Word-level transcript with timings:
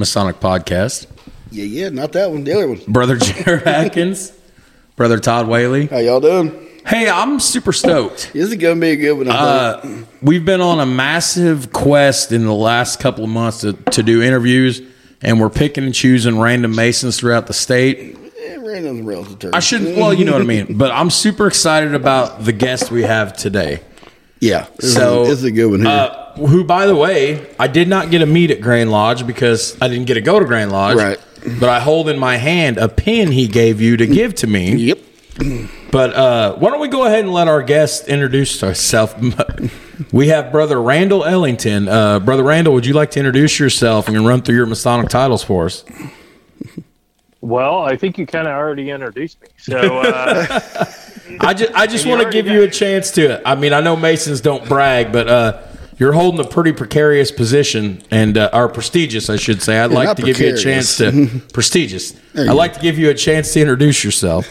Masonic 0.00 0.40
podcast. 0.40 1.06
Yeah, 1.52 1.64
yeah, 1.64 1.88
not 1.90 2.12
that 2.12 2.30
one. 2.30 2.42
The 2.42 2.52
other 2.52 2.68
one. 2.68 2.80
Brother 2.88 3.16
Jared 3.16 3.62
Atkins, 3.66 4.32
Brother 4.96 5.18
Todd 5.18 5.46
Whaley. 5.46 5.86
How 5.86 5.98
y'all 5.98 6.20
doing? 6.20 6.66
Hey, 6.86 7.08
I'm 7.08 7.38
super 7.38 7.72
stoked. 7.72 8.30
This 8.32 8.48
is 8.50 8.56
gonna 8.56 8.80
be 8.80 8.90
a 8.90 8.96
good 8.96 9.12
one. 9.12 9.28
Uh, 9.28 10.04
we've 10.22 10.44
been 10.44 10.60
on 10.62 10.80
a 10.80 10.86
massive 10.86 11.72
quest 11.72 12.32
in 12.32 12.44
the 12.46 12.54
last 12.54 12.98
couple 12.98 13.22
of 13.24 13.30
months 13.30 13.60
to, 13.60 13.74
to 13.74 14.02
do 14.02 14.22
interviews, 14.22 14.80
and 15.22 15.38
we're 15.38 15.50
picking 15.50 15.84
and 15.84 15.94
choosing 15.94 16.40
random 16.40 16.74
Masons 16.74 17.18
throughout 17.20 17.46
the 17.46 17.52
state. 17.52 18.16
Eh, 18.42 18.56
random's 18.56 19.02
relative. 19.02 19.52
I 19.54 19.60
shouldn't. 19.60 19.98
well, 19.98 20.14
you 20.14 20.24
know 20.24 20.32
what 20.32 20.40
I 20.40 20.46
mean. 20.46 20.78
But 20.78 20.90
I'm 20.92 21.10
super 21.10 21.46
excited 21.46 21.94
about 21.94 22.44
the 22.44 22.52
guest 22.52 22.90
we 22.90 23.02
have 23.02 23.36
today. 23.36 23.82
Yeah. 24.40 24.66
This, 24.78 24.94
So, 24.94 25.22
is, 25.22 25.28
this 25.28 25.38
is 25.40 25.44
a 25.44 25.50
good 25.50 25.66
one 25.70 25.80
here. 25.80 25.88
Uh, 25.88 26.19
who, 26.46 26.64
by 26.64 26.86
the 26.86 26.96
way, 26.96 27.54
I 27.58 27.66
did 27.66 27.88
not 27.88 28.10
get 28.10 28.22
a 28.22 28.26
meet 28.26 28.50
at 28.50 28.60
Grand 28.60 28.90
Lodge 28.90 29.26
because 29.26 29.80
I 29.80 29.88
didn't 29.88 30.06
get 30.06 30.14
to 30.14 30.20
go 30.20 30.38
to 30.38 30.44
Grand 30.44 30.72
Lodge. 30.72 30.96
Right. 30.96 31.18
But 31.58 31.68
I 31.68 31.80
hold 31.80 32.08
in 32.08 32.18
my 32.18 32.36
hand 32.36 32.76
a 32.78 32.88
pin 32.88 33.32
he 33.32 33.48
gave 33.48 33.80
you 33.80 33.96
to 33.96 34.06
give 34.06 34.34
to 34.36 34.46
me. 34.46 34.74
yep. 34.76 34.98
But 35.90 36.14
uh, 36.14 36.56
why 36.56 36.70
don't 36.70 36.80
we 36.80 36.88
go 36.88 37.06
ahead 37.06 37.20
and 37.20 37.32
let 37.32 37.48
our 37.48 37.62
guest 37.62 38.08
introduce 38.08 38.60
herself? 38.60 39.14
we 40.12 40.28
have 40.28 40.52
Brother 40.52 40.80
Randal 40.80 41.24
Ellington. 41.24 41.88
Uh, 41.88 42.20
Brother 42.20 42.44
Randal, 42.44 42.74
would 42.74 42.86
you 42.86 42.92
like 42.92 43.10
to 43.12 43.18
introduce 43.18 43.58
yourself 43.58 44.08
and 44.08 44.26
run 44.26 44.42
through 44.42 44.56
your 44.56 44.66
Masonic 44.66 45.08
titles 45.08 45.42
for 45.42 45.64
us? 45.66 45.84
Well, 47.40 47.80
I 47.80 47.96
think 47.96 48.18
you 48.18 48.26
kind 48.26 48.46
of 48.46 48.52
already 48.52 48.90
introduced 48.90 49.40
me. 49.40 49.48
So, 49.56 49.78
uh, 49.78 50.60
I 51.40 51.54
just, 51.54 51.72
I 51.72 51.86
just 51.86 52.06
want 52.06 52.22
to 52.22 52.30
give 52.30 52.46
you 52.46 52.62
a 52.62 52.70
chance 52.70 53.12
to. 53.12 53.46
I 53.48 53.54
mean, 53.54 53.72
I 53.72 53.80
know 53.80 53.96
Masons 53.96 54.42
don't 54.42 54.68
brag, 54.68 55.10
but 55.10 55.26
uh, 55.26 55.62
you're 56.00 56.14
holding 56.14 56.40
a 56.40 56.48
pretty 56.48 56.72
precarious 56.72 57.30
position 57.30 58.02
and 58.10 58.38
uh, 58.38 58.48
or 58.54 58.70
prestigious, 58.70 59.28
I 59.28 59.36
should 59.36 59.62
say. 59.62 59.78
I'd 59.78 59.90
like 59.90 60.06
not 60.06 60.16
to 60.16 60.22
give 60.22 60.40
you 60.40 60.54
a 60.54 60.56
chance 60.56 60.96
to 60.96 61.42
prestigious. 61.52 62.18
I'd 62.34 62.46
go. 62.46 62.54
like 62.54 62.72
to 62.72 62.80
give 62.80 62.98
you 62.98 63.10
a 63.10 63.14
chance 63.14 63.52
to 63.52 63.60
introduce 63.60 64.02
yourself. 64.02 64.48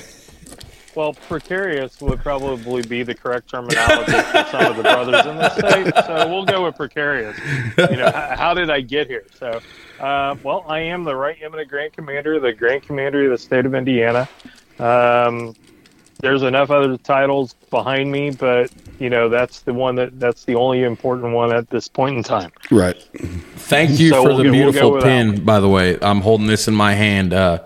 well, 0.95 1.13
precarious 1.13 1.99
would 2.01 2.19
probably 2.19 2.83
be 2.83 3.01
the 3.01 3.15
correct 3.15 3.49
terminology 3.49 4.11
for 4.11 4.45
some 4.51 4.65
of 4.67 4.77
the 4.77 4.83
brothers 4.83 5.25
in 5.25 5.37
the 5.37 5.49
state. 5.49 6.05
So 6.05 6.29
we'll 6.29 6.45
go 6.45 6.65
with 6.65 6.75
precarious. 6.75 7.35
You 7.79 7.97
know, 7.97 8.11
how, 8.11 8.35
how 8.37 8.53
did 8.53 8.69
I 8.69 8.81
get 8.81 9.07
here? 9.07 9.25
So, 9.39 9.59
uh, 9.99 10.35
well, 10.43 10.63
I 10.67 10.81
am 10.81 11.03
the 11.03 11.15
right 11.15 11.37
eminent 11.41 11.67
Grand 11.67 11.93
Commander, 11.93 12.39
the 12.39 12.53
Grand 12.53 12.83
Commander 12.83 13.25
of 13.25 13.31
the 13.31 13.37
state 13.39 13.65
of 13.65 13.73
Indiana. 13.73 14.29
Um, 14.77 15.55
there's 16.19 16.43
enough 16.43 16.69
other 16.69 16.97
titles 16.97 17.53
behind 17.69 18.11
me, 18.11 18.31
but 18.31 18.71
you 18.99 19.09
know 19.09 19.29
that's 19.29 19.61
the 19.61 19.73
one 19.73 19.95
that 19.95 20.19
that's 20.19 20.45
the 20.45 20.55
only 20.55 20.83
important 20.83 21.33
one 21.33 21.53
at 21.53 21.69
this 21.69 21.87
point 21.87 22.17
in 22.17 22.23
time. 22.23 22.51
Right. 22.71 22.97
Thank 23.55 23.99
you 23.99 24.09
So 24.09 24.23
for 24.23 24.29
we'll 24.29 24.37
the 24.37 24.43
go- 24.43 24.49
we'll 24.51 24.63
beautiful 24.71 24.91
with 24.93 25.03
pin. 25.03 25.43
By 25.45 25.59
the 25.59 25.69
way, 25.69 25.97
I'm 26.01 26.21
holding 26.21 26.47
this 26.47 26.67
in 26.67 26.75
my 26.75 26.93
hand. 26.93 27.33
Uh, 27.33 27.59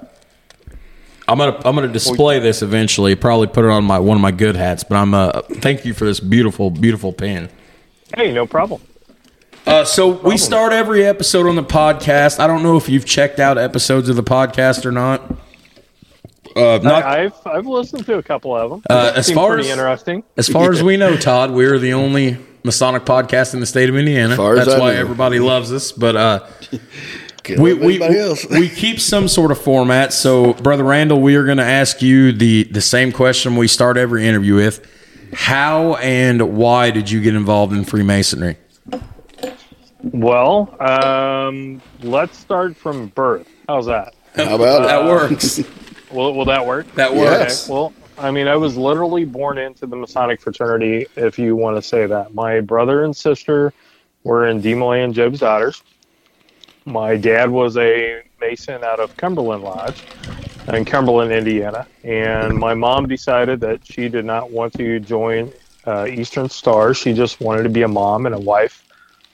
I'm 1.28 1.38
gonna 1.38 1.56
I'm 1.66 1.76
gonna 1.76 1.88
display 1.88 2.40
this 2.40 2.62
eventually. 2.62 3.16
Probably 3.16 3.48
put 3.48 3.66
it 3.66 3.72
on 3.72 3.84
my 3.86 3.98
one 4.00 4.18
of 4.18 4.22
my 4.22 4.32
good 4.32 4.56
hats. 4.56 4.84
But 4.84 4.96
I'm 4.98 5.14
uh 5.14 5.42
thank 5.42 5.86
you 5.86 5.94
for 5.94 6.06
this 6.06 6.20
beautiful 6.20 6.70
beautiful 6.70 7.14
pin. 7.14 7.50
Hey, 8.16 8.32
no 8.32 8.46
problem. 8.46 8.82
Uh, 9.66 9.86
so 9.86 10.10
we 10.10 10.38
start 10.38 10.74
every 10.74 11.06
episode 11.06 11.48
on 11.48 11.56
the 11.56 11.64
podcast. 11.64 12.38
I 12.40 12.48
don't 12.48 12.64
know 12.64 12.76
if 12.76 12.90
you've 12.90 13.06
checked 13.06 13.40
out 13.40 13.58
episodes 13.58 14.10
of 14.10 14.18
the 14.18 14.24
podcast 14.24 14.86
or 14.86 14.92
not. 14.92 15.22
Uh, 16.56 16.80
not 16.84 17.04
I, 17.04 17.24
I've 17.24 17.34
I've 17.46 17.66
listened 17.66 18.06
to 18.06 18.18
a 18.18 18.24
couple 18.24 18.56
of 18.56 18.70
them. 18.72 18.84
Uh, 18.90 19.14
as 19.16 19.32
far 19.32 19.54
pretty 19.54 19.70
as- 19.70 19.78
interesting. 19.78 20.24
as 20.38 20.48
far 20.48 20.72
as 20.72 20.84
we 20.84 20.98
know, 20.98 21.16
Todd, 21.18 21.52
we're 21.52 21.80
the 21.80 21.94
only 21.94 22.38
Masonic 22.64 23.04
podcast 23.04 23.54
in 23.54 23.60
the 23.60 23.66
state 23.66 23.90
of 23.90 23.96
Indiana. 23.96 24.34
as 24.42 24.66
That's 24.66 24.78
I 24.78 24.80
why 24.80 24.94
know. 24.94 25.00
everybody 25.00 25.40
loves 25.40 25.72
us. 25.72 25.92
But 25.92 26.16
uh, 26.16 26.48
we 27.58 27.74
we, 27.74 28.02
else. 28.02 28.46
we 28.50 28.70
keep 28.70 29.00
some 29.00 29.28
sort 29.28 29.52
of 29.52 29.60
format. 29.62 30.14
So, 30.14 30.54
brother 30.54 30.84
Randal, 30.84 31.20
we 31.22 31.36
are 31.36 31.44
going 31.46 31.58
to 31.58 31.64
ask 31.66 32.02
you 32.02 32.32
the 32.32 32.64
the 32.66 32.82
same 32.82 33.12
question 33.12 33.56
we 33.56 33.68
start 33.68 33.98
every 33.98 34.26
interview 34.28 34.56
with: 34.56 34.86
How 35.34 35.96
and 35.96 36.56
why 36.56 36.92
did 36.92 37.10
you 37.10 37.20
get 37.22 37.36
involved 37.36 37.74
in 37.74 37.84
Freemasonry? 37.84 38.58
Well, 40.04 40.76
um, 40.82 41.82
let's 42.02 42.38
start 42.38 42.76
from 42.76 43.08
birth. 43.08 43.48
How's 43.68 43.86
that? 43.86 44.14
How 44.36 44.56
about 44.56 44.88
That 44.88 45.06
works. 45.06 45.60
Will, 46.14 46.34
will 46.34 46.46
that 46.46 46.66
work? 46.66 46.94
That 46.96 47.14
works. 47.14 47.66
Okay. 47.66 47.74
Well, 47.74 47.94
I 48.18 48.32
mean, 48.32 48.48
I 48.48 48.56
was 48.56 48.78
literally 48.78 49.26
born 49.26 49.58
into 49.58 49.88
the 49.88 49.96
Masonic 49.96 50.40
fraternity, 50.40 51.08
if 51.16 51.40
you 51.40 51.56
want 51.56 51.78
to 51.78 51.82
say 51.82 52.06
that. 52.06 52.34
My 52.34 52.62
brother 52.62 53.04
and 53.04 53.16
sister 53.16 53.74
were 54.24 54.48
in 54.48 54.62
DeMolay 54.62 55.04
and 55.04 55.14
Job's 55.14 55.40
Daughters. 55.40 55.82
My 56.86 57.16
dad 57.18 57.50
was 57.50 57.78
a 57.78 58.22
Mason 58.40 58.84
out 58.84 59.00
of 59.00 59.16
Cumberland 59.18 59.64
Lodge 59.64 60.04
in 60.68 60.86
Cumberland, 60.86 61.32
Indiana. 61.32 61.88
And 62.04 62.58
my 62.58 62.74
mom 62.74 63.08
decided 63.08 63.60
that 63.62 63.86
she 63.86 64.10
did 64.10 64.26
not 64.26 64.52
want 64.52 64.74
to 64.74 65.00
join 65.00 65.52
uh, 65.88 66.06
Eastern 66.06 66.50
Star. 66.50 66.94
She 66.94 67.14
just 67.14 67.42
wanted 67.42 67.64
to 67.64 67.70
be 67.70 67.82
a 67.82 67.88
mom 67.88 68.26
and 68.26 68.36
a 68.36 68.40
wife 68.40 68.86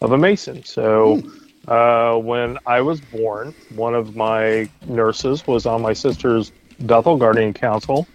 of 0.01 0.12
a 0.12 0.18
Mason. 0.18 0.63
So 0.63 1.22
uh, 1.68 2.16
when 2.16 2.57
I 2.66 2.81
was 2.81 3.01
born, 3.01 3.53
one 3.75 3.94
of 3.94 4.16
my 4.16 4.69
nurses 4.88 5.45
was 5.45 5.66
on 5.66 5.81
my 5.81 5.94
sister's 5.94 6.51
Bethel 6.81 7.17
Guardian 7.17 7.53
Council, 7.53 8.07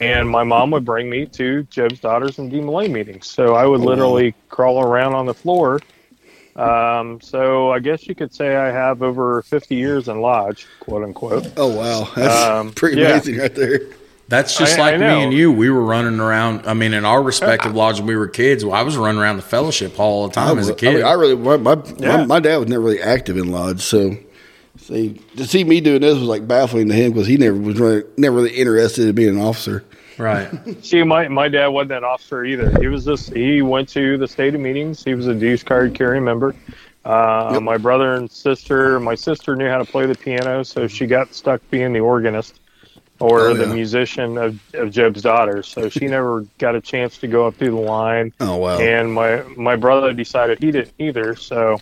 and 0.00 0.28
my 0.28 0.44
mom 0.44 0.70
would 0.72 0.84
bring 0.84 1.08
me 1.08 1.26
to 1.26 1.62
Job's 1.64 2.00
Daughters 2.00 2.38
and 2.38 2.50
DeMolay 2.52 2.90
meetings. 2.90 3.26
So 3.26 3.54
I 3.54 3.66
would 3.66 3.80
wow. 3.80 3.86
literally 3.86 4.34
crawl 4.48 4.80
around 4.82 5.14
on 5.14 5.26
the 5.26 5.34
floor. 5.34 5.80
Um, 6.56 7.20
so 7.20 7.72
I 7.72 7.80
guess 7.80 8.06
you 8.06 8.14
could 8.14 8.32
say 8.32 8.54
I 8.56 8.70
have 8.70 9.02
over 9.02 9.42
50 9.42 9.74
years 9.74 10.06
in 10.08 10.20
lodge, 10.20 10.66
quote 10.80 11.02
unquote. 11.02 11.50
Oh 11.56 11.66
wow, 11.76 12.08
that's 12.14 12.44
Um, 12.44 12.72
pretty 12.72 13.00
yeah. 13.00 13.08
amazing 13.10 13.38
right 13.38 13.54
there. 13.54 13.80
That's 14.28 14.56
just 14.56 14.78
I- 14.78 14.82
I 14.82 14.90
like 14.92 15.00
me 15.00 15.06
and 15.24 15.32
you. 15.34 15.50
We 15.52 15.68
were 15.68 15.82
running 15.82 16.20
around. 16.20 16.66
I 16.66 16.72
mean, 16.74 16.94
in 16.94 17.04
our 17.04 17.22
respective 17.22 17.74
lodges, 17.76 18.00
when 18.00 18.06
we 18.08 18.16
were 18.16 18.28
kids. 18.28 18.62
I 18.64 18.82
was 18.82 18.96
running 18.96 19.20
around 19.20 19.36
the 19.36 19.42
fellowship 19.42 19.96
hall 19.96 20.22
all 20.22 20.28
the 20.28 20.34
time 20.34 20.58
as 20.58 20.68
a 20.68 20.74
kid. 20.74 20.94
mean, 20.94 21.04
I 21.04 21.12
really 21.12 21.36
my 21.36 21.56
my, 21.56 21.82
Yeah. 21.98 22.18
my 22.18 22.24
my 22.26 22.40
dad 22.40 22.58
was 22.58 22.68
never 22.68 22.82
really 22.82 23.02
active 23.02 23.36
in 23.36 23.50
lodge, 23.50 23.80
so 23.80 24.16
see 24.76 25.20
to 25.36 25.46
see 25.46 25.64
me 25.64 25.80
doing 25.80 26.00
this 26.00 26.14
was 26.14 26.22
like 26.28 26.46
baffling 26.46 26.88
to 26.88 26.94
him 26.94 27.12
because 27.12 27.26
he 27.26 27.36
never 27.36 27.56
was 27.56 27.78
really, 27.78 28.02
never 28.16 28.36
really 28.36 28.54
interested 28.56 29.08
in 29.08 29.14
being 29.14 29.36
an 29.36 29.40
officer. 29.40 29.84
right. 30.18 30.48
See, 30.84 31.02
my, 31.02 31.28
my 31.28 31.48
dad 31.48 31.68
wasn't 31.68 31.92
an 31.92 32.04
officer 32.04 32.44
either. 32.44 32.70
He 32.80 32.86
was 32.88 33.04
just, 33.04 33.32
he 33.32 33.62
went 33.62 33.88
to 33.90 34.16
the 34.18 34.28
state 34.28 34.54
of 34.54 34.60
meetings. 34.60 35.02
He 35.04 35.14
was 35.14 35.26
a 35.26 35.34
dues 35.34 35.62
card 35.62 35.94
carrying 35.94 36.24
member. 36.24 36.54
Uh, 37.04 37.50
Yep. 37.54 37.62
My 37.62 37.76
brother 37.76 38.14
and 38.14 38.30
sister, 38.30 38.98
my 39.00 39.14
sister 39.14 39.54
knew 39.56 39.68
how 39.68 39.78
to 39.78 39.84
play 39.84 40.06
the 40.06 40.14
piano, 40.14 40.62
so 40.62 40.86
she 40.86 41.06
got 41.06 41.34
stuck 41.34 41.60
being 41.70 41.92
the 41.92 42.00
organist 42.00 42.60
or 43.20 43.48
Oh, 43.48 43.54
the 43.54 43.66
yeah. 43.66 43.72
musician 43.74 44.38
of, 44.38 44.58
of 44.74 44.90
Job's 44.90 45.20
daughters. 45.22 45.68
So 45.68 45.88
she 45.90 46.06
never 46.06 46.46
got 46.58 46.74
a 46.74 46.80
chance 46.80 47.18
to 47.18 47.26
go 47.28 47.46
up 47.46 47.56
through 47.56 47.72
the 47.72 47.76
line. 47.76 48.32
Oh 48.40 48.56
wow, 48.56 48.78
And 48.78 49.12
my, 49.12 49.42
my 49.56 49.76
brother 49.76 50.12
decided 50.14 50.58
he 50.60 50.70
didn't 50.72 50.94
either. 50.98 51.36
So, 51.36 51.78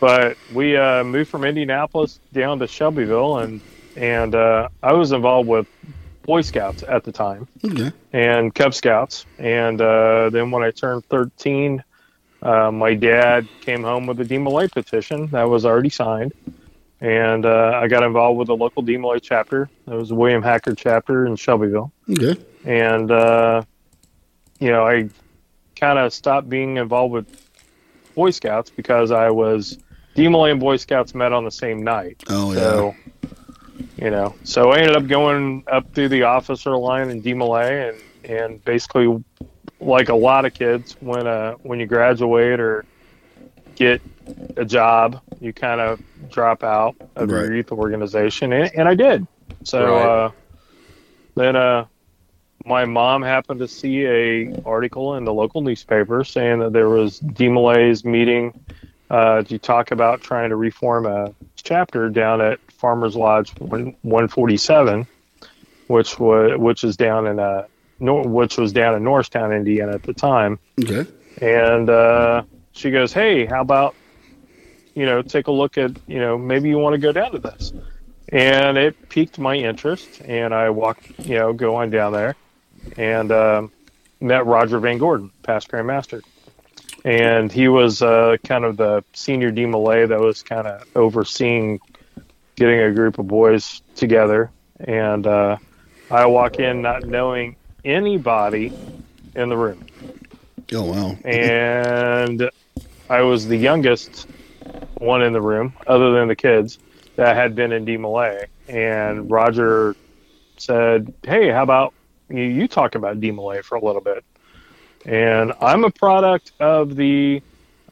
but 0.00 0.36
we 0.54 0.76
uh, 0.76 1.04
moved 1.04 1.30
from 1.30 1.44
Indianapolis 1.44 2.20
down 2.32 2.58
to 2.58 2.66
Shelbyville, 2.66 3.38
and, 3.38 3.60
and 3.96 4.34
uh, 4.34 4.68
I 4.82 4.92
was 4.92 5.12
involved 5.12 5.48
with 5.48 5.66
Boy 6.26 6.42
Scouts 6.42 6.82
at 6.82 7.04
the 7.04 7.12
time 7.12 7.46
okay. 7.64 7.92
and 8.12 8.54
Cub 8.54 8.74
Scouts. 8.74 9.24
And 9.38 9.80
uh, 9.80 10.28
then 10.30 10.50
when 10.50 10.62
I 10.62 10.72
turned 10.72 11.06
13, 11.06 11.82
uh, 12.42 12.70
my 12.70 12.94
dad 12.94 13.48
came 13.60 13.82
home 13.82 14.06
with 14.06 14.20
a 14.20 14.24
DeMolay 14.24 14.70
petition 14.70 15.28
that 15.28 15.44
was 15.44 15.64
already 15.64 15.88
signed. 15.88 16.34
And 17.00 17.46
uh, 17.46 17.78
I 17.82 17.88
got 17.88 18.02
involved 18.02 18.38
with 18.38 18.48
the 18.48 18.56
local 18.56 18.82
DeMolay 18.82 19.20
chapter. 19.22 19.70
It 19.86 19.94
was 19.94 20.08
the 20.08 20.14
William 20.14 20.42
Hacker 20.42 20.74
chapter 20.74 21.26
in 21.26 21.36
Shelbyville. 21.36 21.92
Okay. 22.10 22.36
And, 22.64 23.10
uh, 23.10 23.62
you 24.58 24.70
know, 24.70 24.86
I 24.86 25.08
kind 25.76 25.98
of 25.98 26.12
stopped 26.12 26.48
being 26.48 26.78
involved 26.78 27.12
with 27.12 27.48
Boy 28.14 28.30
Scouts 28.30 28.70
because 28.70 29.10
I 29.10 29.30
was 29.30 29.78
DeMolay 30.16 30.50
and 30.52 30.60
Boy 30.60 30.76
Scouts 30.76 31.14
met 31.14 31.32
on 31.32 31.44
the 31.44 31.50
same 31.50 31.82
night. 31.82 32.24
Oh 32.28 32.52
yeah. 32.52 32.58
So, 32.58 32.96
you 33.96 34.10
know, 34.10 34.36
so 34.44 34.70
I 34.70 34.78
ended 34.78 34.96
up 34.96 35.06
going 35.06 35.64
up 35.70 35.92
through 35.94 36.08
the 36.08 36.22
officer 36.24 36.76
line 36.76 37.10
in 37.10 37.22
DeMolay 37.22 37.90
and, 37.90 38.30
and 38.30 38.64
basically 38.64 39.22
like 39.80 40.08
a 40.08 40.14
lot 40.14 40.44
of 40.46 40.54
kids 40.54 40.96
when 41.00 41.26
uh 41.26 41.52
when 41.62 41.78
you 41.78 41.86
graduate 41.86 42.60
or 42.60 42.84
get 43.74 44.00
a 44.56 44.64
job, 44.64 45.20
you 45.40 45.52
kind 45.52 45.80
of 45.80 46.00
drop 46.30 46.64
out 46.64 46.96
of 47.14 47.30
Right. 47.30 47.42
your 47.42 47.54
youth 47.56 47.70
organization 47.72 48.52
and, 48.52 48.70
and 48.74 48.88
I 48.88 48.94
did. 48.94 49.26
So 49.64 49.96
Right. 49.96 50.06
uh 50.06 50.30
then 51.36 51.56
uh 51.56 51.86
my 52.64 52.84
mom 52.86 53.22
happened 53.22 53.60
to 53.60 53.68
see 53.68 54.06
a 54.06 54.62
article 54.64 55.14
in 55.16 55.24
the 55.24 55.32
local 55.32 55.60
newspaper 55.60 56.24
saying 56.24 56.58
that 56.60 56.72
there 56.72 56.88
was 56.88 57.20
DeMolay's 57.20 58.04
meeting 58.04 58.58
uh, 59.10 59.42
to 59.42 59.58
talk 59.58 59.90
about 59.90 60.20
trying 60.20 60.50
to 60.50 60.56
reform 60.56 61.06
a 61.06 61.34
chapter 61.56 62.08
down 62.08 62.40
at 62.40 62.60
Farmers 62.72 63.16
Lodge 63.16 63.54
1- 63.54 63.96
147, 64.02 65.06
which 65.86 66.18
was 66.18 66.58
which 66.58 66.84
is 66.84 66.96
down 66.96 67.26
in 67.26 67.38
uh, 67.38 67.66
which 68.00 68.56
was 68.56 68.72
down 68.72 68.94
in 68.94 69.04
Norristown, 69.04 69.52
Indiana 69.52 69.92
at 69.92 70.02
the 70.02 70.14
time. 70.14 70.58
Okay. 70.82 71.06
And 71.40 71.88
uh, 71.88 72.42
she 72.72 72.90
goes, 72.90 73.12
"Hey, 73.12 73.46
how 73.46 73.60
about 73.60 73.94
you 74.96 75.04
know, 75.04 75.22
take 75.22 75.46
a 75.46 75.52
look 75.52 75.78
at, 75.78 75.92
you 76.08 76.18
know, 76.18 76.38
maybe 76.38 76.70
you 76.70 76.78
want 76.78 76.94
to 76.94 76.98
go 76.98 77.12
down 77.12 77.30
to 77.32 77.38
this. 77.38 77.72
And 78.30 78.78
it 78.78 79.08
piqued 79.10 79.38
my 79.38 79.54
interest, 79.54 80.22
and 80.22 80.52
I 80.52 80.70
walked, 80.70 81.06
you 81.20 81.36
know, 81.36 81.52
go 81.52 81.76
on 81.76 81.90
down 81.90 82.12
there, 82.12 82.34
and 82.96 83.30
um, 83.30 83.70
met 84.20 84.46
Roger 84.46 84.80
Van 84.80 84.98
Gordon, 84.98 85.30
past 85.42 85.68
Grandmaster, 85.68 86.22
and 87.06 87.52
he 87.52 87.68
was 87.68 88.02
uh, 88.02 88.36
kind 88.44 88.64
of 88.64 88.76
the 88.76 89.04
senior 89.14 89.52
DeMolay 89.52 90.08
that 90.08 90.20
was 90.20 90.42
kind 90.42 90.66
of 90.66 90.82
overseeing 90.96 91.78
getting 92.56 92.80
a 92.80 92.92
group 92.92 93.18
of 93.18 93.28
boys 93.28 93.80
together, 93.94 94.50
and 94.80 95.26
uh, 95.26 95.56
I 96.10 96.26
walk 96.26 96.58
in 96.58 96.82
not 96.82 97.04
knowing 97.04 97.56
anybody 97.84 98.72
in 99.34 99.48
the 99.48 99.56
room 99.56 99.86
Oh 100.74 100.84
wow. 100.84 101.16
and 101.24 102.50
I 103.08 103.22
was 103.22 103.46
the 103.46 103.56
youngest 103.56 104.26
one 104.98 105.22
in 105.22 105.32
the 105.32 105.40
room, 105.40 105.74
other 105.86 106.12
than 106.12 106.28
the 106.28 106.36
kids 106.36 106.78
that 107.16 107.36
had 107.36 107.54
been 107.54 107.72
in 107.72 107.86
DeMolay. 107.86 108.46
And 108.68 109.30
Roger 109.30 109.94
said, 110.58 111.14
"Hey, 111.22 111.50
how 111.50 111.62
about 111.62 111.94
you, 112.28 112.42
you 112.42 112.66
talk 112.66 112.96
about 112.96 113.20
DeMolay 113.20 113.62
for 113.62 113.76
a 113.76 113.84
little 113.84 114.00
bit?" 114.00 114.24
And 115.04 115.52
I'm 115.60 115.84
a 115.84 115.90
product 115.90 116.52
of 116.58 116.96
the 116.96 117.42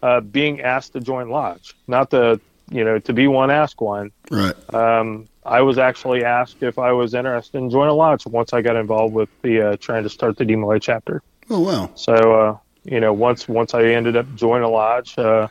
uh, 0.03 0.21
being 0.21 0.61
asked 0.61 0.93
to 0.95 1.01
join 1.01 1.29
lodge, 1.31 1.75
not 1.87 2.11
the 2.11 2.41
you 2.71 2.85
know 2.85 2.99
to 3.01 3.13
be 3.13 3.27
one, 3.27 3.51
ask 3.51 3.81
one. 3.81 4.11
Right. 4.31 4.55
Um, 4.75 5.27
I 5.45 5.61
was 5.61 5.79
actually 5.79 6.25
asked 6.25 6.63
if 6.63 6.79
I 6.79 6.93
was 6.93 7.15
interested 7.15 7.59
in 7.59 7.71
joining 7.71 7.91
a 7.91 7.95
lodge 7.95 8.27
once 8.27 8.53
I 8.53 8.63
got 8.63 8.77
involved 8.77 9.15
with 9.15 9.29
the 9.43 9.61
uh, 9.61 9.77
trying 9.77 10.03
to 10.05 10.09
start 10.09 10.39
the 10.39 10.45
DeMolay 10.45 10.81
chapter. 10.81 11.23
Oh 11.51 11.61
wow. 11.61 11.91
So, 11.95 12.13
uh, 12.13 12.59
you 12.85 13.01
know, 13.01 13.13
once 13.13 13.47
once 13.47 13.75
I 13.75 13.85
ended 13.85 14.17
up 14.17 14.35
joining 14.35 14.65
a 14.65 14.71
lodge, 14.71 15.19
uh, 15.19 15.49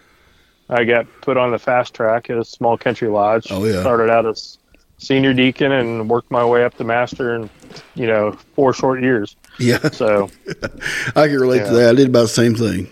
I 0.69 0.83
got 0.83 1.07
put 1.21 1.38
on 1.38 1.51
the 1.51 1.59
fast 1.59 1.94
track 1.94 2.29
at 2.29 2.38
a 2.38 2.45
small 2.45 2.77
country 2.77 3.07
lodge. 3.07 3.47
Oh, 3.51 3.63
yeah. 3.65 3.81
Started 3.81 4.09
out 4.09 4.25
as 4.25 4.57
senior 4.97 5.33
deacon 5.33 5.71
and 5.71 6.09
worked 6.09 6.31
my 6.31 6.45
way 6.45 6.63
up 6.63 6.75
to 6.77 6.83
master 6.83 7.35
in, 7.35 7.49
you 7.95 8.07
know, 8.07 8.31
four 8.56 8.73
short 8.73 9.01
years. 9.01 9.35
Yeah. 9.59 9.89
So, 9.91 10.29
I 11.15 11.27
can 11.27 11.39
relate 11.39 11.65
to 11.65 11.73
that. 11.73 11.89
I 11.91 11.95
did 11.95 12.09
about 12.09 12.23
the 12.23 12.27
same 12.29 12.55
thing. 12.55 12.88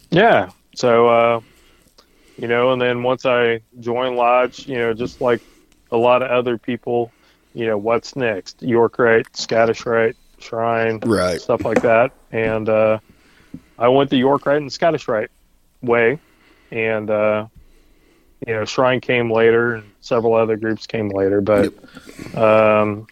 yeah. 0.10 0.50
So, 0.74 1.08
uh, 1.08 1.40
you 2.36 2.48
know, 2.48 2.72
and 2.72 2.82
then 2.82 3.02
once 3.02 3.24
I 3.24 3.60
joined 3.78 4.16
lodge, 4.16 4.66
you 4.66 4.76
know, 4.78 4.94
just 4.94 5.20
like 5.20 5.40
a 5.92 5.96
lot 5.96 6.22
of 6.22 6.30
other 6.30 6.58
people, 6.58 7.12
you 7.54 7.66
know, 7.66 7.78
what's 7.78 8.16
next? 8.16 8.62
York 8.62 8.98
Rite, 8.98 9.36
Scottish 9.36 9.86
Rite, 9.86 10.16
Shrine, 10.38 10.98
Right. 11.04 11.40
stuff 11.40 11.64
like 11.64 11.82
that. 11.82 12.10
And 12.32 12.68
uh, 12.68 12.98
I 13.78 13.88
went 13.88 14.10
the 14.10 14.16
York 14.16 14.46
Rite 14.46 14.60
and 14.60 14.72
Scottish 14.72 15.06
Rite 15.06 15.30
way, 15.82 16.18
and 16.70 17.10
uh, 17.10 17.46
you 18.46 18.54
know, 18.54 18.64
Shrine 18.64 19.00
came 19.00 19.30
later, 19.30 19.74
and 19.76 19.92
several 20.00 20.34
other 20.34 20.56
groups 20.56 20.86
came 20.86 21.10
later. 21.10 21.40
But 21.40 21.72
um, 22.34 23.06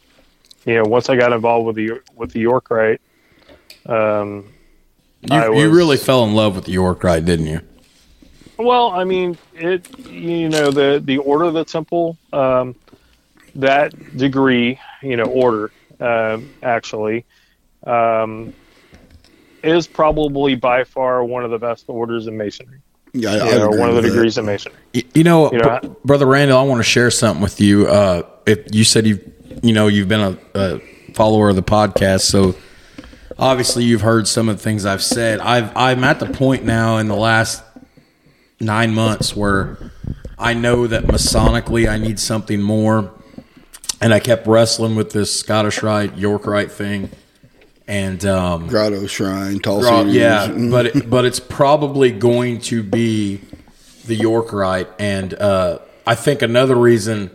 you 0.66 0.74
know, 0.74 0.84
once 0.84 1.08
I 1.08 1.16
got 1.16 1.32
involved 1.32 1.66
with 1.66 1.76
the 1.76 2.00
with 2.16 2.32
the 2.32 2.40
York 2.40 2.70
Rite, 2.70 3.00
um, 3.86 4.52
I 5.30 5.46
You, 5.48 5.60
you 5.60 5.70
really 5.70 5.96
fell 5.96 6.24
in 6.24 6.34
love 6.34 6.54
with 6.56 6.64
the 6.66 6.72
York 6.72 7.02
Rite, 7.04 7.24
didn't 7.24 7.46
you? 7.46 7.60
well, 8.58 8.90
I 8.90 9.04
mean, 9.04 9.38
it 9.54 9.86
you 10.08 10.48
know 10.48 10.70
the 10.70 11.00
the 11.04 11.18
order 11.18 11.44
of 11.44 11.54
the 11.54 11.64
temple, 11.64 12.16
um, 12.32 12.74
that 13.54 14.16
degree, 14.16 14.78
you 15.02 15.16
know, 15.16 15.24
order 15.24 15.70
um, 16.00 16.50
actually. 16.62 17.24
Um, 17.86 18.52
is 19.62 19.86
probably 19.86 20.54
by 20.54 20.84
far 20.84 21.22
one 21.22 21.44
of 21.44 21.50
the 21.50 21.58
best 21.58 21.84
orders 21.88 22.26
in 22.26 22.34
masonry. 22.36 22.78
Yeah, 23.12 23.30
I, 23.30 23.34
You 23.34 23.42
I'd 23.42 23.58
know, 23.58 23.66
agree 23.68 23.78
one 23.80 23.88
of 23.90 23.94
the 23.96 24.00
with 24.02 24.10
that. 24.10 24.16
degrees 24.16 24.38
in 24.38 24.46
masonry. 24.46 24.78
Y- 24.94 25.02
You 25.14 25.24
know, 25.24 25.52
You 25.52 25.58
know, 25.58 25.78
Br- 25.82 25.88
brother 26.04 26.24
Randall, 26.26 26.58
I 26.58 26.62
want 26.62 26.78
to 26.78 26.82
share 26.84 27.10
something 27.10 27.42
with 27.42 27.60
you. 27.60 27.86
Uh, 27.86 28.22
if 28.46 28.74
you 28.74 28.84
said 28.84 29.06
you've, 29.06 29.20
you 29.62 29.72
know, 29.72 29.86
you've 29.88 30.08
been 30.08 30.20
a, 30.20 30.38
a 30.54 30.78
follower 31.14 31.48
of 31.50 31.56
the 31.56 31.62
podcast, 31.62 32.22
so 32.22 32.54
obviously 33.38 33.84
you've 33.84 34.00
heard 34.02 34.26
some 34.28 34.48
of 34.48 34.56
the 34.56 34.62
things 34.62 34.86
I've 34.86 35.02
said. 35.02 35.40
I've, 35.40 35.74
I'm 35.76 36.04
at 36.04 36.20
the 36.20 36.26
point 36.26 36.64
now 36.64 36.98
in 36.98 37.08
the 37.08 37.16
last 37.16 37.62
nine 38.60 38.94
months 38.94 39.34
where 39.36 39.78
I 40.38 40.54
know 40.54 40.86
that 40.86 41.04
Masonically 41.04 41.88
I 41.88 41.98
need 41.98 42.18
something 42.18 42.60
more, 42.62 43.12
and 44.00 44.14
I 44.14 44.20
kept 44.20 44.46
wrestling 44.46 44.94
with 44.96 45.10
this 45.12 45.36
Scottish 45.38 45.82
Rite, 45.82 46.16
York 46.16 46.46
Rite 46.46 46.72
thing, 46.72 47.10
and 47.86 48.24
um, 48.24 48.66
Grotto 48.68 49.06
Shrine, 49.06 49.58
Tall 49.58 49.82
Cedars. 49.82 50.14
yeah, 50.14 50.46
Mm. 50.48 50.70
but 50.70 50.86
it, 50.86 51.10
but 51.10 51.24
it's 51.24 51.40
probably 51.40 52.12
going 52.12 52.60
to 52.62 52.82
be 52.82 53.40
the 54.06 54.14
York 54.14 54.52
Rite, 54.52 54.88
and 54.98 55.34
uh, 55.34 55.78
I 56.06 56.14
think 56.14 56.40
another 56.42 56.74
reason 56.76 57.30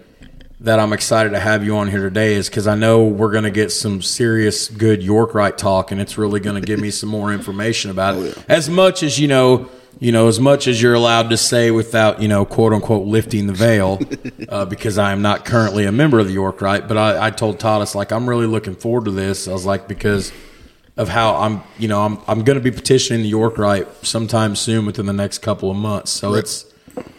that 0.61 0.79
I'm 0.79 0.93
excited 0.93 1.31
to 1.31 1.39
have 1.39 1.65
you 1.65 1.77
on 1.77 1.89
here 1.89 2.01
today 2.01 2.33
is 2.33 2.49
because 2.49 2.67
I 2.67 2.75
know 2.75 3.05
we're 3.05 3.31
going 3.31 3.43
to 3.43 3.51
get 3.51 3.71
some 3.71 4.01
serious 4.01 4.69
good 4.69 5.03
York 5.03 5.33
Rite 5.33 5.57
talk, 5.57 5.91
and 5.91 5.99
it's 5.99 6.17
really 6.17 6.39
going 6.39 6.59
to 6.59 6.65
give 6.65 6.79
me 6.79 6.91
some 6.91 7.09
more 7.09 7.33
information 7.33 7.91
about 7.91 8.15
it. 8.15 8.37
As 8.47 8.69
much 8.69 9.03
as 9.03 9.19
you 9.19 9.27
know, 9.27 9.69
you 9.99 10.11
know, 10.11 10.27
as 10.27 10.39
much 10.39 10.67
as 10.67 10.81
you're 10.81 10.93
allowed 10.93 11.29
to 11.29 11.37
say 11.37 11.71
without 11.71 12.21
you 12.21 12.27
know, 12.27 12.45
quote 12.45 12.73
unquote, 12.73 13.05
lifting 13.05 13.47
the 13.47 13.53
veil, 13.53 13.99
uh, 14.49 14.65
because 14.65 14.97
I 14.97 15.11
am 15.11 15.21
not 15.21 15.43
currently 15.45 15.85
a 15.85 15.91
member 15.91 16.19
of 16.19 16.27
the 16.27 16.33
York 16.33 16.61
Rite. 16.61 16.87
But 16.87 16.97
I, 16.97 17.27
I 17.27 17.31
told 17.31 17.59
Todd, 17.59 17.81
it's 17.81 17.95
like 17.95 18.11
I'm 18.11 18.27
really 18.27 18.47
looking 18.47 18.75
forward 18.75 19.05
to 19.05 19.11
this. 19.11 19.47
I 19.47 19.51
was 19.51 19.65
like 19.65 19.87
because 19.89 20.31
of 20.97 21.09
how 21.09 21.35
I'm, 21.35 21.63
you 21.77 21.89
know, 21.89 22.01
I'm 22.01 22.19
I'm 22.27 22.43
going 22.43 22.57
to 22.57 22.63
be 22.63 22.71
petitioning 22.71 23.23
the 23.23 23.29
York 23.29 23.57
Rite 23.57 23.87
sometime 24.05 24.55
soon 24.55 24.85
within 24.85 25.05
the 25.05 25.13
next 25.13 25.39
couple 25.39 25.69
of 25.69 25.75
months. 25.75 26.11
So 26.11 26.33
it's 26.35 26.65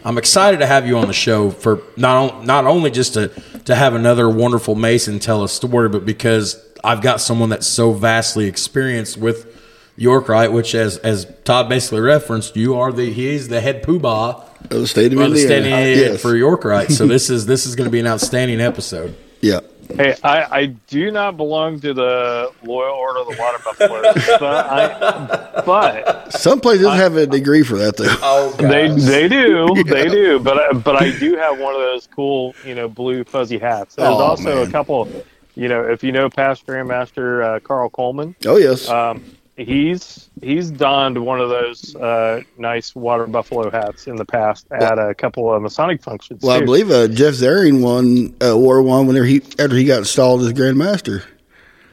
I'm 0.03 0.17
excited 0.17 0.59
to 0.59 0.65
have 0.65 0.87
you 0.87 0.97
on 0.97 1.07
the 1.07 1.13
show 1.13 1.51
for 1.51 1.81
not 1.95 2.45
not 2.45 2.65
only 2.65 2.91
just 2.91 3.13
to 3.15 3.27
to 3.65 3.75
have 3.75 3.93
another 3.93 4.29
wonderful 4.29 4.75
Mason 4.75 5.19
tell 5.19 5.43
a 5.43 5.49
story, 5.49 5.89
but 5.89 6.05
because 6.05 6.63
I've 6.83 7.01
got 7.01 7.19
someone 7.21 7.49
that's 7.49 7.67
so 7.67 7.91
vastly 7.91 8.47
experienced 8.47 9.17
with 9.17 9.53
York 9.97 10.29
Rite, 10.29 10.51
which 10.53 10.73
as 10.75 10.97
as 10.99 11.25
Todd 11.43 11.67
basically 11.69 12.01
referenced, 12.01 12.55
you 12.55 12.75
are 12.75 12.91
the 12.91 13.11
he 13.11 13.27
is 13.27 13.47
the 13.49 13.59
head 13.61 13.83
poobah 13.83 14.43
Of 14.71 15.31
the 15.33 15.39
state 15.39 15.57
of 15.57 15.69
the 15.69 15.83
Indiana. 15.85 16.11
Yes. 16.13 16.21
for 16.21 16.35
York 16.35 16.63
Rite. 16.63 16.91
So 16.91 17.05
this 17.15 17.29
is 17.29 17.45
this 17.45 17.65
is 17.65 17.75
going 17.75 17.85
to 17.85 17.91
be 17.91 17.99
an 17.99 18.07
outstanding 18.07 18.61
episode. 18.61 19.15
yeah. 19.41 19.59
Hey, 19.95 20.15
I, 20.23 20.43
I 20.59 20.65
do 20.65 21.11
not 21.11 21.37
belong 21.37 21.79
to 21.79 21.93
the 21.93 22.51
Loyal 22.63 22.93
Order 22.95 23.19
of 23.21 23.27
the 23.27 23.35
Water 23.39 23.57
Buffaloes, 23.63 24.15
but 24.39 24.65
I, 24.69 25.61
but 25.65 26.31
Some 26.33 26.59
places 26.59 26.87
have 26.87 27.15
a 27.15 27.25
degree 27.25 27.63
for 27.63 27.77
that 27.77 27.97
though. 27.97 28.05
Oh, 28.21 28.51
they 28.59 28.89
they 28.89 29.27
do 29.27 29.83
they 29.85 30.07
do, 30.09 30.39
but 30.39 30.57
I, 30.59 30.73
but 30.73 31.01
I 31.01 31.11
do 31.17 31.35
have 31.37 31.59
one 31.59 31.73
of 31.73 31.81
those 31.81 32.07
cool 32.07 32.53
you 32.63 32.75
know 32.75 32.87
blue 32.87 33.23
fuzzy 33.23 33.57
hats. 33.57 33.95
There's 33.95 34.09
Oh, 34.09 34.19
also 34.19 34.55
man. 34.57 34.67
a 34.67 34.71
couple, 34.71 35.07
you 35.55 35.67
know, 35.67 35.81
if 35.89 36.03
you 36.03 36.11
know 36.11 36.29
past 36.29 36.67
Grandmaster 36.67 37.43
uh, 37.55 37.59
Carl 37.61 37.89
Coleman, 37.89 38.35
Oh 38.45 38.57
yes. 38.57 38.89
um, 38.89 39.23
he's 39.57 40.29
he's 40.41 40.69
donned 40.69 41.17
one 41.17 41.41
of 41.41 41.49
those 41.49 41.95
uh, 41.95 42.41
nice 42.57 42.95
water 42.95 43.27
buffalo 43.27 43.69
hats 43.69 44.07
in 44.07 44.15
the 44.15 44.25
past 44.25 44.67
at 44.71 44.99
a 44.99 45.13
couple 45.15 45.51
of 45.51 45.61
Masonic 45.61 46.01
functions. 46.01 46.43
well, 46.43 46.55
I 46.55 46.63
believe 46.63 46.91
uh, 46.91 47.07
Jeff 47.07 47.33
Zaring 47.33 47.81
won 47.81 48.35
uh, 48.41 48.57
wore 48.57 48.81
one 48.81 49.07
whenever 49.07 49.25
he 49.25 49.41
after 49.59 49.75
he 49.75 49.85
got 49.85 49.99
installed 49.99 50.43
as 50.43 50.53
Grand 50.53 50.77
Master. 50.77 51.23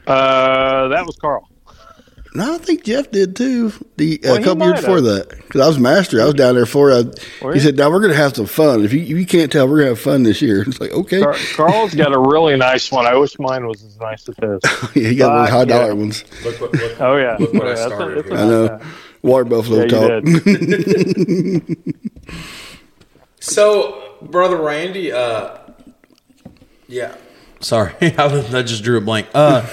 uh, 0.07 0.87
that 0.89 1.05
was 1.05 1.17
Carl. 1.17 1.49
No, 2.35 2.55
I 2.55 2.57
think 2.57 2.83
Jeff 2.83 3.09
did 3.11 3.35
too. 3.35 3.71
The 3.97 4.19
Well, 4.23 4.35
a 4.35 4.43
couple 4.43 4.65
years 4.67 4.73
might 4.75 4.81
before 4.81 4.95
have. 4.97 5.03
that, 5.05 5.29
because 5.29 5.61
I 5.61 5.67
was 5.67 5.79
master, 5.79 6.21
I 6.21 6.25
was 6.25 6.33
down 6.33 6.55
there 6.55 6.65
for. 6.65 6.91
Uh, 6.91 7.03
Were 7.41 7.53
he 7.53 7.59
you? 7.59 7.65
said, 7.65 7.77
"Now 7.77 7.89
we're 7.89 8.01
going 8.01 8.11
to 8.11 8.17
have 8.17 8.35
some 8.35 8.45
fun. 8.45 8.83
If 8.83 8.91
you 8.93 8.99
if 9.01 9.09
you 9.09 9.25
can't 9.25 9.51
tell, 9.51 9.67
we're 9.67 9.77
going 9.77 9.85
to 9.87 9.91
have 9.95 9.99
fun 10.01 10.23
this 10.23 10.41
year." 10.41 10.61
It's 10.67 10.79
like 10.81 10.91
okay, 10.91 11.21
Car- 11.21 11.35
Carl's 11.55 11.95
got 11.95 12.13
a 12.13 12.19
really 12.19 12.57
nice 12.57 12.91
one. 12.91 13.05
I 13.05 13.15
wish 13.15 13.39
mine 13.39 13.65
was 13.67 13.83
as 13.83 13.97
nice 13.99 14.27
as 14.27 14.35
his. 14.35 14.59
yeah, 14.95 15.09
he 15.09 15.15
got 15.15 15.31
one 15.31 15.39
of 15.39 15.41
Uh, 15.41 15.45
those 15.45 15.49
high 15.53 15.65
dollar 15.65 15.87
yeah. 15.87 15.93
ones. 15.93 16.23
Look 16.43 16.59
what, 16.61 16.73
look, 16.73 17.01
Oh 17.01 17.15
yeah, 17.15 17.37
Look 17.39 17.53
what 17.53 17.63
Oh, 17.63 17.67
I 17.67 17.69
yeah, 17.69 17.87
that's 17.89 17.93
a- 18.01 18.15
that's 18.15 18.29
a. 18.29 18.33
I 18.33 18.45
know. 18.45 18.67
hat. 18.67 18.81
Water 19.21 19.45
buffalo 19.45 19.85
Yeah, 19.85 20.19
talk. 20.19 21.63
So, 23.39 24.15
brother 24.21 24.57
Randy, 24.57 25.11
uh, 25.11 25.57
yeah, 26.87 27.15
sorry, 27.59 27.93
I, 28.01 28.43
I 28.53 28.61
just 28.63 28.83
drew 28.83 28.97
a 28.97 29.01
blank. 29.01 29.27
Uh, 29.33 29.65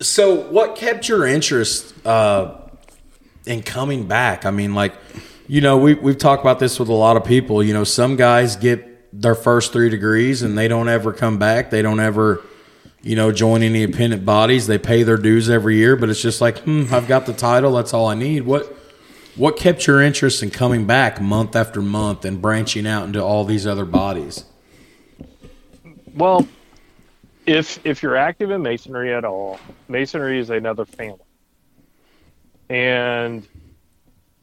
so, 0.00 0.34
what 0.34 0.76
kept 0.76 1.08
your 1.08 1.26
interest 1.26 1.94
uh, 2.06 2.54
in 3.46 3.62
coming 3.62 4.06
back? 4.06 4.46
I 4.46 4.50
mean, 4.50 4.74
like, 4.74 4.94
you 5.46 5.60
know, 5.60 5.76
we 5.78 5.94
we've 5.94 6.18
talked 6.18 6.42
about 6.42 6.58
this 6.58 6.78
with 6.78 6.88
a 6.88 6.94
lot 6.94 7.16
of 7.16 7.24
people. 7.24 7.62
You 7.62 7.74
know, 7.74 7.84
some 7.84 8.16
guys 8.16 8.56
get 8.56 8.84
their 9.12 9.34
first 9.34 9.72
three 9.72 9.88
degrees 9.88 10.42
and 10.42 10.56
they 10.56 10.68
don't 10.68 10.88
ever 10.88 11.12
come 11.12 11.38
back. 11.38 11.70
They 11.70 11.82
don't 11.82 12.00
ever. 12.00 12.42
You 13.00 13.14
know, 13.14 13.30
join 13.30 13.62
any 13.62 13.84
independent 13.84 14.24
bodies. 14.24 14.66
They 14.66 14.76
pay 14.76 15.04
their 15.04 15.16
dues 15.16 15.48
every 15.48 15.76
year, 15.76 15.94
but 15.94 16.10
it's 16.10 16.20
just 16.20 16.40
like, 16.40 16.58
hmm, 16.58 16.86
I've 16.90 17.06
got 17.06 17.26
the 17.26 17.32
title. 17.32 17.72
That's 17.72 17.94
all 17.94 18.08
I 18.08 18.14
need. 18.14 18.42
What 18.42 18.76
what 19.36 19.56
kept 19.56 19.86
your 19.86 20.02
interest 20.02 20.42
in 20.42 20.50
coming 20.50 20.84
back 20.84 21.20
month 21.20 21.54
after 21.54 21.80
month 21.80 22.24
and 22.24 22.42
branching 22.42 22.88
out 22.88 23.06
into 23.06 23.22
all 23.22 23.44
these 23.44 23.68
other 23.68 23.84
bodies? 23.84 24.44
Well, 26.12 26.48
if 27.48 27.84
if 27.86 28.02
you're 28.02 28.16
active 28.16 28.50
in 28.50 28.62
masonry 28.62 29.14
at 29.14 29.24
all, 29.24 29.58
masonry 29.88 30.38
is 30.38 30.50
another 30.50 30.84
family. 30.84 31.24
And 32.68 33.46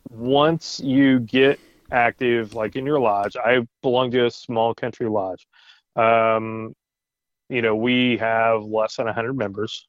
once 0.10 0.80
you 0.80 1.20
get 1.20 1.60
active, 1.92 2.56
like 2.56 2.76
in 2.76 2.84
your 2.86 3.00
lodge, 3.00 3.38
I 3.38 3.68
belong 3.84 4.10
to 4.12 4.26
a 4.26 4.32
small 4.32 4.74
country 4.74 5.08
lodge. 5.08 5.46
Um, 5.96 6.76
you 7.48 7.62
know, 7.62 7.76
we 7.76 8.18
have 8.18 8.64
less 8.64 8.96
than 8.96 9.06
100 9.06 9.38
members, 9.38 9.88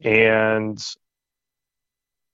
and 0.00 0.84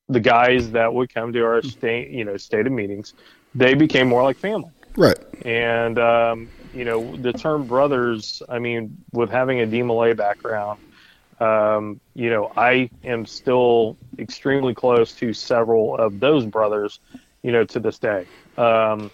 the 0.09 0.21
guys 0.21 0.71
that 0.71 0.95
would 0.95 1.13
come 1.13 1.35
to 1.35 1.45
our 1.45 1.61
state, 1.61 2.09
you 2.09 2.25
know, 2.25 2.39
stated 2.39 2.73
meetings, 2.73 3.13
they 3.55 3.75
became 3.75 4.09
more 4.09 4.23
like 4.23 4.39
family. 4.39 4.71
Right. 4.97 5.19
And 5.45 5.99
um, 5.99 6.49
you 6.73 6.85
know, 6.85 7.17
the 7.17 7.33
term 7.33 7.67
brothers. 7.67 8.43
I 8.49 8.59
mean, 8.59 8.99
with 9.13 9.31
having 9.31 9.61
a 9.61 9.67
DeMolay 9.67 10.17
background, 10.17 10.79
um, 11.41 12.01
you 12.15 12.31
know, 12.31 12.51
I 12.57 12.91
am 13.05 13.27
still 13.27 13.99
extremely 14.19 14.75
close 14.75 15.15
to 15.17 15.33
several 15.33 15.97
of 15.97 16.21
those 16.21 16.47
brothers. 16.47 17.01
You 17.43 17.53
know, 17.53 17.65
to 17.67 17.81
this 17.81 17.99
day. 17.99 18.27
Um, 18.57 19.13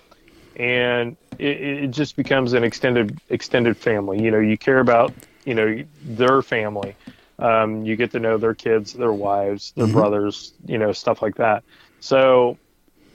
and 0.57 1.17
it, 1.39 1.61
it 1.61 1.91
just 1.91 2.17
becomes 2.17 2.53
an 2.53 2.65
extended 2.65 3.19
extended 3.29 3.77
family. 3.77 4.23
You 4.23 4.31
know, 4.31 4.39
you 4.41 4.57
care 4.57 4.81
about 4.81 5.15
you 5.45 5.55
know 5.55 5.85
their 6.03 6.43
family. 6.43 6.97
Um, 7.39 7.85
you 7.85 7.97
get 7.97 8.13
to 8.13 8.21
know 8.21 8.39
their 8.39 8.55
kids, 8.55 8.93
their 8.93 9.13
wives, 9.13 9.73
their 9.77 9.89
brothers, 9.89 10.55
you 10.65 10.79
know, 10.79 10.93
stuff 10.93 11.21
like 11.21 11.35
that. 11.37 11.65
So, 12.01 12.59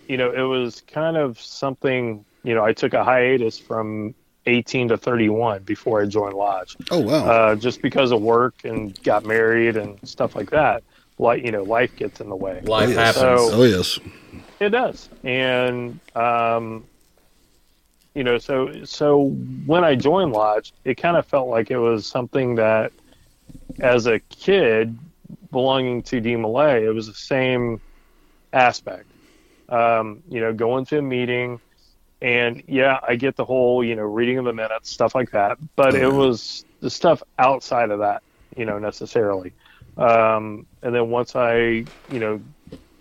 you 0.07 0.17
know, 0.17 0.31
it 0.31 0.41
was 0.41 0.81
kind 0.81 1.17
of 1.17 1.39
something. 1.39 2.25
You 2.43 2.55
know, 2.55 2.63
I 2.63 2.73
took 2.73 2.93
a 2.93 3.03
hiatus 3.03 3.57
from 3.59 4.13
18 4.49 4.89
to 4.89 4.97
31 4.97 5.63
before 5.63 6.01
I 6.01 6.05
joined 6.05 6.33
Lodge, 6.35 6.75
Oh 6.91 6.99
wow. 6.99 7.25
uh, 7.25 7.55
just 7.55 7.81
because 7.81 8.11
of 8.11 8.21
work 8.21 8.55
and 8.65 9.01
got 9.03 9.25
married 9.25 9.77
and 9.77 9.97
stuff 10.07 10.35
like 10.35 10.49
that. 10.51 10.83
Like 11.17 11.43
you 11.45 11.51
know, 11.51 11.63
life 11.63 11.95
gets 11.95 12.19
in 12.21 12.29
the 12.29 12.35
way. 12.35 12.61
Life 12.61 12.89
Oh, 12.89 12.91
yes. 12.91 13.15
happens. 13.15 13.49
So- 13.49 13.53
oh 13.53 13.63
yes. 13.63 13.99
It 14.59 14.69
does, 14.69 15.07
and 15.23 15.99
um, 16.15 16.83
you 18.13 18.23
know, 18.23 18.37
so 18.37 18.83
so 18.83 19.27
when 19.65 19.83
I 19.85 19.95
joined 19.95 20.33
Lodge, 20.33 20.73
it 20.83 20.95
kind 20.95 21.15
of 21.15 21.25
felt 21.25 21.47
like 21.47 21.71
it 21.71 21.77
was 21.77 22.05
something 22.05 22.55
that, 22.55 22.91
as 23.79 24.05
a 24.07 24.19
kid 24.19 24.97
belonging 25.51 26.01
to 26.03 26.19
DeMolay, 26.21 26.81
it 26.83 26.91
was 26.91 27.07
the 27.07 27.13
same 27.13 27.79
aspect. 28.51 29.05
Um, 29.69 30.23
you 30.29 30.41
know, 30.41 30.51
going 30.53 30.83
to 30.87 30.97
a 30.97 31.01
meeting, 31.01 31.59
and 32.21 32.63
yeah, 32.67 32.99
I 33.07 33.15
get 33.15 33.35
the 33.35 33.45
whole 33.45 33.83
you 33.83 33.95
know 33.95 34.03
reading 34.03 34.37
of 34.37 34.45
the 34.45 34.53
minutes, 34.53 34.89
stuff 34.91 35.15
like 35.15 35.31
that, 35.31 35.57
but 35.75 35.95
it 35.95 36.11
was 36.11 36.65
the 36.81 36.89
stuff 36.89 37.21
outside 37.37 37.91
of 37.91 37.99
that, 37.99 38.23
you 38.55 38.65
know, 38.65 38.79
necessarily. 38.79 39.53
Um, 39.97 40.65
and 40.81 40.95
then 40.95 41.09
once 41.09 41.35
I, 41.35 41.87
you 42.07 42.19
know, 42.19 42.41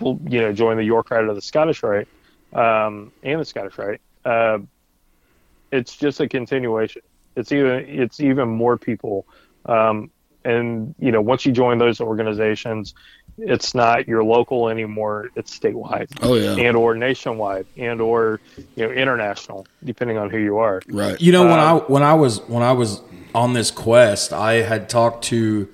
you 0.00 0.40
know, 0.40 0.52
join 0.52 0.76
the 0.76 0.84
York 0.84 1.10
Rite 1.10 1.24
of 1.24 1.34
the 1.34 1.42
Scottish 1.42 1.82
Rite 1.82 2.08
um, 2.52 3.12
and 3.22 3.40
the 3.40 3.44
Scottish 3.44 3.78
Rite, 3.78 4.00
uh, 4.24 4.58
it's 5.70 5.96
just 5.96 6.20
a 6.20 6.28
continuation. 6.28 7.02
It's 7.36 7.52
even 7.52 7.84
it's 7.88 8.20
even 8.20 8.48
more 8.48 8.78
people, 8.78 9.26
um, 9.66 10.10
and 10.44 10.94
you 10.98 11.12
know, 11.12 11.20
once 11.20 11.46
you 11.46 11.52
join 11.52 11.78
those 11.78 12.00
organizations, 12.00 12.94
it's 13.38 13.74
not 13.74 14.06
your 14.08 14.22
local 14.24 14.68
anymore. 14.68 15.30
It's 15.36 15.56
statewide 15.58 16.08
Oh 16.22 16.34
yeah. 16.34 16.56
and 16.56 16.76
or 16.76 16.94
nationwide 16.94 17.66
and 17.76 18.00
or 18.00 18.40
you 18.76 18.86
know 18.86 18.92
international, 18.92 19.66
depending 19.84 20.18
on 20.18 20.30
who 20.30 20.38
you 20.38 20.58
are. 20.58 20.82
right. 20.88 21.20
You 21.20 21.32
know, 21.32 21.42
when 21.44 21.58
Uh, 21.58 21.64
I 21.64 21.72
when 21.90 22.02
I 22.02 22.14
was 22.14 22.40
when 22.48 22.62
I 22.62 22.72
was 22.72 23.00
on 23.34 23.52
this 23.52 23.70
quest, 23.70 24.32
I 24.32 24.54
had 24.62 24.88
talked 24.88 25.24
to 25.26 25.68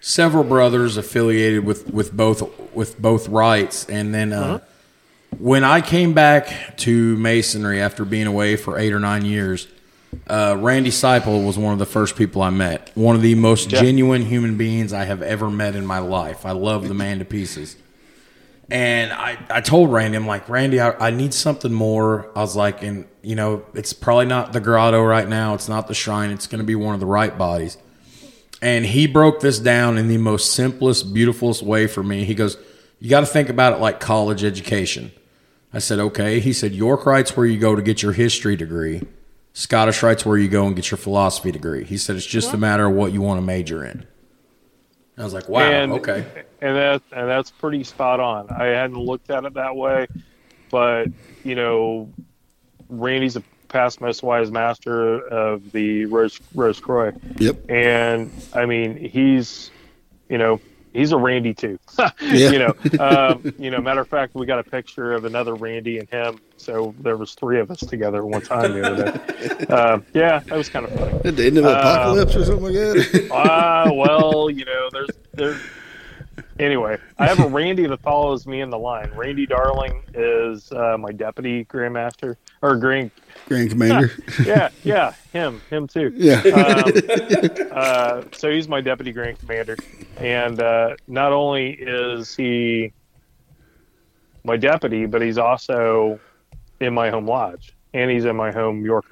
several 0.00 0.44
brothers 0.44 0.96
affiliated 0.96 1.64
with 1.64 1.92
with 1.92 2.12
both 2.12 2.42
with 2.74 3.00
both 3.00 3.28
Rites, 3.28 3.84
and 3.88 4.14
then 4.14 4.32
uh, 4.32 4.58
when 5.38 5.64
I 5.64 5.80
came 5.80 6.12
back 6.14 6.76
to 6.78 7.16
masonry 7.16 7.80
after 7.80 8.04
being 8.04 8.26
away 8.26 8.56
for 8.56 8.78
eight 8.78 8.92
or 8.92 9.00
nine 9.00 9.24
years, 9.24 9.66
uh, 10.28 10.56
Randy 10.58 10.90
Seipel 10.90 11.46
was 11.46 11.58
one 11.58 11.72
of 11.72 11.78
the 11.78 11.86
first 11.86 12.16
people 12.16 12.42
I 12.42 12.50
met. 12.50 12.90
One 12.94 13.16
of 13.16 13.22
the 13.22 13.34
most 13.34 13.70
Yeah. 13.72 13.80
genuine 13.80 14.22
human 14.22 14.56
beings 14.56 14.92
I 14.92 15.04
have 15.04 15.22
ever 15.22 15.50
met 15.50 15.74
in 15.76 15.86
my 15.86 15.98
life. 15.98 16.44
I 16.46 16.52
love 16.52 16.88
the 16.88 16.94
man 16.94 17.18
to 17.18 17.24
pieces. 17.24 17.76
And 18.70 19.12
I, 19.12 19.38
I 19.50 19.60
told 19.60 19.92
Randy, 19.92 20.16
I'm 20.16 20.26
like, 20.26 20.48
Randy, 20.48 20.80
I, 20.80 21.08
I 21.08 21.10
need 21.10 21.34
something 21.34 21.72
more. 21.72 22.30
I 22.34 22.40
was 22.40 22.56
like, 22.56 22.82
and 22.82 23.06
you 23.22 23.34
know, 23.34 23.64
it's 23.74 23.92
probably 23.92 24.24
not 24.26 24.52
the 24.52 24.60
grotto 24.60 25.02
right 25.02 25.28
now. 25.28 25.54
It's 25.54 25.68
not 25.68 25.86
the 25.86 25.94
shrine. 25.94 26.30
It's 26.30 26.46
going 26.46 26.60
to 26.60 26.64
be 26.64 26.74
one 26.74 26.94
of 26.94 27.00
the 27.00 27.06
Rite 27.06 27.36
bodies. 27.36 27.76
And 28.62 28.86
he 28.86 29.06
broke 29.06 29.40
this 29.40 29.58
down 29.58 29.98
in 29.98 30.08
the 30.08 30.16
most 30.16 30.52
simplest, 30.54 31.12
beautifulest 31.12 31.62
way 31.62 31.86
for 31.86 32.02
me. 32.02 32.24
He 32.24 32.34
goes, 32.34 32.56
you 33.00 33.10
got 33.10 33.20
to 33.20 33.26
think 33.26 33.50
about 33.50 33.74
it 33.74 33.80
like 33.80 34.00
college 34.00 34.42
education. 34.42 35.12
I 35.74 35.78
said, 35.80 35.98
okay. 35.98 36.40
He 36.40 36.54
said, 36.54 36.72
York 36.72 37.04
Rite's 37.04 37.36
where 37.36 37.44
you 37.44 37.58
go 37.58 37.74
to 37.74 37.82
get 37.82 38.00
your 38.02 38.12
history 38.12 38.56
degree. 38.56 39.02
Scottish 39.54 40.02
Rite's 40.02 40.26
where 40.26 40.36
you 40.36 40.48
go 40.48 40.66
and 40.66 40.74
get 40.74 40.90
your 40.90 40.98
philosophy 40.98 41.52
degree. 41.52 41.84
He 41.84 41.96
said, 41.96 42.16
it's 42.16 42.26
just 42.26 42.52
a 42.52 42.56
matter 42.56 42.86
of 42.86 42.94
what 42.94 43.12
you 43.12 43.22
want 43.22 43.38
to 43.38 43.42
major 43.42 43.84
in. 43.84 44.04
I 45.16 45.22
was 45.22 45.32
like, 45.32 45.48
wow, 45.48 45.62
and, 45.62 45.92
okay. 45.92 46.26
and 46.60 46.76
that 46.76 47.00
and 47.12 47.28
that's 47.28 47.52
pretty 47.52 47.84
spot 47.84 48.18
on. 48.18 48.48
I 48.50 48.64
hadn't 48.64 48.98
looked 48.98 49.30
at 49.30 49.44
it 49.44 49.54
that 49.54 49.76
way, 49.76 50.08
but 50.72 51.06
you 51.44 51.54
know, 51.54 52.10
Randy's 52.88 53.36
a 53.36 53.42
past 53.68 54.00
most 54.00 54.24
wise 54.24 54.50
master 54.50 55.20
of 55.28 55.70
the 55.70 56.06
Rose 56.06 56.40
Rose 56.52 56.80
Croix, 56.80 57.12
Yep. 57.38 57.70
and 57.70 58.32
I 58.54 58.66
mean 58.66 58.96
he's, 58.96 59.70
you 60.28 60.36
know, 60.36 60.60
he's 60.94 61.12
a 61.12 61.18
Randy 61.18 61.52
too. 61.52 61.78
You 62.20 62.58
know, 62.58 62.74
um, 62.98 63.54
you 63.58 63.70
know. 63.70 63.80
Matter 63.80 64.00
of 64.00 64.08
fact, 64.08 64.34
we 64.34 64.46
got 64.46 64.58
a 64.58 64.64
picture 64.64 65.12
of 65.12 65.24
another 65.24 65.54
Randy 65.54 65.98
and 65.98 66.08
him. 66.08 66.40
So 66.56 66.94
there 67.00 67.16
was 67.16 67.34
three 67.34 67.60
of 67.60 67.70
us 67.70 67.80
together 67.80 68.24
one 68.24 68.40
time 68.40 68.72
the 68.72 68.90
other 68.90 69.12
day. 69.12 69.66
Uh, 69.74 70.00
yeah, 70.12 70.40
that 70.40 70.56
was 70.56 70.68
kind 70.68 70.86
of 70.86 70.92
funny. 70.94 71.12
At 71.24 71.36
the 71.36 71.46
end 71.46 71.58
of 71.58 71.64
the 71.64 71.78
apocalypse 71.78 72.36
or 72.36 72.44
something 72.44 72.64
like 72.64 72.74
that. 72.74 73.28
Ah, 73.32 73.90
well, 73.92 74.50
you 74.50 74.64
know, 74.64 74.88
there's 74.92 75.10
there's 75.32 75.60
anyway. 76.58 76.98
I 77.18 77.26
have 77.26 77.40
a 77.40 77.48
Randy 77.48 77.86
that 77.86 78.00
follows 78.02 78.46
me 78.46 78.60
in 78.60 78.70
the 78.70 78.78
line. 78.78 79.10
Randy 79.14 79.46
Darling 79.46 80.02
is 80.14 80.70
uh, 80.72 80.96
my 80.98 81.12
deputy 81.12 81.64
grandmaster 81.64 82.36
or 82.64 82.76
Green 82.76 83.10
Grand 83.46 83.70
Commander. 83.70 84.10
Yeah, 84.44 84.70
yeah, 84.82 85.12
him, 85.32 85.60
him 85.70 85.86
too. 85.86 86.12
yeah. 86.16 86.40
Um, 86.40 87.68
uh, 87.70 88.22
so 88.32 88.50
he's 88.50 88.68
my 88.68 88.80
deputy 88.80 89.12
grand 89.12 89.38
commander, 89.38 89.76
and 90.16 90.60
uh, 90.60 90.96
not 91.06 91.32
only 91.32 91.72
is 91.72 92.34
he 92.34 92.92
my 94.44 94.56
deputy, 94.56 95.06
but 95.06 95.20
he's 95.20 95.38
also 95.38 96.18
in 96.80 96.94
my 96.94 97.10
home 97.10 97.26
lodge, 97.26 97.74
and 97.92 98.10
he's 98.10 98.24
in 98.24 98.36
my 98.36 98.50
home 98.50 98.84
York 98.84 99.06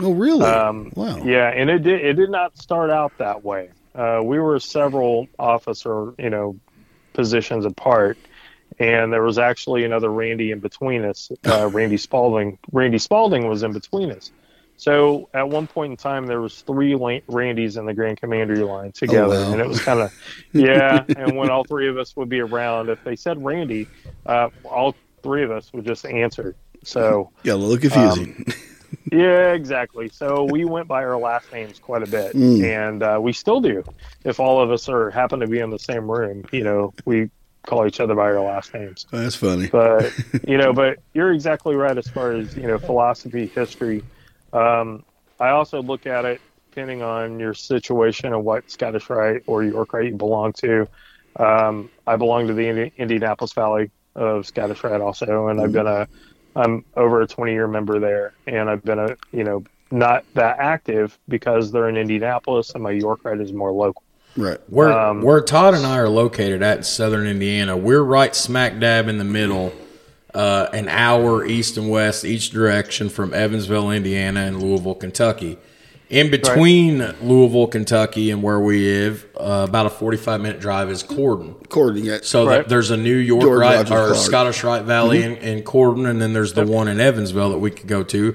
oh 0.00 0.12
really? 0.12 0.44
Um, 0.44 0.92
wow. 0.94 1.16
Yeah, 1.16 1.48
and 1.48 1.68
it 1.68 1.80
did 1.80 2.00
it 2.00 2.14
did 2.14 2.30
not 2.30 2.56
start 2.56 2.90
out 2.90 3.12
that 3.18 3.44
way. 3.44 3.70
Uh, 3.94 4.20
we 4.22 4.38
were 4.38 4.58
several 4.58 5.28
officer, 5.38 6.14
you 6.18 6.30
know, 6.30 6.56
positions 7.12 7.64
apart, 7.64 8.16
and 8.78 9.12
there 9.12 9.22
was 9.22 9.38
actually 9.38 9.84
another 9.84 10.10
Randy 10.10 10.50
in 10.50 10.60
between 10.60 11.04
us. 11.04 11.30
Uh, 11.44 11.68
Randy 11.72 11.96
Spalding. 11.96 12.58
Randy 12.70 12.98
Spalding 12.98 13.48
was 13.48 13.62
in 13.62 13.72
between 13.72 14.10
us. 14.10 14.30
So 14.76 15.28
at 15.32 15.48
one 15.48 15.66
point 15.68 15.92
in 15.92 15.96
time, 15.96 16.26
there 16.26 16.40
was 16.40 16.62
three 16.62 16.94
Randys 17.28 17.76
in 17.76 17.86
the 17.86 17.94
Grand 17.94 18.18
Commandery 18.18 18.64
line 18.64 18.90
together, 18.92 19.36
wow. 19.36 19.52
and 19.52 19.60
it 19.60 19.68
was 19.68 19.80
kind 19.80 20.00
of 20.00 20.12
yeah. 20.52 21.04
and 21.16 21.36
when 21.36 21.50
all 21.50 21.62
three 21.64 21.88
of 21.88 21.98
us 21.98 22.16
would 22.16 22.28
be 22.28 22.40
around, 22.40 22.88
if 22.88 23.02
they 23.04 23.14
said 23.14 23.44
Randy, 23.44 23.86
uh, 24.26 24.48
all 24.64 24.96
three 25.22 25.44
of 25.44 25.50
us 25.52 25.72
would 25.72 25.84
just 25.84 26.04
answer. 26.04 26.56
So 26.82 27.30
Yeah, 27.44 27.52
a 27.52 27.54
little 27.54 27.78
confusing. 27.78 28.44
yeah, 29.12 29.52
exactly. 29.52 30.08
So 30.08 30.44
we 30.44 30.64
went 30.64 30.88
by 30.88 31.04
our 31.04 31.16
last 31.16 31.52
names 31.52 31.78
quite 31.78 32.02
a 32.02 32.06
bit, 32.06 32.34
Mm. 32.34 32.64
and 32.64 33.02
uh, 33.04 33.18
we 33.20 33.32
still 33.32 33.60
do. 33.60 33.84
If 34.24 34.40
all 34.40 34.60
of 34.60 34.72
us 34.72 34.88
are 34.88 35.10
happen 35.10 35.38
to 35.40 35.46
be 35.46 35.60
in 35.60 35.70
the 35.70 35.78
same 35.78 36.10
room, 36.10 36.44
you 36.50 36.64
know, 36.64 36.92
we 37.04 37.30
call 37.66 37.86
each 37.86 38.00
other 38.00 38.14
by 38.14 38.22
our 38.22 38.40
last 38.40 38.74
names. 38.74 39.06
That's 39.10 39.36
funny. 39.36 39.68
But 39.68 40.12
you 40.46 40.58
know, 40.58 40.72
but 40.72 40.98
you're 41.14 41.32
exactly 41.32 41.74
right 41.74 41.96
as 41.96 42.08
far 42.08 42.32
as 42.32 42.54
you 42.56 42.66
know 42.66 42.78
philosophy, 42.78 43.46
history. 43.46 44.02
Um, 44.52 45.04
I 45.40 45.50
also 45.50 45.82
look 45.82 46.06
at 46.06 46.24
it 46.24 46.40
depending 46.70 47.02
on 47.02 47.38
your 47.38 47.52
situation 47.52 48.32
and 48.32 48.44
what 48.44 48.70
Scottish 48.70 49.10
Rite 49.10 49.42
or 49.46 49.62
York 49.62 49.92
Rite 49.92 50.06
you 50.06 50.16
belong 50.16 50.54
to. 50.54 50.88
Um, 51.36 51.90
I 52.06 52.16
belong 52.16 52.46
to 52.46 52.54
the 52.54 52.66
Indi- 52.66 52.92
Indianapolis 52.96 53.52
Valley 53.52 53.90
of 54.14 54.46
Scottish 54.46 54.82
Rite 54.82 55.00
also, 55.00 55.48
and 55.48 55.60
I've 55.60 55.72
been 55.72 55.86
a 55.86 56.08
I'm 56.54 56.84
over 56.96 57.22
a 57.22 57.26
20 57.26 57.52
year 57.52 57.66
member 57.66 57.98
there, 57.98 58.34
and 58.46 58.68
I've 58.68 58.82
been 58.82 58.98
a 58.98 59.16
you 59.32 59.44
know 59.44 59.64
not 59.90 60.24
that 60.34 60.58
active 60.58 61.18
because 61.28 61.70
they're 61.70 61.88
in 61.88 61.96
Indianapolis, 61.96 62.72
and 62.74 62.82
my 62.82 62.90
York 62.90 63.24
Rite 63.24 63.40
is 63.40 63.52
more 63.52 63.72
local. 63.72 64.02
Right. 64.36 64.58
Where 64.68 64.90
Um, 64.92 65.22
where 65.22 65.40
Todd 65.40 65.74
and 65.74 65.84
I 65.84 65.98
are 65.98 66.08
located 66.08 66.62
at 66.62 66.78
in 66.78 66.82
Southern 66.84 67.26
Indiana, 67.26 67.76
we're 67.76 68.02
right 68.02 68.34
smack 68.34 68.78
dab 68.80 69.08
in 69.08 69.18
the 69.18 69.24
middle, 69.24 69.72
uh, 70.34 70.68
an 70.72 70.88
hour 70.88 71.44
east 71.44 71.76
and 71.76 71.90
west 71.90 72.24
each 72.24 72.50
direction 72.50 73.08
from 73.10 73.34
Evansville, 73.34 73.90
Indiana, 73.90 74.40
and 74.40 74.62
Louisville, 74.62 74.94
Kentucky. 74.94 75.58
In 76.08 76.30
between 76.30 77.14
Louisville, 77.22 77.66
Kentucky, 77.68 78.30
and 78.30 78.42
where 78.42 78.60
we 78.60 78.80
live, 78.84 79.24
uh, 79.38 79.64
about 79.66 79.86
a 79.86 79.90
forty-five 79.90 80.42
minute 80.42 80.60
drive 80.60 80.90
is 80.90 81.02
Corydon. 81.02 81.54
According 81.64 82.04
to 82.04 82.22
So 82.22 82.46
Right. 82.46 82.58
that 82.58 82.68
there's 82.68 82.90
a 82.90 82.98
New 82.98 83.16
York 83.16 83.40
George 83.42 83.58
right 83.60 83.76
Rogers 83.76 83.90
or 83.90 84.06
Clark. 84.08 84.16
Scottish 84.16 84.62
Rite 84.64 84.82
Valley 84.84 85.22
in, 85.22 85.36
in 85.36 85.62
Corydon, 85.62 86.06
and 86.06 86.20
then 86.20 86.34
there's 86.34 86.52
the 86.52 86.66
one 86.66 86.86
in 86.88 87.00
Evansville 87.00 87.50
that 87.50 87.58
we 87.58 87.70
could 87.70 87.86
go 87.86 88.02
to. 88.02 88.34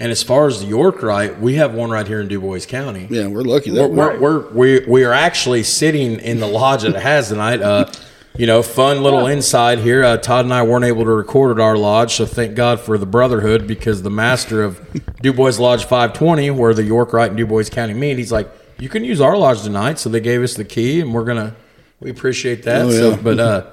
And 0.00 0.12
as 0.12 0.22
far 0.22 0.46
as 0.46 0.60
the 0.60 0.66
York 0.66 1.02
Rite, 1.02 1.40
we 1.40 1.56
have 1.56 1.74
one 1.74 1.90
right 1.90 2.06
here 2.06 2.20
in 2.20 2.28
Dubois 2.28 2.64
County. 2.66 3.08
yeah, 3.10 3.26
we're 3.26 3.42
lucky 3.42 3.72
We're, 3.72 3.88
that 3.88 3.90
we're, 3.90 4.18
we're, 4.20 4.48
we 4.52 4.84
we 4.86 5.04
are 5.04 5.12
actually 5.12 5.64
sitting 5.64 6.20
in 6.20 6.38
the 6.38 6.46
lodge 6.46 6.82
that 6.82 6.94
it 6.94 7.02
has 7.02 7.28
tonight. 7.28 7.60
Uh, 7.60 7.90
you 8.36 8.46
know, 8.46 8.62
fun 8.62 9.02
little 9.02 9.26
inside 9.26 9.80
here. 9.80 10.04
Uh, 10.04 10.16
Todd 10.16 10.44
and 10.44 10.54
I 10.54 10.62
weren't 10.62 10.84
able 10.84 11.04
to 11.04 11.10
record 11.10 11.58
at 11.58 11.60
our 11.60 11.76
lodge, 11.76 12.14
so 12.14 12.24
thank 12.24 12.54
God 12.54 12.78
for 12.78 12.96
the 12.96 13.06
brotherhood 13.06 13.66
because 13.66 14.02
the 14.02 14.10
master 14.10 14.62
of 14.62 14.80
Dubois 15.22 15.58
Lodge 15.58 15.82
520, 15.82 16.52
where 16.52 16.72
the 16.72 16.84
York 16.84 17.12
Rite 17.12 17.30
and 17.30 17.36
Dubois 17.36 17.68
County 17.68 17.94
meet, 17.94 18.16
he's 18.16 18.30
like, 18.30 18.48
you 18.78 18.88
can 18.88 19.02
use 19.02 19.20
our 19.20 19.36
lodge 19.36 19.62
tonight. 19.62 19.98
So 19.98 20.08
they 20.08 20.20
gave 20.20 20.40
us 20.42 20.54
the 20.54 20.64
key, 20.64 21.00
and 21.00 21.12
we're 21.12 21.24
gonna 21.24 21.56
we 21.98 22.10
appreciate 22.10 22.62
that. 22.62 22.82
Oh, 22.82 22.90
So, 22.92 23.16
but 23.16 23.40
uh, 23.40 23.70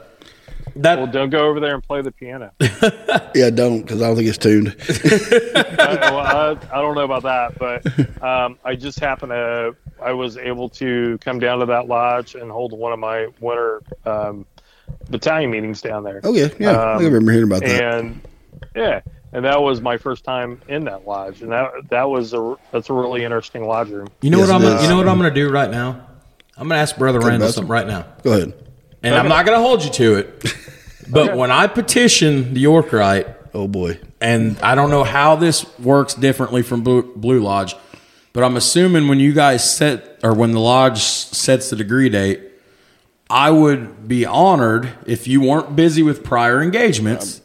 that 0.77 0.97
Well, 0.97 1.07
don't 1.07 1.29
go 1.29 1.47
over 1.47 1.59
there 1.59 1.73
and 1.73 1.83
play 1.83 2.01
the 2.01 2.11
piano. 2.11 2.51
yeah, 3.35 3.49
don't 3.49 3.81
because 3.81 4.01
I 4.01 4.07
don't 4.07 4.15
think 4.15 4.27
it's 4.27 4.37
tuned. 4.37 4.75
I, 5.55 5.97
well, 6.11 6.19
I, 6.19 6.51
I 6.77 6.81
don't 6.81 6.95
know 6.95 7.03
about 7.05 7.23
that, 7.23 7.57
but 7.59 8.21
um, 8.23 8.57
I 8.63 8.75
just 8.75 8.99
happened 8.99 9.31
to. 9.31 9.75
I 10.01 10.11
was 10.11 10.37
able 10.37 10.67
to 10.71 11.17
come 11.19 11.39
down 11.39 11.59
to 11.59 11.65
that 11.67 11.87
lodge 11.87 12.35
and 12.35 12.51
hold 12.51 12.73
one 12.77 12.91
of 12.91 12.99
my 12.99 13.27
winter 13.39 13.81
um, 14.05 14.45
battalion 15.09 15.49
meetings 15.51 15.81
down 15.81 16.03
there. 16.03 16.19
Oh 16.23 16.33
yeah, 16.33 16.49
I 16.59 16.95
Um, 16.95 17.03
remember 17.03 17.31
hearing 17.31 17.47
about 17.47 17.61
that. 17.61 17.83
and 17.83 18.21
yeah, 18.75 18.99
and 19.31 19.45
that 19.45 19.61
was 19.61 19.79
my 19.81 19.97
first 19.97 20.23
time 20.25 20.61
in 20.67 20.83
that 20.85 21.07
lodge, 21.07 21.41
and 21.41 21.51
that 21.53 21.71
that 21.89 22.09
was 22.09 22.33
a 22.33 22.55
that's 22.71 22.89
a 22.89 22.93
really 22.93 23.23
interesting 23.23 23.65
lodge 23.65 23.89
room. 23.89 24.09
you 24.21 24.29
know 24.29 24.39
Yes, 24.39 24.47
what 24.49 24.55
I'm 24.55 24.61
gonna, 24.61 24.81
you 24.83 24.89
know 24.89 24.97
what 24.97 25.07
I'm 25.07 25.17
gonna 25.17 25.31
do 25.33 25.49
right 25.49 25.71
now. 25.71 26.05
I'm 26.57 26.67
gonna 26.67 26.81
ask 26.81 26.97
Brother 26.97 27.19
Randal 27.19 27.49
something 27.51 27.71
right 27.71 27.87
now. 27.87 28.05
Go 28.23 28.33
ahead. 28.33 28.53
And 29.05 29.15
I'm 29.15 29.27
not 29.29 29.45
going 29.45 29.57
to 29.57 29.61
hold 29.63 29.83
you 29.83 29.89
to 29.91 30.15
it. 30.15 30.55
But 31.07 31.29
Okay. 31.29 31.37
when 31.37 31.51
I 31.51 31.67
petition 31.67 32.53
the 32.55 32.59
York 32.61 32.91
Rite, 32.91 33.27
Oh 33.53 33.67
boy, 33.67 33.99
and 34.19 34.59
I 34.59 34.75
don't 34.75 34.89
know 34.89 35.03
how 35.05 35.35
this 35.37 35.65
works 35.79 36.13
differently 36.13 36.61
from 36.61 36.81
Blue, 36.81 37.03
Blue 37.15 37.39
Lodge, 37.39 37.75
but 38.33 38.43
I'm 38.43 38.57
assuming 38.57 39.07
when 39.07 39.19
you 39.19 39.31
guys 39.31 39.63
set, 39.71 40.19
or 40.23 40.33
when 40.33 40.51
the 40.51 40.59
lodge 40.59 40.97
sets 41.01 41.69
the 41.69 41.75
degree 41.77 42.09
date, 42.09 42.41
I 43.29 43.51
would 43.51 44.07
be 44.09 44.25
honored 44.25 44.89
if 45.05 45.25
you 45.27 45.39
weren't 45.41 45.75
busy 45.75 46.03
with 46.03 46.23
prior 46.23 46.61
engagements, 46.61 47.39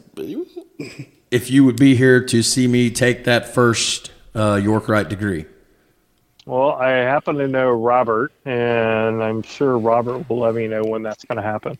if 1.31 1.49
you 1.49 1.63
would 1.63 1.77
be 1.77 1.95
here 1.95 2.21
to 2.25 2.43
see 2.43 2.67
me 2.67 2.89
take 2.89 3.23
that 3.23 3.53
first 3.53 4.11
uh, 4.35 4.55
York 4.61 4.89
Rite 4.89 5.07
degree. 5.07 5.45
Well, 6.45 6.71
I 6.71 6.89
happen 6.89 7.35
to 7.37 7.47
know 7.47 7.69
Robert, 7.69 8.31
and 8.45 9.23
I'm 9.23 9.43
sure 9.43 9.77
Robert 9.77 10.27
will 10.27 10.39
let 10.39 10.55
me 10.55 10.67
know 10.67 10.83
when 10.83 11.03
that's 11.03 11.23
going 11.25 11.37
to 11.37 11.43
happen. 11.43 11.77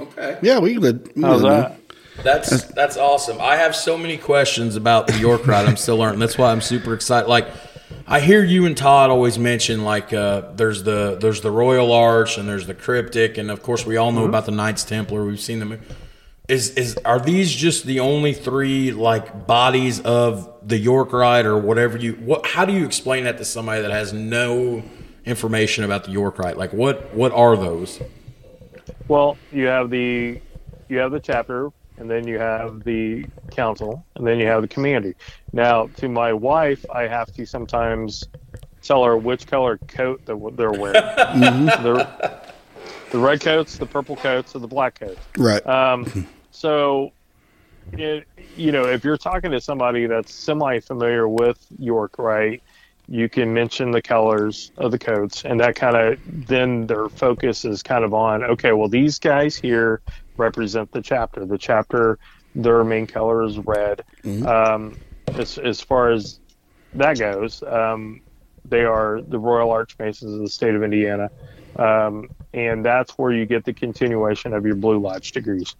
Okay. 0.00 0.38
yeah, 0.42 0.58
we 0.58 0.74
could. 0.74 1.06
Let, 1.06 1.16
we 1.16 1.22
How's 1.22 1.42
that? 1.42 1.70
know. 1.70 1.76
That's 2.22 2.64
that's 2.64 2.96
awesome. 2.96 3.40
I 3.40 3.56
have 3.56 3.76
so 3.76 3.96
many 3.96 4.16
questions 4.16 4.74
about 4.74 5.06
the 5.06 5.16
York 5.18 5.46
Rite. 5.46 5.68
I'm 5.68 5.76
still 5.76 5.98
learning. 5.98 6.18
That's 6.18 6.36
why 6.36 6.50
I'm 6.50 6.60
super 6.60 6.92
excited. 6.92 7.28
Like 7.28 7.48
I 8.08 8.20
hear 8.20 8.42
you 8.42 8.66
and 8.66 8.76
Todd 8.76 9.10
always 9.10 9.38
mention 9.38 9.84
like 9.84 10.12
uh, 10.12 10.52
there's 10.54 10.82
the 10.82 11.16
there's 11.20 11.42
the 11.42 11.50
Royal 11.50 11.92
Arch 11.92 12.38
and 12.38 12.48
there's 12.48 12.66
the 12.66 12.74
cryptic 12.74 13.38
and 13.38 13.50
of 13.50 13.62
course 13.62 13.86
we 13.86 13.96
all 13.96 14.10
know 14.10 14.24
about 14.24 14.46
the 14.46 14.52
Knights 14.52 14.82
Templar. 14.82 15.24
We've 15.24 15.38
seen 15.38 15.60
them. 15.60 15.80
Is 16.48 16.70
is 16.70 16.96
are 17.04 17.20
these 17.20 17.52
just 17.54 17.84
the 17.84 18.00
only 18.00 18.32
three 18.32 18.90
like 18.90 19.46
bodies 19.46 20.00
of 20.00 20.50
the 20.66 20.78
York 20.78 21.12
Rite 21.12 21.44
or 21.44 21.58
whatever 21.58 21.98
you 21.98 22.14
what 22.14 22.46
how 22.46 22.64
do 22.64 22.72
you 22.72 22.86
explain 22.86 23.24
that 23.24 23.36
to 23.36 23.44
somebody 23.44 23.82
that 23.82 23.90
has 23.90 24.14
no 24.14 24.82
information 25.26 25.84
about 25.84 26.04
the 26.04 26.10
York 26.10 26.38
Rite? 26.38 26.56
Like 26.56 26.72
what 26.72 27.14
what 27.14 27.32
are 27.32 27.54
those? 27.56 28.00
Well, 29.08 29.36
you 29.52 29.66
have 29.66 29.90
the 29.90 30.40
you 30.88 30.98
have 30.98 31.12
the 31.12 31.20
chapter, 31.20 31.70
and 31.98 32.10
then 32.10 32.26
you 32.26 32.38
have 32.38 32.84
the 32.84 33.26
council, 33.50 34.04
and 34.14 34.26
then 34.26 34.38
you 34.38 34.46
have 34.46 34.62
the 34.62 34.68
community. 34.68 35.14
Now, 35.52 35.88
to 35.96 36.08
my 36.08 36.32
wife, 36.32 36.84
I 36.92 37.06
have 37.06 37.32
to 37.34 37.46
sometimes 37.46 38.24
tell 38.82 39.04
her 39.04 39.16
which 39.16 39.46
color 39.46 39.78
coat 39.88 40.24
that 40.26 40.56
they're 40.56 40.72
wearing. 40.72 40.92
the, 40.92 42.40
the 43.10 43.18
red 43.18 43.40
coats, 43.40 43.78
the 43.78 43.86
purple 43.86 44.16
coats, 44.16 44.54
or 44.54 44.60
the 44.60 44.68
black 44.68 44.98
coats. 44.98 45.20
Right. 45.36 45.64
Um, 45.66 46.26
so, 46.58 47.12
it, 47.92 48.26
you 48.56 48.72
know, 48.72 48.84
if 48.86 49.04
you're 49.04 49.16
talking 49.16 49.52
to 49.52 49.60
somebody 49.60 50.06
that's 50.06 50.34
semi 50.34 50.80
familiar 50.80 51.28
with 51.28 51.64
York, 51.78 52.18
right, 52.18 52.60
you 53.06 53.28
can 53.28 53.54
mention 53.54 53.92
the 53.92 54.02
colors 54.02 54.72
of 54.76 54.90
the 54.90 54.98
coats, 54.98 55.44
and 55.44 55.60
that 55.60 55.76
kind 55.76 55.96
of 55.96 56.18
then 56.48 56.88
their 56.88 57.08
focus 57.08 57.64
is 57.64 57.84
kind 57.84 58.04
of 58.04 58.12
on 58.12 58.42
okay, 58.42 58.72
well, 58.72 58.88
these 58.88 59.20
guys 59.20 59.54
here 59.54 60.00
represent 60.36 60.90
the 60.90 61.00
chapter. 61.00 61.46
The 61.46 61.58
chapter, 61.58 62.18
their 62.56 62.82
main 62.82 63.06
color 63.06 63.44
is 63.44 63.56
red. 63.58 64.02
Um, 64.44 64.98
as, 65.28 65.58
as 65.58 65.80
far 65.80 66.10
as 66.10 66.40
that 66.94 67.20
goes, 67.20 67.62
um, 67.62 68.20
they 68.64 68.82
are 68.82 69.22
the 69.22 69.38
Royal 69.38 69.70
Archmasons 69.70 70.34
of 70.34 70.40
the 70.40 70.48
state 70.48 70.74
of 70.74 70.82
Indiana. 70.82 71.30
Um, 71.76 72.30
and 72.52 72.84
that's 72.84 73.12
where 73.12 73.30
you 73.30 73.46
get 73.46 73.64
the 73.64 73.72
continuation 73.72 74.52
of 74.52 74.66
your 74.66 74.74
Blue 74.74 74.98
Lodge 74.98 75.30
degrees. 75.30 75.76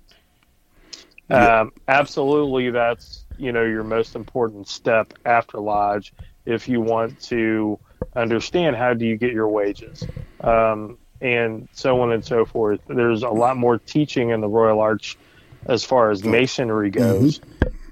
Um, 1.30 1.72
absolutely, 1.86 2.70
that's 2.70 3.24
you 3.36 3.52
know 3.52 3.62
your 3.62 3.84
most 3.84 4.16
important 4.16 4.68
step 4.68 5.12
after 5.24 5.58
lodge 5.58 6.12
if 6.46 6.68
you 6.68 6.80
want 6.80 7.20
to 7.22 7.78
understand 8.16 8.76
how 8.76 8.94
do 8.94 9.04
you 9.04 9.16
get 9.16 9.32
your 9.32 9.48
wages 9.48 10.04
um, 10.40 10.98
and 11.20 11.68
so 11.72 12.00
on 12.00 12.12
and 12.12 12.24
so 12.24 12.44
forth. 12.44 12.80
There's 12.86 13.22
a 13.22 13.28
lot 13.28 13.56
more 13.56 13.78
teaching 13.78 14.30
in 14.30 14.40
the 14.40 14.48
Royal 14.48 14.80
Arch 14.80 15.18
as 15.66 15.84
far 15.84 16.10
as 16.10 16.24
masonry 16.24 16.90
goes 16.90 17.40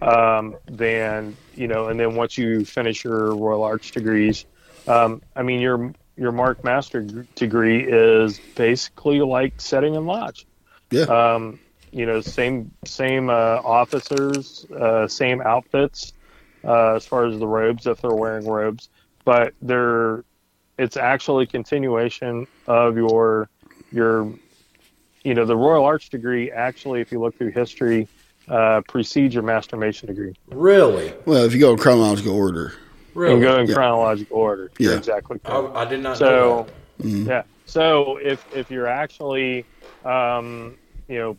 um, 0.00 0.56
than 0.66 1.36
you 1.54 1.68
know. 1.68 1.88
And 1.88 1.98
then 2.00 2.14
once 2.14 2.38
you 2.38 2.64
finish 2.64 3.04
your 3.04 3.34
Royal 3.34 3.62
Arch 3.62 3.92
degrees, 3.92 4.46
um, 4.86 5.22
I 5.34 5.42
mean 5.42 5.60
your 5.60 5.92
your 6.16 6.32
Mark 6.32 6.64
Master 6.64 7.02
degree 7.34 7.84
is 7.86 8.40
basically 8.54 9.20
like 9.20 9.60
setting 9.60 9.94
in 9.94 10.06
lodge. 10.06 10.46
Yeah. 10.90 11.02
You 11.96 12.04
know, 12.04 12.20
same 12.20 12.72
same 12.84 13.30
uh, 13.30 13.60
officers, 13.64 14.66
uh, 14.78 15.08
same 15.08 15.40
outfits 15.40 16.12
uh, 16.62 16.96
as 16.96 17.06
far 17.06 17.24
as 17.24 17.38
the 17.38 17.46
robes 17.46 17.86
if 17.86 18.02
they're 18.02 18.12
wearing 18.12 18.46
robes, 18.46 18.90
but 19.24 19.54
they're 19.62 20.22
it's 20.76 20.98
actually 20.98 21.46
continuation 21.46 22.46
of 22.66 22.98
your 22.98 23.48
your 23.90 24.30
you 25.24 25.32
know 25.32 25.46
the 25.46 25.56
Royal 25.56 25.86
Arch 25.86 26.10
degree. 26.10 26.50
Actually, 26.50 27.00
if 27.00 27.10
you 27.10 27.18
look 27.18 27.38
through 27.38 27.52
history, 27.52 28.08
uh, 28.46 28.82
precedes 28.86 29.34
your 29.34 29.44
Master 29.44 29.78
Mason 29.78 30.08
degree. 30.08 30.34
Really? 30.48 31.14
well, 31.24 31.44
if 31.44 31.54
you 31.54 31.60
go 31.60 31.72
in 31.72 31.78
chronological 31.78 32.34
order, 32.36 32.74
Really? 33.14 33.36
And 33.36 33.42
go 33.42 33.58
in 33.58 33.66
Yeah. 33.68 33.74
chronological 33.74 34.36
order. 34.36 34.70
You're 34.78 34.92
Yeah. 34.92 34.98
exactly 34.98 35.38
I, 35.46 35.50
correct. 35.50 35.76
I 35.76 35.84
did 35.86 36.00
not 36.02 36.20
know 36.20 36.66
So, 36.66 36.68
that. 36.98 37.08
yeah. 37.26 37.42
So 37.64 38.18
if 38.18 38.44
if 38.52 38.70
you're 38.70 38.86
actually, 38.86 39.66
um, 40.04 40.76
you 41.08 41.18
know, 41.18 41.38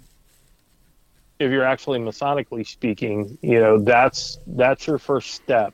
if 1.39 1.51
you're 1.51 1.63
actually 1.63 1.99
Masonically 1.99 2.65
speaking, 2.65 3.37
you 3.41 3.59
know, 3.59 3.79
that's 3.79 4.39
that's 4.47 4.87
your 4.87 4.97
first 4.97 5.31
step 5.31 5.73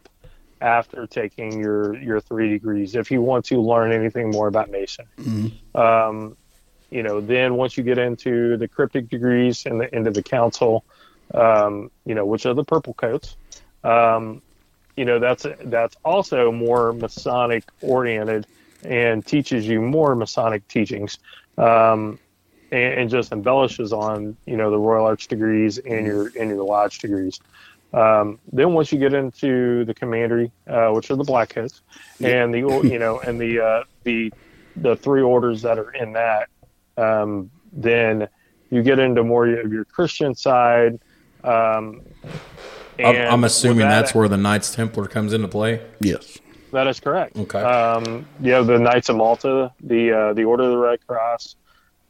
after 0.62 1.08
taking 1.08 1.60
your 1.60 1.96
your 1.96 2.20
three 2.20 2.50
degrees. 2.50 2.96
If 2.96 3.12
you 3.12 3.22
want 3.22 3.46
to 3.46 3.62
learn 3.62 3.92
anything 3.92 4.32
more 4.32 4.48
about 4.48 4.70
Mason, 4.70 5.06
um, 5.76 6.38
you 6.90 7.04
know, 7.04 7.22
then 7.22 7.56
once 7.56 7.78
you 7.78 7.84
get 7.84 7.98
into 7.98 8.58
the 8.58 8.68
cryptic 8.68 9.10
degrees 9.10 9.66
and 9.66 9.82
the 9.82 9.96
into 9.96 10.12
the 10.12 10.24
council, 10.24 10.84
um, 11.34 11.92
you 12.06 12.16
know, 12.16 12.26
which 12.26 12.46
are 12.46 12.54
the 12.54 12.64
purple 12.64 12.94
coats. 12.94 13.36
Um, 13.84 14.42
you 14.96 15.06
know 15.06 15.20
that's 15.20 15.46
that's 15.66 15.96
also 16.06 16.52
more 16.52 16.94
Masonic 16.94 17.64
oriented 17.82 18.46
and 18.84 19.26
teaches 19.26 19.68
you 19.68 19.82
more 19.82 20.16
Masonic 20.16 20.68
teachings, 20.68 21.18
um, 21.58 22.20
and, 22.74 22.94
and 23.02 23.10
just 23.10 23.32
embellishes 23.32 23.94
on 23.94 24.36
you 24.46 24.58
know 24.58 24.72
the 24.72 24.78
Royal 24.78 25.06
Arch 25.06 25.28
degrees 25.28 25.78
and 25.78 26.06
your 26.06 26.32
and 26.40 26.50
your 26.50 26.64
Lodge 26.64 27.00
degrees. 27.00 27.40
Um, 27.94 28.40
then 28.52 28.74
once 28.74 28.92
you 28.92 28.98
get 28.98 29.14
into 29.14 29.86
the 29.86 29.94
commandery, 29.94 30.52
uh, 30.68 30.90
which 30.90 31.12
are 31.12 31.16
the 31.16 31.24
black 31.24 31.50
coats, 31.50 31.82
and 32.22 32.54
the 32.54 32.60
you 32.84 32.98
know 33.00 33.20
and 33.20 33.40
the 33.40 33.60
uh, 33.64 33.84
the 34.04 34.34
the 34.76 34.96
three 34.96 35.22
orders 35.22 35.62
that 35.62 35.78
are 35.78 35.92
in 35.92 36.14
that, 36.14 36.50
um, 36.98 37.52
then 37.72 38.28
you 38.72 38.82
get 38.82 38.98
into 38.98 39.24
more 39.24 39.48
of 39.48 39.72
your 39.72 39.86
Christian 39.86 40.34
side. 40.34 41.00
Um, 41.44 42.02
I'm, 42.98 43.16
and 43.16 43.30
I'm 43.30 43.44
assuming 43.44 43.80
that- 43.80 44.02
that's 44.02 44.16
where 44.16 44.28
the 44.28 44.38
Knights 44.38 44.74
Templar 44.74 45.08
comes 45.08 45.34
into 45.34 45.48
play. 45.48 45.82
yes. 46.00 46.40
that 46.72 46.88
is 46.88 47.00
correct. 47.00 47.38
Okay. 47.38 47.60
Um, 47.62 48.26
you 48.42 48.52
have 48.54 48.66
the 48.66 48.80
Knights 48.80 49.10
of 49.10 49.18
Malta, 49.18 49.72
the 49.82 50.12
uh, 50.12 50.34
the 50.34 50.44
Order 50.46 50.64
of 50.64 50.72
the 50.72 50.78
Red 50.78 51.06
Cross, 51.06 51.56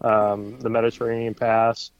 um, 0.03 0.59
the 0.59 0.69
Mediterranean 0.69 1.33
Pass, 1.33 1.91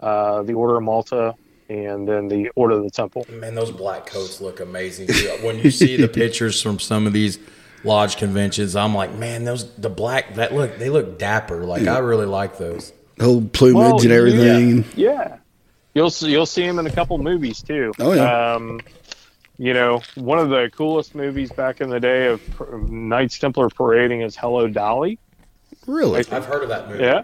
uh, 0.00 0.42
the 0.42 0.54
Order 0.54 0.76
of 0.76 0.82
Malta, 0.82 1.34
and 1.68 2.06
then 2.08 2.28
the 2.28 2.50
Order 2.54 2.76
of 2.76 2.84
the 2.84 2.90
Temple. 2.90 3.26
Man, 3.30 3.54
those 3.54 3.70
black 3.72 4.06
coats 4.06 4.40
look 4.40 4.60
amazing. 4.60 5.08
when 5.42 5.58
you 5.58 5.70
see 5.70 5.96
the 5.96 6.08
pictures 6.22 6.60
from 6.62 6.78
some 6.78 7.06
of 7.06 7.12
these 7.12 7.38
lodge 7.84 8.16
conventions. 8.16 8.76
I'm 8.76 8.94
like, 8.94 9.14
man, 9.14 9.44
those 9.44 9.72
the 9.76 9.90
black 9.90 10.34
that 10.34 10.54
look 10.54 10.78
they 10.78 10.90
look 10.90 11.18
dapper. 11.18 11.64
Like 11.64 11.86
I 11.86 11.98
really 11.98 12.26
like 12.26 12.58
those. 12.58 12.92
whole 13.20 13.42
plumage 13.42 13.74
Well, 13.74 14.02
and 14.02 14.12
everything. 14.12 14.84
Yeah, 14.94 15.38
you'll 15.94 16.10
see, 16.10 16.30
you'll 16.30 16.46
see 16.46 16.62
him 16.62 16.78
in 16.78 16.86
a 16.86 16.90
couple 16.90 17.16
movies 17.18 17.62
too. 17.62 17.92
Oh, 17.98 18.12
yeah. 18.12 18.54
Um, 18.54 18.80
you 19.58 19.72
know, 19.72 20.02
one 20.16 20.38
of 20.38 20.50
the 20.50 20.70
coolest 20.74 21.14
movies 21.14 21.50
back 21.50 21.80
in 21.80 21.88
the 21.88 21.98
day 22.00 22.26
of 22.26 22.42
Knights 22.90 23.38
Templar 23.38 23.70
parading 23.70 24.20
is 24.20 24.36
Hello 24.36 24.68
Dolly. 24.68 25.18
Really? 25.86 26.24
I've 26.30 26.44
heard 26.44 26.62
of 26.62 26.68
that 26.68 26.88
movie. 26.88 27.04
Yeah, 27.04 27.22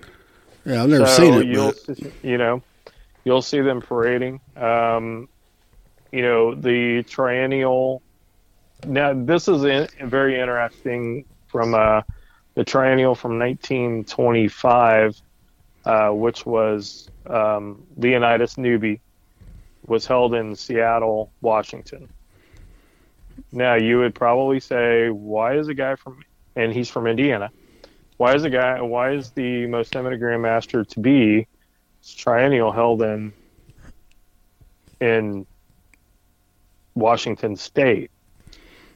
Yeah, 0.65 0.83
I've 0.83 0.89
never 0.89 1.07
so 1.07 1.17
seen 1.17 1.35
it. 1.35 1.47
you'll 1.47 1.73
But 1.87 1.97
see- 1.97 2.13
you 2.23 2.39
know 2.39 2.63
you'll 3.25 3.43
see 3.43 3.61
them 3.61 3.81
parading. 3.81 4.41
Um, 4.57 5.29
you 6.13 6.23
know 6.23 6.55
the 6.55 7.03
triennial. 7.05 8.03
Now 8.87 9.13
this 9.15 9.49
is 9.49 9.65
in, 9.65 9.89
very 10.09 10.39
interesting 10.41 11.25
from 11.49 11.75
uh, 11.75 12.03
the 12.55 12.65
triennial 12.65 13.15
from 13.15 13.39
1925, 13.39 15.21
uh, 15.85 16.09
which 16.11 16.45
was 16.47 17.09
um, 17.27 17.83
Leonidas 17.97 18.59
Newby, 18.59 19.01
was 19.87 20.07
held 20.07 20.35
in 20.35 20.55
Seattle, 20.57 21.31
Washington. 21.41 22.09
Now 23.53 23.75
you 23.75 23.99
would 23.99 24.15
probably 24.15 24.61
say, 24.61 25.11
why 25.11 25.57
is 25.57 25.69
a 25.69 25.75
guy 25.75 25.95
from 25.97 26.23
and 26.57 26.73
he's 26.73 26.89
from 26.89 27.07
Indiana? 27.07 27.51
Why 28.17 28.35
is 28.35 28.45
a 28.45 28.51
guy? 28.51 28.81
Why 28.81 29.13
is 29.13 29.31
the 29.31 29.67
most 29.67 29.97
eminent 29.97 30.23
grandmaster 30.23 30.87
to 30.89 31.01
be 31.01 31.47
triennial 32.17 32.73
held 32.73 33.03
in 33.03 33.33
in 35.01 35.47
Washington 36.95 37.57
State? 37.57 38.11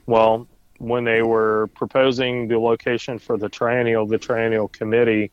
Well, 0.07 0.47
when 0.79 1.05
they 1.05 1.23
were 1.23 1.69
proposing 1.75 2.49
the 2.49 2.59
location 2.59 3.19
for 3.19 3.37
the 3.37 3.49
triennial, 3.49 4.07
the 4.07 4.19
triennial 4.19 4.69
committee, 4.69 5.31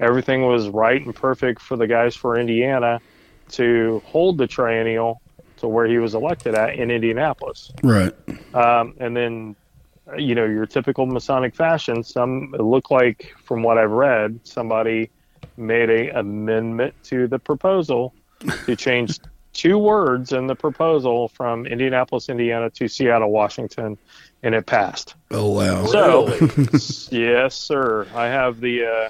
everything 0.00 0.46
was 0.46 0.68
right 0.68 1.04
and 1.04 1.14
perfect 1.14 1.60
for 1.60 1.76
the 1.76 1.86
guys 1.86 2.14
for 2.14 2.38
Indiana 2.38 3.00
to 3.50 4.02
hold 4.06 4.38
the 4.38 4.46
triennial 4.46 5.20
to 5.58 5.68
where 5.68 5.86
he 5.86 5.98
was 5.98 6.14
elected 6.14 6.54
at 6.54 6.76
in 6.76 6.90
Indianapolis. 6.90 7.72
right. 7.82 8.14
Um, 8.54 8.94
and 8.98 9.16
then, 9.16 9.56
you 10.16 10.34
know, 10.34 10.44
your 10.44 10.66
typical 10.66 11.06
Masonic 11.06 11.54
fashion, 11.54 12.02
some 12.02 12.54
it 12.54 12.62
looked 12.62 12.90
like, 12.90 13.34
from 13.44 13.62
what 13.62 13.78
I've 13.78 13.90
read, 13.90 14.40
somebody 14.44 15.10
made 15.56 15.90
a 15.90 16.18
amendment 16.18 16.94
to 17.04 17.26
the 17.26 17.38
proposal 17.38 18.14
to 18.64 18.76
change 18.76 19.18
two 19.52 19.76
words 19.76 20.32
in 20.32 20.46
the 20.46 20.54
proposal 20.54 21.28
from 21.28 21.66
Indianapolis, 21.66 22.28
Indiana 22.28 22.70
to 22.70 22.88
Seattle, 22.88 23.30
Washington, 23.30 23.98
and 24.42 24.54
it 24.54 24.66
passed. 24.66 25.14
Oh 25.30 25.52
wow. 25.52 25.86
So, 25.86 26.28
yes, 27.10 27.56
sir. 27.56 28.06
I 28.14 28.26
have 28.26 28.60
the, 28.60 28.84
uh, 28.84 29.08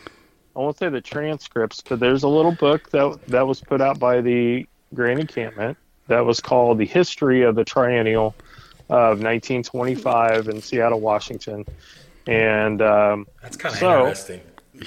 I 0.57 0.59
won't 0.59 0.79
say 0.79 0.89
the 0.89 1.01
transcripts, 1.01 1.83
but 1.87 2.01
there's 2.01 2.23
a 2.23 2.29
little 2.29 2.53
book 2.53 2.91
that 2.91 3.19
that 3.29 3.47
was 3.47 3.61
put 3.61 3.81
out 3.81 3.99
by 3.99 4.21
the 4.21 4.67
Grand 4.95 5.21
Encampment 5.21 5.77
that 6.09 6.25
was 6.25 6.41
called 6.41 6.79
"The 6.79 6.87
History 6.87 7.43
of 7.43 7.55
the 7.55 7.65
Triennial 7.65 8.35
of 8.88 9.20
1925 9.20 10.48
in 10.48 10.61
Seattle, 10.62 11.01
Washington," 11.01 11.64
and 12.27 12.81
um, 12.83 13.27
That's 13.42 13.57
kind 13.57 13.72
of 13.74 13.79
So- 13.79 13.98
interesting. 14.01 14.40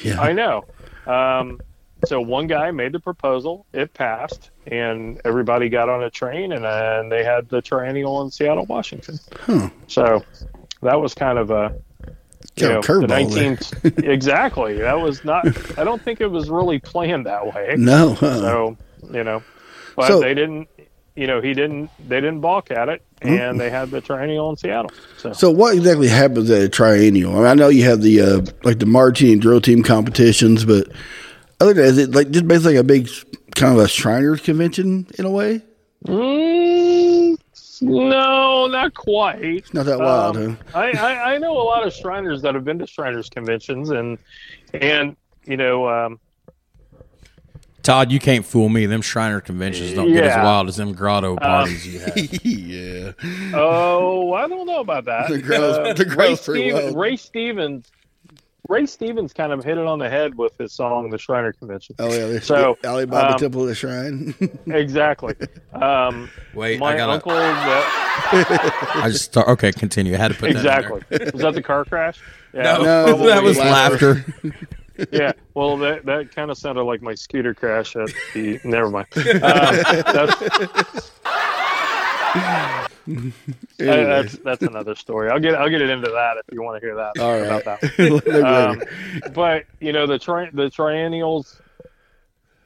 yeah. 0.04 0.20
I 0.22 0.34
know. 0.34 0.66
Um, 1.08 1.60
so 2.06 2.20
one 2.20 2.48
guy 2.48 2.72
made 2.72 2.94
the 2.94 3.00
proposal, 3.00 3.66
it 3.74 3.94
passed, 3.94 4.50
and 4.66 5.22
everybody 5.24 5.70
got 5.70 5.88
on 5.88 6.04
a 6.04 6.10
train, 6.10 6.52
and 6.52 6.64
then 6.66 7.10
they 7.10 7.24
had 7.24 7.48
the 7.50 7.62
triennial 7.62 8.22
in 8.24 8.32
Seattle, 8.32 8.66
Washington. 8.66 9.20
Huh. 9.42 9.70
So 9.88 10.24
that 10.82 11.00
was 11.00 11.14
kind 11.14 11.38
of 11.38 11.52
a 11.52 11.76
you 12.56 12.68
know, 12.68 12.82
the 12.82 12.88
curveball 12.88 13.08
19 13.84 14.04
exactly. 14.12 14.78
That 14.80 15.00
was 15.00 15.24
not. 15.24 15.46
I 15.78 15.84
don't 15.84 16.02
think 16.02 16.22
it 16.22 16.28
was 16.28 16.50
really 16.50 16.80
planned 16.80 17.28
that 17.28 17.54
way. 17.54 17.76
No. 17.78 18.10
uh-uh. 18.14 18.18
So 18.40 18.78
you 19.12 19.24
know, 19.24 19.44
but 19.96 20.08
So- 20.08 20.20
they 20.22 20.34
didn't. 20.34 20.68
You 21.16 21.28
know, 21.28 21.40
he 21.42 21.54
didn't. 21.54 21.90
They 22.08 22.20
didn't 22.22 22.40
balk 22.42 22.72
at 22.72 22.90
it, 22.90 23.04
and 23.22 23.60
they 23.60 23.70
had 23.70 23.92
the 23.92 24.02
triennial 24.02 24.50
in 24.50 24.58
Seattle. 24.58 24.92
So, 25.18 25.34
So 25.34 25.52
what 25.52 25.76
exactly 25.76 26.08
happens 26.08 26.50
at 26.50 26.62
a 26.62 26.70
triennial? 26.70 27.34
I, 27.34 27.38
mean, 27.38 27.46
I 27.46 27.54
know 27.54 27.70
you 27.70 27.84
have 27.84 28.02
the 28.02 28.22
uh, 28.22 28.42
like 28.64 28.80
the 28.80 28.86
marching 28.86 29.32
and 29.34 29.42
drill 29.42 29.62
team 29.62 29.84
competitions, 29.84 30.66
but 30.66 30.88
other 31.60 31.74
than 31.74 31.84
that, 31.84 31.90
is 31.92 31.98
it 31.98 32.12
like 32.12 32.32
just 32.32 32.48
basically 32.48 32.78
a 32.78 32.84
big 32.84 33.10
kind 33.56 33.78
of 33.78 33.84
a 33.84 33.88
Shriners 33.88 34.42
convention 34.42 35.08
in 35.20 35.26
a 35.26 35.30
way? 35.30 35.62
Mm, 36.08 37.38
no, 37.82 38.68
not 38.68 38.94
quite. 38.94 39.72
Not 39.74 39.86
that 39.86 40.00
wild, 40.00 40.38
Um, 40.38 40.58
huh? 40.72 40.80
I, 40.80 40.92
I 40.92 41.34
I 41.34 41.38
know 41.38 41.54
a 41.60 41.62
lot 41.64 41.86
of 41.86 41.94
Shriners 41.94 42.42
that 42.42 42.56
have 42.56 42.64
been 42.66 42.80
to 42.80 42.88
Shriners 42.88 43.30
conventions, 43.30 43.90
and 43.92 44.18
and 44.74 45.16
you 45.46 45.58
know, 45.58 45.88
um, 45.88 46.20
Todd, 47.84 48.12
you 48.12 48.20
can't 48.20 48.46
fool 48.46 48.70
me. 48.70 48.86
Them 48.86 49.02
Shriner 49.02 49.42
conventions 49.42 49.94
don't 49.94 50.12
get 50.14 50.24
as 50.26 50.36
wild 50.44 50.68
as 50.68 50.78
them 50.78 50.94
grotto 50.94 51.36
parties 51.36 51.86
you 51.88 52.00
have. 52.00 52.18
yeah. 52.46 53.12
oh, 53.56 54.34
I 54.34 54.48
don't 54.48 54.68
know 54.68 54.82
about 54.82 55.06
that. 55.06 55.30
The 55.30 55.40
girls- 55.40 55.78
Uh, 55.78 55.94
the 55.94 56.06
Ray, 56.06 56.16
girls 56.16 56.46
pretty 56.46 56.70
Stevens, 56.70 56.94
well. 56.94 57.02
Ray 57.04 57.16
Stevens. 57.18 57.92
Ray 58.70 58.86
Stevens 58.86 59.34
kind 59.34 59.52
of 59.52 59.64
hit 59.66 59.78
it 59.78 59.86
on 59.86 60.00
the 60.00 60.08
head 60.10 60.38
with 60.38 60.54
his 60.58 60.72
song 60.72 61.10
"The 61.10 61.18
Shriner 61.18 61.52
Convention." 61.52 61.96
Oh 62.00 62.06
yeah. 62.10 62.28
there's 62.28 62.46
So, 62.46 62.78
the 62.82 62.88
Alibaba 62.90 63.34
um, 63.34 63.38
Temple 63.40 63.64
of 63.64 63.68
the 63.68 63.76
Shrine. 63.76 64.34
Exactly. 64.68 65.36
Um, 65.74 66.30
Wait, 66.54 66.80
my 66.80 66.94
I 66.94 66.98
gotta. 66.98 67.14
uncle. 67.14 67.32
That, 67.34 68.92
I 68.96 69.10
just 69.12 69.26
start. 69.26 69.48
Okay, 69.50 69.72
continue. 69.74 70.14
I 70.14 70.18
had 70.18 70.32
to 70.32 70.38
put 70.38 70.52
exactly. 70.52 71.02
Was 71.10 71.42
that 71.42 71.54
the 71.56 71.62
car 71.64 71.84
crash? 71.84 72.22
Yeah, 72.54 72.62
That 72.64 72.80
in 72.80 72.84
No, 72.86 73.28
that 73.28 73.44
was 73.44 73.58
laughter. 73.58 74.26
Laughter. 75.02 75.18
yeah. 75.18 75.32
Well, 75.54 75.76
that 75.80 76.06
that 76.06 76.34
kind 76.34 76.50
of 76.50 76.58
sounded 76.58 76.84
like 76.84 77.02
my 77.02 77.14
scooter 77.14 77.54
crash 77.54 77.96
at 77.98 78.10
the. 78.34 78.60
Never 78.64 78.90
mind. 78.90 79.08
Um, 79.18 79.24
that's, 80.14 81.12
Anyway. 83.08 84.06
that's 84.06 84.38
that's 84.38 84.62
another 84.64 84.96
story. 84.96 85.30
I'll 85.30 85.40
get 85.40 85.56
I'll 85.56 85.70
get 85.70 85.82
it 85.82 85.90
into 85.90 86.10
that 86.10 86.38
if 86.38 86.54
you 86.54 86.62
want 86.62 86.80
to 86.82 86.86
hear 86.88 86.96
that 86.96 87.18
All 87.20 87.32
right. 87.38 87.48
about 87.48 87.64
that. 87.66 88.44
Um, 88.46 89.34
but 89.34 89.66
you 89.80 89.92
know 89.92 90.06
the 90.08 90.20
tri- 90.20 90.52
the 90.54 90.70
triennials 90.70 91.60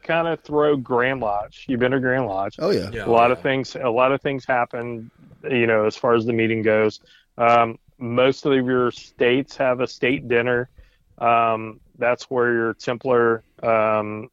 kind 0.03 0.27
of 0.27 0.41
throw 0.41 0.75
Grand 0.75 1.21
Lodge. 1.21 1.65
You've 1.67 1.79
been 1.79 1.93
to 1.93 1.99
Grand 1.99 2.27
Lodge. 2.27 2.57
oh 2.59 2.69
yeah. 2.69 2.89
Yeah. 2.91 3.05
a 3.05 3.09
lot 3.09 3.31
of 3.31 3.41
things 3.41 3.75
a 3.75 3.89
lot 3.89 4.11
of 4.11 4.21
things 4.21 4.45
happen 4.45 5.09
you 5.49 5.65
know 5.67 5.85
as 5.85 5.95
far 5.95 6.13
as 6.15 6.25
the 6.25 6.33
meeting 6.33 6.61
goes 6.61 6.99
um, 7.37 7.79
most 7.97 8.45
of 8.45 8.53
your 8.53 8.91
states 8.91 9.55
have 9.57 9.79
a 9.79 9.87
state 9.87 10.27
dinner 10.27 10.69
um, 11.17 11.79
that's 11.97 12.23
where 12.25 12.53
your 12.53 12.73
templar 12.73 13.43
um, 13.63 14.29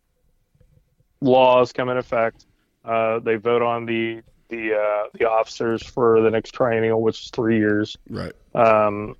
laws 1.21 1.73
come 1.73 1.89
in 1.89 1.97
effect 1.97 2.47
uh, 2.85 3.19
they 3.21 3.37
vote 3.37 3.63
on 3.63 3.87
the 3.87 4.21
the 4.49 4.75
uh, 4.75 5.09
the 5.15 5.29
officers 5.29 5.83
for 5.83 6.21
the 6.21 6.31
next 6.31 6.53
triennial 6.53 7.01
which 7.01 7.21
is 7.25 7.31
three 7.33 7.59
years 7.59 7.97
Right. 8.09 8.33
um, 8.55 9.17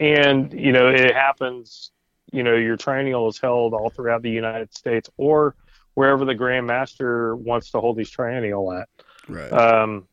and 0.00 0.52
you 0.52 0.72
know 0.72 0.88
it 0.88 1.14
happens 1.14 1.90
you 2.32 2.42
know 2.42 2.54
your 2.54 2.76
triennial 2.76 3.28
is 3.28 3.38
held 3.38 3.74
all 3.74 3.90
throughout 3.90 4.22
the 4.22 4.30
united 4.30 4.72
states 4.74 5.08
or 5.16 5.54
wherever 5.94 6.24
the 6.24 6.34
grand 6.34 6.66
master 6.66 7.36
wants 7.36 7.70
to 7.70 7.80
hold 7.80 7.96
these 7.96 8.10
triennial 8.10 8.72
at 8.72 8.88
Right. 9.28 9.52
um, 9.52 10.06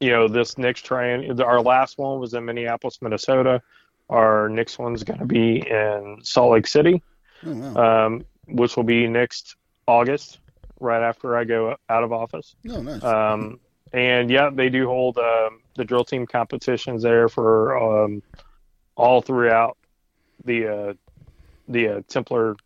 you 0.00 0.10
know 0.10 0.28
this 0.28 0.56
next 0.58 0.84
triennial 0.84 1.40
our 1.42 1.60
last 1.60 1.98
one 1.98 2.18
was 2.18 2.34
in 2.34 2.44
minneapolis 2.44 3.00
minnesota 3.02 3.60
our 4.10 4.48
next 4.48 4.78
one's 4.78 5.02
going 5.02 5.18
to 5.18 5.26
be 5.26 5.58
in 5.68 6.18
salt 6.22 6.52
lake 6.52 6.66
city 6.66 7.02
oh 7.46 7.52
wow. 7.52 8.06
um, 8.06 8.24
which 8.48 8.76
will 8.76 8.84
be 8.84 9.06
next 9.06 9.56
august 9.86 10.40
right 10.80 11.02
after 11.02 11.36
i 11.36 11.44
go 11.44 11.76
out 11.88 12.04
of 12.04 12.12
office 12.12 12.56
no, 12.64 12.80
nice. 12.82 13.02
um, 13.02 13.58
and 13.94 14.28
yeah, 14.28 14.50
they 14.52 14.70
do 14.70 14.88
hold 14.88 15.18
um, 15.18 15.60
the 15.76 15.84
drill 15.84 16.04
team 16.04 16.26
competitions 16.26 17.04
there 17.04 17.28
for 17.28 17.78
um, 17.78 18.22
all 18.96 19.22
throughout 19.22 19.78
the 20.44 20.66
uh, 20.66 20.94
the 21.68 21.88
uh, 21.88 22.00
Templar, 22.08 22.56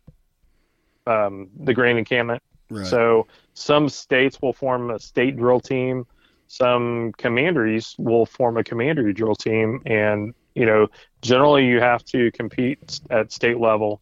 um, 1.05 1.49
the 1.59 1.73
Grand 1.73 1.99
Encampment. 1.99 2.41
right. 2.71 2.85
So 2.87 3.27
some 3.53 3.89
states 3.89 4.41
will 4.41 4.53
form 4.53 4.89
a 4.89 4.97
state 4.97 5.37
drill 5.37 5.59
team. 5.59 6.07
Some 6.47 7.13
commanderies 7.15 7.95
will 7.99 8.25
form 8.25 8.57
a 8.57 8.63
commandery 8.63 9.13
drill 9.13 9.35
team, 9.35 9.83
and 9.85 10.33
you 10.55 10.65
know 10.65 10.87
generally 11.21 11.65
you 11.65 11.79
have 11.79 12.03
to 12.05 12.31
compete 12.31 12.99
at 13.09 13.31
state 13.31 13.59
level, 13.59 14.01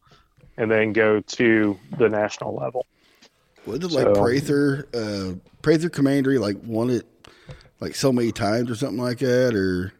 and 0.57 0.69
then 0.69 0.93
go 0.93 1.21
to 1.21 1.77
the 1.97 2.09
national 2.09 2.55
level. 2.55 2.85
Was 3.65 3.79
it 3.79 3.91
like 3.91 4.13
Prather, 4.13 4.87
uh, 4.93 5.33
Prather 5.61 5.89
Commandery, 5.89 6.37
like 6.37 6.57
won 6.63 6.89
it 6.89 7.05
like 7.79 7.95
so 7.95 8.11
many 8.11 8.31
times 8.31 8.71
or 8.71 8.75
something 8.75 9.03
like 9.03 9.19
that, 9.19 9.53
or 9.55 9.93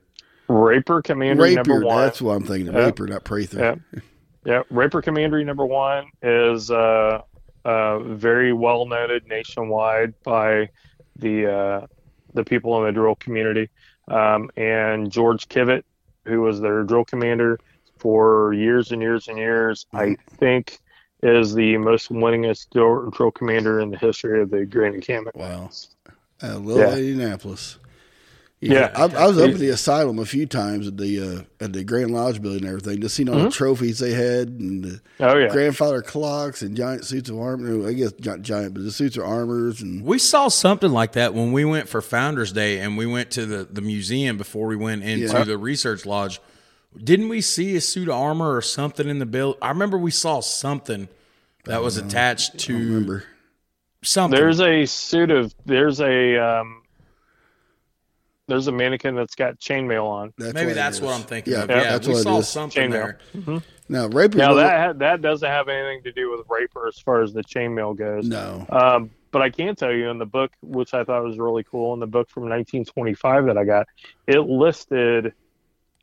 Raper 0.48 1.02
Commandery 1.02 1.56
number 1.56 1.74
Rapier? 1.74 1.86
one. 1.88 1.98
That's 2.04 2.22
what 2.22 2.34
I'm 2.34 2.44
thinking. 2.44 2.70
of. 2.70 2.76
Yeah. 2.76 2.86
Rapier, 2.86 3.08
not 3.08 3.24
Prather. 3.24 3.60
Yeah. 3.60 4.02
Yeah, 4.46 4.64
Raper 4.70 5.02
Commandery 5.02 5.44
number 5.44 5.66
one 5.66 6.06
is 6.22 6.72
uh, 6.72 7.22
uh, 7.66 8.00
very 8.00 8.54
well 8.54 8.86
noted 8.86 9.28
nationwide 9.28 10.14
by 10.24 10.70
the 11.18 11.52
uh, 11.52 11.88
the 12.34 12.46
people 12.46 12.78
in 12.80 12.86
the 12.86 12.94
drill 12.94 13.16
community. 13.16 13.70
Um, 14.08 14.50
and 14.56 15.12
George 15.12 15.50
Kivett, 15.50 15.84
who 16.28 16.42
was 16.42 16.60
their 16.60 16.84
drill 16.84 17.06
commander 17.06 17.60
for 17.98 18.54
years 18.54 18.92
and 18.92 19.02
years 19.02 19.28
and 19.28 19.38
years. 19.38 19.86
I 19.94 20.18
think 20.38 20.80
is 21.24 21.54
the 21.56 21.78
most 21.78 22.10
winningest 22.12 22.70
drill, 22.72 23.10
drill 23.10 23.32
commander 23.32 23.80
in 23.80 23.90
the 23.90 23.98
history 23.98 24.42
of 24.42 24.52
the 24.52 24.66
Grand 24.66 24.96
Encampment. 24.96 25.36
Wow. 25.36 25.70
Uh, 26.44 26.58
little 26.58 26.84
Yeah. 26.84 26.96
Indianapolis. 26.96 27.80
Yeah. 28.60 28.92
I, 28.96 29.04
I 29.04 29.28
was 29.28 29.38
up 29.38 29.52
at 29.52 29.58
the 29.60 29.70
asylum 29.70 30.18
a 30.18 30.26
few 30.26 30.48
times 30.48 30.88
at 30.88 30.98
the 30.98 31.46
uh, 31.62 31.64
at 31.64 31.74
the 31.74 31.84
Grand 31.84 32.10
Lodge 32.12 32.42
building 32.42 32.62
and 32.62 32.70
everything, 32.70 33.02
just 33.02 33.16
seeing 33.16 33.30
all 33.30 33.38
the 33.40 33.52
trophies 33.52 34.00
they 34.00 34.14
had 34.14 34.48
and 34.48 34.84
the 34.84 35.02
Oh 35.20 35.38
yeah, 35.38 35.50
grandfather 35.50 36.02
clocks 36.02 36.64
and 36.64 36.76
giant 36.76 37.06
suits 37.06 37.30
of 37.30 37.38
armor. 37.40 37.88
I 37.88 37.94
guess 37.94 38.14
not 38.26 38.42
giant, 38.42 38.74
but 38.74 38.84
the 38.84 38.92
suits 38.92 39.16
of 39.16 39.26
armors 39.26 39.82
and 39.84 40.04
We 40.04 40.18
saw 40.18 40.48
something 40.48 40.92
like 40.92 41.12
that 41.12 41.36
when 41.36 41.52
we 41.52 41.66
went 41.66 41.88
for 41.88 42.02
Founders 42.02 42.52
Day 42.52 42.80
and 42.80 42.98
we 42.98 43.06
went 43.06 43.30
to 43.32 43.46
the, 43.46 43.64
the 43.66 43.82
museum 43.82 44.38
before 44.38 44.66
we 44.66 44.76
went 44.76 45.04
into 45.04 45.28
Yeah. 45.32 45.44
the 45.44 45.58
research 45.58 46.06
lodge. 46.08 46.42
Didn't 46.98 47.30
we 47.30 47.42
see 47.42 47.76
a 47.76 47.82
suit 47.82 48.08
of 48.08 48.16
armor 48.16 48.56
or 48.56 48.64
something 48.64 49.08
in 49.08 49.20
the 49.20 49.28
bill? 49.28 49.56
I 49.62 49.70
remember 49.70 50.00
we 50.00 50.10
saw 50.10 50.40
something 50.40 51.10
that 51.66 51.84
was 51.84 51.98
attached 51.98 52.58
to 52.60 52.74
remember. 52.74 53.24
something. 54.02 54.40
there's 54.40 54.62
a 54.62 54.86
suit 54.88 55.30
of 55.30 55.54
there's 55.66 56.00
a 56.02 56.38
um, 56.38 56.82
there's 58.48 58.68
a 58.68 58.72
mannequin 58.72 59.16
that's 59.16 59.36
got 59.36 59.60
chainmail 59.60 60.04
on. 60.06 60.34
That's 60.38 60.54
Maybe 60.54 60.72
it 60.72 60.76
that's 60.76 61.02
what 61.02 61.14
I'm 61.14 61.22
thinking 61.22 61.54
Yeah, 61.54 61.64
of. 61.64 61.70
Yeah, 61.70 61.84
that's 61.84 62.08
we 62.08 62.14
what 62.14 62.20
it 62.20 62.24
saw 62.24 62.38
is. 62.40 62.48
something 62.48 62.90
Chainmail. 62.92 63.18
there. 63.46 63.62
Now 63.90 64.08
Raper. 64.08 64.38
Now 64.38 64.50
was- 64.54 64.58
that 64.64 64.86
ha- 64.88 64.94
that 64.94 65.22
doesn't 65.22 65.48
have 65.50 65.68
anything 65.68 66.04
to 66.04 66.12
do 66.12 66.32
with 66.32 66.46
raper 66.50 66.88
as 66.88 66.98
far 66.98 67.22
as 67.22 67.34
the 67.34 67.44
chainmail 67.44 67.96
goes. 67.98 68.28
no. 68.28 68.66
Um, 68.70 69.12
but 69.32 69.42
I 69.42 69.50
can 69.50 69.76
tell 69.76 69.92
you 69.92 70.10
in 70.10 70.18
the 70.18 70.26
book, 70.26 70.52
which 70.62 70.94
I 70.94 71.04
thought 71.04 71.24
was 71.24 71.38
really 71.38 71.64
cool, 71.64 71.94
in 71.94 72.00
the 72.00 72.08
book 72.08 72.30
from 72.30 72.44
1925 72.44 73.46
that 73.48 73.58
I 73.58 73.66
got, 73.66 73.88
it 74.26 74.40
listed 74.40 75.34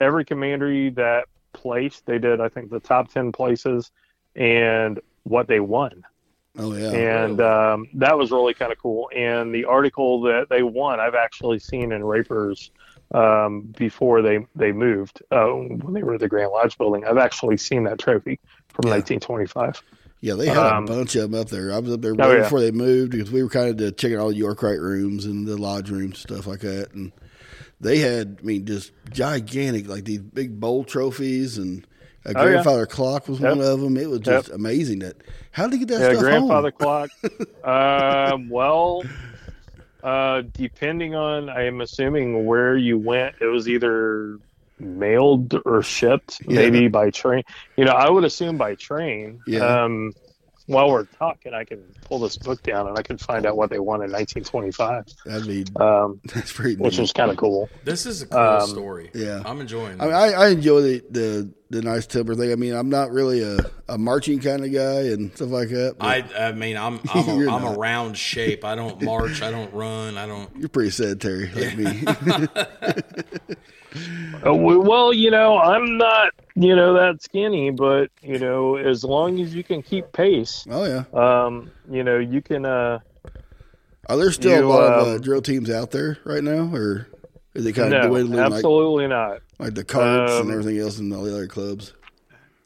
every 0.00 0.24
commander 0.26 0.90
that 0.90 1.24
placed. 1.54 2.04
They 2.04 2.18
did, 2.18 2.40
I 2.42 2.48
think, 2.50 2.70
the 2.70 2.80
top 2.80 3.10
10 3.10 3.32
places 3.32 3.90
and 4.36 5.00
what 5.22 5.48
they 5.48 5.58
won. 5.60 6.04
Oh 6.56 6.72
yeah. 6.74 6.92
and 6.92 7.40
um, 7.40 7.88
that 7.94 8.16
was 8.16 8.30
really 8.30 8.54
kind 8.54 8.70
of 8.72 8.78
cool. 8.78 9.10
And 9.14 9.54
the 9.54 9.64
article 9.64 10.22
that 10.22 10.48
they 10.50 10.62
won, 10.62 11.00
I've 11.00 11.14
actually 11.16 11.58
seen 11.58 11.90
in 11.92 12.04
Rapers 12.04 12.70
um, 13.12 13.62
before 13.76 14.22
they 14.22 14.46
they 14.54 14.72
moved 14.72 15.22
uh, 15.30 15.46
when 15.46 15.94
they 15.94 16.02
were 16.02 16.14
at 16.14 16.20
the 16.20 16.28
Grand 16.28 16.52
Lodge 16.52 16.78
building. 16.78 17.04
I've 17.04 17.18
actually 17.18 17.56
seen 17.56 17.84
that 17.84 17.98
trophy 17.98 18.38
from 18.68 18.86
Yeah. 18.86 18.94
1925. 18.94 19.82
Yeah, 20.20 20.34
they 20.34 20.46
had 20.46 20.56
Um, 20.56 20.84
a 20.84 20.86
bunch 20.86 21.14
of 21.16 21.30
them 21.30 21.38
up 21.40 21.48
there. 21.50 21.72
I 21.72 21.78
was 21.80 21.92
up 21.92 22.00
there 22.00 22.12
Oh, 22.12 22.14
right 22.28 22.36
yeah. 22.38 22.42
before 22.44 22.60
they 22.60 22.70
moved 22.70 23.12
because 23.12 23.30
we 23.30 23.42
were 23.42 23.48
kind 23.50 23.78
of 23.78 23.96
checking 23.96 24.18
all 24.18 24.28
the 24.30 24.36
York 24.36 24.62
Rite 24.62 24.80
rooms 24.80 25.26
and 25.26 25.46
the 25.46 25.56
lodge 25.58 25.90
rooms, 25.90 26.20
stuff 26.20 26.46
like 26.46 26.60
that. 26.60 26.94
And 26.94 27.12
they 27.80 27.98
had, 27.98 28.38
I 28.40 28.44
mean, 28.46 28.64
just 28.64 28.92
gigantic, 29.12 29.86
like 29.86 30.04
these 30.04 30.20
big 30.22 30.58
bowl 30.58 30.84
trophies 30.84 31.58
and 31.58 31.86
a 32.24 32.32
Oh, 32.34 32.40
yeah. 32.44 32.50
grandfather 32.52 32.86
clock 32.86 33.28
was 33.28 33.40
one 33.40 33.60
of 33.60 33.80
them. 33.80 33.96
It 33.96 34.08
was 34.08 34.20
just 34.20 34.48
amazing 34.50 35.00
that 35.00 35.16
how 35.52 35.64
did 35.66 35.74
he 35.78 35.84
get 35.84 35.88
that 35.88 36.00
Yeah, 36.00 36.08
stuff 36.10 36.20
grandfather 36.20 36.72
home? 36.78 37.08
clock. 37.10 37.10
um, 38.32 38.48
well, 38.48 39.02
uh, 40.02 40.42
depending 40.52 41.14
on, 41.14 41.48
I 41.48 41.64
am 41.64 41.80
assuming 41.80 42.44
where 42.46 42.76
you 42.76 42.98
went, 42.98 43.36
it 43.40 43.46
was 43.46 43.68
either 43.68 44.38
mailed 44.78 45.54
or 45.64 45.82
shipped, 45.82 46.40
Yeah. 46.46 46.56
maybe 46.56 46.88
by 46.88 47.10
train. 47.10 47.42
You 47.76 47.84
know, 47.84 47.92
I 47.92 48.10
would 48.10 48.24
assume 48.24 48.56
by 48.58 48.74
train. 48.74 49.40
Yeah. 49.46 49.84
Um, 49.84 50.12
while 50.66 50.88
we're 50.90 51.04
talking, 51.04 51.52
I 51.54 51.64
can 51.64 51.82
pull 52.06 52.18
this 52.20 52.36
book 52.38 52.62
down 52.62 52.88
and 52.88 52.98
I 52.98 53.02
can 53.02 53.18
find 53.18 53.44
out 53.46 53.56
what 53.56 53.68
they 53.70 53.78
won 53.78 54.02
in 54.02 54.10
1925, 54.10 55.04
That'd 55.26 55.46
be 55.46 55.64
um, 55.82 56.20
that's 56.34 56.52
pretty. 56.52 56.76
which 56.76 56.94
neat. 56.94 57.00
was 57.02 57.12
kind 57.12 57.30
of 57.30 57.36
cool. 57.36 57.68
This 57.84 58.06
is 58.06 58.22
a 58.22 58.26
cool 58.26 58.38
Um, 58.40 58.66
story. 58.68 59.10
yeah. 59.14 59.42
I'm 59.44 59.60
enjoying 59.60 60.00
I, 60.00 60.04
it. 60.04 60.06
mean, 60.06 60.14
I, 60.14 60.32
I 60.32 60.48
enjoy 60.48 60.80
the, 60.82 61.02
the 61.10 61.50
the 61.70 61.82
nice 61.82 62.06
timber 62.06 62.34
thing. 62.36 62.52
I 62.52 62.54
mean, 62.54 62.72
I'm 62.72 62.88
not 62.88 63.10
really 63.10 63.42
a, 63.42 63.58
a 63.88 63.98
marching 63.98 64.38
kind 64.38 64.64
of 64.64 64.72
guy 64.72 65.08
and 65.08 65.34
stuff 65.34 65.50
like 65.50 65.70
that. 65.70 65.96
I, 66.00 66.22
I 66.38 66.52
mean, 66.52 66.76
I'm 66.76 67.00
I'm 67.14 67.28
a, 67.28 67.36
You're 67.36 67.50
I'm 67.50 67.64
a 67.64 67.72
round 67.72 68.16
shape. 68.16 68.64
I 68.64 68.74
don't 68.76 69.02
march. 69.02 69.42
I 69.42 69.50
don't 69.50 69.72
run. 69.74 70.16
I 70.16 70.26
don't. 70.26 70.48
you're 70.56 70.68
pretty 70.68 70.90
sedentary 70.90 71.50
like 71.50 71.76
me. 71.76 72.04
Uh, 74.44 74.52
well, 74.52 75.12
you 75.12 75.30
know, 75.30 75.56
I'm 75.56 75.96
not, 75.96 76.32
you 76.54 76.76
know, 76.76 76.94
that 76.94 77.22
skinny, 77.22 77.70
but 77.70 78.10
you 78.22 78.38
know, 78.38 78.76
as 78.76 79.04
long 79.04 79.40
as 79.40 79.54
you 79.54 79.64
can 79.64 79.82
keep 79.82 80.12
pace, 80.12 80.64
oh 80.70 80.84
yeah. 80.84 81.04
um, 81.12 81.70
you 81.90 82.04
know, 82.04 82.18
you 82.18 82.40
can. 82.42 82.64
Uh, 82.64 83.00
Are 84.08 84.16
there 84.16 84.30
still 84.32 84.58
You, 84.58 84.66
a 84.66 84.68
lot 84.68 84.92
of 84.92 85.06
uh, 85.08 85.10
um, 85.16 85.20
drill 85.20 85.42
teams 85.42 85.70
out 85.70 85.90
there 85.90 86.18
right 86.24 86.42
now, 86.44 86.72
or 86.74 87.08
is 87.54 87.66
it 87.66 87.72
kind 87.72 87.92
of 87.94 88.02
no, 88.02 88.08
dwindling 88.08 88.38
like, 88.38 88.52
absolutely 88.52 89.06
not. 89.08 89.40
like 89.58 89.74
the 89.74 89.84
carts 89.84 90.32
and 90.34 90.42
Um, 90.48 90.50
everything 90.50 90.78
else 90.78 90.98
and 90.98 91.12
all 91.12 91.22
the 91.22 91.32
other 91.32 91.46
clubs? 91.46 91.92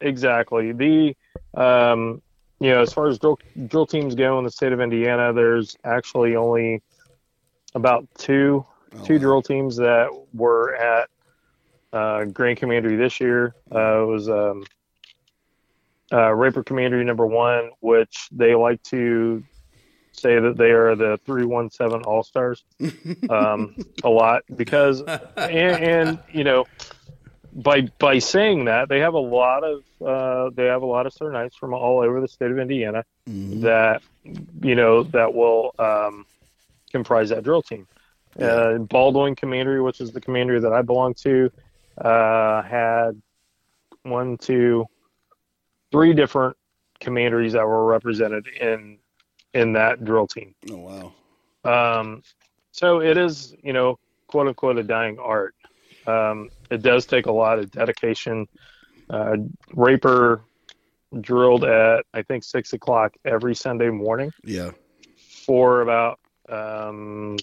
Exactly. 0.01 0.72
The, 0.72 1.16
um, 1.55 2.22
you 2.61 2.70
know, 2.70 2.83
as 2.83 2.92
far 2.92 3.09
as 3.09 3.18
drill, 3.18 3.38
drill 3.66 3.87
teams 3.87 4.14
go 4.14 4.38
in 4.38 4.44
the 4.44 4.51
state 4.51 4.72
of 4.72 4.81
Indiana, 4.81 5.33
there's 5.33 5.77
actually 5.85 6.37
only 6.37 6.83
about 7.74 8.07
two 8.16 8.64
Oh, 8.94 9.05
two 9.05 9.14
wow. 9.14 9.20
drill 9.20 9.42
teams 9.42 9.77
that 9.77 10.09
were 10.33 10.74
at 10.74 11.11
uh, 11.92 12.24
Grand 12.24 12.59
Commandery 12.59 12.96
this 12.96 13.20
year. 13.20 13.55
Uh, 13.72 14.03
it 14.03 14.07
was 14.07 14.29
um, 14.29 14.64
uh, 16.12 16.33
Raper 16.35 16.62
Commandery 16.62 17.05
number 17.05 17.27
one, 17.27 17.70
which 17.81 18.29
they 18.33 18.55
like 18.55 18.83
to 18.85 19.42
say 20.12 20.38
that 20.38 20.57
they 20.57 20.70
are 20.70 20.94
the 20.96 21.18
317 21.27 22.03
All 22.03 22.22
Stars 22.22 22.64
um, 23.29 23.74
a 24.05 24.09
lot 24.09 24.42
because, 24.57 25.01
and, 25.37 25.83
and 25.83 26.18
you 26.33 26.44
know, 26.44 26.66
by 27.53 27.83
by 27.98 28.18
saying 28.18 28.66
that 28.66 28.88
they 28.88 29.01
have 29.01 29.14
a 29.14 29.18
lot 29.18 29.64
of 29.64 29.83
uh, 30.05 30.51
they 30.55 30.66
have 30.66 30.83
a 30.83 30.87
lot 30.87 31.07
of 31.07 31.12
Sir 31.12 31.31
Knights 31.33 31.57
from 31.57 31.72
all 31.74 32.01
over 32.01 32.20
the 32.20 32.29
state 32.29 32.51
of 32.51 32.59
Indiana 32.59 33.05
Mhm. 33.29 33.61
that 33.62 34.03
you 34.62 34.74
know 34.74 35.03
that 35.05 35.33
will 35.35 35.74
um, 35.79 36.24
comprise 36.90 37.29
that 37.31 37.42
drill 37.44 37.62
team. 37.62 37.87
Uh, 38.40 38.79
Baldwin 38.79 39.35
Commandery, 39.35 39.81
which 39.83 40.01
is 40.01 40.12
the 40.12 40.20
commandery 40.20 40.61
that 40.61 40.72
I 40.72 40.83
belong 40.83 41.14
to, 41.22 41.51
uh, 42.00 42.62
had 42.62 43.20
one, 44.02 44.37
two, 44.38 44.87
three 45.90 46.12
different 46.14 46.56
commanderies 47.00 47.52
that 47.52 47.66
were 47.66 47.84
represented 47.84 48.46
in 48.48 48.98
in 49.54 49.72
that 49.72 50.04
drill 50.04 50.26
team. 50.26 50.54
Oh 50.70 51.12
wow. 51.64 52.00
Um, 52.00 52.22
so 52.72 53.00
it 53.00 53.16
is, 53.16 53.54
you 53.62 53.72
know, 53.72 53.98
quote 54.26 54.46
unquote, 54.48 54.78
a 54.78 54.82
dying 54.82 55.18
art. 55.18 55.54
Um, 56.06 56.50
it 56.70 56.82
does 56.82 57.06
take 57.06 57.26
a 57.26 57.32
lot 57.32 57.58
of 57.58 57.70
dedication. 57.70 58.46
Uh, 59.11 59.37
Raper 59.74 60.42
drilled 61.20 61.64
at 61.64 62.04
I 62.12 62.22
think 62.22 62.44
six 62.44 62.72
o'clock 62.74 63.14
every 63.24 63.54
Sunday 63.54 63.88
morning 63.90 64.30
Yeah. 64.44 64.70
for 65.46 65.80
about 65.80 66.18
um, 66.48 67.37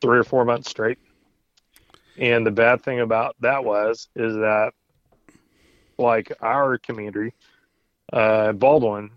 three 0.00 0.18
or 0.18 0.24
four 0.24 0.44
months 0.44 0.70
straight. 0.70 0.98
And 2.18 2.46
the 2.46 2.50
bad 2.50 2.82
thing 2.82 3.00
about 3.00 3.36
that 3.40 3.64
was 3.64 4.08
is 4.14 4.34
that, 4.34 4.72
like 5.98 6.32
our 6.40 6.78
commandery, 6.78 7.34
uh, 8.12 8.52
Baldwin, 8.52 9.10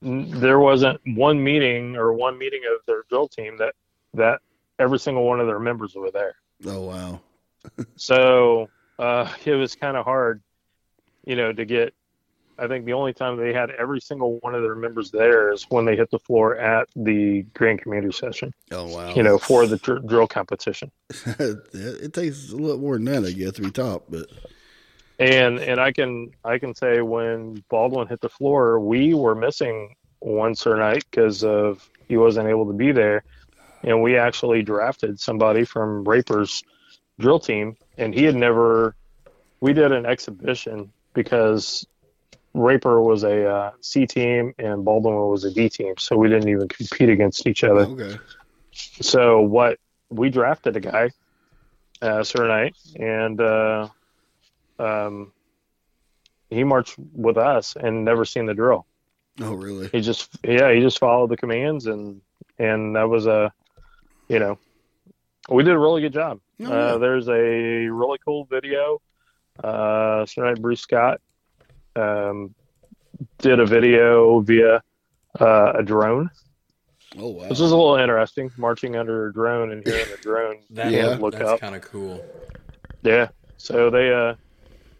there 0.00 0.58
wasn't 0.58 1.00
one 1.04 1.42
meeting 1.42 1.96
or 1.96 2.12
one 2.12 2.38
meeting 2.38 2.62
of 2.72 2.84
their 2.86 3.02
drill 3.08 3.28
team 3.28 3.56
that 3.58 3.74
that 4.14 4.40
every 4.78 4.98
single 4.98 5.24
one 5.24 5.40
of 5.40 5.46
their 5.46 5.58
members 5.58 5.94
were 5.94 6.10
there. 6.10 6.34
Oh 6.66 6.82
wow. 6.82 7.20
So 7.96 8.70
uh, 8.98 9.30
it 9.44 9.54
was 9.54 9.74
kind 9.74 9.96
of 9.96 10.04
hard, 10.04 10.40
you 11.24 11.36
know, 11.36 11.52
to 11.52 11.64
get. 11.64 11.94
I 12.58 12.66
think 12.66 12.84
the 12.84 12.92
only 12.92 13.12
time 13.12 13.36
they 13.36 13.52
had 13.52 13.70
every 13.70 14.00
single 14.00 14.38
one 14.40 14.54
of 14.54 14.62
their 14.62 14.74
members 14.74 15.10
there 15.10 15.52
is 15.52 15.64
when 15.70 15.84
they 15.84 15.94
hit 15.96 16.10
the 16.10 16.18
floor 16.18 16.56
at 16.56 16.88
the 16.96 17.42
Grand 17.54 17.80
Commander 17.82 18.10
session, 18.10 18.52
Oh 18.72 18.86
wow. 18.86 19.14
you 19.14 19.22
know, 19.22 19.38
for 19.38 19.66
the 19.66 19.76
dr- 19.76 20.06
drill 20.06 20.26
competition. 20.26 20.90
it 21.24 22.12
takes 22.12 22.50
a 22.50 22.56
little 22.56 22.78
more 22.78 22.94
than 22.96 23.04
that, 23.04 23.24
I 23.24 23.32
guess, 23.32 23.52
to 23.52 23.62
be 23.62 23.70
top. 23.70 24.04
But 24.08 24.26
And 25.18 25.58
and 25.58 25.80
I 25.80 25.92
can 25.92 26.30
I 26.44 26.58
can 26.58 26.74
say 26.74 27.00
when 27.00 27.62
Baldwin 27.68 28.08
hit 28.08 28.20
the 28.20 28.28
floor, 28.28 28.80
we 28.80 29.14
were 29.14 29.34
missing 29.34 29.94
one 30.20 30.54
Sir 30.54 30.76
Knight 30.76 31.04
because 31.10 31.44
of 31.44 31.88
he 32.08 32.16
wasn't 32.16 32.48
able 32.48 32.66
to 32.66 32.72
be 32.72 32.90
there, 32.90 33.22
and 33.82 34.02
we 34.02 34.16
actually 34.16 34.62
drafted 34.62 35.20
somebody 35.20 35.64
from 35.64 36.04
Raper's 36.04 36.64
drill 37.20 37.38
team, 37.38 37.76
and 37.96 38.12
he 38.14 38.24
had 38.24 38.34
never. 38.34 38.94
We 39.60 39.72
did 39.72 39.90
an 39.90 40.06
exhibition 40.06 40.92
because 41.14 41.84
Raper 42.58 43.00
was 43.00 43.22
a 43.22 43.48
uh, 43.48 43.70
C 43.80 44.06
team 44.06 44.54
and 44.58 44.84
Baldwin 44.84 45.14
was 45.14 45.44
a 45.44 45.52
D 45.52 45.68
team, 45.68 45.94
so 45.98 46.16
we 46.16 46.28
didn't 46.28 46.48
even 46.48 46.68
compete 46.68 47.08
against 47.08 47.46
each 47.46 47.64
other. 47.64 47.82
okay. 47.82 48.18
So 48.72 49.40
what 49.40 49.78
we 50.10 50.30
drafted 50.30 50.76
a 50.76 50.80
guy, 50.80 51.10
uh, 52.02 52.22
Sir 52.22 52.46
Knight, 52.48 52.76
and 52.96 53.40
uh, 53.40 53.88
um, 54.78 55.32
he 56.50 56.64
marched 56.64 56.96
with 57.12 57.36
us 57.36 57.76
and 57.76 58.04
never 58.04 58.24
seen 58.24 58.46
the 58.46 58.54
drill. 58.54 58.86
Oh 59.40 59.54
really? 59.54 59.88
He 59.88 60.00
just 60.00 60.30
yeah, 60.42 60.72
he 60.72 60.80
just 60.80 60.98
followed 60.98 61.30
the 61.30 61.36
commands 61.36 61.86
and 61.86 62.20
and 62.58 62.96
that 62.96 63.08
was 63.08 63.26
a, 63.26 63.52
you 64.28 64.40
know, 64.40 64.58
we 65.48 65.62
did 65.62 65.74
a 65.74 65.78
really 65.78 66.02
good 66.02 66.12
job. 66.12 66.40
Oh, 66.60 66.64
yeah. 66.64 66.70
Uh, 66.70 66.98
there's 66.98 67.28
a 67.28 67.32
really 67.88 68.18
cool 68.24 68.44
video 68.46 69.00
uh, 69.62 70.26
Knight, 70.36 70.60
Bruce 70.60 70.80
Scott 70.80 71.20
um, 71.98 72.54
did 73.38 73.60
a 73.60 73.66
video 73.66 74.40
via 74.40 74.82
uh, 75.40 75.72
a 75.74 75.82
drone, 75.82 76.30
Oh 77.16 77.28
wow. 77.30 77.48
This 77.48 77.58
is 77.60 77.70
a 77.72 77.76
little 77.76 77.96
interesting. 77.96 78.50
Marching 78.58 78.94
under 78.96 79.28
a 79.28 79.32
drone 79.32 79.72
and 79.72 79.82
hearing 79.84 80.06
the 80.10 80.16
drone 80.22 80.58
That, 80.70 80.92
Yeah. 80.92 81.16
look 81.18 81.34
that's 81.34 81.50
up. 81.50 81.60
kind 81.60 81.74
of 81.74 81.82
cool. 81.82 82.22
Yeah, 83.02 83.28
so 83.56 83.90
they 83.90 84.12
uh, 84.12 84.34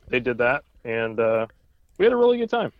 they 0.09 0.21
did 0.21 0.39
that, 0.39 0.63
and 0.85 1.19
uh, 1.21 1.47
we 1.99 2.07
had 2.07 2.13
a 2.13 2.17
really 2.17 2.39
good 2.39 2.51
time. 2.51 2.73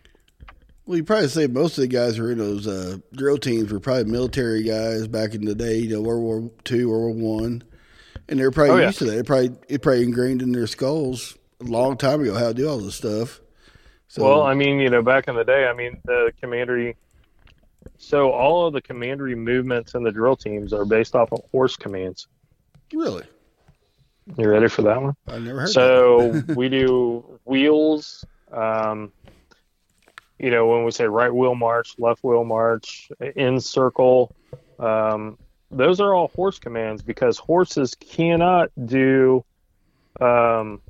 Well, 0.85 0.97
you 0.97 1.03
probably 1.03 1.27
say 1.27 1.45
most 1.45 1.77
of 1.77 1.83
the 1.83 1.87
guys 1.87 2.17
who 2.17 2.23
were 2.23 2.31
in 2.31 2.39
those 2.39 2.65
uh, 2.65 2.97
drill 3.13 3.37
teams 3.37 3.71
were 3.71 3.79
probably 3.79 4.05
military 4.11 4.63
guys 4.63 5.07
back 5.07 5.35
in 5.35 5.45
the 5.45 5.53
day, 5.53 5.77
you 5.77 5.89
know, 5.89 6.01
World 6.01 6.21
War 6.23 6.51
Two, 6.63 6.89
World 6.89 7.17
War 7.19 7.39
One, 7.41 7.63
and 8.27 8.39
they're 8.39 8.49
probably 8.49 8.71
Oh, 8.73 8.77
yeah. 8.77 8.85
used 8.87 8.97
to 8.99 9.05
that. 9.05 9.19
It 9.19 9.25
probably 9.27 9.51
it 9.67 9.81
probably 9.83 10.03
ingrained 10.03 10.41
in 10.41 10.51
their 10.53 10.65
skulls 10.67 11.37
a 11.61 11.65
long 11.65 11.97
time 11.97 12.21
ago 12.21 12.33
how 12.33 12.47
to 12.47 12.53
do 12.55 12.67
all 12.67 12.79
this 12.79 12.95
stuff. 12.95 13.41
So, 14.09 14.23
Well, 14.23 14.41
I 14.41 14.55
mean, 14.55 14.79
you 14.79 14.89
know, 14.89 15.03
back 15.03 15.27
in 15.27 15.35
the 15.35 15.43
day, 15.43 15.67
I 15.67 15.73
mean, 15.73 16.01
the 16.03 16.33
commandery. 16.41 16.97
So 17.97 18.31
all 18.31 18.65
of 18.65 18.73
the 18.73 18.81
commandery 18.81 19.35
movements 19.35 19.93
in 19.93 20.03
the 20.03 20.11
drill 20.11 20.35
teams 20.35 20.73
are 20.73 20.83
based 20.83 21.15
off 21.15 21.31
of 21.31 21.41
horse 21.51 21.77
commands. 21.77 22.27
really, 22.91 23.23
You 24.35 24.49
ready 24.49 24.67
for 24.67 24.81
that 24.81 24.99
one? 24.99 25.13
I 25.27 25.37
never 25.37 25.61
heard. 25.61 25.69
So 25.69 26.41
we 26.55 26.69
do 26.69 27.39
wheels. 27.45 28.25
Um, 28.51 29.13
you 30.39 30.49
know, 30.49 30.67
when 30.67 30.85
we 30.85 30.91
say 30.91 31.05
right 31.05 31.33
wheel 31.33 31.53
march, 31.53 31.93
left 31.99 32.23
wheel 32.23 32.43
march, 32.43 33.11
in 33.35 33.59
circle, 33.59 34.33
um, 34.79 35.37
those 35.69 35.99
are 35.99 36.15
all 36.15 36.29
horse 36.29 36.57
commands 36.57 37.03
because 37.03 37.37
horses 37.37 37.93
cannot 37.93 38.71
do 38.85 39.45
um, 40.19 40.81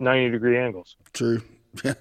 90 0.00 0.30
degree 0.30 0.58
angles. 0.58 0.96
that. 1.12 1.40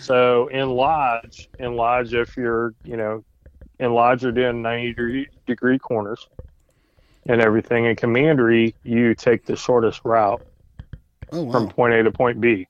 So 0.00 0.48
in 0.48 0.70
lodge, 0.70 1.48
in 1.60 1.76
lodge, 1.76 2.12
if 2.12 2.36
you're, 2.36 2.74
you 2.84 2.96
know, 2.96 3.24
in 3.78 3.94
lodge, 3.94 4.24
you're 4.24 4.32
doing 4.32 4.60
90 4.60 4.88
degree, 4.88 5.28
degree 5.46 5.78
corners 5.78 6.28
and 7.26 7.40
everything. 7.40 7.84
In 7.84 7.94
commandery, 7.94 8.74
you 8.82 9.14
take 9.14 9.46
the 9.46 9.54
shortest 9.54 10.00
route 10.04 10.42
Oh 11.30 11.50
from 11.50 11.68
point 11.68 11.94
A 11.94 12.02
to 12.02 12.10
point 12.10 12.40
B 12.40 12.66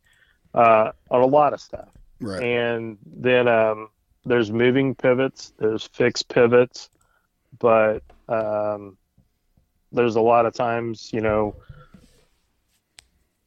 uh, 0.54 0.92
on 1.10 1.22
a 1.22 1.26
lot 1.26 1.52
of 1.52 1.60
stuff. 1.60 1.88
Right. 2.20 2.42
And 2.42 2.98
then 3.04 3.48
um, 3.48 3.88
there's 4.24 4.52
moving 4.52 4.94
pivots, 4.94 5.52
there's 5.58 5.86
fixed 5.86 6.28
pivots, 6.28 6.90
but 7.58 8.02
um, 8.28 8.96
there's 9.90 10.16
a 10.16 10.20
lot 10.20 10.46
of 10.46 10.54
times, 10.54 11.12
you 11.12 11.20
know, 11.20 11.56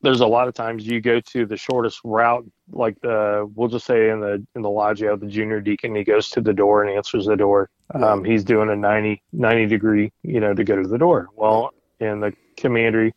there's 0.06 0.22
a 0.22 0.28
lot 0.28 0.48
of 0.48 0.54
times 0.54 0.86
you 0.86 1.02
go 1.02 1.20
to 1.20 1.48
the 1.48 1.58
shortest 1.58 2.00
route, 2.04 2.46
like 2.72 3.00
the 3.02 3.50
we'll 3.56 3.68
just 3.68 3.88
say 3.88 4.10
in 4.12 4.20
the 4.20 4.46
in 4.56 4.62
the 4.62 4.70
lodge 4.70 5.02
you 5.02 5.08
have 5.08 5.20
the 5.20 5.28
junior 5.28 5.60
deacon. 5.60 5.96
He 5.96 6.04
goes 6.04 6.30
to 6.30 6.42
the 6.42 6.54
door 6.54 6.84
and 6.84 6.96
answers 6.96 7.26
the 7.26 7.36
door. 7.36 7.70
Um, 7.94 8.24
he's 8.24 8.44
doing 8.44 8.70
a 8.70 8.76
90, 8.76 9.22
90 9.34 9.66
degree, 9.66 10.12
you 10.22 10.40
know, 10.40 10.54
to 10.54 10.64
go 10.64 10.82
to 10.82 10.88
the 10.88 11.00
door. 11.00 11.30
Well, 11.36 11.74
in 12.00 12.20
the 12.20 12.34
commandery, 12.56 13.16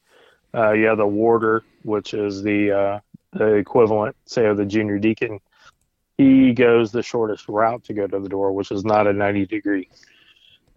uh, 0.55 0.72
you 0.72 0.87
have 0.87 0.96
the 0.96 1.07
warder, 1.07 1.62
which 1.83 2.14
is 2.14 2.42
the 2.42 2.72
uh, 2.72 3.01
the 3.33 3.55
equivalent, 3.55 4.16
say, 4.24 4.46
of 4.46 4.57
the 4.57 4.64
junior 4.64 4.98
deacon. 4.98 5.40
He 6.16 6.53
goes 6.53 6.90
the 6.90 7.03
shortest 7.03 7.48
route 7.48 7.85
to 7.85 7.92
go 7.92 8.07
to 8.07 8.18
the 8.18 8.29
door, 8.31 8.53
which 8.53 8.70
is 8.72 8.85
not 8.85 9.07
a 9.07 9.12
ninety 9.12 9.44
degree. 9.44 9.90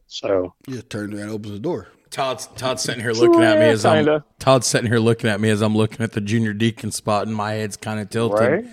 So 0.07 0.53
You 0.67 0.75
just 0.75 0.89
turn 0.89 1.13
around, 1.13 1.21
and 1.23 1.31
opens 1.31 1.53
the 1.53 1.59
door. 1.59 1.87
Todd's 2.11 2.47
Todd's 2.57 2.81
sitting 2.83 3.01
here 3.01 3.13
looking 3.13 3.41
at 3.41 3.57
me 3.57 3.69
as 3.69 3.85
I'm 3.85 4.21
Todd's 4.37 4.67
sitting 4.67 4.89
here 4.89 4.99
looking 4.99 5.29
at 5.29 5.39
me 5.39 5.49
as 5.49 5.61
I'm 5.61 5.75
looking 5.75 6.01
at 6.01 6.11
the 6.11 6.21
junior 6.21 6.53
deacon 6.53 6.91
spot, 6.91 7.25
and 7.25 7.35
my 7.35 7.53
head's 7.53 7.77
kind 7.77 7.99
of 8.01 8.09
tilted. 8.09 8.39
right, 8.39 8.65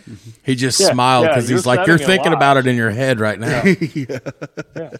He 0.42 0.54
just 0.56 0.80
Yeah, 0.80 0.90
smiled 0.92 1.28
because 1.28 1.48
you're 1.48 1.58
he's 1.58 1.66
like, 1.66 1.86
"You're 1.86 1.98
thinking 1.98 2.32
lot." 2.32 2.36
about 2.38 2.56
it 2.58 2.66
in 2.66 2.74
your 2.76 2.90
head 2.90 3.20
right 3.20 3.38
now." 3.38 3.62
yeah. 3.94 4.18
yeah, 4.76 4.90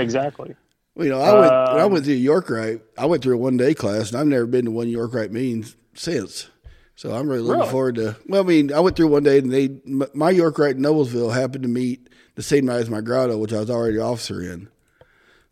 exactly. 0.00 0.54
Well, 0.94 1.04
you 1.06 1.12
know, 1.12 1.20
I 1.20 1.32
went 1.38 1.52
when 1.52 1.80
I 1.80 1.84
Um, 1.84 1.92
went 1.92 2.04
through 2.06 2.14
York 2.14 2.48
Rite. 2.48 2.80
I 2.96 3.04
went 3.04 3.22
through 3.22 3.34
a 3.34 3.38
one 3.38 3.58
day 3.58 3.74
class, 3.74 4.10
and 4.10 4.18
I've 4.18 4.26
never 4.26 4.46
been 4.46 4.64
to 4.64 4.70
one 4.70 4.88
York 4.88 5.12
Rite 5.12 5.30
meeting 5.30 5.66
since. 5.94 6.48
So 6.94 7.12
I'm 7.14 7.28
really 7.28 7.40
looking 7.42 7.60
Really? 7.60 7.70
forward 7.70 7.94
to. 7.96 8.16
Well, 8.26 8.40
I 8.42 8.46
mean, 8.46 8.72
I 8.72 8.80
went 8.80 8.96
through 8.96 9.08
one 9.08 9.22
day, 9.22 9.36
and 9.38 9.52
they 9.52 9.68
my 10.14 10.30
York 10.30 10.58
Rite 10.58 10.76
in 10.76 10.82
Noblesville 10.82 11.34
happened 11.34 11.64
to 11.64 11.68
meet 11.68 12.08
the 12.36 12.42
same 12.42 12.64
night 12.64 12.78
as 12.80 12.88
my 12.88 13.02
grotto, 13.02 13.36
which 13.36 13.52
I 13.52 13.60
was 13.60 13.68
already 13.68 13.98
officer 13.98 14.40
in. 14.40 14.68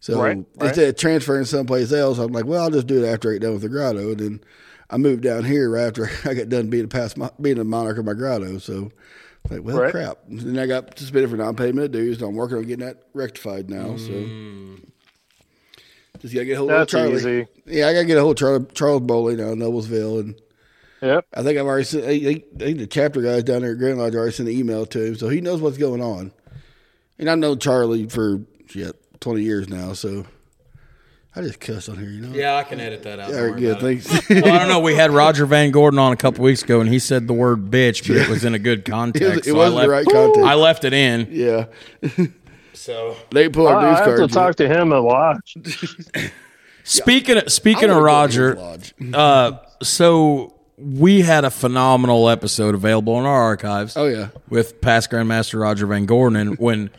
So 0.04 0.20
Right, 0.20 0.36
right. 0.36 0.66
instead 0.68 0.90
of 0.90 0.96
transferring 0.96 1.46
someplace 1.46 1.90
else, 1.90 2.18
I'm 2.18 2.30
like, 2.30 2.44
well, 2.44 2.62
I'll 2.64 2.70
just 2.70 2.86
do 2.86 3.02
it 3.02 3.08
after 3.08 3.30
I 3.30 3.34
get 3.34 3.42
done 3.42 3.54
with 3.54 3.62
the 3.62 3.70
grotto, 3.70 4.10
and 4.10 4.20
then 4.20 4.40
I 4.90 4.98
moved 4.98 5.22
down 5.22 5.44
here 5.44 5.70
right 5.70 5.86
after 5.86 6.10
I 6.28 6.34
got 6.34 6.50
done 6.50 6.68
being 6.68 6.84
a 6.84 6.88
past 6.88 7.16
mo- 7.16 7.32
being 7.40 7.58
a 7.58 7.64
monarch 7.64 7.96
of 7.96 8.04
my 8.04 8.12
grotto. 8.12 8.58
So. 8.58 8.90
Like, 9.50 9.62
well, 9.62 9.78
Right. 9.78 9.90
crap. 9.90 10.18
And 10.28 10.40
then 10.40 10.58
I 10.58 10.66
got 10.66 10.98
suspended 10.98 11.30
for 11.30 11.36
non-payment 11.36 11.84
of 11.84 11.92
dues. 11.92 12.16
And 12.16 12.28
I'm 12.30 12.34
working 12.34 12.56
on 12.56 12.62
getting 12.64 12.86
that 12.86 13.02
rectified 13.12 13.68
now. 13.68 13.96
So 13.98 14.10
mm. 14.10 14.80
just 16.20 16.32
gotta 16.32 16.46
get 16.46 16.54
a 16.54 16.58
hold 16.58 16.70
of 16.70 16.88
Charlie. 16.88 17.14
easy. 17.16 17.46
Yeah, 17.66 17.88
I 17.88 17.92
gotta 17.92 18.06
get 18.06 18.16
a 18.16 18.22
hold 18.22 18.36
of 18.36 18.38
Charlie, 18.38 18.66
Charles 18.72 19.02
Bowley 19.02 19.36
now 19.36 19.50
in 19.50 19.58
Noblesville, 19.58 20.20
and 20.20 20.34
Yep. 21.02 21.26
I 21.34 21.42
think 21.42 21.58
I've 21.58 21.66
already 21.66 21.84
sent. 21.84 22.04
I 22.06 22.18
think 22.18 22.78
the 22.78 22.86
chapter 22.86 23.20
guys 23.20 23.44
down 23.44 23.60
there 23.60 23.72
at 23.72 23.78
Grand 23.78 23.98
Lodge 23.98 24.14
already 24.14 24.32
sent 24.32 24.48
an 24.48 24.54
email 24.54 24.86
to 24.86 25.02
him, 25.08 25.16
so 25.16 25.28
he 25.28 25.42
knows 25.42 25.60
what's 25.60 25.76
going 25.76 26.00
on. 26.00 26.32
And 27.18 27.28
I 27.28 27.34
know 27.34 27.54
Charlie 27.54 28.08
for 28.08 28.40
shit 28.66 28.96
twenty 29.24 29.42
years 29.42 29.68
now, 29.68 29.92
so 29.94 30.24
I 31.37 31.40
just 31.40 31.58
cuss 31.58 31.88
on 31.88 31.96
here, 31.98 32.08
you 32.08 32.20
know. 32.20 32.32
yeah, 32.37 32.54
I 32.56 32.62
can 32.62 32.78
edit 32.78 33.02
that 33.02 33.18
out. 33.18 33.26
All 33.26 33.32
don't 33.32 33.42
right, 33.42 33.50
worry 33.50 33.60
good. 33.60 33.80
Thanks. 33.80 34.28
Well, 34.30 34.54
I 34.54 34.58
don't 34.58 34.68
know. 34.68 34.78
We 34.80 34.94
had 34.94 35.10
Roger 35.10 35.46
Van 35.46 35.70
Gordon 35.72 35.98
on 35.98 36.12
a 36.12 36.16
couple 36.16 36.44
weeks 36.44 36.62
ago, 36.62 36.80
and 36.80 36.88
he 36.88 36.98
said 37.00 37.26
the 37.26 37.32
word 37.32 37.70
"bitch," 37.70 38.06
but 38.06 38.16
it 38.18 38.28
was 38.28 38.44
in 38.44 38.54
a 38.54 38.58
good 38.60 38.80
it 38.87 38.90
context. 38.90 39.28
was, 39.28 39.38
it 39.38 39.50
so 39.50 39.54
wasn't 39.56 39.78
I 39.80 39.82
the 39.87 39.88
left, 39.88 40.06
right 40.06 40.14
context. 40.14 40.48
I 40.48 40.54
left 40.54 40.84
it 40.84 40.92
in. 40.92 41.28
yeah, 41.32 41.64
So 42.74 43.16
they 43.30 43.48
pull 43.48 43.66
our 43.66 43.76
I 43.78 43.90
news 43.90 43.98
have 43.98 44.08
to 44.10 44.16
cards. 44.16 44.32
talk 44.34 44.54
to 44.56 44.68
him 44.68 44.92
a 44.92 45.00
lot. 45.00 45.38
speaking 46.84 47.38
of, 47.38 47.50
speaking 47.52 47.90
of 47.90 47.96
Roger, 47.96 48.58
uh, 49.12 49.52
so 49.82 50.54
we 50.76 51.20
had 51.22 51.44
a 51.44 51.50
phenomenal 51.50 52.28
episode 52.28 52.74
available 52.74 53.18
in 53.18 53.26
our 53.26 53.42
archives. 53.42 53.96
Oh 53.96 54.06
yeah, 54.06 54.28
with 54.48 54.80
past 54.80 55.10
Grandmaster 55.10 55.60
Roger 55.60 55.87
Van 55.87 56.06
Gordon. 56.06 56.37
And 56.37 56.58
when 56.58 56.90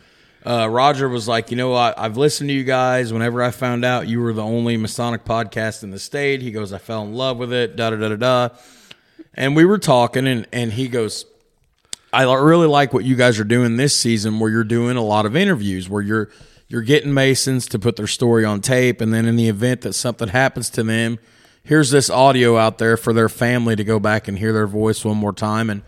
uh, 0.46 0.70
Roger 0.70 1.10
was 1.10 1.28
like, 1.28 1.50
you 1.50 1.58
know, 1.58 1.74
I, 1.74 1.94
I've 1.98 2.18
listened 2.18 2.50
to 2.50 2.54
you 2.54 2.64
guys. 2.64 3.12
Whenever 3.12 3.42
I 3.42 3.50
found 3.50 3.84
out 3.84 4.08
you 4.08 4.22
were 4.22 4.32
the 4.32 4.44
only 4.44 4.78
Masonic 4.78 5.26
podcast 5.26 5.82
in 5.82 5.90
the 5.90 6.00
state, 6.00 6.42
he 6.42 6.52
goes, 6.52 6.72
I 6.72 6.78
fell 6.78 7.02
in 7.04 7.14
love 7.14 7.38
with 7.38 7.52
it. 7.52 7.76
Da 7.76 7.90
da 7.90 7.96
da 7.96 8.10
da 8.10 8.16
da. 8.16 8.56
And 9.34 9.56
we 9.56 9.66
were 9.66 9.80
talking, 9.80 10.28
and 10.28 10.48
and 10.54 10.72
he 10.74 10.88
goes, 10.88 11.26
I 12.14 12.24
really 12.24 12.68
like 12.68 12.94
what 12.94 13.04
you 13.04 13.16
guys 13.16 13.40
are 13.40 13.44
doing 13.44 13.76
this 13.76 13.98
season, 13.98 14.40
where 14.40 14.50
you're 14.50 14.64
doing 14.64 14.98
a 14.98 15.04
lot 15.04 15.26
of 15.26 15.36
interviews, 15.36 15.90
where 15.90 16.02
you're 16.02 16.30
you're 16.68 16.84
getting 16.84 17.14
Masons 17.14 17.68
to 17.68 17.80
put 17.80 17.96
their 17.96 18.08
story 18.08 18.46
on 18.46 18.62
tape, 18.62 19.02
and 19.02 19.14
then 19.14 19.26
in 19.26 19.36
the 19.36 19.50
event 19.50 19.82
that 19.82 19.94
something 19.94 20.30
happens 20.30 20.70
to 20.72 20.84
them, 20.84 21.20
here's 21.64 21.90
this 21.90 22.10
audio 22.10 22.58
out 22.58 22.78
there 22.78 22.98
for 22.98 23.14
their 23.14 23.30
family 23.30 23.76
to 23.76 23.84
go 23.84 24.00
back 24.00 24.28
and 24.28 24.38
hear 24.38 24.54
their 24.54 24.68
voice 24.68 25.04
one 25.04 25.18
more 25.18 25.34
time. 25.34 25.70
And 25.70 25.82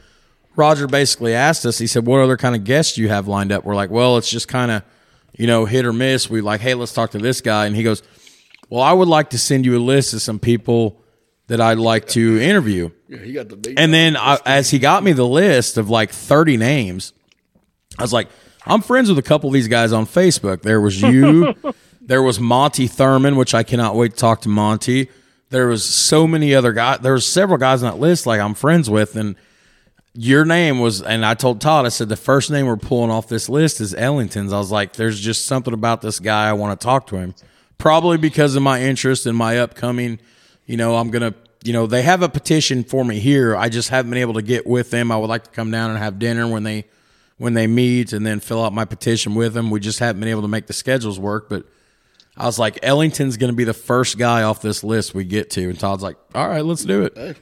Roger 0.57 0.87
basically 0.87 1.33
asked 1.33 1.65
us, 1.65 1.77
he 1.77 1.87
said, 1.87 2.05
What 2.05 2.21
other 2.21 2.37
kind 2.37 2.55
of 2.55 2.63
guests 2.63 2.95
do 2.95 3.01
you 3.01 3.09
have 3.09 3.27
lined 3.27 3.51
up? 3.51 3.63
We're 3.63 3.75
like, 3.75 3.89
Well, 3.89 4.17
it's 4.17 4.29
just 4.29 4.47
kind 4.47 4.71
of, 4.71 4.83
you 5.37 5.47
know, 5.47 5.65
hit 5.65 5.85
or 5.85 5.93
miss. 5.93 6.29
We 6.29 6.41
like, 6.41 6.61
Hey, 6.61 6.73
let's 6.73 6.93
talk 6.93 7.11
to 7.11 7.19
this 7.19 7.41
guy. 7.41 7.65
And 7.67 7.75
he 7.75 7.83
goes, 7.83 8.03
Well, 8.69 8.81
I 8.81 8.91
would 8.93 9.07
like 9.07 9.29
to 9.31 9.37
send 9.37 9.65
you 9.65 9.77
a 9.77 9.79
list 9.79 10.13
of 10.13 10.21
some 10.21 10.39
people 10.39 11.01
that 11.47 11.61
I'd 11.61 11.77
like 11.77 12.07
to 12.09 12.41
interview. 12.41 12.89
yeah, 13.07 13.19
he 13.19 13.33
got 13.33 13.47
the 13.49 13.55
big. 13.55 13.79
And 13.79 13.93
then 13.93 14.17
I, 14.17 14.37
as 14.45 14.69
he 14.69 14.79
got 14.79 15.03
me 15.03 15.13
the 15.13 15.25
list 15.27 15.77
of 15.77 15.89
like 15.89 16.11
30 16.11 16.57
names, 16.57 17.13
I 17.97 18.01
was 18.01 18.11
like, 18.11 18.27
I'm 18.65 18.81
friends 18.81 19.07
with 19.07 19.17
a 19.17 19.23
couple 19.23 19.49
of 19.49 19.53
these 19.53 19.69
guys 19.69 19.93
on 19.93 20.05
Facebook. 20.05 20.61
There 20.61 20.81
was 20.81 21.01
you, 21.01 21.55
there 22.01 22.21
was 22.21 22.39
Monty 22.39 22.87
Thurman, 22.87 23.37
which 23.37 23.53
I 23.53 23.63
cannot 23.63 23.95
wait 23.95 24.11
to 24.11 24.17
talk 24.17 24.41
to 24.41 24.49
Monty. 24.49 25.09
There 25.49 25.67
was 25.67 25.85
so 25.85 26.27
many 26.27 26.53
other 26.53 26.73
guys. 26.73 26.99
There 26.99 27.13
was 27.13 27.25
several 27.25 27.57
guys 27.57 27.81
on 27.81 27.91
that 27.91 27.99
list 27.99 28.25
like 28.25 28.41
I'm 28.41 28.53
friends 28.53 28.89
with, 28.89 29.15
and 29.15 29.37
your 30.17 30.45
name 30.45 30.79
was. 30.79 31.01
And 31.01 31.25
I 31.25 31.35
told 31.35 31.61
Todd, 31.61 31.85
I 31.85 31.89
said 31.89 32.09
the 32.09 32.17
first 32.17 32.49
name 32.49 32.65
we're 32.65 32.75
pulling 32.75 33.11
off 33.11 33.27
this 33.27 33.47
list 33.47 33.79
is 33.79 33.93
Ellington's. 33.93 34.51
I 34.51 34.57
was 34.57 34.71
like, 34.71 34.93
there's 34.93 35.19
just 35.19 35.45
something 35.45 35.73
about 35.73 36.01
this 36.01 36.19
guy 36.19 36.49
I 36.49 36.53
want 36.53 36.79
to 36.79 36.83
talk 36.83 37.07
to 37.07 37.17
him. 37.17 37.35
Probably 37.77 38.17
because 38.17 38.55
of 38.55 38.63
my 38.63 38.81
interest 38.81 39.27
in 39.27 39.35
my 39.35 39.59
upcoming. 39.59 40.19
You 40.65 40.77
know, 40.77 40.95
I'm 40.97 41.11
gonna. 41.11 41.35
You 41.63 41.73
know, 41.73 41.85
they 41.85 42.03
have 42.03 42.21
a 42.21 42.29
petition 42.29 42.83
for 42.83 43.03
me 43.03 43.19
here. 43.19 43.55
I 43.55 43.67
just 43.67 43.89
haven't 43.89 44.11
been 44.11 44.19
able 44.19 44.35
to 44.35 44.41
get 44.41 44.65
with 44.65 44.89
them. 44.91 45.11
I 45.11 45.17
would 45.17 45.27
like 45.27 45.43
to 45.45 45.49
come 45.49 45.69
down 45.69 45.89
and 45.89 45.99
have 45.99 46.17
dinner 46.17 46.47
when 46.47 46.63
they 46.63 46.85
when 47.37 47.53
they 47.53 47.67
meet 47.67 48.13
and 48.13 48.25
then 48.25 48.39
fill 48.39 48.63
out 48.63 48.73
my 48.73 48.85
petition 48.85 49.35
with 49.35 49.53
them. 49.53 49.69
We 49.69 49.79
just 49.79 49.99
haven't 49.99 50.19
been 50.19 50.29
able 50.29 50.43
to 50.43 50.47
make 50.47 50.67
the 50.67 50.73
schedules 50.73 51.19
work, 51.19 51.49
but 51.49 51.65
I 52.35 52.45
was 52.45 52.59
like, 52.59 52.79
Ellington's 52.83 53.37
going 53.37 53.51
to 53.51 53.55
be 53.55 53.63
the 53.63 53.73
first 53.73 54.17
guy 54.17 54.43
off 54.43 54.61
this 54.61 54.83
list 54.83 55.13
we 55.13 55.23
get 55.23 55.49
to. 55.51 55.69
And 55.69 55.79
Todd's 55.79 56.03
like, 56.03 56.17
all 56.35 56.47
right, 56.47 56.63
let's 56.63 56.85
do 56.85 57.03
it. 57.03 57.37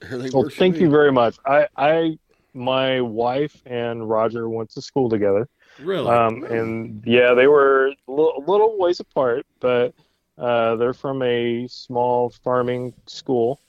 Well, 0.32 0.48
thank 0.48 0.76
me. 0.76 0.82
you 0.82 0.90
very 0.90 1.12
much. 1.12 1.36
I, 1.44 1.66
I, 1.76 2.18
my 2.54 3.00
wife 3.00 3.60
and 3.66 4.08
Roger 4.08 4.48
went 4.48 4.70
to 4.70 4.82
school 4.82 5.08
together. 5.08 5.48
Really? 5.80 6.08
Um, 6.08 6.44
and 6.44 7.02
yeah, 7.06 7.34
they 7.34 7.46
were 7.46 7.88
a 7.88 8.10
little, 8.10 8.44
little 8.46 8.78
ways 8.78 9.00
apart, 9.00 9.46
but 9.60 9.94
uh, 10.36 10.76
they're 10.76 10.94
from 10.94 11.22
a 11.22 11.66
small 11.68 12.30
farming 12.44 12.94
school 13.06 13.60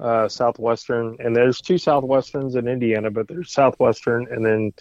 uh, 0.00 0.28
Southwestern, 0.28 1.16
and 1.18 1.34
there's 1.34 1.60
two 1.60 1.74
Southwesterns 1.74 2.56
in 2.56 2.68
Indiana, 2.68 3.10
but 3.10 3.28
there's 3.28 3.52
Southwestern, 3.52 4.26
and 4.30 4.44
then 4.44 4.72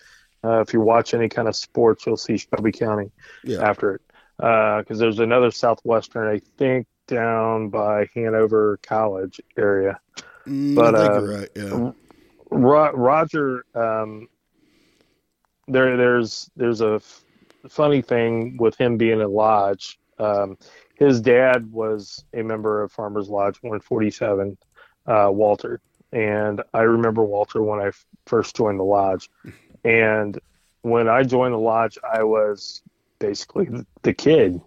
uh, 0.43 0.61
if 0.61 0.73
you 0.73 0.81
watch 0.81 1.13
any 1.13 1.27
kind 1.27 1.47
of 1.47 1.55
sports, 1.55 2.05
you'll 2.05 2.17
see 2.17 2.37
Shelby 2.37 2.71
County 2.71 3.11
Yeah. 3.43 3.67
after 3.67 3.95
it. 3.95 4.01
Because 4.37 4.99
there's 4.99 5.19
another 5.19 5.49
Southwestern, 5.49 6.27
I 6.27 6.41
think, 6.57 6.85
down 7.07 7.69
by 7.69 8.07
Hanover 8.13 8.77
College 8.83 9.41
area. 9.57 9.99
Mm, 10.47 10.87
But, 10.87 10.95
I 10.95 10.97
think 10.97 11.15
uh, 11.15 11.21
you're 11.21 11.29
right. 11.29 11.49
Yeah. 11.55 11.79
Ro- 12.51 12.91
Roger, 12.93 13.65
um, 13.75 14.27
there, 15.67 15.97
there's 15.97 16.49
there's 16.55 16.81
a 16.81 16.95
f- 16.95 17.23
funny 17.69 18.01
thing 18.01 18.57
with 18.57 18.77
him 18.77 18.97
being 18.97 19.21
at 19.21 19.29
Lodge. 19.29 19.99
Um, 20.19 20.57
his 20.95 21.21
dad 21.21 21.71
was 21.71 22.23
a 22.33 22.41
member 22.43 22.81
of 22.83 22.91
Farmers 22.91 23.29
Lodge 23.29 23.57
147, 23.61 24.57
uh, 25.07 25.29
Walter, 25.31 25.79
and 26.11 26.61
I 26.73 26.81
remember 26.81 27.23
Walter 27.23 27.61
when 27.61 27.79
I 27.79 27.87
f- 27.87 28.05
first 28.25 28.55
joined 28.55 28.79
the 28.79 28.83
lodge. 28.83 29.29
And 29.83 30.37
when 30.81 31.07
I 31.07 31.23
joined 31.23 31.53
the 31.53 31.59
lodge, 31.59 31.97
I 32.03 32.23
was 32.23 32.81
basically 33.19 33.69
the 34.03 34.13
kid. 34.13 34.59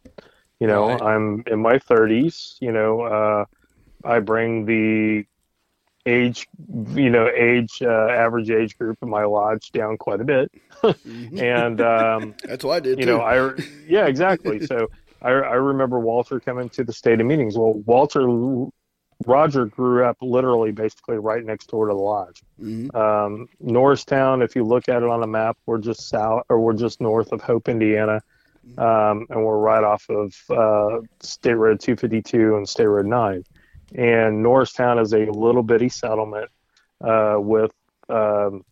You 0.61 0.67
know, 0.67 0.97
Right. 0.97 1.01
I'm 1.01 1.43
in 1.47 1.61
my 1.61 1.79
30s. 1.79 2.57
You 2.61 2.73
know, 2.73 3.03
uh, 3.03 3.45
I 4.05 4.21
bring 4.21 4.67
the 4.67 5.25
age, 6.07 6.49
you 6.95 7.11
know, 7.11 7.29
age 7.29 7.83
uh, 7.83 8.09
average 8.09 8.51
age 8.51 8.77
group 8.79 8.99
in 9.03 9.09
my 9.09 9.25
lodge 9.25 9.71
down 9.73 9.97
quite 9.99 10.21
a 10.21 10.25
bit, 10.25 10.51
Mhm. 10.83 11.41
and 11.41 11.81
um, 11.81 12.35
That's 12.45 12.65
what 12.65 12.75
I 12.77 12.81
did 12.81 12.99
you 12.99 13.05
too. 13.05 13.19
know, 13.19 13.21
I 13.21 13.53
yeah, 13.87 14.07
exactly. 14.07 14.65
so 14.67 14.89
I, 15.23 15.31
I 15.31 15.55
remember 15.55 15.99
Walter 16.01 16.41
coming 16.41 16.69
to 16.71 16.85
the 16.85 16.93
stated 16.93 17.25
meetings. 17.25 17.57
Well, 17.59 17.75
Walter 17.85 18.27
Roger 19.27 19.67
grew 19.67 20.05
up 20.07 20.17
literally 20.23 20.73
basically 20.73 21.19
right 21.19 21.45
next 21.45 21.67
door 21.69 21.89
to 21.89 21.93
the 21.95 22.01
lodge. 22.01 22.43
Mhm. 22.63 22.95
Um, 22.95 23.49
Norristown, 23.61 24.41
if 24.41 24.57
you 24.57 24.65
look 24.65 24.89
at 24.89 25.03
it 25.03 25.09
on 25.09 25.23
a 25.23 25.27
map, 25.27 25.59
we're 25.67 25.77
just 25.79 26.09
south 26.09 26.45
or 26.49 26.59
we're 26.61 26.73
just 26.73 27.03
north 27.03 27.31
of 27.33 27.43
Hope, 27.43 27.69
Indiana, 27.69 28.23
um, 28.79 29.27
and 29.29 29.45
we're 29.45 29.59
right 29.59 29.85
off 29.85 30.09
of 30.09 30.35
uh, 30.49 31.01
State 31.21 31.55
Road 31.55 31.81
252 31.81 32.57
and 32.57 32.67
State 32.67 32.87
Road 32.87 33.05
9. 33.07 33.45
And 33.95 34.43
Norristown 34.43 34.99
is 34.99 35.13
a 35.13 35.27
little 35.27 35.63
bitty 35.63 35.89
settlement 35.89 36.51
uh, 37.01 37.37
with 37.39 37.73
um, 38.09 38.65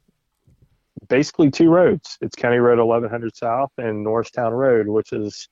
basically 1.09 1.51
two 1.51 1.71
roads. 1.71 2.19
It's 2.21 2.37
County 2.37 2.59
Road 2.59 2.79
1100 2.79 3.37
South 3.37 3.73
and 3.79 4.03
Norristown 4.05 4.53
Road, 4.53 4.87
which 4.89 5.13
is 5.13 5.49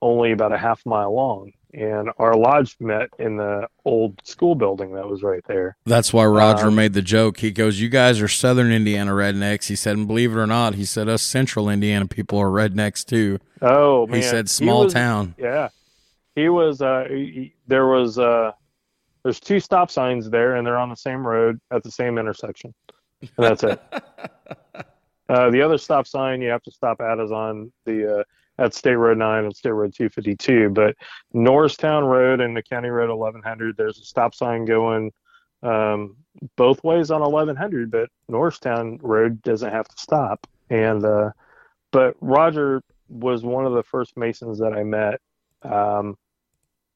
only 0.00 0.32
about 0.32 0.52
a 0.52 0.58
half 0.58 0.84
mile 0.86 1.12
long. 1.14 1.52
And 1.74 2.08
our 2.18 2.34
lodge 2.34 2.76
met 2.80 3.10
in 3.18 3.36
the 3.36 3.68
old 3.84 4.18
school 4.24 4.54
building 4.54 4.94
that 4.94 5.06
was 5.06 5.22
right 5.22 5.42
there. 5.46 5.76
That's 5.84 6.14
why 6.14 6.24
Roger 6.24 6.68
Um, 6.68 6.76
made 6.76 6.94
the 6.94 7.02
joke. 7.02 7.40
He 7.40 7.50
goes, 7.50 7.78
"You 7.78 7.90
guys 7.90 8.22
are 8.22 8.28
Southern 8.28 8.72
Indiana 8.72 9.12
rednecks." 9.12 9.66
He 9.66 9.76
said, 9.76 9.94
and 9.98 10.06
believe 10.08 10.32
it 10.32 10.38
or 10.38 10.46
not, 10.46 10.76
he 10.76 10.86
said 10.86 11.10
us 11.10 11.20
Central 11.20 11.68
Indiana 11.68 12.06
people 12.06 12.38
are 12.38 12.48
rednecks 12.48 13.04
too. 13.04 13.38
Oh 13.60 14.06
man, 14.06 14.16
he 14.16 14.22
said, 14.22 14.48
"Small 14.48 14.84
was- 14.84 14.94
town." 14.94 15.34
Yeah, 15.36 15.68
he 16.34 16.48
was. 16.48 16.80
Uh, 16.80 17.04
he, 17.10 17.16
he- 17.26 17.54
there 17.66 17.86
was. 17.86 18.18
Uh, 18.18 18.52
there's 19.28 19.40
two 19.40 19.60
stop 19.60 19.90
signs 19.90 20.30
there, 20.30 20.56
and 20.56 20.66
they're 20.66 20.78
on 20.78 20.88
the 20.88 20.96
same 20.96 21.26
road 21.26 21.60
at 21.70 21.82
the 21.82 21.90
same 21.90 22.16
intersection, 22.16 22.72
and 23.20 23.30
that's 23.36 23.62
it. 23.62 23.78
uh, 25.28 25.50
the 25.50 25.60
other 25.60 25.76
stop 25.76 26.06
sign 26.06 26.40
you 26.40 26.48
have 26.48 26.62
to 26.62 26.70
stop 26.70 27.02
at 27.02 27.20
is 27.20 27.30
on 27.30 27.70
the 27.84 28.20
uh, 28.20 28.22
at 28.58 28.72
State 28.72 28.94
Road 28.94 29.18
9 29.18 29.44
and 29.44 29.54
State 29.54 29.72
Road 29.72 29.92
252. 29.94 30.70
But 30.70 30.96
Norristown 31.34 32.04
Road 32.04 32.40
and 32.40 32.56
the 32.56 32.62
County 32.62 32.88
Road 32.88 33.10
1100, 33.10 33.76
there's 33.76 33.98
a 33.98 34.04
stop 34.04 34.34
sign 34.34 34.64
going 34.64 35.12
um, 35.62 36.16
both 36.56 36.82
ways 36.82 37.10
on 37.10 37.20
1100, 37.20 37.90
but 37.90 38.08
Norristown 38.30 38.98
Road 39.02 39.42
doesn't 39.42 39.70
have 39.70 39.88
to 39.88 39.96
stop. 39.98 40.46
And 40.70 41.04
uh, 41.04 41.32
but 41.92 42.16
Roger 42.22 42.80
was 43.10 43.44
one 43.44 43.66
of 43.66 43.74
the 43.74 43.82
first 43.82 44.16
Masons 44.16 44.58
that 44.60 44.72
I 44.72 44.84
met 44.84 45.20
um, 45.60 46.16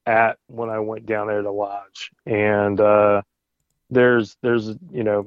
at 0.05 0.37
when 0.47 0.69
I 0.69 0.79
went 0.79 1.05
down 1.05 1.27
there 1.27 1.41
to 1.41 1.51
lodge, 1.51 2.11
and 2.25 2.79
uh, 2.79 3.21
there's 3.89 4.37
there's 4.41 4.69
you 4.91 5.03
know 5.03 5.25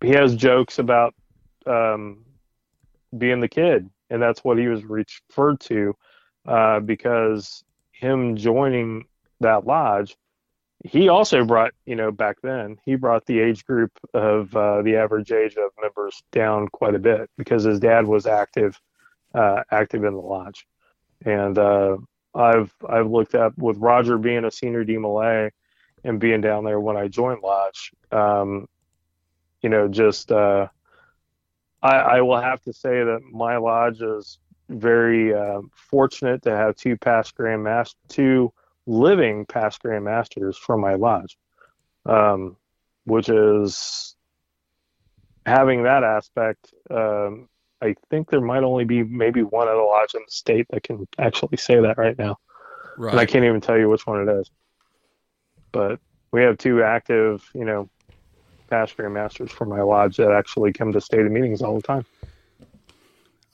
he 0.00 0.10
has 0.10 0.34
jokes 0.34 0.78
about 0.78 1.14
um, 1.66 2.24
being 3.16 3.40
the 3.40 3.48
kid, 3.48 3.88
and 4.10 4.22
that's 4.22 4.44
what 4.44 4.58
he 4.58 4.68
was 4.68 4.84
referred 4.84 5.60
to 5.60 5.94
uh, 6.46 6.80
because 6.80 7.64
him 7.92 8.36
joining 8.36 9.06
that 9.40 9.66
lodge. 9.66 10.16
He 10.84 11.08
also 11.08 11.44
brought, 11.44 11.72
you 11.86 11.96
know, 11.96 12.12
back 12.12 12.36
then, 12.40 12.78
he 12.84 12.94
brought 12.94 13.26
the 13.26 13.40
age 13.40 13.64
group 13.64 13.90
of 14.14 14.54
uh, 14.54 14.82
the 14.82 14.94
average 14.94 15.32
age 15.32 15.56
of 15.56 15.72
members 15.80 16.22
down 16.30 16.68
quite 16.68 16.94
a 16.94 17.00
bit 17.00 17.28
because 17.36 17.64
his 17.64 17.80
dad 17.80 18.06
was 18.06 18.26
active 18.26 18.80
uh, 19.34 19.62
active 19.70 20.04
in 20.04 20.14
the 20.14 20.20
lodge. 20.20 20.66
And 21.24 21.58
uh, 21.58 21.96
I've 22.38 22.72
I've 22.88 23.10
looked 23.10 23.34
at 23.34 23.56
with 23.58 23.76
Roger 23.78 24.16
being 24.16 24.44
a 24.44 24.50
senior 24.50 24.84
DeMolay 24.84 25.50
and 26.04 26.20
being 26.20 26.40
down 26.40 26.64
there 26.64 26.80
when 26.80 26.96
I 26.96 27.08
joined 27.08 27.42
lodge. 27.42 27.92
Um, 28.12 28.68
you 29.60 29.68
know, 29.68 29.88
just 29.88 30.30
uh, 30.30 30.68
I, 31.82 31.96
I 31.96 32.20
will 32.20 32.40
have 32.40 32.62
to 32.62 32.72
say 32.72 33.02
that 33.02 33.20
my 33.32 33.56
lodge 33.56 34.00
is 34.00 34.38
very 34.68 35.34
uh, 35.34 35.62
fortunate 35.74 36.42
to 36.42 36.50
have 36.50 36.76
two 36.76 36.96
past 36.96 37.34
grand 37.34 37.64
masters, 37.64 37.96
two 38.08 38.52
living 38.86 39.44
past 39.46 39.82
grand 39.82 40.04
masters 40.04 40.56
from 40.56 40.80
my 40.80 40.94
lodge, 40.94 41.36
um, 42.06 42.56
which 43.04 43.28
is 43.28 44.14
having 45.44 45.82
that 45.82 46.04
aspect. 46.04 46.72
Um, 46.90 47.48
I 47.82 47.94
think 48.10 48.30
there 48.30 48.40
might 48.40 48.64
only 48.64 48.84
be 48.84 49.02
maybe 49.04 49.42
one 49.42 49.68
other 49.68 49.82
lodge 49.82 50.14
in 50.14 50.20
the 50.24 50.30
state 50.30 50.66
that 50.70 50.82
can 50.82 51.06
actually 51.18 51.56
say 51.58 51.80
that 51.80 51.96
right 51.98 52.18
now. 52.18 52.38
And 52.96 53.18
I 53.20 53.26
can't 53.26 53.44
even 53.44 53.60
tell 53.60 53.78
you 53.78 53.88
which 53.88 54.06
one 54.06 54.28
it 54.28 54.32
is. 54.40 54.50
But 55.70 56.00
we 56.32 56.42
have 56.42 56.58
two 56.58 56.82
active, 56.82 57.48
you 57.54 57.64
know, 57.64 57.88
past 58.68 58.96
grand 58.96 59.14
masters 59.14 59.52
from 59.52 59.68
my 59.68 59.80
lodge 59.82 60.16
that 60.16 60.32
actually 60.32 60.72
come 60.72 60.92
to 60.92 61.00
state 61.00 61.24
meetings 61.30 61.62
all 61.62 61.76
the 61.76 61.82
time. 61.82 62.04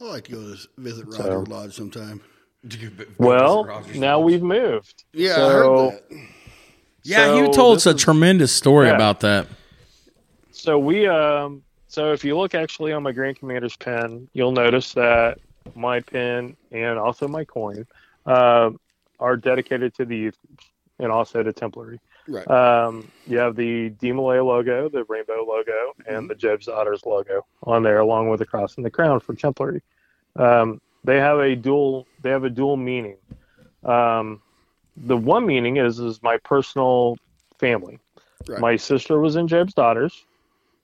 I 0.00 0.04
like 0.04 0.24
to 0.24 0.32
go 0.32 0.54
to 0.54 0.68
visit 0.78 1.06
Roger 1.06 1.22
So- 1.22 1.40
Lodge 1.48 1.74
sometime. 1.74 2.20
Well, 3.18 3.82
now 3.94 4.20
we've 4.20 4.42
moved. 4.42 5.04
Yeah, 5.12 5.32
I 5.32 5.34
So- 5.34 5.48
heard 5.50 5.92
that. 5.92 6.18
Yeah, 7.02 7.34
you 7.36 7.52
told 7.52 7.76
this 7.76 7.86
us 7.86 7.92
a 7.92 7.96
is- 7.96 8.02
tremendous 8.02 8.52
story 8.52 8.86
Yeah. 8.86 8.94
about 8.94 9.20
that. 9.20 9.46
So 10.52 10.78
we 10.78 11.06
um 11.06 11.63
so 11.94 12.12
if 12.12 12.24
you 12.24 12.36
look 12.36 12.56
actually 12.56 12.92
on 12.92 13.04
my 13.04 13.12
Grand 13.12 13.38
Commander's 13.38 13.76
pen, 13.76 14.28
you'll 14.32 14.50
notice 14.50 14.94
that 14.94 15.38
my 15.76 16.00
pen 16.00 16.56
and 16.72 16.98
also 16.98 17.28
my 17.28 17.44
coin 17.44 17.86
uh, 18.26 18.70
are 19.20 19.36
dedicated 19.36 19.94
to 19.94 20.04
the 20.04 20.16
youth 20.16 20.36
groups 20.44 20.66
and 20.98 21.12
also 21.12 21.44
to 21.44 21.52
Templary. 21.52 22.00
Right. 22.26 22.48
Um, 22.50 23.12
you 23.28 23.38
have 23.38 23.54
the 23.54 23.90
D 23.90 24.12
logo, 24.12 24.88
the 24.88 25.04
rainbow 25.04 25.44
logo, 25.46 25.92
and 26.08 26.28
the 26.28 26.34
Job's 26.34 26.66
Daughters 26.66 27.06
logo 27.06 27.46
on 27.62 27.84
there, 27.84 28.00
along 28.00 28.28
with 28.28 28.40
the 28.40 28.46
cross 28.46 28.74
and 28.74 28.84
the 28.84 28.90
crown 28.90 29.20
for 29.20 29.34
Templary. 29.34 29.80
Um, 30.34 30.80
they 31.04 31.18
have 31.18 31.38
a 31.38 31.54
dual. 31.54 32.08
They 32.22 32.30
have 32.30 32.42
a 32.42 32.50
dual 32.50 32.76
meaning. 32.76 33.18
Um, 33.84 34.42
the 34.96 35.16
one 35.16 35.46
meaning 35.46 35.76
is 35.76 36.00
is 36.00 36.20
my 36.24 36.38
personal 36.38 37.18
family. 37.60 38.00
Right. 38.48 38.58
My 38.58 38.74
sister 38.76 39.20
was 39.20 39.36
in 39.36 39.46
Job's 39.46 39.74
Daughters. 39.74 40.24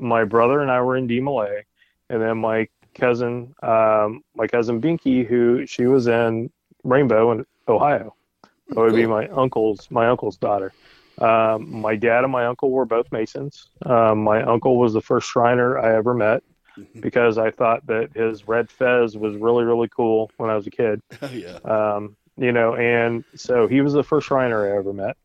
My 0.00 0.24
brother 0.24 0.60
and 0.60 0.70
I 0.70 0.80
were 0.80 0.96
in 0.96 1.06
DeMolay, 1.06 1.62
and 2.08 2.22
then 2.22 2.38
my 2.38 2.68
cousin, 2.94 3.54
um, 3.62 4.24
my 4.34 4.46
cousin 4.46 4.80
Binky, 4.80 5.26
who 5.26 5.66
she 5.66 5.86
was 5.86 6.06
in 6.06 6.50
Rainbow 6.84 7.32
in 7.32 7.46
Ohio. 7.68 8.14
That 8.68 8.76
would 8.76 8.94
be 8.94 9.06
my 9.06 9.28
uncle's 9.28 9.90
my 9.90 10.08
uncle's 10.08 10.36
daughter. 10.36 10.72
Um, 11.18 11.80
my 11.80 11.96
dad 11.96 12.24
and 12.24 12.32
my 12.32 12.46
uncle 12.46 12.70
were 12.70 12.86
both 12.86 13.10
Masons. 13.12 13.66
Um, 13.84 14.24
my 14.24 14.42
uncle 14.42 14.78
was 14.78 14.92
the 14.94 15.02
first 15.02 15.28
Shriner 15.28 15.78
I 15.78 15.94
ever 15.96 16.14
met 16.14 16.42
because 17.00 17.36
I 17.36 17.50
thought 17.50 17.86
that 17.88 18.10
his 18.14 18.48
red 18.48 18.70
fez 18.70 19.16
was 19.16 19.36
really 19.36 19.64
really 19.64 19.88
cool 19.88 20.30
when 20.38 20.50
I 20.50 20.56
was 20.56 20.66
a 20.66 20.70
kid. 20.70 21.02
Oh, 21.22 21.28
yeah. 21.30 21.58
Um, 21.64 22.16
you 22.36 22.52
know, 22.52 22.74
and 22.74 23.24
so 23.34 23.66
he 23.66 23.82
was 23.82 23.92
the 23.92 24.02
first 24.04 24.28
Shriner 24.28 24.72
I 24.72 24.78
ever 24.78 24.92
met. 24.92 25.16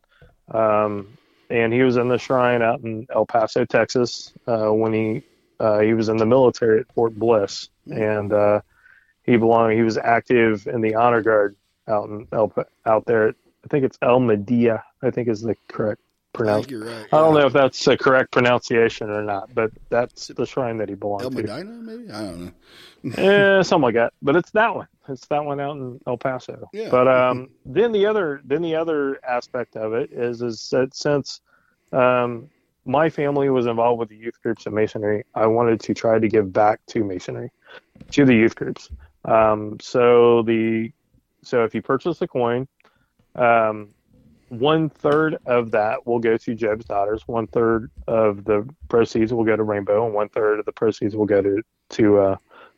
And 1.49 1.71
he 1.71 1.83
was 1.83 1.97
in 1.97 2.07
the 2.07 2.17
shrine 2.17 2.61
out 2.61 2.81
in 2.81 3.07
El 3.13 3.25
Paso, 3.25 3.65
Texas, 3.65 4.33
uh, 4.47 4.69
when 4.69 4.93
he 4.93 5.23
uh, 5.59 5.79
he 5.79 5.93
was 5.93 6.09
in 6.09 6.17
the 6.17 6.25
military 6.25 6.81
at 6.81 6.91
Fort 6.93 7.15
Bliss, 7.15 7.69
and 7.85 8.33
uh, 8.33 8.61
he 9.23 9.37
belonged. 9.37 9.73
He 9.73 9.83
was 9.83 9.97
active 9.97 10.67
in 10.67 10.81
the 10.81 10.95
honor 10.95 11.21
guard 11.21 11.55
out 11.87 12.09
in 12.09 12.27
El, 12.31 12.53
out 12.85 13.05
there. 13.05 13.29
At, 13.29 13.35
I 13.63 13.67
think 13.67 13.85
it's 13.85 13.97
El 14.01 14.19
Maida. 14.19 14.83
I 15.01 15.11
think 15.11 15.27
is 15.27 15.41
the 15.41 15.55
correct 15.67 16.01
I 16.41 16.55
think 16.55 16.71
you're 16.71 16.85
right. 16.85 17.05
I 17.13 17.17
don't 17.17 17.33
know 17.33 17.45
if 17.45 17.53
that's 17.53 17.83
the 17.85 17.97
correct 17.97 18.31
pronunciation 18.31 19.09
or 19.09 19.23
not, 19.23 19.53
but 19.53 19.71
that's 19.89 20.27
the 20.27 20.45
shrine 20.45 20.77
that 20.77 20.89
he 20.89 20.95
belonged 20.95 21.23
El 21.23 21.29
to. 21.29 21.35
Medina, 21.37 21.63
maybe? 21.63 22.11
I 22.11 22.21
don't 22.21 22.45
know. 22.45 22.51
yeah, 23.17 23.61
something 23.61 23.83
like 23.83 23.95
that. 23.95 24.13
But 24.21 24.35
it's 24.35 24.51
that 24.51 24.75
one. 24.75 24.87
It's 25.08 25.28
that 25.28 25.43
one 25.43 25.60
out 25.60 25.78
in 25.78 25.99
El 26.08 26.18
Paso. 26.18 26.70
Yeah. 26.74 26.89
But 26.89 27.08
um, 27.08 27.49
then 27.66 27.91
the 27.91 28.06
other 28.06 28.41
then 28.43 28.62
the 28.62 28.76
other 28.76 29.20
aspect 29.26 29.76
of 29.76 29.93
it 29.93 30.12
is 30.12 30.41
is 30.41 30.70
that 30.72 30.95
since 30.95 31.41
um, 31.91 32.49
my 32.86 33.10
family 33.10 33.49
was 33.49 33.66
involved 33.66 33.99
with 33.99 34.10
the 34.10 34.16
youth 34.16 34.41
groups 34.41 34.66
in 34.66 34.74
Masonry. 34.74 35.24
I 35.34 35.47
wanted 35.47 35.80
to 35.82 35.93
try 35.93 36.20
to 36.20 36.28
give 36.28 36.53
back 36.53 36.86
to 36.88 37.03
Masonry, 37.03 37.51
to 38.12 38.26
the 38.26 38.36
youth 38.36 38.56
groups. 38.56 38.89
Um, 39.26 39.78
so 39.82 40.43
the 40.43 40.91
so 41.43 41.64
if 41.64 41.74
you 41.76 41.82
purchase 41.82 42.22
a 42.22 42.28
coin, 42.28 42.68
um, 43.36 43.89
one 44.49 44.89
third 44.89 45.38
of 45.45 45.72
that 45.72 46.06
will 46.06 46.20
go 46.20 46.38
to 46.38 46.56
Job's 46.56 46.86
daughters. 46.86 47.24
One 47.28 47.47
third 47.47 47.91
of 48.08 48.45
the 48.45 48.68
proceeds 48.88 49.34
will 49.34 49.43
go 49.43 49.56
to 49.56 49.64
Rainbow, 49.64 50.06
and 50.06 50.14
one 50.14 50.30
third 50.30 50.60
of 50.60 50.66
the 50.66 50.72
proceeds 50.72 51.16
will 51.16 51.26
go 51.26 51.41
to 51.41 51.62
to 51.89 52.20
uh, 52.20 52.36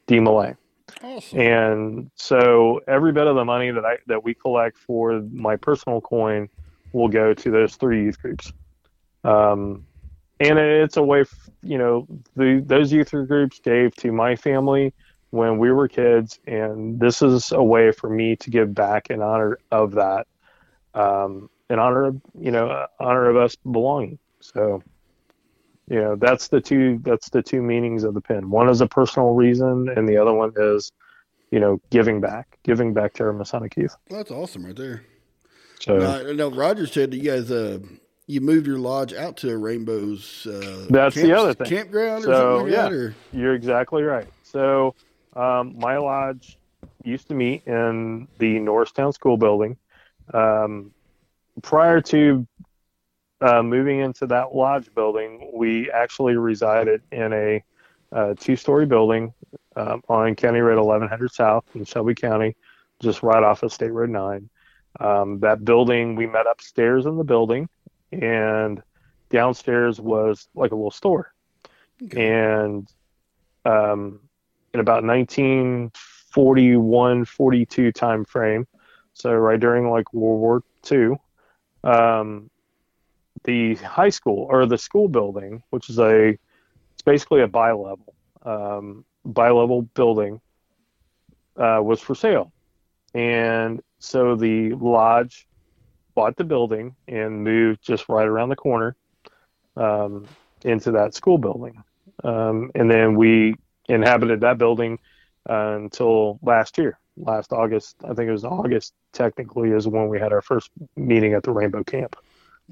DeMolay. 0.08 0.56
Awesome. 1.04 1.40
And 1.40 2.12
so 2.16 2.82
every 2.88 3.12
bit 3.12 3.28
of 3.28 3.36
the 3.36 3.46
money 3.46 3.72
that 3.72 3.86
I 3.86 3.98
that 4.08 4.24
we 4.24 4.34
collect 4.34 4.78
for 4.78 5.22
my 5.32 5.56
personal 5.56 6.02
coin 6.02 6.50
will 6.94 7.10
go 7.10 7.34
to 7.34 7.52
those 7.52 7.76
three 7.76 8.04
youth 8.04 8.22
groups. 8.22 8.52
Um, 9.24 9.86
and 10.40 10.60
it's 10.60 10.98
a 10.98 11.04
way, 11.04 11.22
f- 11.22 11.50
you 11.64 11.78
know, 11.78 12.08
the 12.36 12.64
those 12.66 12.92
youth 12.92 13.12
groups 13.12 13.60
gave 13.60 13.96
to 13.98 14.12
my 14.12 14.36
family 14.36 14.94
when 15.32 15.58
we 15.58 15.72
were 15.72 15.88
kids, 15.88 16.40
and 16.48 17.00
this 17.00 17.22
is 17.22 17.52
a 17.52 17.64
way 17.64 17.92
for 17.92 18.10
me 18.10 18.36
to 18.38 18.50
give 18.50 18.74
back 18.74 19.10
in 19.10 19.22
honor 19.22 19.60
of 19.72 19.94
that, 19.94 20.28
um, 20.94 21.50
in 21.70 21.80
honor 21.80 22.06
of 22.06 22.22
you 22.40 22.52
know, 22.52 22.86
honor 23.00 23.30
of 23.30 23.36
us 23.36 23.56
belonging. 23.56 24.20
So, 24.40 24.82
you 25.90 26.02
know, 26.02 26.16
that's 26.16 26.50
the 26.50 26.60
two 26.60 27.00
that's 27.04 27.30
the 27.30 27.42
two 27.42 27.62
meanings 27.62 28.04
of 28.04 28.14
the 28.14 28.22
pin. 28.22 28.50
One 28.50 28.70
is 28.70 28.82
a 28.82 28.88
personal 28.88 29.34
reason, 29.34 29.90
and 29.96 30.08
the 30.08 30.18
other 30.18 30.34
one 30.34 30.54
is, 30.58 30.92
you 31.52 31.60
know, 31.60 31.80
giving 31.90 32.20
back, 32.20 32.58
giving 32.64 32.94
back 32.94 33.14
to 33.16 33.24
our 33.24 33.34
Masonic 33.34 33.76
youth. 33.78 33.96
Well, 34.10 34.20
that's 34.20 34.32
awesome 34.32 34.66
right 34.66 34.76
there. 34.76 35.04
So 35.80 35.98
Now, 35.98 36.30
I 36.30 36.34
know 36.34 36.50
Roger 36.50 36.88
said 36.88 37.12
that 37.12 37.18
you 37.18 37.24
guys 37.24 37.50
uh, 37.52 37.80
you 38.26 38.42
moved 38.42 38.68
your 38.68 38.80
lodge 38.80 39.14
out 39.14 39.38
to 39.38 39.58
Rainbow's. 39.58 40.46
Uh, 40.46 40.88
That's 40.90 41.16
the 41.16 41.34
other 41.34 41.54
thing. 41.54 41.68
Campground 41.68 42.26
or 42.26 42.28
So, 42.28 42.58
like 42.64 42.72
yeah. 42.72 42.90
that. 42.90 43.14
You're 43.32 43.56
exactly 43.56 44.04
right. 44.04 44.28
So, 44.44 44.96
um, 45.36 45.76
my 45.78 45.98
lodge 45.98 46.58
used 47.04 47.30
to 47.30 47.34
meet 47.34 47.66
in 47.66 48.28
the 48.38 48.60
Norristown 48.60 49.14
School 49.14 49.38
Building. 49.38 49.78
Um, 50.34 50.92
prior 51.62 52.02
to 52.02 52.46
uh, 53.42 53.62
moving 53.62 54.00
into 54.00 54.26
that 54.28 54.56
lodge 54.56 54.94
building, 54.94 55.52
we 55.54 55.92
actually 55.92 56.36
resided 56.36 57.02
in 57.12 57.34
a 57.34 57.64
uh, 58.12 58.34
two-story 58.40 58.86
building 58.86 59.34
um, 59.76 60.02
on 60.10 60.36
County 60.36 60.60
Road 60.60 60.78
1100 60.78 61.32
South 61.32 61.66
in 61.76 61.86
Shelby 61.86 62.16
County, 62.16 62.56
just 63.02 63.22
right 63.22 63.44
off 63.44 63.64
of 63.64 63.74
State 63.74 63.92
Road 63.92 64.10
9. 64.10 64.50
Um, 65.00 65.40
that 65.42 65.64
building, 65.64 66.16
we 66.16 66.26
met 66.26 66.48
upstairs 66.48 67.06
in 67.06 67.18
the 67.18 67.24
building, 67.24 67.70
and 68.12 68.82
downstairs 69.30 70.00
was 70.00 70.48
like 70.56 70.72
a 70.72 70.76
little 70.76 70.92
store 70.92 71.34
and 72.16 72.88
um, 73.66 74.22
in 74.74 74.80
about 74.80 75.04
1941 75.04 77.26
42 77.26 77.92
time 77.92 78.24
frame 78.26 78.66
so 79.14 79.34
right 79.34 79.60
during 79.60 79.90
like 79.90 80.14
world 80.14 80.40
war 80.40 80.64
ii 80.92 81.10
um, 81.84 82.50
the 83.44 83.76
high 83.76 84.10
school 84.10 84.48
or 84.50 84.66
the 84.66 84.78
school 84.78 85.08
building 85.08 85.62
which 85.70 85.90
is 85.90 86.00
a 86.00 86.30
it's 86.94 87.02
basically 87.06 87.42
a 87.42 87.48
bi-level 87.48 88.14
um, 88.44 89.06
bi-level 89.26 89.82
building 89.82 90.40
uh, 91.58 91.80
was 91.84 92.00
for 92.00 92.16
sale 92.16 92.52
and 93.14 93.82
so 94.00 94.36
the 94.36 94.74
lodge 94.74 95.48
bought 96.16 96.36
the 96.36 96.44
building 96.44 96.96
and 97.08 97.44
moved 97.44 97.82
just 97.82 98.10
right 98.10 98.28
around 98.28 98.50
the 98.50 98.56
corner 98.56 98.96
um, 99.76 100.26
into 100.64 100.92
that 100.92 101.14
school 101.14 101.38
building 101.38 101.84
um, 102.24 102.72
and 102.76 102.90
then 102.90 103.16
we 103.16 103.56
inhabited 103.88 104.42
that 104.42 104.58
building 104.58 105.00
uh, 105.50 105.78
until 105.78 106.40
last 106.42 106.78
year, 106.78 107.00
last 107.16 107.54
August. 107.54 107.96
I 108.04 108.14
think 108.14 108.28
it 108.28 108.32
was 108.32 108.44
August. 108.44 108.94
Technically, 109.14 109.72
is 109.72 109.88
when 109.88 110.08
we 110.10 110.20
had 110.20 110.34
our 110.34 110.42
first 110.42 110.70
meeting 110.96 111.34
at 111.34 111.44
the 111.44 111.52
Rainbow 111.52 111.84
Camp, 111.84 112.16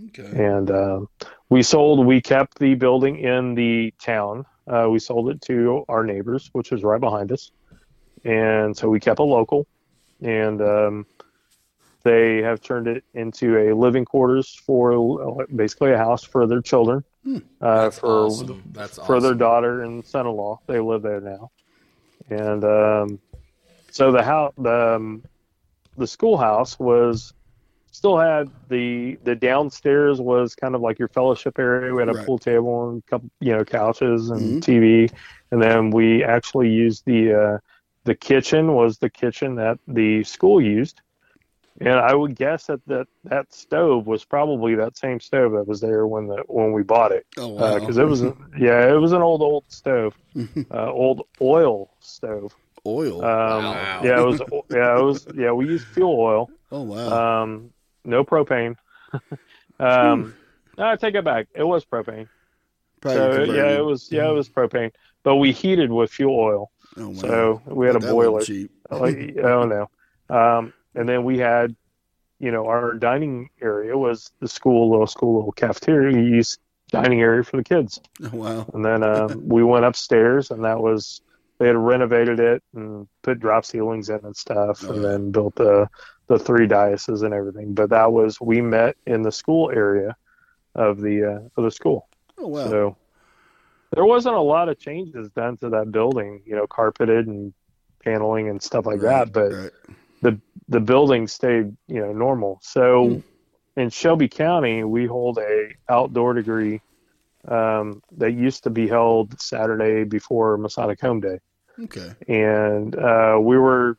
okay, 0.09 0.43
and 0.43 0.71
um 0.71 1.09
we 1.49 1.63
sold. 1.63 2.05
We 2.05 2.21
kept 2.21 2.59
the 2.59 2.75
building 2.75 3.17
in 3.17 3.55
the 3.55 3.93
town. 4.01 4.45
Uh, 4.67 4.87
we 4.89 4.99
sold 4.99 5.29
it 5.29 5.41
to 5.43 5.85
our 5.87 6.03
neighbors, 6.03 6.49
which 6.53 6.71
was 6.71 6.83
right 6.83 6.99
behind 6.99 7.31
us, 7.31 7.51
and 8.23 8.75
so 8.75 8.89
we 8.89 8.99
kept 8.99 9.19
a 9.19 9.23
local, 9.23 9.67
and 10.21 10.61
um, 10.61 11.05
they 12.01 12.41
have 12.41 12.61
turned 12.61 12.87
it 12.87 13.03
into 13.13 13.57
a 13.57 13.75
living 13.75 14.05
quarters 14.05 14.55
for 14.65 15.41
uh, 15.41 15.45
basically 15.55 15.91
a 15.91 15.97
house 15.97 16.23
for 16.23 16.47
their 16.47 16.61
children. 16.61 17.03
Uh, 17.61 17.89
for 17.91 18.25
awesome. 18.25 18.63
That's 18.71 18.97
for 18.97 19.19
their 19.19 19.33
daughter 19.35 19.83
and 19.83 20.05
son-in-law. 20.05 20.61
They 20.65 20.79
live 20.79 21.03
there 21.03 21.21
now, 21.21 21.51
and 22.29 22.63
um, 22.63 23.19
so 23.91 24.11
the 24.11 24.23
house, 24.23 24.53
the 24.57 24.95
um, 24.95 25.23
the 25.95 26.07
schoolhouse 26.07 26.79
was 26.79 27.34
still 27.95 28.17
had 28.19 28.51
the 28.69 29.17
the 29.23 29.35
downstairs 29.35 30.21
was 30.21 30.55
kind 30.55 30.75
of 30.75 30.81
like 30.81 30.99
your 30.99 31.09
fellowship 31.09 31.59
area. 31.59 31.93
We 31.93 32.01
had 32.01 32.09
a 32.09 32.15
Right. 32.15 32.25
pool 32.25 32.39
table 32.39 32.89
and 32.89 33.03
a 33.07 33.09
couple, 33.09 33.29
you 33.39 33.53
know, 33.53 33.63
couches 33.63 34.29
and 34.29 34.59
TV, 34.61 35.09
and 35.51 35.61
then 35.61 35.91
we 35.91 36.23
actually 36.23 36.69
used 36.69 37.03
the 37.05 37.33
uh, 37.33 37.57
the 38.05 38.15
kitchen 38.15 38.73
was 38.73 38.97
the 38.99 39.09
kitchen 39.09 39.55
that 39.55 39.79
the 39.87 40.23
school 40.23 40.61
used. 40.61 41.01
And 41.81 41.93
I 41.93 42.13
would 42.15 42.35
guess 42.35 42.67
that, 42.67 42.81
that 42.87 43.07
that 43.25 43.53
stove 43.53 44.07
was 44.07 44.25
probably 44.25 44.75
that 44.75 44.97
same 44.97 45.19
stove 45.19 45.53
that 45.53 45.67
was 45.67 45.81
there 45.81 46.07
when 46.07 46.27
the 46.27 46.43
when 46.47 46.71
we 46.73 46.83
bought 46.83 47.11
it 47.11 47.25
oh 47.37 47.47
wow, 47.47 47.75
because 47.75 47.97
it 47.97 48.05
was 48.07 48.23
yeah 48.57 48.89
it 48.91 48.99
was 48.99 49.13
an 49.13 49.21
old 49.21 49.41
old 49.41 49.65
stove 49.69 50.17
uh, 50.73 50.91
old 50.91 51.23
oil 51.41 51.89
stove 51.99 52.53
oil. 52.85 53.21
um, 53.21 53.79
Wow. 53.79 53.99
yeah 53.99 54.19
it 54.21 54.25
was 54.25 54.41
yeah 54.69 54.97
it 54.99 55.03
was 55.03 55.27
yeah 55.35 55.51
we 55.51 55.67
used 55.67 55.87
fuel 55.87 56.17
oil 56.19 56.51
oh 56.71 56.81
wow, 56.83 57.23
um, 57.43 57.71
no 58.05 58.23
propane. 58.23 58.75
Um, 59.77 60.33
no, 60.77 60.87
I 60.87 60.95
take 60.95 61.15
it 61.15 61.25
back. 61.25 61.47
It 61.53 61.63
was 61.63 61.83
propane. 61.83 62.29
Probably 63.01 63.19
so 63.19 63.27
converted. 63.29 63.55
yeah 63.55 63.77
it 63.77 63.83
was 63.83 64.09
yeah 64.11 64.29
it 64.29 64.33
was 64.33 64.47
propane. 64.49 64.91
But 65.23 65.35
we 65.35 65.51
heated 65.51 65.91
with 65.91 66.11
fuel 66.11 66.39
oil. 66.39 66.71
Oh, 66.97 67.09
wow. 67.09 67.13
so 67.15 67.61
we 67.65 67.85
had 67.87 67.95
a 67.97 67.99
boiler. 67.99 68.39
like 68.89 69.35
oh 69.43 69.65
no. 69.65 69.89
Um, 70.33 70.73
and 70.95 71.09
then 71.09 71.23
we 71.25 71.37
had 71.39 71.75
you 72.39 72.51
know 72.51 72.67
our 72.67 72.93
dining 72.93 73.49
area 73.61 73.97
was 73.97 74.31
the 74.39 74.47
school 74.47 74.89
little 74.89 75.07
school 75.07 75.35
little 75.35 75.51
cafeteria 75.51 76.15
we 76.15 76.23
used 76.23 76.59
dining 76.89 77.19
area 77.21 77.43
for 77.43 77.57
the 77.57 77.63
kids. 77.63 77.99
Oh, 78.23 78.29
wow. 78.37 78.65
and 78.73 78.85
then 78.85 79.03
um, 79.03 79.41
we 79.47 79.61
went 79.63 79.83
upstairs, 79.85 80.51
and 80.51 80.63
that 80.63 80.79
was 80.79 81.19
they 81.57 81.67
had 81.67 81.75
renovated 81.77 82.39
it 82.39 82.63
and 82.73 83.07
put 83.23 83.39
drop 83.39 83.65
ceilings 83.65 84.09
in 84.09 84.19
and 84.23 84.35
stuff, 84.37 84.83
Oh, 84.85 84.93
and 84.93 85.01
yeah. 85.03 85.09
then 85.09 85.31
built 85.31 85.55
the 85.55 85.89
the 86.27 86.39
three 86.39 86.67
dioceses 86.67 87.21
and 87.21 87.33
everything. 87.33 87.73
But 87.73 87.89
that 87.91 88.11
was 88.11 88.39
we 88.41 88.61
met 88.61 88.95
in 89.05 89.21
the 89.21 89.31
school 89.31 89.71
area 89.71 90.15
of 90.73 90.99
the 90.99 91.23
uh, 91.23 91.39
of 91.57 91.63
the 91.63 91.71
school. 91.71 92.07
Oh 92.37 92.47
wow. 92.47 92.69
So 92.69 92.97
there 93.91 94.05
wasn't 94.05 94.35
a 94.35 94.41
lot 94.41 94.69
of 94.69 94.79
changes 94.79 95.29
done 95.29 95.57
to 95.57 95.69
that 95.69 95.91
building, 95.91 96.41
you 96.45 96.55
know, 96.55 96.67
carpeted 96.67 97.27
and 97.27 97.53
paneling 98.03 98.49
and 98.49 98.61
stuff 98.61 98.85
like 98.85 98.99
that. 99.01 99.31
But 99.31 99.51
right. 99.53 99.71
the 100.21 100.39
the 100.67 100.79
building 100.79 101.27
stayed 101.27 101.75
you 101.87 102.01
know 102.01 102.11
normal. 102.11 102.59
So 102.61 103.07
Hmm. 103.75 103.79
in 103.79 103.89
Shelby 103.89 104.27
County, 104.27 104.83
we 104.83 105.05
hold 105.05 105.37
a 105.37 105.69
outdoor 105.89 106.33
degree 106.33 106.81
um, 107.47 108.01
that 108.17 108.31
used 108.31 108.63
to 108.63 108.69
be 108.69 108.87
held 108.87 109.39
Saturday 109.39 110.03
before 110.03 110.57
Masonic 110.57 110.99
Home 111.01 111.19
Day, 111.19 111.39
okay. 111.83 112.11
and 112.27 112.95
uh, 112.95 113.37
we 113.39 113.57
were 113.57 113.97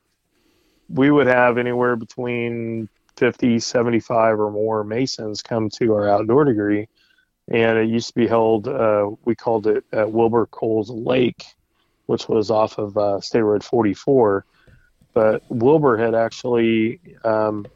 we 0.88 1.10
would 1.10 1.26
have 1.26 1.58
anywhere 1.58 1.96
between 1.96 2.88
50, 3.16 3.58
75 3.58 4.38
or 4.40 4.50
more 4.50 4.84
Masons 4.84 5.42
come 5.42 5.68
to 5.70 5.94
our 5.94 6.08
outdoor 6.08 6.44
degree, 6.44 6.88
and 7.48 7.78
it 7.78 7.88
used 7.88 8.08
to 8.08 8.14
be 8.14 8.26
held. 8.26 8.68
Uh, 8.68 9.10
we 9.24 9.34
called 9.34 9.66
it 9.66 9.84
at 9.92 10.10
Wilbur 10.12 10.46
Coles 10.46 10.90
Lake, 10.90 11.44
which 12.06 12.28
was 12.28 12.50
off 12.50 12.78
of 12.78 12.96
uh, 12.96 13.20
State 13.20 13.42
Road 13.42 13.64
44. 13.64 14.44
But 15.14 15.42
Wilbur 15.48 15.96
had 15.96 16.14
actually, 16.14 17.00
um, 17.24 17.66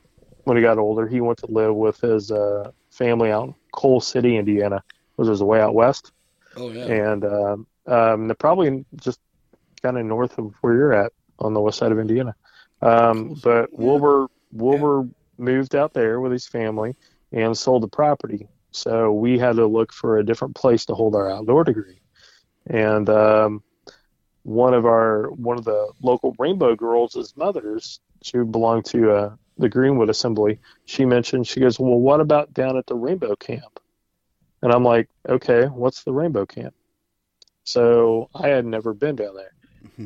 when 0.44 0.56
he 0.56 0.62
got 0.62 0.78
older, 0.78 1.08
he 1.08 1.20
went 1.20 1.38
to 1.38 1.46
live 1.46 1.74
with 1.74 2.00
his 2.00 2.30
uh, 2.30 2.70
family 2.90 3.30
out 3.32 3.44
in 3.48 3.54
Coal 3.72 4.00
City, 4.00 4.36
Indiana, 4.36 4.82
which 5.16 5.28
is 5.28 5.42
way 5.42 5.60
out 5.60 5.74
west, 5.74 6.12
Oh 6.56 6.70
yeah. 6.70 6.84
and 6.84 7.24
um, 7.24 7.66
um, 7.86 8.28
they're 8.28 8.34
probably 8.34 8.84
just 8.96 9.20
kind 9.82 9.96
of 9.96 10.04
north 10.04 10.36
of 10.38 10.54
where 10.60 10.74
you're 10.74 10.92
at 10.92 11.12
on 11.38 11.54
the 11.54 11.60
west 11.60 11.78
side 11.78 11.92
of 11.92 11.98
Indiana. 11.98 12.34
Um, 12.82 13.34
but 13.42 13.76
Wilbur 13.78 14.28
Wilbur 14.52 15.08
moved 15.38 15.74
out 15.74 15.92
there 15.94 16.20
with 16.20 16.32
his 16.32 16.46
family 16.46 16.96
and 17.32 17.56
sold 17.56 17.82
the 17.82 17.88
property. 17.88 18.48
So 18.72 19.12
we 19.12 19.38
had 19.38 19.56
to 19.56 19.66
look 19.66 19.92
for 19.92 20.18
a 20.18 20.24
different 20.24 20.54
place 20.54 20.84
to 20.86 20.94
hold 20.94 21.14
our 21.14 21.30
outdoor 21.30 21.64
degree. 21.64 22.00
And 22.66 23.08
um, 23.08 23.62
one 24.42 24.74
of 24.74 24.86
our 24.86 25.30
one 25.32 25.58
of 25.58 25.64
the 25.64 25.92
local 26.02 26.34
Rainbow 26.38 26.76
Girls' 26.76 27.34
mothers, 27.36 28.00
she 28.22 28.38
belonged 28.38 28.86
to 28.86 29.12
uh, 29.12 29.36
the 29.58 29.68
Greenwood 29.68 30.10
Assembly. 30.10 30.58
She 30.84 31.04
mentioned 31.04 31.46
she 31.46 31.60
goes, 31.60 31.78
"Well, 31.78 31.98
what 31.98 32.20
about 32.20 32.54
down 32.54 32.76
at 32.76 32.86
the 32.86 32.94
Rainbow 32.94 33.36
Camp?" 33.36 33.80
And 34.62 34.72
I'm 34.72 34.84
like, 34.84 35.08
okay, 35.28 35.64
what's 35.66 36.04
the 36.04 36.12
Rainbow 36.12 36.46
Camp? 36.46 36.74
So 37.64 38.28
I 38.34 38.48
had 38.48 38.66
never 38.66 38.92
been 38.92 39.16
down 39.16 39.34
there. 39.34 39.52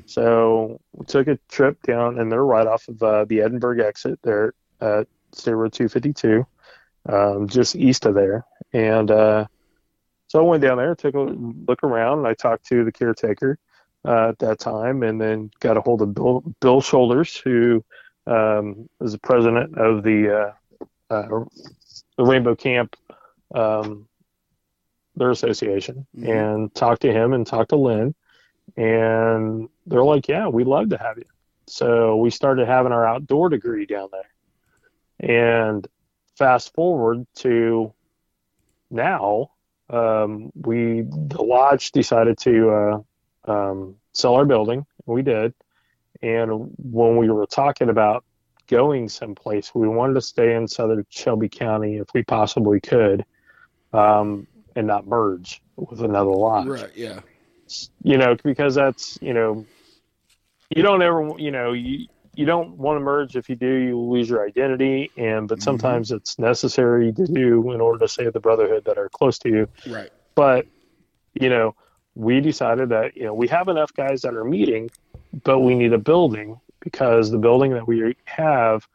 So 0.06 0.80
we 0.92 1.06
took 1.06 1.28
a 1.28 1.38
trip 1.48 1.82
down, 1.82 2.18
and 2.18 2.30
they're 2.30 2.44
right 2.44 2.66
off 2.66 2.88
of 2.88 3.02
uh, 3.02 3.24
the 3.24 3.40
Edinburgh 3.40 3.84
exit 3.84 4.18
there 4.22 4.54
at 4.80 5.06
State 5.32 5.52
Road 5.54 5.72
252, 5.72 6.46
um, 7.08 7.48
just 7.48 7.76
east 7.76 8.06
of 8.06 8.14
there. 8.14 8.44
And 8.72 9.10
uh, 9.10 9.46
so 10.28 10.38
I 10.40 10.42
went 10.42 10.62
down 10.62 10.78
there, 10.78 10.94
took 10.94 11.14
a 11.14 11.20
look 11.20 11.82
around, 11.82 12.18
and 12.18 12.26
I 12.26 12.34
talked 12.34 12.66
to 12.66 12.84
the 12.84 12.92
caretaker 12.92 13.58
uh, 14.04 14.28
at 14.30 14.38
that 14.40 14.58
time, 14.58 15.02
and 15.02 15.20
then 15.20 15.50
got 15.60 15.76
a 15.76 15.80
hold 15.80 16.02
of 16.02 16.14
Bill, 16.14 16.42
Bill 16.60 16.80
Shoulders, 16.80 17.36
who 17.36 17.84
um, 18.26 18.88
is 19.00 19.12
the 19.12 19.18
president 19.18 19.76
of 19.78 20.02
the 20.02 20.52
uh, 21.10 21.14
uh, 21.14 21.44
the 22.16 22.24
Rainbow 22.24 22.54
Camp, 22.56 22.96
um, 23.54 24.08
their 25.16 25.30
association, 25.30 26.06
Mhm. 26.16 26.28
and 26.28 26.74
talked 26.74 27.02
to 27.02 27.12
him 27.12 27.32
and 27.32 27.46
talked 27.46 27.70
to 27.70 27.76
Lynn, 27.76 28.14
and 28.76 29.68
they're 29.86 30.04
like, 30.04 30.28
"Yeah, 30.28 30.48
we'd 30.48 30.66
love 30.66 30.90
to 30.90 30.98
have 30.98 31.18
you." 31.18 31.24
So 31.66 32.16
we 32.16 32.30
started 32.30 32.66
having 32.66 32.92
our 32.92 33.06
outdoor 33.06 33.48
degree 33.48 33.86
down 33.86 34.08
there, 34.12 34.30
and 35.20 35.86
fast 36.36 36.74
forward 36.74 37.26
to 37.36 37.92
now, 38.90 39.50
um, 39.90 40.52
we 40.54 41.02
the 41.02 41.42
lodge 41.42 41.92
decided 41.92 42.38
to 42.38 42.70
uh, 42.70 43.50
um, 43.50 43.96
sell 44.12 44.34
our 44.34 44.44
building. 44.44 44.86
We 45.06 45.22
did, 45.22 45.54
and 46.22 46.70
when 46.78 47.16
we 47.16 47.30
were 47.30 47.46
talking 47.46 47.88
about 47.88 48.24
going 48.66 49.08
someplace, 49.08 49.74
we 49.74 49.88
wanted 49.88 50.14
to 50.14 50.22
stay 50.22 50.54
in 50.54 50.66
southern 50.66 51.04
Shelby 51.10 51.48
County 51.48 51.96
if 51.96 52.08
we 52.14 52.22
possibly 52.22 52.80
could, 52.80 53.24
um, 53.92 54.46
and 54.74 54.86
not 54.86 55.06
merge 55.06 55.62
with 55.76 56.00
another 56.00 56.30
lodge 56.30 56.66
Right. 56.66 56.90
Yeah. 56.96 57.20
You 58.02 58.18
know, 58.18 58.36
because 58.42 58.74
that's, 58.74 59.18
you 59.20 59.34
know, 59.34 59.66
you 60.74 60.82
don't 60.82 61.02
ever, 61.02 61.32
you 61.38 61.50
know, 61.50 61.72
you, 61.72 62.06
you 62.34 62.46
don't 62.46 62.76
want 62.76 62.96
to 62.96 63.00
merge. 63.00 63.36
If 63.36 63.48
you 63.48 63.56
do, 63.56 63.72
you 63.86 63.98
lose 63.98 64.28
your 64.28 64.44
identity. 64.44 65.12
And, 65.16 65.48
but 65.48 65.58
Mhm. 65.58 65.62
sometimes 65.62 66.10
it's 66.10 66.38
necessary 66.38 67.12
to 67.12 67.26
do 67.26 67.72
in 67.72 67.80
order 67.80 67.98
to 68.00 68.08
save 68.08 68.32
the 68.32 68.40
brotherhood 68.40 68.84
that 68.86 68.98
are 68.98 69.08
close 69.08 69.38
to 69.40 69.48
you. 69.48 69.68
Right. 69.88 70.10
But, 70.34 70.66
you 71.40 71.48
know, 71.48 71.74
we 72.14 72.40
decided 72.40 72.88
that, 72.90 73.16
you 73.16 73.24
know, 73.24 73.34
we 73.34 73.48
have 73.48 73.68
enough 73.68 73.92
guys 73.94 74.22
that 74.22 74.34
are 74.34 74.44
meeting, 74.44 74.90
but 75.44 75.60
we 75.60 75.74
need 75.74 75.92
a 75.92 75.98
building 75.98 76.60
because 76.80 77.30
the 77.30 77.38
building 77.38 77.72
that 77.72 77.86
we 77.86 78.16
have, 78.24 78.86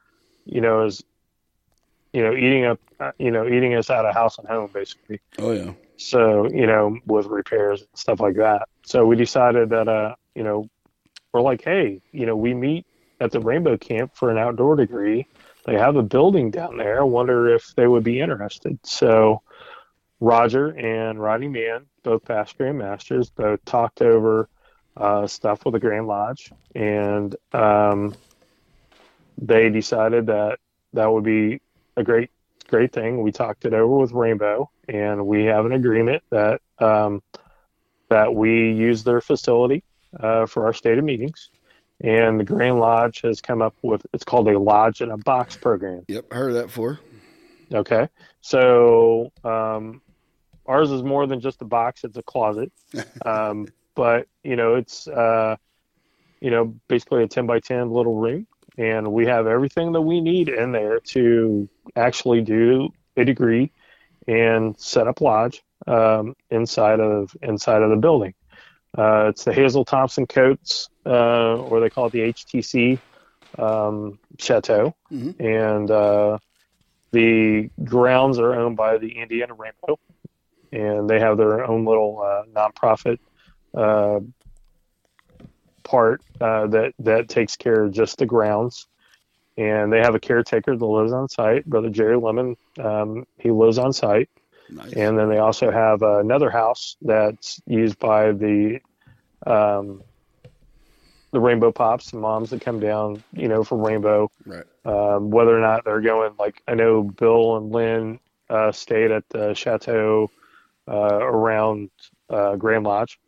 you 0.45 0.61
know, 0.61 0.85
is, 0.85 1.03
you 2.13 2.23
know, 2.23 2.33
eating 2.33 2.65
up, 2.65 2.79
uh, 2.99 3.11
you 3.19 3.31
know, 3.31 3.47
eating 3.47 3.73
us 3.75 3.89
out 3.89 4.05
of 4.05 4.13
house 4.13 4.37
and 4.37 4.47
home 4.47 4.69
basically. 4.73 5.19
Oh 5.37 5.51
yeah. 5.51 5.73
So, 5.99 6.49
you 6.49 6.65
know, 6.65 6.97
with 7.05 7.25
repairs 7.25 7.81
and 7.81 7.89
stuff 7.93 8.21
like 8.21 8.35
that. 8.37 8.69
So 8.85 9.05
we 9.05 9.17
decided 9.17 9.69
that, 9.69 9.89
uh, 9.89 10.15
you 10.33 10.43
know, 10.43 10.69
we're 11.33 11.41
like, 11.41 11.61
hey, 11.61 12.01
you 12.11 12.25
know, 12.25 12.37
we 12.37 12.53
meet 12.53 12.85
at 13.19 13.31
the 13.31 13.39
Rainbow 13.41 13.77
Camp 13.77 14.15
for 14.15 14.31
an 14.31 14.37
outdoor 14.37 14.77
degree. 14.77 15.27
They 15.65 15.77
have 15.77 15.97
a 15.97 16.01
building 16.01 16.51
down 16.51 16.77
there. 16.77 17.01
I 17.01 17.03
wonder 17.03 17.53
if 17.53 17.75
they 17.75 17.85
would 17.85 18.03
be 18.03 18.21
interested. 18.21 18.79
So 18.83 19.41
Roger 20.21 20.69
and 20.69 21.21
Rodney 21.21 21.49
Mann, 21.49 21.85
both 22.03 22.23
past 22.23 22.57
Grand 22.57 22.77
Masters, 22.77 23.29
both 23.29 23.63
talked 23.65 24.01
over 24.01 24.47
uh, 24.95 25.27
stuff 25.27 25.65
with 25.65 25.73
the 25.73 25.79
Grand 25.79 26.07
Lodge, 26.07 26.51
and 26.75 27.35
um, 27.53 28.15
they 29.37 29.69
decided 29.69 30.27
that 30.27 30.59
that 30.93 31.11
would 31.11 31.23
be 31.23 31.61
a 31.95 32.03
great, 32.03 32.31
great 32.69 32.93
thing. 32.93 33.21
We 33.21 33.31
talked 33.31 33.65
it 33.65 33.73
over 33.73 33.97
with 33.97 34.11
Rainbow, 34.11 34.69
and 34.87 35.27
we 35.27 35.45
have 35.45 35.65
an 35.65 35.73
agreement 35.73 36.23
that 36.29 36.61
um, 36.79 37.21
that 38.09 38.33
we 38.33 38.71
use 38.71 39.03
their 39.03 39.21
facility 39.21 39.83
uh, 40.19 40.45
for 40.45 40.65
our 40.65 40.73
stated 40.73 41.03
meetings. 41.03 41.49
And 42.01 42.39
the 42.39 42.45
Grand 42.45 42.79
Lodge 42.79 43.21
has 43.21 43.41
come 43.41 43.61
up 43.61 43.75
with 43.81 44.05
it's 44.13 44.23
called 44.23 44.47
a 44.47 44.57
lodge 44.57 45.01
in 45.01 45.11
a 45.11 45.17
box 45.17 45.57
program. 45.57 46.05
Yep. 46.07 46.25
I 46.31 46.35
Heard 46.35 46.53
that 46.53 46.67
before. 46.67 46.99
Okay, 47.73 48.07
so 48.41 49.31
um, 49.43 50.01
ours 50.65 50.91
is 50.91 51.03
more 51.03 51.27
than 51.27 51.39
just 51.39 51.61
a 51.61 51.65
box; 51.65 52.03
it's 52.03 52.17
a 52.17 52.23
closet. 52.23 52.71
Um, 53.25 53.67
but 53.95 54.27
you 54.43 54.55
know, 54.55 54.75
it's 54.75 55.07
uh, 55.07 55.57
you 56.39 56.49
know 56.49 56.73
basically 56.87 57.23
a 57.23 57.27
ten 57.27 57.45
by 57.45 57.59
ten 57.59 57.91
little 57.91 58.15
room, 58.15 58.47
and 58.79 59.11
we 59.11 59.25
have 59.27 59.45
everything 59.47 59.91
that 59.93 60.01
we 60.01 60.21
need 60.21 60.49
in 60.49 60.71
there 60.71 60.99
to 61.01 61.69
actually 61.95 62.41
do 62.41 62.89
a 63.17 63.25
degree 63.25 63.71
and 64.27 64.79
set 64.79 65.07
up 65.07 65.21
lodge 65.21 65.61
um, 65.87 66.33
inside 66.49 66.99
of 66.99 67.35
inside 67.41 67.81
of 67.83 67.89
the 67.91 67.97
building. 67.97 68.33
Uh, 68.97 69.27
it's 69.29 69.43
the 69.43 69.53
Hazel 69.53 69.85
Thompson 69.85 70.25
Coates, 70.25 70.89
uh, 71.05 71.57
or 71.57 71.79
they 71.81 71.89
call 71.89 72.07
it 72.07 72.13
the 72.13 72.21
HTC 72.21 72.99
um, 73.57 74.19
Chateau, 74.39 74.95
Mhm. 75.11 75.35
and 75.39 75.91
uh, 75.91 76.37
the 77.11 77.69
grounds 77.83 78.39
are 78.39 78.53
owned 78.53 78.77
by 78.77 78.97
the 78.97 79.17
Indiana 79.19 79.53
Rainbow, 79.53 79.99
and 80.71 81.09
they 81.09 81.19
have 81.19 81.37
their 81.37 81.65
own 81.65 81.85
little 81.85 82.21
uh, 82.21 82.43
nonprofit 82.53 83.17
uh, 83.75 84.19
part 85.89 86.21
uh, 86.39 86.67
that 86.67 86.93
that 86.99 87.29
takes 87.29 87.55
care 87.55 87.83
of 87.83 87.91
just 87.91 88.17
the 88.19 88.25
grounds. 88.25 88.87
And 89.57 89.91
they 89.91 89.99
have 89.99 90.15
a 90.15 90.19
caretaker 90.19 90.77
that 90.77 90.85
lives 90.85 91.11
on 91.11 91.27
site, 91.27 91.65
Brother 91.65 91.89
Jerry 91.89 92.15
Lemon. 92.15 92.55
Um, 92.77 93.25
he 93.37 93.51
lives 93.51 93.77
on 93.77 93.91
site, 93.91 94.29
Nice. 94.69 94.93
and 94.93 95.17
then 95.17 95.27
they 95.29 95.39
also 95.39 95.69
have 95.69 96.01
another 96.01 96.49
house 96.49 96.95
that's 97.01 97.61
used 97.65 97.99
by 97.99 98.31
the 98.31 98.79
um, 99.45 100.01
the 101.31 101.39
Rainbow 101.39 101.71
Pops, 101.71 102.11
the 102.11 102.17
moms 102.17 102.49
that 102.51 102.61
come 102.61 102.79
down, 102.79 103.23
you 103.33 103.47
know, 103.47 103.63
from 103.63 103.85
Rainbow 103.85 104.31
right. 104.45 104.63
um, 104.85 105.29
whether 105.29 105.55
or 105.55 105.61
not 105.61 105.83
they're 105.83 106.01
going 106.01 106.33
like 106.39 106.61
I 106.67 106.75
know 106.75 107.03
Bill 107.03 107.57
and 107.57 107.71
Lynn 107.71 108.19
uh, 108.49 108.71
stayed 108.71 109.11
at 109.11 109.27
the 109.29 109.53
chateau 109.53 110.31
uh, 110.87 111.19
around 111.21 111.89
uh, 112.29 112.55
Grand 112.55 112.83
Lodge, 112.85 113.19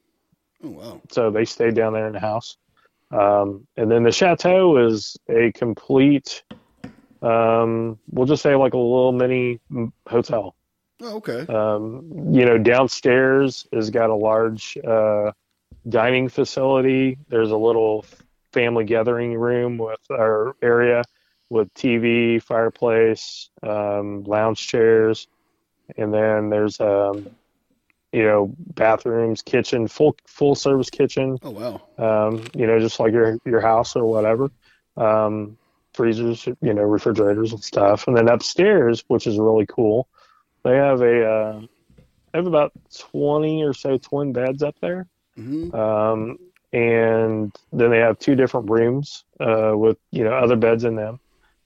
Oh 0.63 0.69
wow. 0.69 1.01
so 1.09 1.31
they 1.31 1.45
stayed 1.45 1.75
down 1.75 1.93
there 1.93 2.07
in 2.07 2.13
the 2.13 2.19
house. 2.19 2.57
Um, 3.11 3.67
and 3.75 3.91
then 3.91 4.03
the 4.03 4.11
chateau 4.11 4.77
is 4.77 5.17
a 5.29 5.51
complete, 5.51 6.43
um, 7.21 7.99
we'll 8.09 8.25
just 8.25 8.41
say 8.41 8.55
like 8.55 8.73
a 8.73 8.77
little 8.77 9.11
mini 9.11 9.59
hotel. 10.07 10.55
Oh 11.01 11.15
okay. 11.17 11.45
Um, 11.47 12.33
you 12.33 12.45
know, 12.45 12.57
downstairs 12.57 13.67
has 13.73 13.89
got 13.89 14.09
a 14.09 14.15
large 14.15 14.77
uh, 14.77 15.31
dining 15.89 16.29
facility. 16.29 17.17
There's 17.27 17.51
a 17.51 17.57
little 17.57 18.05
family 18.53 18.85
gathering 18.85 19.33
room 19.33 19.77
with 19.77 19.99
our 20.11 20.55
area 20.61 21.03
with 21.49 21.73
TV, 21.73 22.41
fireplace, 22.41 23.49
um, 23.61 24.23
lounge 24.23 24.65
chairs, 24.67 25.27
and 25.97 26.13
then 26.13 26.49
there's 26.49 26.79
um, 26.79 27.29
you 28.11 28.23
know 28.23 28.53
bathrooms, 28.75 29.41
kitchen, 29.41 29.87
full 29.87 30.15
full 30.25 30.55
service 30.55 30.89
kitchen. 30.89 31.37
Oh 31.43 31.51
wow. 31.51 31.81
Um, 31.97 32.43
you 32.53 32.67
know, 32.67 32.79
just 32.79 32.99
like 32.99 33.13
your 33.13 33.37
your 33.45 33.61
house 33.61 33.95
or 33.95 34.05
whatever. 34.05 34.49
Um, 34.97 35.57
freezers, 35.93 36.47
you 36.61 36.73
know, 36.73 36.83
refrigerators 36.83 37.51
and 37.51 37.63
stuff. 37.63 38.07
And 38.07 38.15
then 38.15 38.27
upstairs, 38.29 39.03
which 39.07 39.27
is 39.27 39.37
really 39.37 39.65
cool, 39.65 40.07
they 40.63 40.75
have 40.75 41.01
a 41.01 41.25
uh, 41.25 41.59
they 42.31 42.39
have 42.39 42.47
about 42.47 42.71
twenty 42.97 43.63
or 43.63 43.73
so 43.73 43.97
twin 43.97 44.33
beds 44.33 44.63
up 44.63 44.75
there. 44.81 45.07
hmm 45.35 45.73
Um, 45.75 46.37
and 46.73 47.53
then 47.73 47.91
they 47.91 47.99
have 47.99 48.17
two 48.19 48.35
different 48.35 48.69
rooms 48.69 49.25
uh, 49.39 49.73
with 49.75 49.97
you 50.11 50.23
know 50.23 50.33
other 50.33 50.55
beds 50.55 50.83
in 50.83 50.95
them 50.95 51.19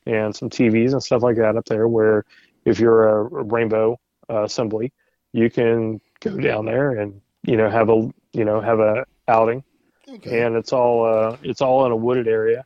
and 0.06 0.36
some 0.36 0.50
TVs 0.50 0.93
and 0.93 1.04
stuff 1.04 1.24
like 1.24 1.38
that 1.38 1.56
up 1.56 1.66
there. 1.66 1.88
Where 1.88 2.26
if 2.66 2.80
you're 2.80 3.08
a, 3.08 3.24
a 3.24 3.43
rainbow 3.43 4.00
uh, 4.30 4.43
assembly, 4.43 4.91
you 5.34 5.50
can 5.50 6.02
go 6.30 6.38
down 6.39 6.65
there 6.65 6.91
and 6.91 7.21
you 7.43 7.57
know 7.57 7.69
have 7.69 7.89
a 7.89 8.09
you 8.34 8.45
know 8.45 8.61
have 8.61 8.80
a 8.80 9.05
outing 9.28 9.63
Okay. 10.09 10.41
and 10.41 10.55
it's 10.55 10.73
all 10.73 11.05
uh, 11.05 11.38
it's 11.41 11.61
all 11.61 11.86
in 11.86 11.91
a 11.91 11.95
wooded 11.95 12.28
area. 12.28 12.65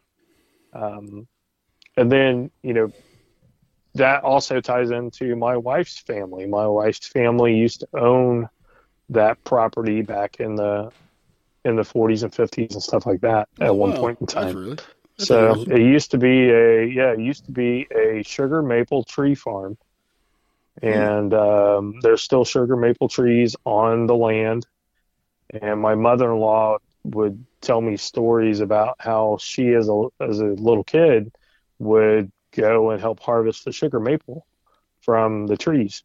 Um, 0.73 1.27
and 1.97 2.11
then 2.11 2.51
you 2.63 2.73
know 2.73 2.91
that 3.95 4.23
also 4.23 4.61
ties 4.61 4.91
into 4.91 5.35
my 5.35 5.57
wife's 5.57 5.99
family. 5.99 6.45
My 6.45 6.67
wife's 6.67 7.07
family 7.07 7.55
used 7.55 7.81
to 7.81 7.87
own 7.99 8.47
that 9.09 9.37
property 9.43 10.01
back 10.01 10.37
in 10.39 10.55
the 10.55 10.91
in 11.65 11.75
the 11.75 11.83
40s 11.83 12.23
and 12.23 12.33
50s 12.33 12.73
and 12.73 12.81
stuff 12.83 13.05
like 13.05 13.21
that 13.21 13.47
at 13.61 13.75
Oh, 13.75 13.75
one 13.75 13.93
wow. 13.93 13.93
point 13.93 14.19
in 14.21 14.27
That's 14.35 14.35
time. 14.35 14.55
really. 14.55 14.77
That's 15.17 15.29
So 15.29 15.63
it 15.67 15.81
used 15.81 16.11
to 16.11 16.17
be 16.17 16.49
a 16.49 16.85
yeah, 16.85 17.11
it 17.13 17.19
used 17.19 17.45
to 17.45 17.51
be 17.51 17.87
a 17.95 18.23
sugar 18.23 18.61
maple 18.61 19.03
tree 19.03 19.35
farm, 19.35 19.77
and 20.81 21.33
um, 21.33 21.95
there's 22.01 22.21
still 22.21 22.45
sugar 22.45 22.75
maple 22.77 23.09
trees 23.09 23.55
on 23.65 24.07
the 24.07 24.15
land. 24.15 24.67
And 25.61 25.81
my 25.81 25.95
mother-in-law 25.95 26.77
would 27.05 27.45
tell 27.61 27.81
me 27.81 27.97
stories 27.97 28.59
about 28.59 28.95
how 28.99 29.37
she, 29.41 29.73
as 29.73 29.89
a 29.89 30.07
as 30.21 30.39
a 30.39 30.45
little 30.45 30.83
kid, 30.83 31.31
would 31.79 32.31
go 32.55 32.91
and 32.91 33.01
help 33.01 33.19
harvest 33.19 33.65
the 33.65 33.71
sugar 33.71 33.99
maple 33.99 34.45
from 35.01 35.47
the 35.47 35.57
trees. 35.57 36.03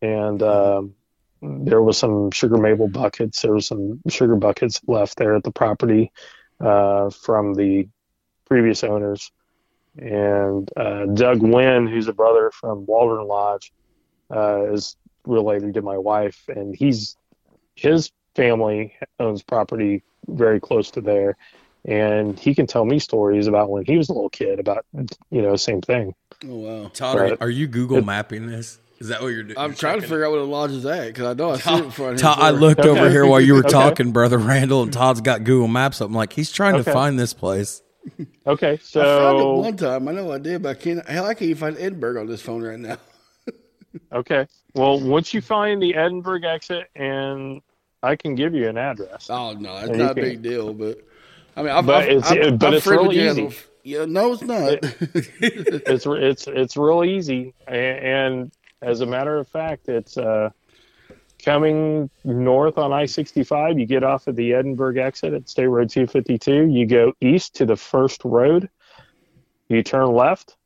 and 0.00 0.42
um, 0.42 0.94
there 1.42 1.82
was 1.82 1.98
some 1.98 2.30
sugar 2.30 2.56
maple 2.56 2.88
buckets. 2.88 3.42
There 3.42 3.52
was 3.54 3.66
some 3.66 4.00
sugar 4.08 4.36
buckets 4.36 4.80
left 4.86 5.16
there 5.18 5.34
at 5.36 5.42
the 5.44 5.52
property 5.52 6.12
uh, 6.60 7.10
from 7.10 7.54
the 7.54 7.88
previous 8.46 8.84
owners. 8.84 9.30
And 9.98 10.68
uh, 10.76 11.06
Doug 11.06 11.42
Wynn, 11.42 11.86
who's 11.86 12.08
a 12.08 12.12
brother 12.12 12.50
from 12.50 12.86
Waldron 12.86 13.26
Lodge, 13.28 13.72
uh, 14.34 14.72
is 14.72 14.96
related 15.26 15.74
to 15.74 15.82
my 15.82 15.98
wife, 15.98 16.42
and 16.48 16.74
he's 16.74 17.16
his 17.76 18.10
family 18.34 18.94
owns 19.20 19.42
property 19.42 20.02
very 20.28 20.60
close 20.60 20.90
to 20.92 21.00
there, 21.00 21.36
and 21.84 22.38
he 22.38 22.54
can 22.54 22.66
tell 22.66 22.84
me 22.84 22.98
stories 22.98 23.46
about 23.46 23.68
when 23.70 23.84
he 23.84 23.96
was 23.98 24.08
a 24.08 24.12
little 24.12 24.30
kid 24.30 24.58
about 24.58 24.84
you 25.30 25.42
know 25.42 25.56
same 25.56 25.82
thing. 25.82 26.14
Oh 26.48 26.54
wow! 26.56 26.88
Todd, 26.94 27.18
are, 27.18 27.28
you, 27.28 27.36
are 27.42 27.50
you 27.50 27.66
Google 27.66 28.02
mapping 28.02 28.46
this? 28.46 28.78
Is 28.98 29.08
that 29.08 29.20
what 29.20 29.28
you're 29.28 29.42
doing? 29.42 29.58
I'm 29.58 29.70
You're 29.70 29.76
trying 29.76 29.94
to 29.96 30.00
checking 30.02 30.10
figure 30.10 30.24
out 30.26 30.30
where 30.30 30.40
the 30.40 30.46
lodge 30.46 30.70
is 30.70 30.86
at 30.86 31.08
because 31.08 31.26
I 31.26 31.34
know 31.34 31.50
I 31.50 31.58
see 31.58 31.74
it 31.74 31.84
in 31.84 31.90
front 31.90 32.14
of 32.14 32.20
Todd, 32.20 32.38
I 32.40 32.50
him. 32.50 32.56
looked 32.56 32.80
over 32.80 33.10
here 33.10 33.26
while 33.26 33.40
you 33.40 33.54
were 33.54 33.60
Okay. 33.64 33.68
talking, 33.70 34.12
brother 34.12 34.38
Randal, 34.38 34.82
and 34.84 34.92
Todd's 34.92 35.20
got 35.20 35.42
Google 35.44 35.66
Maps 35.68 36.00
up. 36.00 36.06
I'm 36.06 36.14
like, 36.14 36.32
he's 36.32 36.52
trying 36.52 36.76
to 36.76 36.84
find 36.84 37.18
this 37.18 37.34
place. 37.34 37.82
Okay, 38.46 38.72
I 38.72 38.76
found 38.76 38.78
it 38.78 38.80
so 38.82 39.54
one 39.54 39.76
time. 39.76 40.08
I 40.08 40.12
know 40.12 40.32
I 40.32 40.38
did, 40.38 40.62
but 40.62 40.70
I 40.70 40.74
can't. 40.74 41.08
Hell, 41.08 41.24
I 41.24 41.34
can't 41.34 41.50
even 41.50 41.56
find 41.60 41.76
Edinburgh 41.78 42.20
on 42.20 42.26
this 42.26 42.42
phone 42.42 42.62
right 42.62 42.78
now. 42.78 42.96
okay, 44.12 44.46
well 44.74 44.98
once 45.00 45.32
you 45.32 45.40
find 45.40 45.80
the 45.80 45.94
Edinburgh 45.94 46.42
exit, 46.44 46.88
and 46.96 47.62
I 48.02 48.16
can 48.16 48.34
give 48.34 48.54
you 48.54 48.68
an 48.68 48.76
address. 48.78 49.28
Oh 49.30 49.52
no, 49.52 49.76
it's 49.78 49.96
not 49.96 50.10
a 50.12 50.14
can- 50.14 50.22
big 50.24 50.42
deal. 50.42 50.74
But 50.74 50.98
I 51.56 51.62
mean, 51.62 51.70
I've, 51.72 51.86
But 51.86 52.02
I've, 52.04 52.08
it's- 52.10 52.30
I've, 52.32 52.58
but 52.58 52.66
I've 52.68 52.74
it's 52.74 52.86
real 52.86 53.12
easy. 53.12 53.20
Edinburgh. 53.28 53.56
Yeah, 53.84 54.04
no, 54.04 54.32
it's 54.32 54.42
not. 54.42 54.78
it's 54.82 56.06
it's 56.06 56.46
it's 56.48 56.76
real 56.76 57.04
easy 57.04 57.52
A- 57.68 57.72
and 57.72 58.52
as 58.80 59.00
a 59.00 59.06
matter 59.06 59.38
of 59.38 59.46
fact 59.48 59.88
it's 59.88 60.16
uh 60.16 60.50
coming 61.44 62.08
north 62.24 62.78
on 62.78 62.92
i-65 62.92 63.78
you 63.80 63.86
get 63.86 64.04
off 64.04 64.28
at 64.28 64.36
the 64.36 64.52
edinburgh 64.54 64.96
exit 65.02 65.32
at 65.34 65.48
state 65.48 65.66
road 65.66 65.90
252 65.90 66.66
you 66.70 66.86
go 66.86 67.12
east 67.20 67.54
to 67.54 67.66
the 67.66 67.76
first 67.76 68.24
road 68.24 68.68
you 69.68 69.82
turn 69.82 70.06
left 70.12 70.56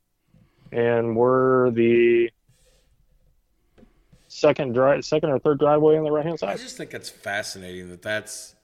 and 0.73 1.17
we're 1.17 1.71
the 1.71 2.29
second 4.29 4.73
drive 4.75 5.05
second 5.05 5.31
or 5.31 5.39
third 5.39 5.59
driveway 5.59 5.97
on 5.97 6.05
the 6.05 6.11
right 6.11 6.27
hand 6.27 6.39
side. 6.39 6.51
I 6.51 6.57
just 6.57 6.77
think 6.77 6.93
it's 6.93 7.09
fascinating 7.09 7.89
that 7.91 8.03
that's 8.03 8.55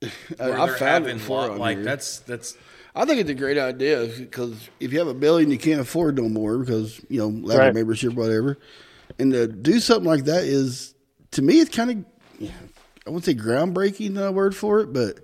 I, 0.02 0.06
where 0.48 0.58
I've 0.58 0.76
found 0.78 1.04
it 1.06 1.08
having 1.08 1.16
before. 1.18 1.48
lot- 1.48 1.58
like 1.58 1.76
here. 1.78 1.84
that's 1.84 2.20
that's 2.20 2.56
I 2.94 3.04
think 3.04 3.20
it's 3.20 3.30
a 3.30 3.34
great 3.34 3.58
idea 3.58 4.06
because 4.06 4.68
if 4.78 4.92
you 4.92 4.98
have 5.00 5.08
a 5.08 5.14
building 5.14 5.50
you 5.50 5.58
can't 5.58 5.80
afford 5.80 6.16
no 6.16 6.28
more 6.28 6.58
because 6.58 7.00
you 7.08 7.18
know 7.18 7.28
lack 7.28 7.58
Right. 7.58 7.68
of 7.68 7.74
membership, 7.74 8.14
whatever, 8.14 8.56
and 9.18 9.32
to 9.32 9.48
do 9.48 9.80
something 9.80 10.08
like 10.08 10.24
that 10.24 10.44
is 10.44 10.93
to 11.34 11.42
me 11.42 11.60
it's 11.60 11.74
kind 11.74 11.90
of 11.90 12.50
I 13.06 13.10
wouldn't 13.10 13.24
say 13.24 13.34
groundbreaking, 13.34 14.12
not 14.12 14.28
a 14.28 14.32
word 14.32 14.56
for 14.56 14.80
it, 14.80 14.92
but 14.92 15.20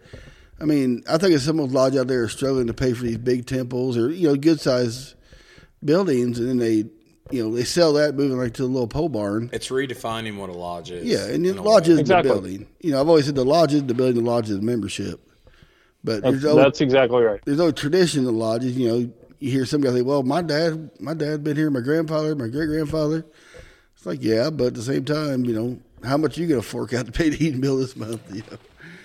I 0.60 0.64
mean 0.64 1.02
I 1.08 1.18
think 1.18 1.34
if 1.34 1.42
someone's 1.42 1.72
lodge 1.72 1.96
out 1.96 2.06
there 2.06 2.24
is 2.24 2.32
struggling 2.32 2.66
to 2.68 2.74
pay 2.74 2.92
for 2.92 3.04
these 3.04 3.18
big 3.18 3.46
temples 3.46 3.96
or 3.96 4.10
you 4.10 4.28
know 4.28 4.36
good 4.36 4.60
sized 4.60 5.14
buildings, 5.84 6.38
and 6.38 6.48
then 6.48 6.58
they 6.58 6.84
you 7.30 7.42
know 7.42 7.54
they 7.54 7.64
sell 7.64 7.92
that 7.94 8.14
moving 8.14 8.36
like 8.38 8.54
to 8.54 8.64
a 8.64 8.66
little 8.66 8.88
pole 8.88 9.08
barn. 9.08 9.50
it's 9.52 9.68
redefining 9.68 10.36
what 10.36 10.50
a 10.50 10.52
lodge 10.52 10.90
is. 10.90 11.04
Yeah, 11.04 11.26
and 11.26 11.46
in 11.46 11.56
the 11.56 11.62
a 11.62 11.62
lodge 11.62 11.88
way. 11.88 11.94
is 11.94 12.00
Exactly. 12.00 12.28
the 12.28 12.34
building. 12.34 12.66
You 12.80 12.92
know, 12.92 13.00
I've 13.00 13.08
always 13.08 13.26
said 13.26 13.34
the 13.34 13.44
lodge 13.44 13.72
is 13.72 13.84
the 13.84 13.94
building, 13.94 14.22
the 14.22 14.30
lodge 14.30 14.50
is 14.50 14.56
the 14.56 14.62
membership. 14.62 15.20
But 16.02 16.22
that's, 16.22 16.40
there's 16.40 16.44
no 16.44 16.56
that's 16.56 16.80
exactly 16.80 17.22
right 17.22 17.40
there's 17.44 17.58
no 17.58 17.70
tradition 17.70 18.26
in 18.26 18.38
lodges. 18.38 18.76
You 18.76 18.88
know, 18.88 19.12
you 19.38 19.50
hear 19.50 19.64
some 19.66 19.80
guy 19.80 19.90
say, 19.90 20.02
"Well, 20.02 20.22
my 20.22 20.42
dad, 20.42 20.90
my 20.98 21.14
dad 21.14 21.44
been 21.44 21.56
here, 21.56 21.70
my 21.70 21.80
grandfather, 21.80 22.34
my 22.34 22.48
great 22.48 22.66
grandfather." 22.68 23.24
It's 23.96 24.06
like, 24.06 24.22
yeah, 24.22 24.48
but 24.48 24.68
at 24.68 24.74
the 24.74 24.82
same 24.82 25.04
time, 25.04 25.44
you 25.44 25.52
know, 25.52 25.78
how 26.04 26.16
much 26.16 26.38
are 26.38 26.40
you 26.40 26.46
gonna 26.48 26.62
fork 26.62 26.92
out 26.92 27.06
to 27.06 27.12
pay 27.12 27.28
the 27.28 27.36
heating 27.36 27.60
bill 27.60 27.76
this 27.76 27.96
month? 27.96 28.20
You 28.34 28.42
know? 28.50 28.58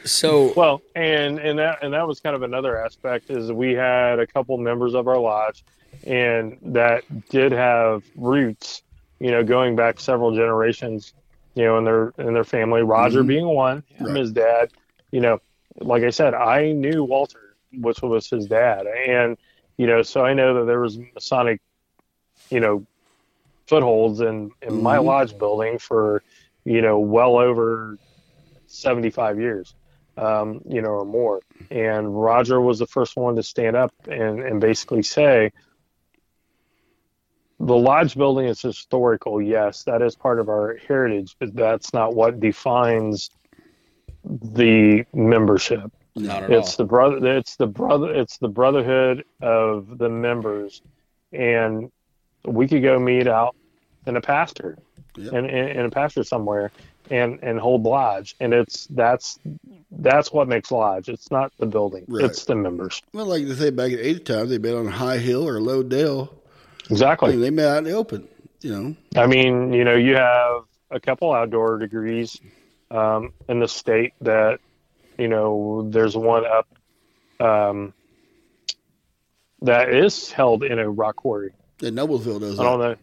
So 0.06 0.54
Well, 0.56 0.82
and 0.96 1.39
and 1.39 1.60
that 1.60 1.80
and 1.82 1.93
that 1.93 2.08
was 2.08 2.20
kind 2.20 2.36
of 2.36 2.41
another 2.43 2.78
aspect 2.84 3.30
is 3.30 3.52
we 3.52 3.74
had 3.74 4.20
a 4.20 4.28
couple 4.28 4.58
members 4.58 4.93
of 4.93 5.08
our 5.08 5.20
lodge, 5.20 5.64
and 6.06 6.58
that 6.62 7.04
did 7.30 7.52
have 7.52 8.04
roots, 8.16 8.82
you 9.20 9.32
know, 9.32 9.43
going 9.43 9.76
back 9.76 10.00
several 10.00 10.34
generations, 10.36 11.14
you 11.56 11.64
know, 11.64 11.78
in 11.78 11.84
their 11.84 12.14
in 12.20 12.34
their 12.34 12.43
family. 12.43 12.82
Roger 12.84 13.24
Mhm. 13.24 13.28
being 13.28 13.48
one, 13.48 13.84
him, 13.89 14.08
Right. 14.08 14.18
his 14.18 14.32
dad, 14.32 14.70
you 15.12 15.20
know, 15.22 15.39
like 15.82 16.04
I 16.04 16.10
said, 16.12 16.34
I 16.34 16.72
knew 16.72 17.04
Walter, 17.04 17.56
which 17.74 18.02
was 18.02 18.30
his 18.30 18.48
dad, 18.48 18.88
and 18.88 19.38
you 19.78 19.88
know, 19.88 20.02
so 20.02 20.24
I 20.24 20.34
know 20.34 20.60
that 20.60 20.66
there 20.66 20.80
was 20.80 20.98
Masonic, 21.14 21.60
you 22.50 22.62
know, 22.62 22.86
footholds 23.68 24.22
in 24.22 24.52
in 24.62 24.82
my 24.82 24.98
Mhm. 24.98 25.06
lodge 25.06 25.38
building 25.38 25.78
for, 25.80 26.24
you 26.66 26.82
know, 26.82 26.99
well 26.99 27.38
over 27.38 27.97
seventy 28.68 29.09
five 29.09 29.39
years 29.39 29.76
um, 30.18 30.61
you 30.68 30.82
know, 30.82 30.89
or 30.89 31.05
more. 31.05 31.41
And 31.72 32.20
Roger 32.22 32.61
was 32.61 32.80
the 32.80 32.88
first 32.88 33.18
one 33.18 33.36
to 33.36 33.43
stand 33.43 33.76
up 33.76 33.93
and, 34.07 34.39
and 34.39 34.61
basically 34.61 35.03
say, 35.03 35.51
the 37.59 37.76
lodge 37.76 38.16
building 38.16 38.47
is 38.47 38.61
historical. 38.61 39.41
Yes, 39.41 39.84
that 39.84 40.01
is 40.01 40.16
part 40.16 40.39
of 40.39 40.49
our 40.49 40.78
heritage, 40.88 41.36
but 41.39 41.55
that's 41.55 41.93
not 41.93 42.13
what 42.13 42.39
defines 42.39 43.30
the 44.24 45.05
membership. 45.13 45.91
not 46.16 46.43
at 46.43 46.51
It's 46.51 46.72
all. 46.72 46.78
the 46.78 46.86
brother. 46.86 47.38
It's 47.38 47.55
the 47.55 47.68
brother. 47.68 48.13
It's 48.13 48.38
the 48.38 48.49
brotherhood 48.49 49.24
of 49.41 49.97
the 49.97 50.09
members, 50.09 50.82
and 51.32 51.91
we 52.45 52.68
could 52.68 52.84
go 52.84 52.99
meet 52.99 53.28
out 53.28 53.55
in 54.05 54.18
a 54.18 54.22
pastor, 54.22 54.78
Yep. 55.18 55.34
in, 55.34 55.45
in, 55.45 55.68
in 55.70 55.86
a 55.86 55.89
pasture 55.89 56.24
somewhere, 56.24 56.72
and 57.09 57.39
and 57.41 57.59
hold 57.59 57.84
lodge, 57.84 58.36
and 58.39 58.53
it's 58.53 58.88
that's 58.88 59.39
that's 59.91 60.32
what 60.32 60.47
makes 60.47 60.72
lodge. 60.72 61.07
It's 61.09 61.32
not 61.32 61.51
the 61.57 61.66
building. 61.66 62.05
Right. 62.07 62.26
It's 62.26 62.45
the 62.45 62.55
members. 62.55 63.01
Well, 63.13 63.26
like 63.26 63.45
they 63.47 63.53
say 63.53 63.70
back 63.70 63.91
in 63.91 63.99
eighty 63.99 64.20
times, 64.20 64.49
they 64.49 64.57
met 64.57 64.74
on 64.76 64.88
a 64.88 64.91
high 64.91 65.18
hill 65.18 65.47
or 65.47 65.57
a 65.57 65.61
low 65.61 65.84
dale, 65.84 66.34
Exactly. 66.89 67.36
they 67.38 67.49
met 67.51 67.68
out 67.68 67.78
in 67.80 67.84
the 67.86 67.91
open. 67.91 68.28
You 68.61 68.72
know, 68.72 68.95
I 69.22 69.28
mean, 69.28 69.74
you 69.74 69.84
know, 69.84 69.95
you 69.95 70.16
have 70.16 70.63
a 70.89 70.99
couple 70.99 71.32
outdoor 71.32 71.78
degrees 71.78 72.39
um, 72.89 73.32
in 73.47 73.59
the 73.59 73.68
state 73.68 74.13
that, 74.22 74.59
you 75.20 75.28
know, 75.28 75.88
there's 75.91 76.16
one 76.18 76.45
up 76.45 76.68
um, 77.39 77.93
that 79.61 79.89
is 79.93 80.32
held 80.32 80.63
in 80.63 80.80
a 80.80 80.89
rock 80.89 81.18
quarry. 81.18 81.51
that 81.80 81.93
Noblesville 81.93 82.39
does 82.39 82.59
I 82.59 82.63
don't 82.63 82.80
know. 82.80 82.95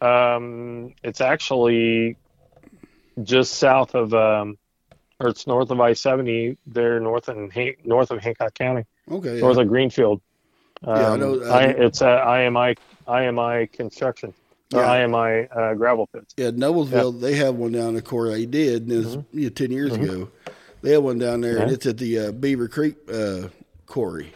Um, 0.00 0.94
it's 1.02 1.20
actually 1.20 2.16
just 3.22 3.54
south 3.54 3.94
of, 3.94 4.14
um, 4.14 4.58
or 5.20 5.28
it's 5.28 5.46
north 5.46 5.70
of 5.70 5.80
I 5.80 5.92
seventy. 5.94 6.56
There, 6.66 7.00
north 7.00 7.28
in 7.28 7.50
Han- 7.50 7.74
north 7.84 8.10
of 8.10 8.20
Hancock 8.22 8.54
County, 8.54 8.84
Okay, 9.10 9.34
yeah. 9.36 9.40
north 9.40 9.58
of 9.58 9.68
Greenfield. 9.68 10.20
Um, 10.84 10.96
Yeah, 10.96 11.10
I 11.12 11.16
know- 11.16 11.42
I 11.44 11.58
I, 11.58 11.62
it's 11.64 12.02
uh, 12.02 12.06
IMI 12.24 12.76
IMI 13.08 13.72
construction 13.72 14.32
or 14.72 14.80
Yeah. 14.82 15.06
IMI 15.06 15.48
uh, 15.56 15.74
gravel 15.74 16.06
pits. 16.06 16.34
Yeah, 16.36 16.50
Noblesville, 16.50 17.20
they 17.20 17.34
have 17.34 17.56
one 17.56 17.72
down 17.72 17.94
the 17.94 18.02
court. 18.02 18.30
They 18.30 18.46
did, 18.46 18.82
and 18.82 18.92
it 18.92 18.96
was 18.98 19.14
you 19.32 19.44
know, 19.44 19.48
10 19.48 19.70
years 19.72 19.94
ago. 19.94 20.28
They 20.82 20.92
had 20.92 20.98
one 21.02 21.18
down 21.18 21.40
there, 21.40 21.56
and 21.56 21.62
Mm-hmm. 21.66 21.74
It's 21.74 21.86
at 21.86 21.98
the 21.98 22.18
uh, 22.18 22.32
Beaver 22.32 22.68
Creek 22.68 22.94
uh, 23.12 23.48
quarry. 23.86 24.32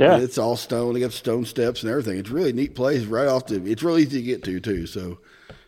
Yeah, 0.00 0.14
And 0.14 0.22
it's 0.22 0.38
all 0.38 0.56
stone. 0.56 0.94
They 0.94 1.00
got 1.00 1.12
stone 1.12 1.44
steps 1.44 1.82
and 1.82 1.90
everything. 1.90 2.18
It's 2.18 2.30
a 2.30 2.32
really 2.32 2.52
neat 2.52 2.74
place 2.74 3.04
right 3.04 3.26
off 3.28 3.46
the. 3.46 3.64
It's 3.64 3.82
really 3.82 4.02
easy 4.02 4.18
to 4.18 4.22
get 4.22 4.44
to, 4.44 4.60
too. 4.60 4.86
So 4.86 5.18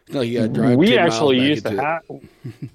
it's 0.06 0.14
not 0.14 0.20
like 0.20 0.28
you 0.28 0.38
got 0.40 0.46
to 0.46 0.52
drive 0.52 0.76
we 0.78 0.86
10 0.86 0.96
miles 0.96 1.12
actually 1.14 1.40
used 1.40 1.66
to 1.66 1.80
have 1.80 2.02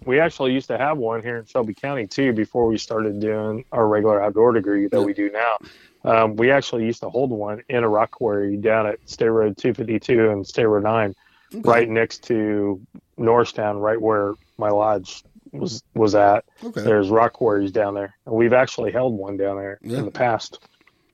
we 0.05 0.19
actually 0.19 0.53
used 0.53 0.67
to 0.67 0.77
have 0.77 0.97
one 0.97 1.21
here 1.21 1.37
in 1.37 1.45
Shelby 1.45 1.73
County 1.73 2.07
too 2.07 2.31
before 2.33 2.65
we 2.67 2.77
started 2.77 3.19
doing 3.19 3.65
our 3.71 3.87
regular 3.87 4.21
outdoor 4.21 4.53
degree 4.53 4.87
that 4.87 4.99
Yeah. 4.99 5.05
we 5.05 5.13
do 5.13 5.29
now. 5.31 5.57
Um, 6.03 6.35
we 6.35 6.51
actually 6.51 6.85
used 6.85 7.01
to 7.01 7.09
hold 7.09 7.31
one 7.31 7.61
in 7.67 7.83
a 7.83 7.89
rock 7.89 8.11
quarry 8.11 8.57
down 8.57 8.85
at 8.87 8.99
State 9.09 9.29
Road 9.29 9.57
252 9.57 10.29
and 10.29 10.45
State 10.47 10.65
Road 10.65 10.83
9, 10.83 11.15
Okay. 11.55 11.61
right 11.69 11.89
next 11.89 12.23
to 12.25 12.79
Norristown, 13.17 13.77
right 13.79 13.99
where 13.99 14.33
my 14.57 14.69
lodge 14.69 15.23
was 15.51 15.83
was 15.95 16.13
at. 16.15 16.45
Okay. 16.63 16.81
There's 16.83 17.09
rock 17.09 17.33
quarries 17.33 17.71
down 17.71 17.95
there, 17.95 18.15
and 18.25 18.35
we've 18.35 18.53
actually 18.53 18.91
held 18.91 19.17
one 19.17 19.35
down 19.35 19.57
there 19.57 19.79
Yeah. 19.81 19.97
in 19.99 20.05
the 20.05 20.11
past 20.11 20.59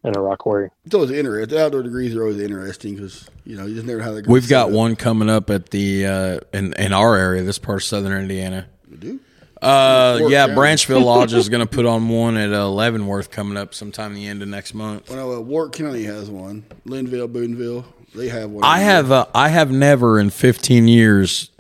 in 0.03 0.15
a 0.15 0.21
rock 0.21 0.39
quarry. 0.39 0.69
It's 0.85 0.95
always 0.95 1.11
interesting. 1.11 1.55
The 1.55 1.63
outdoor 1.63 1.83
degrees 1.83 2.15
are 2.15 2.23
always 2.23 2.39
interesting 2.39 2.95
because, 2.95 3.29
you 3.45 3.55
know, 3.55 3.65
you 3.65 3.75
just 3.75 3.85
never 3.85 3.99
know 3.99 4.05
how 4.05 4.11
they're 4.13 4.23
We've 4.27 4.49
got 4.49 4.71
one 4.71 4.95
coming 4.95 5.29
up 5.29 5.49
at 5.49 5.69
the 5.69 6.05
uh, 6.05 6.39
in 6.53 6.73
in 6.73 6.93
our 6.93 7.15
area, 7.15 7.43
this 7.43 7.59
part 7.59 7.79
of 7.79 7.83
southern 7.83 8.13
Indiana. 8.13 8.67
We 8.89 8.97
do? 8.97 9.19
Uh, 9.61 10.17
Work 10.21 10.31
yeah, 10.31 10.47
down. 10.47 10.55
Branchville 10.55 11.01
Lodge 11.05 11.33
is 11.33 11.47
going 11.47 11.65
to 11.65 11.71
put 11.71 11.85
on 11.85 12.09
one 12.09 12.35
at 12.35 12.51
uh, 12.51 12.67
Leavenworth 12.67 13.29
coming 13.29 13.57
up 13.57 13.75
sometime 13.75 14.11
in 14.11 14.15
the 14.15 14.27
end 14.27 14.41
of 14.41 14.47
next 14.47 14.73
month. 14.73 15.09
Well, 15.09 15.35
uh, 15.35 15.39
Warrick 15.39 15.73
County 15.73 16.03
has 16.03 16.31
one. 16.31 16.65
Lynnville, 16.87 17.31
Boonville, 17.31 17.85
they 18.15 18.29
have 18.29 18.49
one. 18.49 18.63
I 18.63 18.79
have 18.79 19.11
uh, 19.11 19.27
I 19.35 19.49
have 19.49 19.71
never 19.71 20.19
in 20.19 20.31
15 20.31 20.87
years 20.87 21.51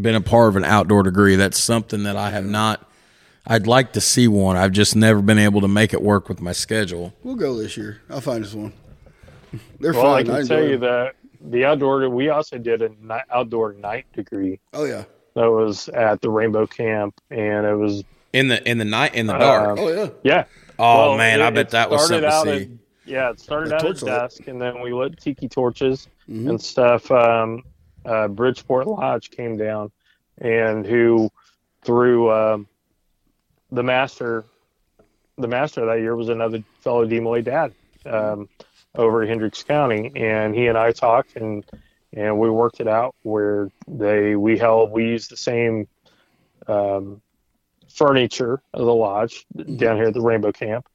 been 0.00 0.14
a 0.14 0.20
part 0.20 0.50
of 0.50 0.56
an 0.56 0.64
outdoor 0.64 1.02
degree. 1.02 1.34
That's 1.34 1.58
something 1.58 2.04
that 2.04 2.16
I 2.16 2.30
have 2.30 2.46
not. 2.46 2.86
I'd 3.50 3.66
like 3.66 3.92
to 3.94 4.00
see 4.00 4.28
one. 4.28 4.56
I've 4.56 4.70
just 4.70 4.94
never 4.94 5.20
been 5.20 5.38
able 5.38 5.60
to 5.60 5.68
make 5.68 5.92
it 5.92 6.00
work 6.00 6.28
with 6.28 6.40
my 6.40 6.52
schedule. 6.52 7.12
We'll 7.24 7.34
go 7.34 7.56
this 7.56 7.76
year. 7.76 8.00
I'll 8.08 8.20
find 8.20 8.44
us 8.44 8.54
one. 8.54 8.72
They're 9.80 9.92
Well, 9.92 10.14
I 10.14 10.22
can 10.22 10.36
enjoy 10.36 10.54
tell 10.54 10.64
you 10.64 10.78
them. 10.78 10.80
that 10.80 11.14
the 11.40 11.64
outdoor. 11.64 12.08
We 12.08 12.28
also 12.28 12.58
did 12.58 12.80
an 12.82 12.96
ni- 13.02 13.16
outdoor 13.32 13.72
night 13.72 14.06
degree 14.12 14.60
Oh 14.72 14.84
yeah. 14.84 15.04
that 15.34 15.50
was 15.50 15.88
at 15.88 16.20
the 16.20 16.30
Rainbow 16.30 16.66
Camp, 16.68 17.14
and 17.30 17.66
it 17.66 17.74
was 17.74 18.04
in 18.32 18.46
the 18.46 18.66
in 18.70 18.78
the 18.78 18.84
night 18.84 19.14
in 19.16 19.26
the 19.26 19.36
dark. 19.36 19.78
Uh, 19.78 19.82
Oh 19.82 19.88
yeah. 19.88 20.08
yeah. 20.22 20.44
oh 20.78 21.08
Well, 21.10 21.16
man, 21.18 21.40
it- 21.40 21.44
I 21.44 21.50
bet 21.50 21.70
that 21.70 21.90
was 21.90 22.06
started 22.06 22.30
something 22.30 22.52
to 22.52 22.58
see. 22.60 22.72
at- 22.72 22.78
yeah, 23.06 23.30
it 23.30 23.40
started 23.40 23.70
The 23.70 23.74
out 23.74 23.80
at 23.80 23.86
torchlight. 23.86 24.12
dusk, 24.20 24.46
and 24.46 24.62
then 24.62 24.80
we 24.80 24.92
lit 24.92 25.18
tiki 25.18 25.48
torches 25.48 26.06
Mhm. 26.30 26.50
and 26.50 26.60
stuff. 26.62 27.10
Um, 27.10 27.64
uh, 28.04 28.28
Bridgeport 28.28 28.86
Lodge 28.86 29.30
came 29.32 29.56
down, 29.56 29.90
and 30.38 30.86
who 30.86 31.28
through 31.82 32.30
um, 32.30 32.68
the 33.72 33.82
master, 33.82 34.44
the 35.38 35.48
master 35.48 35.86
that 35.86 36.00
year 36.00 36.16
was 36.16 36.28
another 36.28 36.62
fellow 36.80 37.06
DeMolay 37.06 37.44
dad 37.44 37.72
um, 38.06 38.48
over 38.94 39.24
Hendricks 39.26 39.62
County, 39.62 40.12
and 40.16 40.54
he 40.54 40.66
and 40.66 40.76
I 40.76 40.92
talked 40.92 41.36
and 41.36 41.64
and 42.12 42.38
we 42.38 42.50
worked 42.50 42.80
it 42.80 42.88
out 42.88 43.14
where 43.22 43.70
they 43.86 44.34
we 44.34 44.58
held 44.58 44.90
we 44.90 45.04
used 45.04 45.30
the 45.30 45.36
same 45.36 45.86
um, 46.66 47.20
furniture 47.88 48.60
of 48.74 48.84
the 48.84 48.94
lodge 48.94 49.46
down 49.76 49.96
here 49.96 50.06
at 50.06 50.14
the 50.14 50.20
Rainbow 50.20 50.52
Camp 50.52 50.88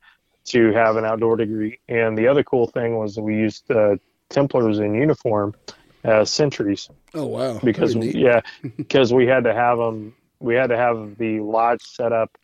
to 0.45 0.71
have 0.73 0.95
an 0.95 1.05
outdoor 1.05 1.38
degree. 1.38 1.80
And 1.89 2.17
the 2.17 2.28
other 2.28 2.43
cool 2.43 2.67
thing 2.67 2.97
was 2.97 3.17
we 3.17 3.36
used 3.36 3.69
uh, 3.71 3.95
Templars 4.30 4.80
in 4.80 4.93
uniform 4.93 5.55
as 6.03 6.30
sentries 6.30 6.89
Oh 7.13 7.26
wow. 7.26 7.59
because 7.63 7.95
yeah, 7.95 8.41
because 8.78 9.13
we 9.13 9.26
had 9.26 9.43
to 9.45 9.53
have 9.53 9.78
them. 9.78 10.13
We 10.39 10.53
had 10.55 10.67
to 10.67 10.78
have 10.78 11.17
the 11.17 11.39
lodge 11.39 11.82
set 11.82 12.11
up 12.11 12.38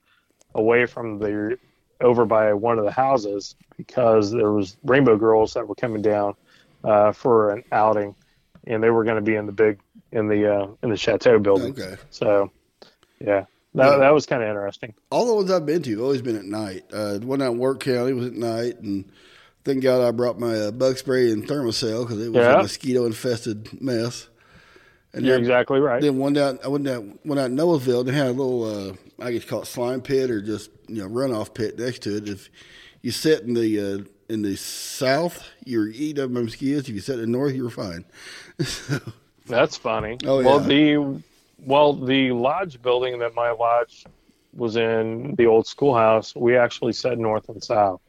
away 0.55 0.85
from 0.85 1.19
the 1.19 1.57
over 1.99 2.25
by 2.25 2.53
one 2.53 2.79
of 2.79 2.85
the 2.85 2.91
houses 2.91 3.55
because 3.77 4.31
there 4.31 4.51
was 4.51 4.75
Rainbow 4.83 5.17
Girls 5.17 5.53
that 5.53 5.67
were 5.67 5.75
coming 5.75 6.01
down 6.01 6.33
uh, 6.83 7.11
for 7.11 7.51
an 7.51 7.63
outing, 7.71 8.15
and 8.65 8.81
they 8.81 8.89
were 8.89 9.03
going 9.03 9.17
to 9.17 9.21
be 9.21 9.35
in 9.35 9.45
the 9.45 9.51
big 9.51 9.79
in 10.11 10.27
the 10.27 10.51
uh, 10.53 10.67
in 10.83 10.89
the 10.89 10.97
chateau 10.97 11.39
building. 11.39 11.71
Okay. 11.71 11.95
So, 12.09 12.51
yeah, 13.19 13.45
that 13.75 13.91
Yeah. 13.91 13.97
that 13.97 14.13
was 14.13 14.25
kind 14.25 14.41
of 14.41 14.49
interesting. 14.49 14.93
All 15.11 15.25
the 15.27 15.33
ones 15.35 15.51
I've 15.51 15.65
been 15.65 15.83
to 15.83 15.91
have 15.91 16.01
always 16.01 16.21
been 16.21 16.35
at 16.35 16.45
night. 16.45 16.85
Uh, 16.91 17.19
the 17.19 17.27
one 17.27 17.41
out 17.41 17.51
in 17.53 17.59
Warrick 17.59 17.81
County 17.81 18.13
was 18.13 18.25
at 18.27 18.33
night, 18.33 18.79
and 18.79 19.05
thank 19.63 19.83
God 19.83 20.01
I 20.05 20.11
brought 20.11 20.39
my 20.39 20.55
uh, 20.55 20.71
bug 20.71 20.97
spray 20.97 21.31
and 21.31 21.47
Thermacell 21.47 22.03
because 22.07 22.19
it 22.21 22.29
was 22.33 22.43
Yeah. 22.45 22.59
a 22.59 22.61
mosquito 22.63 23.05
infested 23.05 23.81
mess. 23.81 24.27
And 25.13 25.25
You're 25.25 25.35
then, 25.35 25.41
exactly 25.41 25.79
right. 25.79 26.01
then 26.01 26.17
one 26.17 26.33
down, 26.33 26.59
I 26.63 26.69
went 26.69 26.85
down, 26.85 27.19
went 27.25 27.39
out 27.39 27.47
in 27.51 27.57
Noahville. 27.57 28.05
They 28.05 28.13
had 28.13 28.27
a 28.27 28.31
little, 28.31 28.63
uh, 28.63 28.93
I 29.19 29.31
guess 29.31 29.43
call 29.43 29.61
it 29.63 29.65
slime 29.65 30.01
pit 30.01 30.29
or 30.31 30.41
just 30.41 30.71
you 30.87 31.01
know 31.03 31.09
runoff 31.09 31.53
pit 31.53 31.77
next 31.77 32.03
to 32.03 32.15
it. 32.17 32.29
If 32.29 32.49
you 33.01 33.11
sit 33.11 33.43
in 33.43 33.53
the 33.53 33.79
uh, 33.79 34.03
in 34.33 34.41
the 34.41 34.55
south, 34.55 35.45
you're 35.65 35.89
eating 35.89 36.23
up 36.23 36.29
mosquitoes. 36.31 36.87
If 36.87 36.95
you 36.95 37.01
sit 37.01 37.15
in 37.15 37.21
the 37.21 37.27
north, 37.27 37.53
you're 37.53 37.69
fine. 37.69 38.05
That's 39.47 39.75
funny. 39.75 40.17
Oh, 40.25 40.41
Well, 40.43 40.61
yeah. 40.61 40.67
the 40.67 41.21
well 41.65 41.93
the 41.93 42.31
lodge 42.31 42.81
building 42.81 43.19
that 43.19 43.35
my 43.35 43.51
lodge 43.51 44.05
was 44.53 44.75
in, 44.75 45.35
the 45.35 45.45
old 45.45 45.67
schoolhouse, 45.67 46.35
we 46.35 46.55
actually 46.57 46.93
said 46.93 47.19
north 47.19 47.49
and 47.49 47.63
south. 47.63 48.01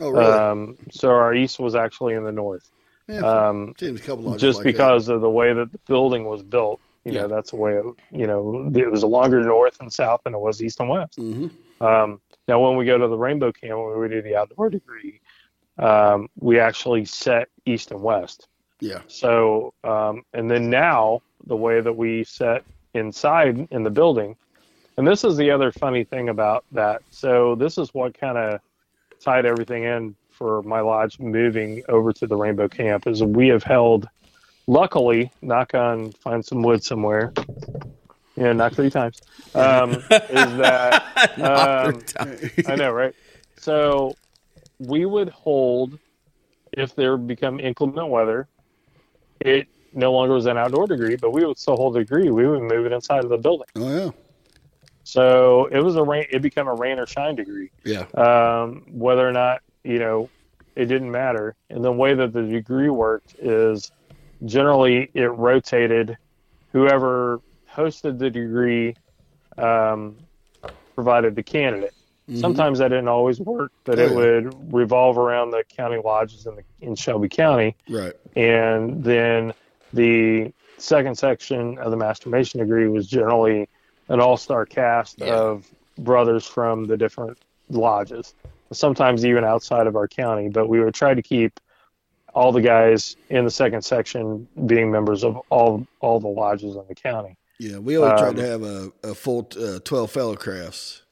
oh 0.00 0.10
really? 0.10 0.24
Um, 0.32 0.76
so 0.90 1.10
our 1.10 1.34
east 1.34 1.58
was 1.58 1.74
actually 1.74 2.14
in 2.14 2.24
the 2.24 2.32
north. 2.32 2.68
Yeah, 3.08 3.48
Um, 3.48 3.74
just 4.36 4.58
like 4.58 4.64
because 4.64 5.08
of 5.08 5.20
the 5.20 5.30
way 5.30 5.52
that 5.52 5.72
the 5.72 5.78
building 5.86 6.24
was 6.24 6.42
built. 6.42 6.80
You 7.04 7.12
Yeah. 7.12 7.22
know, 7.22 7.28
that's 7.28 7.50
the 7.50 7.56
way 7.56 7.74
it, 7.74 7.84
you 8.12 8.26
know 8.26 8.70
it 8.74 8.90
was 8.90 9.02
longer 9.04 9.42
north 9.42 9.80
and 9.80 9.92
south 9.92 10.20
than 10.24 10.34
it 10.34 10.40
was 10.40 10.62
east 10.62 10.80
and 10.80 10.88
west. 10.90 11.18
Mhm. 11.18 11.50
Um, 11.80 12.20
now, 12.48 12.60
when 12.60 12.76
we 12.76 12.84
go 12.84 12.98
to 12.98 13.08
the 13.08 13.16
Rainbow 13.16 13.52
Camp, 13.52 13.78
when 13.78 13.98
we 14.00 14.08
do 14.08 14.20
the 14.20 14.36
outdoor 14.36 14.68
degree, 14.68 15.20
um, 15.78 16.28
we 16.38 16.58
actually 16.58 17.04
set 17.04 17.48
east 17.66 17.90
and 17.92 18.02
west. 18.02 18.48
Yeah. 18.80 19.02
So, 19.06 19.72
um, 19.84 20.22
and 20.34 20.50
then 20.50 20.70
now 20.70 21.22
the 21.46 21.56
way 21.56 21.80
that 21.80 21.92
we 21.92 22.24
set 22.24 22.64
inside 22.94 23.68
in 23.70 23.82
the 23.84 23.90
building, 23.90 24.36
and 24.96 25.06
this 25.06 25.24
is 25.24 25.36
the 25.36 25.50
other 25.50 25.70
funny 25.72 26.04
thing 26.04 26.28
about 26.28 26.64
that. 26.72 27.02
So, 27.10 27.54
this 27.54 27.78
is 27.78 27.94
what 27.94 28.18
kind 28.18 28.36
of 28.36 28.60
tied 29.20 29.46
everything 29.46 29.84
in 29.84 30.16
for 30.38 30.62
my 30.62 30.80
lodge 30.80 31.18
moving 31.18 31.82
over 31.88 32.12
to 32.12 32.26
the 32.26 32.36
Rainbow 32.36 32.68
Camp 32.68 33.08
is 33.08 33.22
we 33.22 33.48
have 33.48 33.64
held, 33.64 34.08
luckily, 34.68 35.32
knock 35.42 35.74
on, 35.74 36.12
find 36.12 36.44
some 36.44 36.62
wood 36.62 36.84
somewhere. 36.84 37.32
Yeah, 38.36 38.52
knock 38.52 38.74
three 38.74 38.88
times. 38.88 39.20
Um, 39.54 39.90
is 39.90 40.04
that 40.10 41.02
um, 41.38 42.00
I 42.68 42.76
know, 42.76 42.92
right? 42.92 43.14
So 43.58 44.14
we 44.78 45.04
would 45.06 45.28
hold 45.28 45.98
if 46.72 46.94
there 46.94 47.16
become 47.16 47.58
inclement 47.58 48.08
weather. 48.08 48.46
It 49.40 49.66
no 49.92 50.12
longer 50.12 50.34
was 50.34 50.46
an 50.46 50.56
outdoor 50.56 50.86
degree, 50.86 51.16
but 51.16 51.32
we 51.32 51.44
would 51.44 51.58
still 51.58 51.76
hold 51.76 51.94
the 51.94 52.00
degree. 52.00 52.30
We 52.30 52.46
would 52.46 52.62
move 52.62 52.86
it 52.86 52.92
inside 52.92 53.24
of 53.24 53.30
the 53.30 53.38
building. 53.38 53.66
Oh 53.74 53.90
yeah. 53.90 54.10
So 55.02 55.66
it 55.66 55.80
was 55.80 55.96
a 55.96 56.02
rain. 56.04 56.26
It 56.30 56.42
became 56.42 56.68
a 56.68 56.74
rain 56.74 57.00
or 57.00 57.06
shine 57.06 57.34
degree. 57.34 57.70
Yeah. 57.84 58.02
Um, 58.14 58.84
whether 58.88 59.26
or 59.26 59.32
not 59.32 59.62
you 59.84 59.98
know, 59.98 60.28
it 60.76 60.86
didn't 60.86 61.10
matter. 61.10 61.56
And 61.70 61.84
the 61.84 61.92
way 61.92 62.14
that 62.14 62.32
the 62.32 62.42
degree 62.42 62.88
worked 62.90 63.34
is 63.38 63.90
generally 64.44 65.10
it 65.14 65.26
rotated. 65.26 66.16
Whoever 66.72 67.40
hosted 67.72 68.18
the 68.18 68.30
degree 68.30 68.94
um, 69.56 70.16
provided 70.94 71.34
the 71.34 71.42
candidate. 71.42 71.94
Mhm. 72.28 72.40
Sometimes 72.40 72.78
that 72.78 72.88
didn't 72.88 73.08
always 73.08 73.40
work, 73.40 73.72
but 73.84 73.98
Oh, 73.98 74.02
it 74.02 74.10
yeah. 74.10 74.16
would 74.16 74.72
revolve 74.74 75.16
around 75.18 75.50
the 75.50 75.64
county 75.68 75.98
lodges 76.04 76.46
in, 76.46 76.56
the, 76.56 76.62
in 76.80 76.94
Shelby 76.94 77.28
County. 77.28 77.74
Right. 77.88 78.12
And 78.36 79.02
then 79.02 79.54
the 79.92 80.52
second 80.76 81.16
section 81.16 81.78
of 81.78 81.90
the 81.90 81.96
Master 81.96 82.28
Mason 82.28 82.60
degree 82.60 82.86
was 82.86 83.06
generally 83.08 83.68
an 84.08 84.20
all 84.20 84.36
star 84.36 84.66
cast 84.66 85.18
Yeah. 85.20 85.34
of 85.34 85.66
brothers 85.98 86.46
from 86.46 86.84
the 86.84 86.96
different 86.96 87.38
lodges, 87.70 88.34
sometimes 88.72 89.24
even 89.24 89.44
outside 89.44 89.86
of 89.86 89.96
our 89.96 90.08
county. 90.08 90.48
But 90.48 90.68
we 90.68 90.80
would 90.80 90.94
try 90.94 91.14
to 91.14 91.22
keep 91.22 91.58
all 92.34 92.52
the 92.52 92.60
guys 92.60 93.16
in 93.30 93.44
the 93.44 93.50
second 93.50 93.82
section 93.82 94.46
being 94.66 94.90
members 94.90 95.24
of 95.24 95.38
all 95.50 95.86
all 96.00 96.20
the 96.20 96.28
lodges 96.28 96.76
in 96.76 96.84
the 96.88 96.94
county. 96.94 97.36
Yeah. 97.58 97.78
We 97.78 97.96
always 97.96 98.18
tried 98.20 98.28
Um, 98.30 98.36
to 98.36 98.46
have 98.46 98.62
a, 98.62 98.92
a 99.02 99.14
full 99.14 99.48
uh, 99.60 99.78
twelve 99.84 100.10
fellow 100.10 100.36
crafts. 100.36 101.02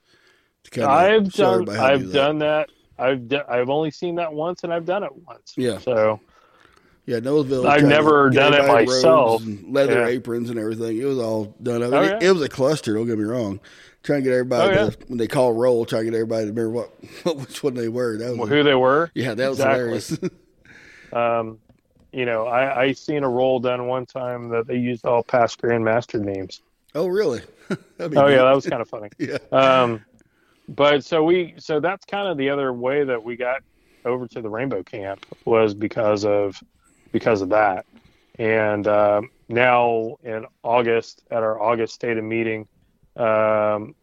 I've 0.79 1.33
done 1.33 1.67
how 1.67 1.73
do 1.75 1.81
I've 1.81 2.07
that. 2.09 2.13
done 2.13 2.39
that. 2.41 2.71
I've 2.99 3.29
d- 3.29 3.41
I've 3.49 3.71
only 3.71 3.91
seen 3.91 4.17
that 4.17 4.33
once, 4.33 4.65
and 4.65 4.73
I've 4.73 4.85
done 4.85 5.05
it 5.05 5.13
once. 5.27 5.55
Yeah. 5.57 5.79
So 5.79 6.21
Yeah, 7.07 7.21
Noblesville. 7.21 7.67
I've 7.67 7.85
never 7.85 8.31
done 8.31 8.53
it 8.55 8.67
myself. 8.67 9.43
leather 9.69 10.01
Yeah. 10.01 10.07
aprons 10.09 10.51
and 10.51 10.59
everything. 10.59 10.99
It 10.99 11.05
was 11.05 11.19
all 11.19 11.55
done 11.63 11.83
up. 11.83 11.93
Oh, 11.93 12.03
it, 12.03 12.23
it 12.23 12.33
was 12.33 12.43
a 12.43 12.49
cluster. 12.49 12.95
Don't 12.95 13.07
get 13.07 13.19
me 13.19 13.25
wrong. 13.25 13.61
Trying 14.07 14.21
to 14.21 14.25
get 14.31 14.33
everybody 14.35 14.69
Oh, 14.79 14.85
yeah. 14.85 14.91
to 14.91 14.97
when 15.09 15.19
they 15.19 15.27
call 15.27 15.53
roll, 15.53 15.85
trying 15.85 16.05
to 16.05 16.11
get 16.13 16.17
everybody 16.17 16.45
to 16.47 16.53
remember 16.53 16.71
what, 16.71 16.91
what 17.25 17.37
which 17.39 17.63
one 17.63 17.75
they 17.75 17.89
were. 17.89 18.17
That 18.17 18.37
was 18.37 18.49
who 18.49 18.63
they 18.63 18.75
were. 18.75 19.11
yeah, 19.15 19.35
that 19.35 19.49
was 19.51 19.59
Exactly. 19.59 19.79
hilarious. 19.83 20.19
Um, 21.13 21.59
you 22.13 22.25
know, 22.27 22.47
I, 22.47 22.83
I 22.85 22.93
seen 22.93 23.23
a 23.23 23.29
roll 23.29 23.61
done 23.61 23.87
one 23.87 24.07
time 24.07 24.49
that 24.51 24.67
they 24.67 24.77
used 24.77 25.05
all 25.07 25.23
past 25.23 25.61
grandmaster 25.63 26.21
names. 26.21 26.63
oh, 26.95 27.07
really? 27.07 27.43
Oh 27.99 28.29
yeah, 28.29 28.45
that 28.45 28.55
was 28.55 28.67
kind 28.67 28.81
of 28.83 28.89
funny. 28.89 29.09
yeah. 29.19 29.39
Um, 29.51 30.05
but 30.69 31.05
so 31.05 31.25
we 31.25 31.55
so 31.59 31.81
that's 31.81 32.05
kind 32.05 32.29
of 32.29 32.37
the 32.39 32.49
other 32.51 32.73
way 32.73 33.03
that 33.05 33.23
we 33.23 33.35
got 33.37 33.63
over 34.05 34.27
to 34.29 34.41
the 34.43 34.49
Rainbow 34.49 34.83
Camp 34.85 35.25
was 35.45 35.75
because 35.75 36.25
of 36.25 36.63
because 37.13 37.41
of 37.43 37.49
that. 37.49 37.87
And 38.39 38.87
um, 38.87 39.31
now 39.49 40.17
in 40.23 40.45
August 40.63 41.23
at 41.31 41.43
our 41.43 41.61
August 41.61 41.95
stated 41.95 42.23
meeting, 42.23 42.69
um, 43.17 43.95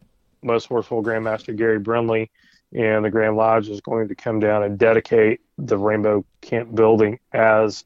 most 0.42 0.70
worshipful 0.70 1.02
Grandmaster 1.02 1.56
Gary 1.56 1.78
Brindley 1.78 2.30
and 2.72 3.04
the 3.04 3.10
Grand 3.10 3.36
Lodge 3.36 3.68
is 3.68 3.80
going 3.80 4.08
to 4.08 4.14
come 4.14 4.40
down 4.40 4.62
and 4.62 4.78
dedicate 4.78 5.40
the 5.58 5.78
Rainbow 5.78 6.24
Camp 6.40 6.74
building 6.74 7.20
as 7.32 7.84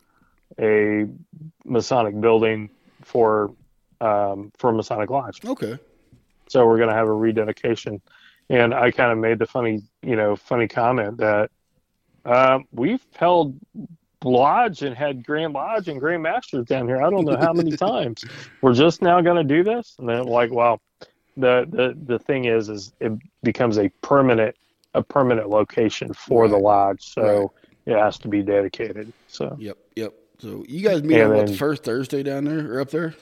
a 0.59 1.07
Masonic 1.65 2.19
building 2.21 2.71
for 3.03 3.53
um, 4.01 4.53
for 4.57 4.73
Masonic 4.73 5.11
Lodge. 5.11 5.45
Okay. 5.45 5.79
So 6.49 6.67
we're 6.67 6.79
going 6.79 6.89
to 6.89 6.95
have 6.95 7.09
a 7.09 7.13
rededication. 7.13 8.01
And 8.49 8.73
I 8.73 8.91
kind 8.91 9.13
of 9.13 9.19
made 9.19 9.39
the 9.39 9.47
funny, 9.47 9.83
you 10.03 10.17
know, 10.17 10.35
funny 10.37 10.69
comment 10.69 11.19
that 11.19 11.51
um, 12.25 12.67
we've 12.73 13.05
held 13.15 13.59
lodge 14.25 14.83
and 14.83 14.97
had 14.97 15.25
Grand 15.25 15.53
Lodge 15.53 15.89
and 15.89 16.01
Grand 16.01 16.23
Masters 16.23 16.65
down 16.65 16.87
here. 16.87 17.03
I 17.03 17.11
don't 17.11 17.25
know 17.25 17.37
how 17.37 17.53
many 17.53 17.71
times. 17.77 18.25
We're 18.63 18.75
just 18.75 19.03
now 19.03 19.21
going 19.21 19.37
to 19.37 19.45
do 19.45 19.63
this, 19.63 19.97
and 19.99 20.09
then 20.09 20.25
like, 20.25 20.51
well, 20.51 20.81
the 21.39 21.67
the 21.71 21.97
the 22.07 22.19
thing 22.19 22.45
is, 22.45 22.69
is 22.69 22.93
it 23.01 23.13
becomes 23.43 23.79
a 23.79 23.89
permanent 24.03 24.57
a 24.95 25.03
permanent 25.03 25.49
location 25.49 26.13
for 26.13 26.49
the 26.49 26.59
lodge, 26.59 27.03
so 27.03 27.53
it 27.87 27.97
has 27.97 28.19
to 28.19 28.29
be 28.29 28.43
dedicated. 28.43 29.13
So 29.29 29.57
Yep. 29.59 29.79
Yep. 29.97 30.15
So 30.41 30.65
you 30.69 30.83
guys 30.83 31.03
meet 31.03 31.21
And 31.21 31.33
on 31.33 31.37
what 31.37 31.47
the 31.47 31.57
first 31.57 31.85
Thursday 31.85 32.23
down 32.23 32.45
there 32.45 32.73
or 32.73 32.81
up 32.81 32.91
there? 32.91 33.15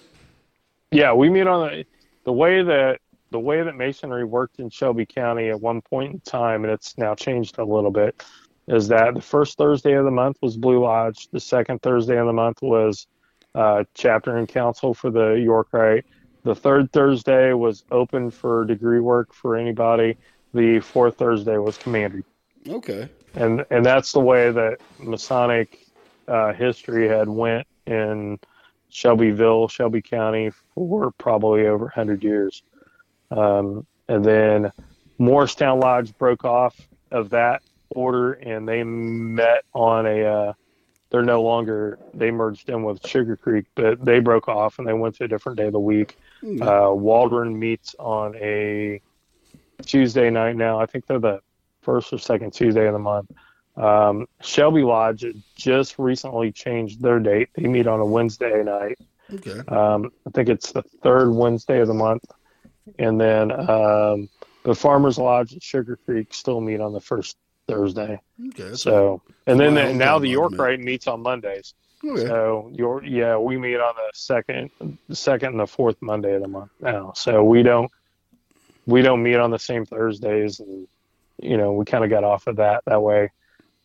Yeah, 0.90 1.12
we 1.12 1.30
meet 1.30 1.46
on 1.46 1.68
the 1.68 1.84
the 2.24 2.32
way 2.32 2.62
that 2.62 3.00
the 3.30 3.40
way 3.40 3.62
that 3.62 3.76
masonry 3.76 4.24
worked 4.24 4.60
in 4.60 4.70
Shelby 4.70 5.04
County 5.04 5.48
at 5.50 5.60
one 5.60 5.82
point 5.82 6.14
in 6.14 6.20
time, 6.20 6.64
and 6.64 6.72
it's 6.72 6.96
now 6.96 7.14
changed 7.14 7.58
a 7.58 7.64
little 7.64 7.90
bit, 7.90 8.22
is 8.68 8.88
that 8.88 9.14
the 9.14 9.20
first 9.20 9.58
Thursday 9.58 9.92
of 9.92 10.04
the 10.04 10.10
month 10.10 10.38
was 10.40 10.56
Blue 10.56 10.80
Lodge, 10.80 11.28
the 11.32 11.40
second 11.40 11.82
Thursday 11.82 12.16
of 12.16 12.26
the 12.26 12.32
month 12.32 12.62
was 12.62 13.06
uh, 13.54 13.84
chapter 13.94 14.36
and 14.36 14.48
council 14.48 14.94
for 14.94 15.10
the 15.10 15.32
York 15.32 15.68
Rite. 15.72 16.06
The 16.46 16.54
third 16.54 16.92
Thursday 16.92 17.54
was 17.54 17.82
open 17.90 18.30
for 18.30 18.64
degree 18.64 19.00
work 19.00 19.34
for 19.34 19.56
anybody. 19.56 20.16
The 20.54 20.78
fourth 20.78 21.18
Thursday 21.18 21.58
was 21.58 21.76
commandery, 21.76 22.22
Okay. 22.68 23.08
and 23.34 23.66
and 23.72 23.84
that's 23.84 24.12
the 24.12 24.20
way 24.20 24.52
that 24.52 24.78
Masonic 25.00 25.84
uh, 26.28 26.52
history 26.52 27.08
had 27.08 27.28
went 27.28 27.66
in 27.88 28.38
Shelbyville, 28.90 29.66
Shelby 29.66 30.00
County 30.00 30.52
for 30.72 31.10
probably 31.18 31.66
over 31.66 31.86
100 31.86 32.22
years. 32.22 32.62
Um, 33.32 33.84
and 34.08 34.24
then 34.24 34.70
Morristown 35.18 35.80
Lodge 35.80 36.16
broke 36.16 36.44
off 36.44 36.76
of 37.10 37.30
that 37.30 37.60
order 37.90 38.34
and 38.34 38.68
they 38.68 38.84
met 38.84 39.64
on 39.74 40.06
a, 40.06 40.22
uh, 40.22 40.52
they're 41.10 41.22
no 41.24 41.42
longer, 41.42 41.98
they 42.14 42.30
merged 42.30 42.68
in 42.68 42.84
with 42.84 43.04
Sugar 43.04 43.36
Creek, 43.36 43.66
but 43.74 44.04
they 44.04 44.20
broke 44.20 44.48
off 44.48 44.78
and 44.78 44.86
they 44.86 44.92
went 44.92 45.16
to 45.16 45.24
a 45.24 45.28
different 45.28 45.58
day 45.58 45.66
of 45.66 45.72
the 45.72 45.80
week. 45.80 46.16
Hmm. 46.40 46.62
Uh, 46.62 46.92
Waldron 46.92 47.58
meets 47.58 47.94
on 47.98 48.36
a 48.36 49.00
Tuesday 49.84 50.30
night 50.30 50.56
now. 50.56 50.80
I 50.80 50.86
think 50.86 51.06
they're 51.06 51.18
the 51.18 51.40
first 51.82 52.12
or 52.12 52.18
second 52.18 52.52
Tuesday 52.52 52.86
of 52.86 52.92
the 52.92 52.98
month. 52.98 53.30
Um, 53.76 54.26
Shelby 54.40 54.82
Lodge 54.82 55.24
just 55.54 55.98
recently 55.98 56.50
changed 56.50 57.02
their 57.02 57.20
date. 57.20 57.50
They 57.54 57.68
meet 57.68 57.86
on 57.86 58.00
a 58.00 58.06
Wednesday 58.06 58.62
night. 58.62 58.98
Okay. 59.32 59.58
Um, 59.68 60.12
I 60.26 60.30
think 60.30 60.48
it's 60.48 60.72
the 60.72 60.82
third 61.02 61.30
Wednesday 61.30 61.80
of 61.80 61.88
the 61.88 61.94
month. 61.94 62.24
And 62.98 63.20
then 63.20 63.50
um, 63.52 64.28
the 64.64 64.74
Farmers 64.74 65.18
Lodge 65.18 65.54
at 65.54 65.62
Sugar 65.62 65.98
Creek 66.06 66.32
still 66.32 66.60
meet 66.60 66.80
on 66.80 66.92
the 66.92 67.00
first 67.00 67.36
Thursday. 67.68 68.20
Okay. 68.48 68.74
So, 68.74 69.22
and 69.46 69.58
then 69.58 69.74
the, 69.74 69.92
now 69.92 70.18
the 70.18 70.28
lodge, 70.28 70.32
York 70.32 70.52
Rite 70.58 70.80
meets 70.80 71.06
on 71.06 71.20
Mondays. 71.20 71.74
Okay. 72.04 72.26
So 72.26 72.70
your 72.74 73.02
yeah, 73.04 73.36
we 73.36 73.56
meet 73.56 73.76
on 73.76 73.94
the 73.96 74.10
second, 74.14 74.70
the 75.08 75.16
second 75.16 75.50
and 75.52 75.60
the 75.60 75.66
fourth 75.66 75.96
Monday 76.00 76.34
of 76.34 76.42
the 76.42 76.48
month 76.48 76.70
now. 76.80 77.12
So 77.14 77.42
we 77.44 77.62
don't 77.62 77.90
we 78.86 79.02
don't 79.02 79.22
meet 79.22 79.36
on 79.36 79.50
the 79.50 79.58
same 79.58 79.84
Thursdays, 79.86 80.60
and 80.60 80.86
you 81.42 81.56
know 81.56 81.72
we 81.72 81.84
kind 81.84 82.04
of 82.04 82.10
got 82.10 82.22
off 82.24 82.46
of 82.46 82.56
that 82.56 82.82
that 82.86 83.00
way. 83.02 83.30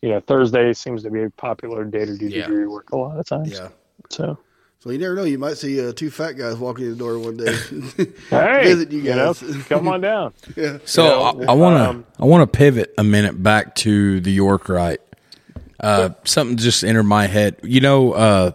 You 0.02 0.10
know, 0.10 0.20
Thursday 0.20 0.72
seems 0.72 1.02
to 1.04 1.10
be 1.10 1.22
a 1.22 1.30
popular 1.30 1.84
day 1.84 2.04
to 2.04 2.16
do 2.16 2.26
Yeah. 2.26 2.42
degree 2.46 2.66
work 2.66 2.90
a 2.92 2.96
lot 2.96 3.18
of 3.18 3.26
times. 3.26 3.52
Yeah. 3.52 3.68
So 4.10 4.38
So 4.80 4.90
you 4.90 4.98
never 4.98 5.14
know. 5.14 5.22
You 5.24 5.38
might 5.38 5.56
see 5.56 5.80
uh, 5.86 5.92
two 5.92 6.10
fat 6.10 6.32
guys 6.32 6.56
walking 6.56 6.84
in 6.86 6.90
the 6.92 6.96
door 6.96 7.18
one 7.18 7.36
day. 7.36 7.54
hey, 8.30 8.62
Visit 8.64 8.90
you 8.92 9.00
you 9.00 9.14
know, 9.14 9.32
guys. 9.32 9.56
come 9.68 9.86
on 9.88 10.00
down. 10.00 10.34
yeah. 10.56 10.78
So 10.84 11.04
Yeah, 11.04 11.46
I, 11.48 11.52
I 11.52 11.54
want 11.54 11.76
to 11.78 11.88
um, 11.88 12.06
I 12.20 12.24
want 12.26 12.52
to 12.52 12.56
pivot 12.58 12.92
a 12.98 13.04
minute 13.04 13.42
back 13.42 13.74
to 13.76 14.20
the 14.20 14.32
York 14.32 14.68
Rite. 14.68 15.00
Uh, 15.82 16.10
something 16.24 16.56
just 16.56 16.84
entered 16.84 17.02
my 17.04 17.26
head. 17.26 17.56
You 17.62 17.80
know, 17.80 18.12
uh, 18.12 18.52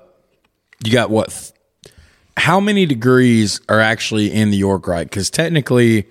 you 0.86 0.92
got 0.92 1.10
what? 1.10 1.30
th- 1.30 1.94
How 2.38 2.60
many 2.60 2.86
degrees 2.86 3.60
are 3.68 3.80
actually 3.82 4.32
in 4.32 4.50
the 4.52 4.58
York 4.58 4.88
Rite? 4.88 5.10
Because 5.10 5.30
technically, 5.30 6.08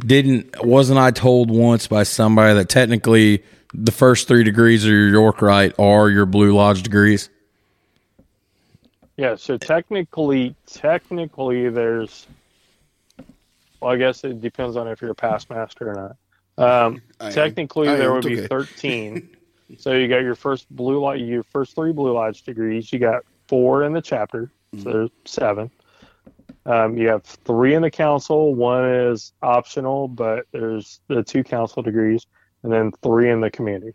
didn't 0.00 0.64
wasn't 0.64 0.98
I 0.98 1.10
told 1.10 1.50
once 1.50 1.86
by 1.86 2.02
somebody 2.04 2.54
that 2.54 2.68
technically 2.68 3.42
the 3.74 3.92
first 3.92 4.26
three 4.28 4.42
degrees 4.44 4.84
of 4.84 4.90
your 4.90 5.08
York 5.08 5.42
Rite 5.42 5.78
are 5.78 6.08
your 6.08 6.26
Blue 6.26 6.54
Lodge 6.54 6.82
degrees? 6.82 7.28
Yeah, 9.18 9.36
so 9.36 9.58
technically, 9.58 10.54
technically, 10.66 11.68
there's. 11.68 12.26
Well, 13.80 13.92
I 13.92 13.96
guess 13.96 14.24
it 14.24 14.40
depends 14.40 14.76
on 14.76 14.88
if 14.88 15.02
you're 15.02 15.10
a 15.10 15.14
past 15.14 15.50
master 15.50 15.90
or 15.90 15.94
not. 16.56 16.86
Um, 16.86 17.02
I 17.20 17.26
am. 17.26 17.32
technically, 17.32 17.88
there 17.88 18.12
would 18.12 18.24
It's 18.24 18.42
be 18.42 18.46
13. 18.48 19.28
So 19.78 19.92
you 19.92 20.08
got 20.08 20.18
your 20.22 20.34
first 20.34 20.68
blue 20.74 21.00
light, 21.00 21.20
your 21.20 21.42
first 21.44 21.74
three 21.74 21.92
blue 21.92 22.12
lodge 22.12 22.42
degrees. 22.42 22.92
You 22.92 22.98
got 22.98 23.24
four 23.48 23.84
in 23.84 23.92
the 23.92 24.02
chapter, 24.02 24.50
Mm-hmm. 24.74 24.84
so 24.84 24.90
there's 24.90 25.10
seven. 25.26 25.70
Um, 26.64 26.96
you 26.96 27.08
have 27.08 27.24
three 27.24 27.74
in 27.74 27.82
the 27.82 27.90
council. 27.90 28.54
One 28.54 28.88
is 28.88 29.32
optional, 29.42 30.08
but 30.08 30.46
there's 30.52 31.00
the 31.08 31.22
two 31.22 31.44
council 31.44 31.82
degrees, 31.82 32.26
and 32.62 32.72
then 32.72 32.92
three 33.02 33.30
in 33.30 33.40
the 33.40 33.50
commandery. 33.50 33.94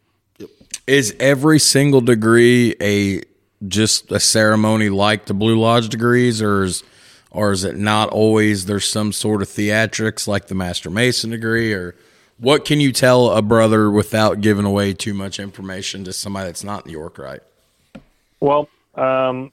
Is 0.86 1.16
every 1.20 1.60
single 1.60 2.02
degree 2.02 2.76
a 2.80 3.24
just 3.68 4.12
a 4.12 4.20
ceremony 4.20 4.90
like 4.90 5.26
the 5.26 5.34
Blue 5.34 5.60
Lodge 5.60 5.90
degrees, 5.90 6.42
or 6.42 6.64
is 6.64 6.84
or 7.32 7.52
is 7.52 7.64
it 7.64 7.78
not 7.78 8.10
always? 8.10 8.66
There's 8.68 8.88
some 8.88 9.12
sort 9.14 9.42
of 9.42 9.48
theatrics 9.48 10.28
like 10.28 10.48
the 10.48 10.56
Master 10.56 10.90
Mason 10.90 11.32
degree, 11.32 11.74
or 11.74 11.96
what 12.38 12.66
can 12.66 12.80
you 12.80 12.92
tell 12.92 13.32
a 13.32 13.42
brother 13.42 13.90
without 13.90 14.42
giving 14.42 14.66
away 14.66 14.94
too 14.94 15.14
much 15.14 15.40
information 15.40 16.04
to 16.04 16.14
somebody 16.14 16.48
that's 16.48 16.64
not 16.64 16.86
in 16.86 16.92
the 16.92 16.98
York 16.98 17.18
Rite? 17.18 17.42
Well, 18.40 18.70
um, 18.96 19.52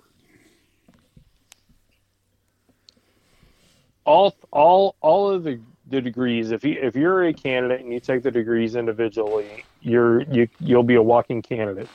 all 4.04 4.36
all 4.50 4.96
all 5.00 5.30
of 5.30 5.44
the, 5.44 5.60
the 5.88 6.00
degrees. 6.00 6.50
If 6.50 6.64
you 6.64 6.78
if 6.80 6.94
you're 6.94 7.24
a 7.24 7.32
candidate 7.32 7.80
and 7.80 7.92
you 7.92 8.00
take 8.00 8.22
the 8.22 8.30
degrees 8.30 8.76
individually, 8.76 9.64
you're 9.80 10.22
you 10.22 10.48
you'll 10.60 10.82
be 10.82 10.96
a 10.96 11.02
walking 11.02 11.40
candidate. 11.40 11.88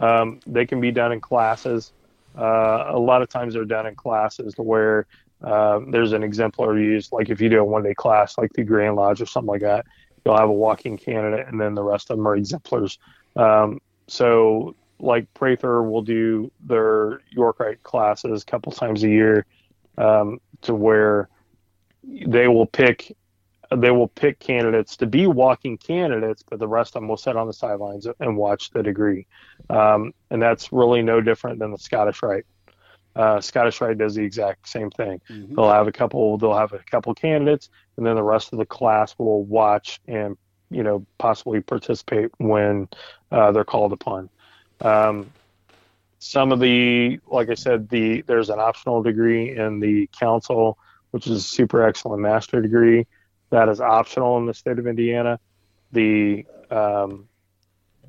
Um, 0.00 0.40
they 0.46 0.66
can 0.66 0.80
be 0.80 0.90
done 0.90 1.12
in 1.12 1.20
classes. 1.20 1.92
Uh, 2.36 2.86
a 2.88 2.98
lot 2.98 3.22
of 3.22 3.28
times 3.28 3.54
they're 3.54 3.64
done 3.64 3.86
in 3.86 3.94
classes 3.94 4.54
where 4.58 5.06
uh, 5.42 5.80
there's 5.88 6.12
an 6.12 6.22
exemplar 6.22 6.78
used. 6.78 7.12
Like 7.12 7.30
if 7.30 7.40
you 7.40 7.48
do 7.48 7.60
a 7.60 7.64
one 7.64 7.82
day 7.82 7.94
class, 7.94 8.36
like 8.36 8.52
the 8.52 8.64
Grand 8.64 8.96
Lodge 8.96 9.20
or 9.22 9.26
something 9.26 9.48
like 9.48 9.62
that, 9.62 9.86
you'll 10.26 10.36
have 10.36 10.48
a 10.48 10.52
walking 10.52 10.98
candidate, 10.98 11.46
and 11.46 11.60
then 11.60 11.74
the 11.74 11.82
rest 11.82 12.10
of 12.10 12.16
them 12.16 12.26
are 12.26 12.34
exemplars. 12.34 12.98
Um, 13.36 13.80
so 14.08 14.74
like 14.98 15.32
Prather 15.34 15.82
will 15.84 16.02
do 16.02 16.50
their 16.60 17.20
York 17.30 17.60
Rite 17.60 17.82
classes 17.84 18.42
a 18.42 18.44
couple 18.44 18.72
times 18.72 19.04
a 19.04 19.08
year 19.08 19.46
um, 19.96 20.40
to 20.62 20.74
where 20.74 21.28
they 22.02 22.48
will 22.48 22.66
pick 22.66 23.16
they 23.76 23.90
will 23.90 24.08
pick 24.08 24.38
candidates 24.38 24.96
to 24.96 25.06
be 25.06 25.26
walking 25.26 25.76
candidates, 25.76 26.42
but 26.48 26.60
the 26.60 26.68
rest 26.68 26.94
of 26.94 27.02
them 27.02 27.08
will 27.08 27.16
sit 27.16 27.36
on 27.36 27.48
the 27.48 27.52
sidelines 27.52 28.06
and 28.20 28.36
watch 28.36 28.70
the 28.70 28.82
degree. 28.82 29.26
Um, 29.70 30.12
and 30.30 30.40
that's 30.40 30.72
really 30.72 31.02
no 31.02 31.20
different 31.20 31.58
than 31.58 31.72
the 31.72 31.78
Scottish 31.78 32.22
Rite. 32.22 32.46
Uh, 33.16 33.40
Scottish 33.40 33.80
Rite 33.80 33.98
does 33.98 34.14
the 34.14 34.22
exact 34.22 34.68
same 34.68 34.90
thing. 34.90 35.20
Mhm. 35.30 35.56
They'll 35.56 35.70
have 35.70 35.88
a 35.88 35.92
couple. 35.92 36.36
They'll 36.38 36.54
have 36.54 36.72
a 36.72 36.80
couple 36.90 37.14
candidates, 37.14 37.70
and 37.96 38.06
then 38.06 38.14
the 38.14 38.22
rest 38.22 38.52
of 38.52 38.58
the 38.58 38.66
class 38.66 39.14
will 39.18 39.42
watch 39.44 40.00
and 40.06 40.36
you 40.70 40.82
know 40.82 41.06
possibly 41.18 41.60
participate 41.60 42.30
when 42.38 42.88
uh, 43.32 43.52
they're 43.52 43.64
called 43.64 43.92
upon. 43.92 44.28
Um, 44.82 45.30
some 46.18 46.50
of 46.52 46.60
the, 46.60 47.20
like 47.26 47.50
I 47.50 47.54
said, 47.54 47.88
the 47.88 48.22
there's 48.22 48.50
an 48.50 48.58
optional 48.58 49.02
degree 49.02 49.56
in 49.56 49.80
the 49.80 50.08
council, 50.18 50.78
which 51.12 51.26
is 51.26 51.38
a 51.38 51.40
super 51.40 51.82
excellent 51.82 52.20
master 52.22 52.60
degree. 52.60 53.06
That 53.50 53.68
is 53.68 53.80
optional 53.80 54.36
in 54.38 54.46
the 54.46 54.54
state 54.54 54.78
of 54.78 54.86
Indiana. 54.86 55.38
The 55.92 56.44
um, 56.70 57.28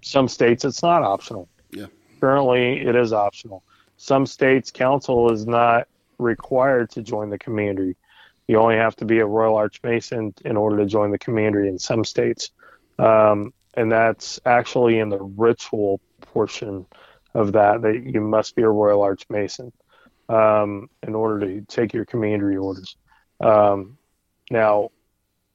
some 0.01 0.27
states 0.27 0.65
it's 0.65 0.81
not 0.81 1.03
optional. 1.03 1.47
Yeah. 1.71 1.85
Currently, 2.19 2.81
it 2.81 2.95
is 2.95 3.13
optional. 3.13 3.63
Some 3.97 4.25
states 4.25 4.71
council 4.71 5.31
is 5.31 5.45
not 5.45 5.87
required 6.19 6.89
to 6.91 7.01
join 7.01 7.29
the 7.29 7.37
commandery. 7.37 7.95
You 8.47 8.59
only 8.59 8.77
have 8.77 8.95
to 8.97 9.05
be 9.05 9.19
a 9.19 9.25
Royal 9.25 9.55
Arch 9.55 9.81
Mason 9.83 10.33
in 10.45 10.55
order 10.55 10.77
to 10.77 10.85
join 10.85 11.11
the 11.11 11.17
commandery 11.17 11.67
in 11.67 11.77
some 11.77 12.05
states. 12.05 12.51
Um, 12.97 13.53
and 13.73 13.91
that's 13.91 14.39
actually 14.45 14.99
in 14.99 15.09
the 15.09 15.21
ritual 15.21 15.99
portion 16.21 16.85
of 17.33 17.53
that, 17.53 17.81
that 17.81 18.03
you 18.05 18.21
must 18.21 18.55
be 18.55 18.63
a 18.63 18.69
Royal 18.69 19.01
Arch 19.01 19.25
Mason 19.29 19.71
um, 20.29 20.89
in 21.03 21.13
order 21.13 21.45
to 21.45 21.61
take 21.61 21.93
your 21.93 22.05
commandery 22.05 22.57
orders. 22.57 22.95
Um, 23.39 23.97
now, 24.49 24.89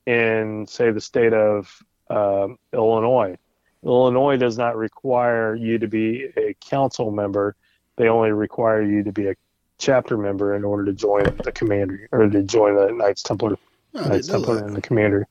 in, 0.06 0.66
say, 0.66 0.90
the 0.90 1.00
state 1.00 1.32
of 1.32 1.82
um, 2.10 2.58
Illinois, 2.72 3.36
Illinois 3.84 4.36
does 4.36 4.58
not 4.58 4.76
require 4.76 5.54
you 5.54 5.78
to 5.78 5.88
be 5.88 6.28
a 6.36 6.54
council 6.60 7.10
member. 7.10 7.56
They 8.02 8.08
only 8.08 8.32
require 8.32 8.82
you 8.82 9.04
to 9.04 9.12
be 9.12 9.28
a 9.28 9.36
chapter 9.78 10.18
member 10.18 10.56
in 10.56 10.64
order 10.64 10.84
to 10.86 10.92
join 10.92 11.22
the 11.44 11.52
commander 11.52 12.08
or 12.10 12.28
to 12.28 12.42
join 12.42 12.74
the 12.74 12.90
Knights 12.92 13.22
Templar 13.22 13.56
Oh, 13.94 14.08
Knights 14.08 14.26
Templar 14.26 14.56
that. 14.56 14.64
and 14.64 14.74
the 14.74 14.80
commander. 14.80 15.28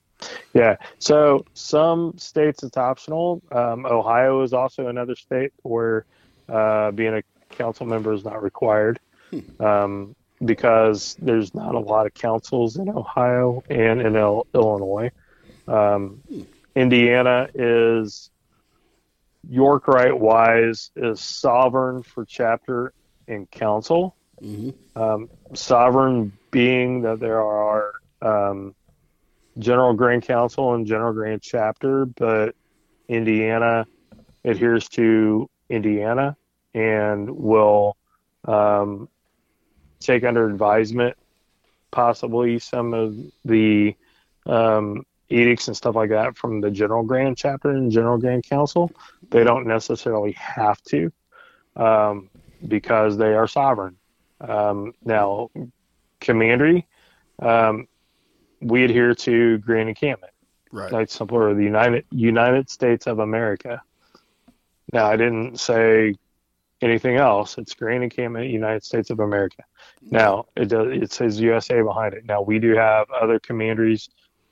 Yeah. 0.53 0.77
So 0.97 1.43
some 1.53 2.13
states 2.17 2.63
it's 2.63 2.77
optional. 2.77 3.41
Um, 3.51 3.85
Ohio 3.85 4.41
is 4.43 4.53
also 4.53 4.87
another 4.87 5.15
state 5.17 5.51
where 5.63 6.05
uh, 6.47 6.91
being 6.91 7.13
a 7.15 7.23
council 7.49 7.85
member 7.85 8.13
is 8.13 8.23
not 8.23 8.41
required 8.41 9.01
um, 9.59 10.15
because 10.45 11.17
there's 11.21 11.53
not 11.53 11.75
a 11.75 11.79
lot 11.79 12.05
of 12.05 12.13
councils 12.13 12.77
in 12.77 12.87
Ohio 12.87 13.63
and 13.69 13.99
in 14.01 14.15
Il- 14.15 14.47
Illinois. 14.53 15.11
Um, 15.67 16.21
Indiana 16.73 17.49
is 17.53 18.29
York 19.47 19.87
Rite 19.87 20.19
wise 20.19 20.91
is 20.95 21.19
sovereign 21.19 22.03
for 22.03 22.25
chapter 22.25 22.93
and 23.27 23.49
council. 23.49 24.15
Mhm. 24.41 24.73
Um, 24.95 25.29
sovereign 25.53 26.33
being 26.51 27.01
that 27.03 27.19
there 27.19 27.41
are 27.41 27.93
um, 28.21 28.75
General 29.57 29.93
Grand 29.93 30.23
Council 30.23 30.73
and 30.73 30.85
General 30.85 31.13
Grand 31.13 31.41
Chapter, 31.41 32.05
but 32.05 32.55
Indiana 33.07 33.85
adheres 34.43 34.87
to 34.89 35.49
Indiana 35.69 36.35
and 36.73 37.29
will 37.29 37.97
um, 38.45 39.09
take 39.99 40.23
under 40.23 40.47
advisement 40.47 41.15
possibly 41.91 42.57
some 42.59 42.93
of 42.93 43.15
the 43.45 43.95
um, 44.45 45.05
edicts 45.31 45.67
and 45.67 45.77
stuff 45.77 45.95
like 45.95 46.09
that 46.09 46.37
from 46.37 46.61
the 46.61 46.69
General 46.69 47.03
Grand 47.03 47.37
Chapter 47.37 47.69
and 47.69 47.91
General 47.91 48.17
Grand 48.17 48.43
Council. 48.43 48.91
They 49.29 49.43
don't 49.43 49.65
necessarily 49.65 50.33
have 50.33 50.81
to 50.83 51.11
um, 51.75 52.29
because 52.67 53.17
they 53.17 53.33
are 53.33 53.47
sovereign. 53.47 53.97
Um, 54.39 54.93
now, 55.03 55.49
Commandery, 56.19 56.87
um, 57.39 57.87
we 58.59 58.83
adhere 58.83 59.15
to 59.15 59.57
Grand 59.59 59.89
Encampment. 59.89 60.33
Right. 60.71 61.09
Templar 61.09 61.49
of 61.49 61.57
the 61.57 61.63
United 61.63 62.05
United 62.11 62.69
States 62.69 63.05
of 63.05 63.19
America. 63.19 63.81
Now, 64.93 65.07
I 65.07 65.17
didn't 65.17 65.59
say 65.59 66.15
anything 66.81 67.17
else. 67.17 67.57
It's 67.57 67.73
Grand 67.73 68.03
Encampment, 68.03 68.49
United 68.49 68.83
States 68.83 69.09
of 69.09 69.19
America. 69.19 69.63
Now, 70.01 70.45
it 70.55 70.69
does. 70.69 70.87
It 70.91 71.11
says 71.11 71.41
USA 71.41 71.81
behind 71.81 72.13
it. 72.13 72.25
Now, 72.25 72.41
we 72.41 72.57
do 72.57 72.75
have 72.75 73.09
other 73.11 73.37
commanderies 73.39 74.09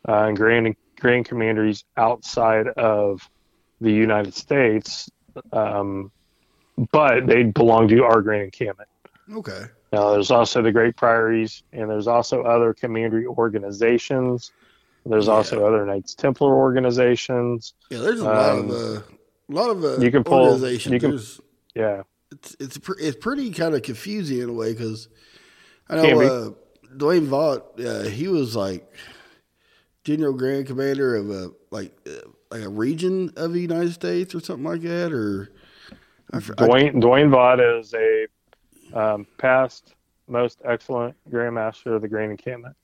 uh, 0.07 0.23
and 0.27 0.37
grand 0.37 0.75
grand 0.99 1.25
commanderies 1.25 1.83
outside 1.97 2.67
of 2.69 3.29
the 3.81 3.91
United 3.91 4.33
States, 4.33 5.09
um, 5.53 6.11
but 6.91 7.25
they 7.27 7.43
belong 7.43 7.87
to 7.87 8.03
our 8.03 8.21
Grand 8.21 8.43
Encampment. 8.43 8.89
Okay. 9.33 9.63
Now, 9.93 10.11
there's 10.11 10.29
also 10.31 10.61
the 10.61 10.71
Great 10.71 10.95
Priories, 10.97 11.63
and 11.71 11.89
there's 11.89 12.07
also 12.07 12.43
other 12.43 12.73
commandery 12.73 13.25
organizations. 13.25 14.51
There's 15.05 15.27
Yeah. 15.27 15.33
also 15.33 15.65
other 15.65 15.85
Knights 15.85 16.13
Templar 16.15 16.53
organizations. 16.53 17.73
Yeah, 17.89 17.99
there's 17.99 18.19
a 18.19 18.25
lot 18.25 18.49
Um, 18.59 18.69
of 18.69 18.75
uh, 18.75 19.01
a 19.49 19.53
lot 19.53 19.69
of 19.69 19.83
uh, 19.83 19.97
you 19.99 20.11
can 20.11 20.23
pull- 20.23 20.39
organizations. 20.45 20.93
you 20.93 20.99
can- 20.99 21.09
There's- 21.11 21.41
Yeah, 21.75 22.03
it's 22.31 22.55
it's 22.59 22.77
pr- 22.77 22.99
it's 22.99 23.15
pretty 23.17 23.51
kind 23.51 23.73
of 23.75 23.83
confusing 23.83 24.39
in 24.41 24.49
a 24.49 24.53
way 24.53 24.73
because 24.73 25.07
I 25.87 25.95
know 25.95 26.21
uh, 26.21 26.49
Dwayne 26.97 27.27
Vaught, 27.27 27.79
uh, 27.85 28.09
he 28.09 28.27
was 28.27 28.55
like 28.55 28.91
general 30.09 30.33
grand 30.33 30.65
commander 30.65 31.15
of 31.15 31.29
a 31.29 31.51
like 31.69 31.95
uh, 32.07 32.27
like 32.49 32.63
a 32.63 32.69
region 32.69 33.31
of 33.37 33.53
the 33.53 33.59
United 33.59 33.93
States 33.93 34.33
or 34.33 34.39
something 34.39 34.63
like 34.65 34.81
that, 34.81 35.11
or 35.13 35.49
I, 36.33 36.39
fr- 36.39 36.53
I- 36.57 36.67
Dwayne 36.67 36.93
Dwayne 36.95 37.29
Vaught 37.29 37.79
is 37.79 37.93
a 37.93 38.27
um, 38.99 39.27
past 39.37 39.93
most 40.27 40.61
excellent 40.65 41.15
Grandmaster 41.31 41.95
of 41.95 42.01
the 42.01 42.07
Grand 42.07 42.31
Encampment, 42.31 42.75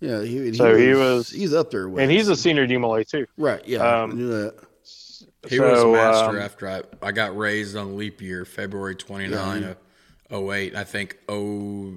yeah, 0.00 0.20
he, 0.22 0.44
he 0.44 0.54
So 0.54 0.76
he 0.76 0.92
was- 0.94 1.30
he's 1.30 1.54
up 1.54 1.70
there 1.70 1.88
with 1.88 2.02
and 2.02 2.10
he's 2.10 2.28
a 2.28 2.36
senior 2.36 2.66
DeMolay 2.66 3.06
too. 3.08 3.26
right. 3.38 3.66
Yeah, 3.66 3.78
um, 4.02 4.10
I 4.10 4.14
knew 4.14 4.28
that. 4.28 4.54
He 5.48 5.56
So, 5.56 5.90
was 5.90 5.98
master 5.98 6.30
um, 6.30 6.42
after 6.42 6.68
I, 6.68 6.82
I 7.02 7.12
got 7.12 7.36
raised 7.36 7.76
on 7.76 7.96
leap 7.96 8.20
year, 8.22 8.44
February 8.44 8.94
29 8.94 9.62
Yeah, 9.62 9.74
of 10.36 10.44
08. 10.50 10.74
I 10.76 10.84
think 10.84 11.18
oh 11.28 11.94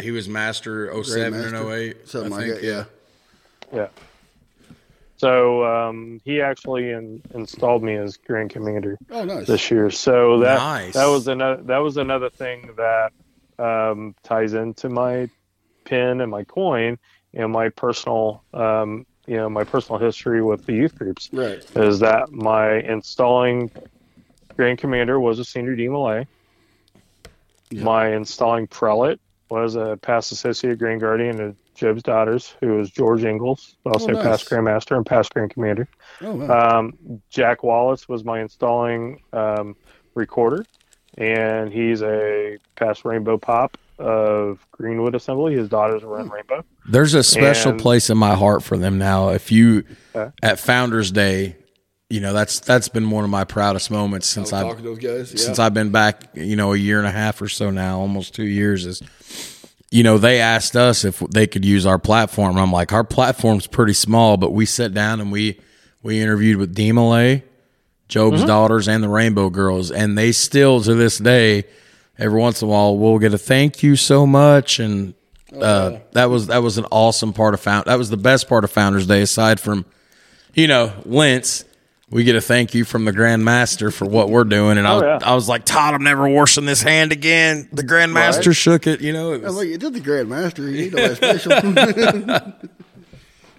he 0.00 0.10
was 0.12 0.28
master 0.28 0.90
07 1.02 1.34
and 1.34 1.44
Grandmaster, 1.54 1.72
08. 1.90 2.08
something 2.08 2.32
I 2.32 2.36
like 2.36 2.46
think, 2.46 2.60
that. 2.60 2.66
Yeah. 2.66 2.84
Yeah. 3.72 3.88
So 5.20 5.64
um, 5.66 6.18
he 6.24 6.40
actually 6.40 6.90
in, 6.92 7.22
installed 7.34 7.82
me 7.82 7.94
as 7.96 8.16
Grand 8.16 8.48
Commander 8.48 8.96
Oh, 9.10 9.24
nice. 9.24 9.46
this 9.46 9.70
year. 9.70 9.90
So 9.90 10.40
that 10.40 10.56
Nice. 10.56 10.94
that 10.94 11.04
was 11.04 11.28
another 11.28 11.62
that 11.64 11.78
was 11.78 11.98
another 11.98 12.30
thing 12.38 12.70
that 12.78 13.10
um, 13.62 14.14
ties 14.24 14.54
into 14.54 14.88
my 14.88 15.28
pin 15.84 16.22
and 16.22 16.30
my 16.30 16.44
coin 16.44 16.96
and 17.34 17.52
my 17.52 17.68
personal 17.68 18.42
um, 18.54 19.04
you 19.26 19.36
know 19.36 19.50
my 19.50 19.64
personal 19.64 19.98
history 20.00 20.42
with 20.42 20.64
the 20.64 20.72
youth 20.72 20.94
groups 20.94 21.28
Right. 21.32 21.58
is 21.76 22.00
that 22.00 22.30
my 22.30 22.78
installing 22.80 23.70
Grand 24.56 24.78
Commander 24.78 25.20
was 25.20 25.38
a 25.38 25.44
senior 25.44 25.76
DeMolay. 25.76 26.24
Yeah. 27.70 27.84
My 27.84 28.14
installing 28.14 28.68
prelate 28.68 29.18
was 29.50 29.74
a 29.74 29.98
past 30.00 30.32
associate 30.32 30.78
Grand 30.78 31.00
Guardian 31.02 31.56
of 31.82 31.88
Job's 31.96 32.02
daughters, 32.02 32.54
who 32.60 32.76
was 32.76 32.90
George 32.90 33.24
Ingalls, 33.24 33.76
also 33.86 34.08
Oh, 34.08 34.12
nice. 34.12 34.22
past 34.22 34.50
Grandmaster 34.50 34.96
and 34.96 35.04
past 35.06 35.32
Grand 35.34 35.50
Commander. 35.52 35.88
Oh, 36.22 36.34
wow. 36.34 36.78
Um, 36.78 36.92
Jack 37.30 37.62
Wallace 37.62 38.08
was 38.08 38.24
my 38.24 38.40
installing 38.40 39.22
um, 39.32 39.76
recorder, 40.14 40.64
and 41.18 41.72
he's 41.72 42.02
a 42.02 42.58
past 42.76 43.04
Rainbow 43.04 43.38
Pop 43.38 43.76
of 43.98 44.64
Greenwood 44.72 45.14
Assembly. 45.14 45.54
His 45.54 45.68
daughters 45.68 46.02
run 46.02 46.26
Hmm. 46.26 46.32
Rainbow. 46.32 46.64
There's 46.88 47.14
a 47.14 47.22
special 47.22 47.72
And- 47.72 47.80
place 47.80 48.08
in 48.10 48.16
my 48.18 48.34
heart 48.34 48.62
for 48.62 48.76
them 48.78 48.98
now. 48.98 49.28
If 49.30 49.52
you 49.52 49.84
Okay. 50.14 50.30
at 50.42 50.58
Founders 50.60 51.10
Day, 51.12 51.56
you 52.08 52.18
know 52.20 52.32
that's 52.32 52.58
that's 52.60 52.88
been 52.88 53.10
one 53.10 53.22
of 53.24 53.30
my 53.30 53.44
proudest 53.44 53.88
moments 53.90 54.26
since 54.26 54.52
I 54.52 54.60
I've 54.60 54.64
was 54.66 54.72
talking 54.76 54.84
to 54.84 54.90
those 54.90 54.98
guys. 54.98 55.32
Yeah. 55.32 55.44
since 55.46 55.58
I've 55.60 55.74
been 55.74 55.90
back, 55.90 56.22
you 56.34 56.56
know, 56.56 56.72
a 56.72 56.76
year 56.76 56.98
and 56.98 57.06
a 57.06 57.10
half 57.12 57.40
or 57.42 57.48
so 57.48 57.70
now, 57.70 58.00
almost 58.00 58.34
two 58.34 58.42
years 58.46 58.84
is, 58.86 59.00
you 59.90 60.02
know, 60.02 60.18
they 60.18 60.40
asked 60.40 60.76
us 60.76 61.04
if 61.04 61.18
they 61.18 61.46
could 61.46 61.64
use 61.64 61.84
our 61.84 61.98
platform. 61.98 62.56
I'm 62.58 62.70
like, 62.72 62.92
our 62.92 63.04
platform's 63.04 63.66
pretty 63.66 63.92
small, 63.92 64.36
but 64.36 64.52
we 64.52 64.64
sat 64.66 64.94
down 64.94 65.20
and 65.20 65.32
we, 65.32 65.60
we 66.02 66.20
interviewed 66.20 66.58
with 66.58 66.74
DeMolay, 66.74 67.42
Job's 68.08 68.38
Mm-hmm. 68.38 68.46
daughters 68.46 68.88
and 68.88 69.02
the 69.02 69.08
Rainbow 69.08 69.50
Girls. 69.50 69.90
And 69.90 70.16
they 70.16 70.32
still 70.32 70.80
to 70.82 70.94
this 70.94 71.18
day, 71.18 71.64
every 72.18 72.38
once 72.40 72.62
in 72.62 72.68
a 72.68 72.70
while, 72.70 72.96
we'll 72.96 73.18
get 73.18 73.34
a 73.34 73.38
thank 73.38 73.82
you 73.82 73.96
so 73.96 74.26
much. 74.26 74.78
And, 74.78 75.14
uh, 75.60 75.98
that 76.12 76.26
was, 76.30 76.46
that 76.46 76.62
was 76.62 76.78
an 76.78 76.86
awesome 76.92 77.32
part 77.32 77.54
of 77.54 77.60
Found. 77.60 77.86
That 77.86 77.98
was 77.98 78.10
the 78.10 78.16
best 78.16 78.48
part 78.48 78.62
of 78.62 78.70
Founders 78.70 79.06
Day 79.08 79.22
aside 79.22 79.58
from, 79.58 79.84
you 80.54 80.68
know, 80.68 80.92
Lentz. 81.04 81.64
We 82.10 82.24
get 82.24 82.34
a 82.34 82.40
thank 82.40 82.74
you 82.74 82.84
from 82.84 83.04
the 83.04 83.12
Grand 83.12 83.44
Master 83.44 83.92
for 83.92 84.04
what 84.04 84.30
we're 84.30 84.42
doing, 84.44 84.78
and 84.78 84.86
I, 84.86 84.94
was, 84.94 85.02
Oh, 85.02 85.06
yeah. 85.06 85.18
I 85.22 85.34
was 85.36 85.48
like, 85.48 85.64
Todd, 85.64 85.94
I'm 85.94 86.02
never 86.02 86.28
washing 86.28 86.64
this 86.64 86.82
hand 86.82 87.12
again. 87.12 87.68
The 87.72 87.84
Grand 87.84 88.12
Master 88.12 88.50
Right. 88.50 88.56
shook 88.56 88.86
it, 88.88 89.00
you 89.00 89.12
know. 89.12 89.32
It 89.32 89.42
I 89.42 89.44
was 89.44 89.54
was, 89.54 89.56
like, 89.56 89.68
it 89.68 89.78
did 89.80 89.92
the 89.94 90.00
Grand 90.00 90.28
Master. 90.28 90.68
You 90.68 90.90
know 90.90 91.08
that 91.08 91.16
special. 91.16 92.68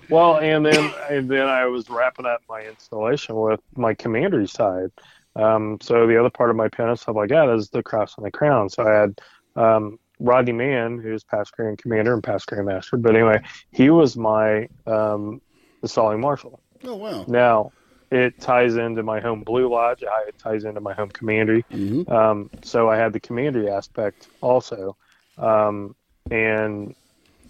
Well, 0.10 0.40
and 0.40 0.66
then 0.66 0.92
and 1.10 1.30
then 1.30 1.48
I 1.48 1.66
was 1.68 1.90
wrapping 1.90 2.26
up 2.26 2.42
my 2.50 2.62
installation 2.64 3.34
with 3.36 3.62
my 3.78 3.94
commandery 3.94 4.46
side. 4.48 4.92
Um, 5.38 5.78
so 5.82 6.06
the 6.06 6.20
other 6.20 6.30
part 6.30 6.50
of 6.50 6.58
my 6.58 6.68
pen 6.68 6.90
and 6.90 7.00
stuff 7.00 7.16
like 7.16 7.30
that 7.30 7.48
is 7.48 7.70
the 7.70 7.82
cross 7.82 8.18
and 8.18 8.26
the 8.26 8.32
crown. 8.32 8.68
So 8.70 8.84
I 8.86 8.92
had 8.92 9.22
um, 9.56 9.98
Rodney 10.20 10.52
Mann, 10.52 11.00
who's 11.00 11.24
past 11.24 11.54
Grand 11.54 11.78
Commander 11.78 12.14
and 12.14 12.22
past 12.22 12.48
Grand 12.48 12.66
Master. 12.66 12.98
But 12.98 13.16
anyway, 13.16 13.42
he 13.72 13.90
was 13.90 14.18
my 14.18 14.68
um, 14.86 15.40
installing 15.82 16.20
marshal. 16.20 16.60
oh, 16.84 16.96
wow. 16.98 17.24
Now 17.30 17.72
it 18.12 18.40
ties 18.40 18.76
into 18.76 19.04
my 19.04 19.20
home 19.20 19.44
Blue 19.44 19.70
Lodge. 19.70 20.04
It 20.04 20.36
ties 20.38 20.66
into 20.66 20.82
my 20.82 20.94
home 20.94 21.10
commandery. 21.10 21.66
hmm 21.72 22.04
Um, 22.12 22.50
so 22.64 22.90
I 22.90 22.98
had 22.98 23.14
the 23.14 23.20
commandery 23.20 23.70
aspect 23.70 24.28
also, 24.42 24.98
um, 25.38 25.96
and 26.30 26.94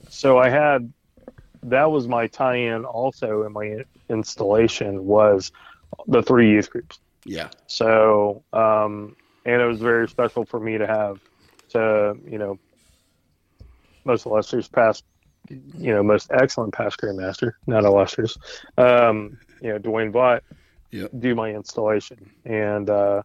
so 0.09 0.37
I 0.37 0.49
had 0.49 0.93
that 1.63 1.91
was 1.91 2.07
my 2.07 2.27
tie-in 2.27 2.85
also 2.85 3.43
in 3.43 3.53
my 3.53 3.83
installation 4.09 5.03
was 5.05 5.51
the 6.07 6.21
three 6.23 6.49
youth 6.51 6.69
groups. 6.69 6.99
Yeah. 7.25 7.49
So 7.67 8.43
um, 8.53 9.15
and 9.45 9.61
it 9.61 9.65
was 9.65 9.79
very 9.79 10.07
special 10.07 10.45
for 10.45 10.59
me 10.59 10.77
to 10.77 10.87
have 10.87 11.19
to 11.69 12.15
you 12.27 12.37
know 12.37 12.59
most 14.05 14.25
illustrious 14.25 14.67
past 14.67 15.03
you 15.49 15.93
know 15.93 16.03
most 16.03 16.31
excellent 16.31 16.73
past 16.73 16.99
grandmaster 16.99 17.53
not 17.67 17.83
illustrious 17.83 18.37
um, 18.77 19.37
you 19.61 19.69
know 19.69 19.79
Dwayne 19.79 20.11
Vaught 20.11 20.41
Yep. 20.91 21.11
do 21.19 21.35
my 21.35 21.51
installation 21.51 22.29
and 22.43 22.89
uh, 22.89 23.21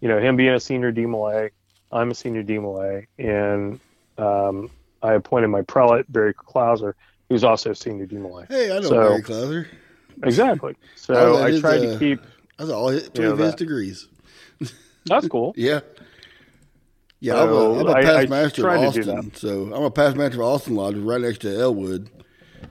you 0.00 0.08
know 0.08 0.18
him 0.18 0.36
being 0.36 0.54
a 0.54 0.60
senior 0.60 0.92
DeMolay 0.92 1.50
I'm 1.92 2.10
a 2.10 2.14
senior 2.14 2.42
DeMolay 2.42 3.06
and 3.18 3.78
um, 4.16 4.70
I 5.02 5.12
appointed 5.12 5.48
my 5.48 5.60
prelate 5.62 6.10
Barry 6.10 6.32
Klauser 6.32 6.94
who's 7.28 7.44
also 7.44 7.72
a 7.72 7.74
senior 7.74 8.06
DeMolay 8.06 8.48
Hey, 8.48 8.70
I 8.74 8.80
know 8.80 8.88
So- 8.88 8.94
Barry 9.10 9.22
Clouser. 9.22 9.66
exactly 10.22 10.74
Oh, 10.74 10.86
so 10.94 11.36
I 11.44 11.48
is, 11.50 11.60
tried 11.60 11.80
uh, 11.80 11.92
to 11.92 11.98
keep 11.98 12.20
That's 12.56 12.70
all 12.70 12.88
his, 12.88 13.10
Yeah, 13.14 13.26
of 13.26 13.38
his 13.38 13.50
that- 13.50 13.58
degrees. 13.58 14.08
that's 15.04 15.28
cool 15.28 15.52
Yeah. 15.56 15.80
Yeah, 17.20 17.34
So, 17.34 17.42
I'm 17.42 17.50
a, 17.50 17.80
I'm 17.80 17.86
a 17.86 17.90
I- 17.92 18.02
past 18.02 18.16
I 18.18 18.26
master 18.30 18.62
tried 18.62 18.76
of 18.84 18.84
Austin. 18.88 19.34
So 19.34 19.74
I'm 19.74 19.82
a 19.82 19.90
past 19.90 20.16
master 20.16 20.40
of 20.42 20.48
Austin 20.48 20.76
Lodge, 20.76 20.96
right 20.96 21.20
next 21.20 21.40
to 21.42 21.58
Elwood. 21.60 22.10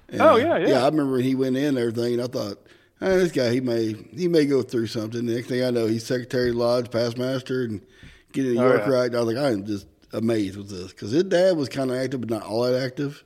And, 0.09 0.21
Oh, 0.21 0.35
yeah, 0.37 0.57
yeah. 0.57 0.67
Yeah, 0.67 0.81
I 0.83 0.85
remember 0.85 1.13
when 1.13 1.21
he 1.23 1.33
went 1.35 1.57
in 1.57 1.65
and 1.65 1.77
everything, 1.79 2.13
and 2.13 2.21
I 2.23 2.27
thought, 2.27 2.57
eh, 3.01 3.15
this 3.17 3.31
guy, 3.31 3.51
he 3.51 3.61
may 3.61 3.93
he 4.15 4.27
may 4.27 4.45
go 4.45 4.61
through 4.61 4.87
something. 4.87 5.25
The 5.25 5.35
next 5.35 5.47
thing 5.47 5.63
I 5.63 5.69
know, 5.71 5.87
he's 5.87 6.05
secretary 6.05 6.49
of 6.49 6.55
lodge, 6.55 6.91
past 6.91 7.17
master, 7.17 7.63
and 7.63 7.81
getting 8.31 8.55
the 8.55 8.61
Oh, 8.61 8.67
York 8.69 8.83
yeah. 8.85 8.93
right. 8.93 9.05
And 9.07 9.15
I 9.15 9.19
was 9.21 9.33
like, 9.33 9.43
I 9.43 9.51
am 9.51 9.65
just 9.65 9.87
amazed 10.13 10.57
with 10.57 10.69
this 10.69 10.91
because 10.91 11.11
his 11.11 11.23
dad 11.25 11.57
was 11.57 11.69
kind 11.69 11.91
of 11.91 11.97
active, 11.97 12.21
but 12.21 12.29
not 12.29 12.43
all 12.43 12.63
that 12.63 12.81
active. 12.81 13.23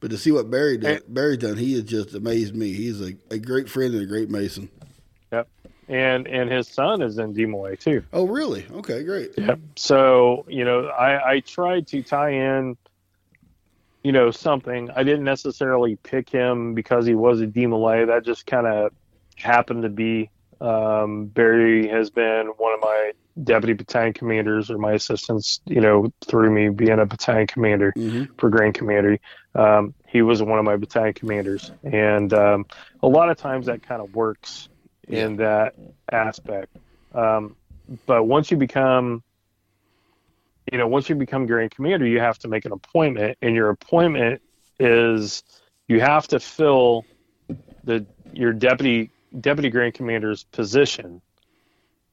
But 0.00 0.10
to 0.10 0.18
see 0.18 0.32
what 0.32 0.50
Barry 0.50 0.78
did, 0.78 1.02
And- 1.02 1.14
Barry's 1.14 1.38
done, 1.38 1.56
he 1.56 1.74
has 1.74 1.84
just 1.84 2.14
amazed 2.14 2.56
me. 2.56 2.72
He's 2.72 3.00
a, 3.00 3.14
a 3.30 3.38
great 3.38 3.68
friend 3.68 3.94
and 3.94 4.02
a 4.02 4.06
great 4.06 4.28
mason. 4.30 4.68
Yep. 5.32 5.48
And 5.88 6.26
and 6.26 6.50
his 6.50 6.68
son 6.68 7.02
is 7.02 7.18
in 7.18 7.34
DeMolay 7.34 7.78
too. 7.78 8.02
Oh, 8.12 8.26
really? 8.26 8.66
Okay, 8.72 9.04
great. 9.04 9.30
Yep. 9.38 9.58
So, 9.76 10.44
you 10.48 10.64
know, 10.64 10.86
I, 10.88 11.32
I 11.34 11.40
tried 11.40 11.86
to 11.88 12.02
tie 12.02 12.30
in, 12.30 12.76
you 14.02 14.12
know, 14.12 14.30
something. 14.30 14.90
I 14.94 15.02
didn't 15.02 15.24
necessarily 15.24 15.96
pick 15.96 16.28
him 16.28 16.74
because 16.74 17.06
he 17.06 17.14
was 17.14 17.40
a 17.40 17.46
DeMolay. 17.46 18.06
That 18.06 18.24
just 18.24 18.46
kind 18.46 18.66
of 18.66 18.92
happened 19.36 19.82
to 19.82 19.88
be. 19.88 20.30
Um, 20.60 21.26
Barry 21.26 21.88
has 21.88 22.10
been 22.10 22.46
one 22.56 22.74
of 22.74 22.80
my 22.80 23.12
deputy 23.42 23.72
battalion 23.72 24.12
commanders 24.12 24.70
or 24.70 24.78
my 24.78 24.92
assistants, 24.92 25.60
you 25.66 25.80
know, 25.80 26.12
through 26.24 26.50
me 26.50 26.68
being 26.68 26.98
a 26.98 27.06
battalion 27.06 27.46
commander 27.46 27.92
for 28.38 28.50
Grand 28.50 28.74
Commandery. 28.74 29.20
Um, 29.54 29.94
he 30.06 30.22
was 30.22 30.42
one 30.42 30.58
of 30.58 30.64
my 30.64 30.76
battalion 30.76 31.14
commanders, 31.14 31.72
and 31.82 32.32
um, 32.32 32.66
a 33.02 33.08
lot 33.08 33.30
of 33.30 33.38
times 33.38 33.66
that 33.66 33.82
kind 33.82 34.02
of 34.02 34.14
works 34.14 34.68
in 35.08 35.36
that 35.36 35.74
aspect. 36.10 36.76
Um, 37.14 37.56
but 38.06 38.24
once 38.24 38.50
you 38.50 38.56
become, 38.56 39.22
you 40.72 40.78
know, 40.78 40.88
once 40.88 41.08
you 41.08 41.14
become 41.14 41.46
Grand 41.46 41.70
Commander, 41.70 42.06
you 42.06 42.18
have 42.18 42.38
to 42.40 42.48
make 42.48 42.64
an 42.64 42.72
appointment, 42.72 43.36
and 43.42 43.54
your 43.54 43.68
appointment 43.68 44.40
is 44.80 45.44
you 45.86 46.00
have 46.00 46.26
to 46.28 46.40
fill 46.40 47.04
the 47.84 48.06
your 48.32 48.54
deputy 48.54 49.10
deputy 49.38 49.68
Grand 49.68 49.92
Commander's 49.92 50.44
position 50.44 51.20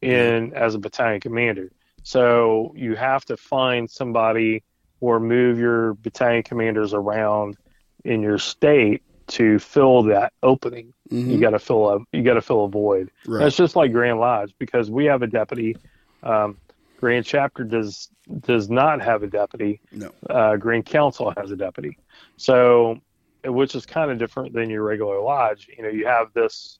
in 0.01 0.53
as 0.53 0.75
a 0.75 0.79
battalion 0.79 1.21
commander. 1.21 1.71
So 2.03 2.73
you 2.75 2.95
have 2.95 3.23
to 3.25 3.37
find 3.37 3.89
somebody 3.89 4.63
or 4.99 5.19
move 5.19 5.57
your 5.57 5.93
battalion 5.95 6.43
commanders 6.43 6.93
around 6.93 7.57
in 8.03 8.21
your 8.21 8.37
state 8.37 9.03
to 9.27 9.59
fill 9.59 10.03
that 10.03 10.33
opening. 10.43 10.93
You 11.09 11.39
got 11.39 11.51
to 11.51 11.59
fill 11.59 11.89
a 11.89 11.99
you 12.11 12.23
got 12.23 12.33
to 12.33 12.41
fill 12.41 12.65
a 12.65 12.69
void. 12.69 13.09
Right. 13.25 13.43
That's 13.43 13.55
just 13.55 13.77
like 13.77 13.93
Grand 13.93 14.19
Lodge 14.19 14.53
because 14.59 14.91
we 14.91 15.05
have 15.05 15.21
a 15.21 15.27
deputy. 15.27 15.77
Um, 16.23 16.57
Grand 16.99 17.25
Chapter 17.25 17.63
does 17.63 18.09
does 18.41 18.69
not 18.69 19.01
have 19.01 19.23
a 19.23 19.27
deputy. 19.27 19.79
No. 19.91 20.11
Uh, 20.29 20.57
Grand 20.57 20.85
Council 20.85 21.33
has 21.37 21.49
a 21.49 21.55
deputy. 21.55 21.97
So, 22.35 22.99
which 23.45 23.73
is 23.73 23.85
kind 23.85 24.11
of 24.11 24.17
different 24.17 24.53
than 24.53 24.69
your 24.69 24.83
regular 24.83 25.19
lodge. 25.21 25.69
You 25.75 25.83
know, 25.83 25.89
you 25.89 26.05
have 26.07 26.33
this 26.33 26.77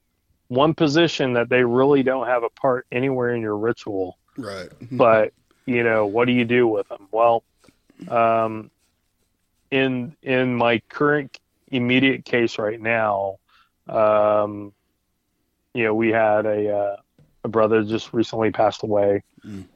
one 0.50 0.74
position 0.74 1.34
that 1.34 1.48
they 1.50 1.64
really 1.64 2.04
don't 2.04 2.28
have 2.28 2.44
a 2.44 2.50
part 2.50 2.86
anywhere 2.92 3.34
in 3.34 3.42
your 3.42 3.56
ritual 3.58 4.18
Right. 4.38 4.70
but 4.92 5.32
you 5.66 5.84
know 5.84 6.06
what 6.06 6.26
do 6.26 6.32
you 6.34 6.44
do 6.46 6.68
with 6.68 6.88
them 6.90 7.08
well 7.12 7.44
um, 8.08 8.72
in 9.70 10.16
in 10.24 10.56
my 10.56 10.80
current 10.90 11.38
immediate 11.68 12.26
case 12.26 12.58
right 12.58 12.82
now 12.82 13.38
um, 13.88 14.74
you 15.74 15.84
know 15.84 15.94
we 15.94 16.10
had 16.10 16.46
a, 16.46 16.76
uh, 16.76 16.96
a 17.44 17.48
brother 17.48 17.84
just 17.84 18.12
recently 18.14 18.50
passed 18.52 18.82
away 18.82 19.22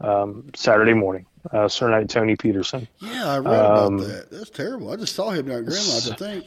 um, 0.02 0.50
saturday 0.56 0.94
morning 0.94 1.26
uh, 1.52 1.68
sir 1.68 1.90
knight 1.90 2.10
tony 2.10 2.36
peterson 2.36 2.88
Yeah, 3.00 3.28
I 3.34 3.40
read 3.40 3.54
Um, 3.66 3.96
about 3.96 4.08
that. 4.08 4.32
That's 4.32 4.50
terrible. 4.50 4.92
I 4.92 4.96
just 4.96 5.16
saw 5.16 5.30
him 5.32 5.48
down 5.48 5.60
at 5.60 5.66
Grand 5.66 5.88
Lodge, 5.88 6.10
I 6.10 6.16
think. 6.16 6.46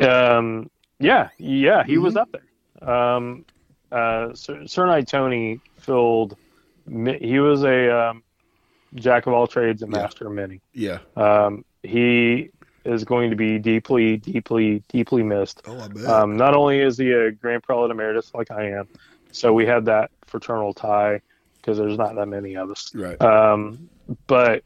Um, 0.00 0.70
yeah, 0.98 1.28
yeah, 1.38 1.84
he 1.84 1.98
was 1.98 2.16
up 2.16 2.28
there. 2.32 2.88
Um, 2.88 3.44
uh, 3.90 4.34
Sir, 4.34 4.66
Sir 4.66 4.86
Knight 4.86 5.06
Tony 5.08 5.60
filled. 5.78 6.36
He 6.88 7.38
was 7.38 7.62
a 7.64 7.90
um, 8.10 8.22
jack 8.94 9.26
of 9.26 9.32
all 9.34 9.46
trades 9.46 9.82
and 9.82 9.92
Yeah. 9.92 10.02
master 10.02 10.26
of 10.28 10.32
many. 10.32 10.60
Yeah. 10.72 10.98
Um, 11.16 11.64
he 11.82 12.50
is 12.84 13.04
going 13.04 13.30
to 13.30 13.36
be 13.36 13.58
deeply, 13.58 14.16
deeply, 14.16 14.82
deeply 14.88 15.22
missed. 15.22 15.62
Oh, 15.66 15.78
I 15.78 15.88
bet. 15.88 16.04
Um, 16.06 16.36
not 16.36 16.54
only 16.54 16.80
is 16.80 16.98
he 16.98 17.12
a 17.12 17.30
Grand 17.30 17.62
Prelate 17.62 17.90
Emeritus 17.90 18.32
like 18.34 18.50
I 18.50 18.70
am, 18.70 18.88
so 19.30 19.52
we 19.52 19.66
had 19.66 19.84
that 19.86 20.10
fraternal 20.26 20.72
tie 20.74 21.20
because 21.62 21.78
there's 21.78 21.96
not 21.96 22.14
that 22.16 22.26
many 22.26 22.56
of 22.56 22.70
us. 22.70 22.94
right. 22.94 23.20
Um, 23.22 23.88
but 24.26 24.64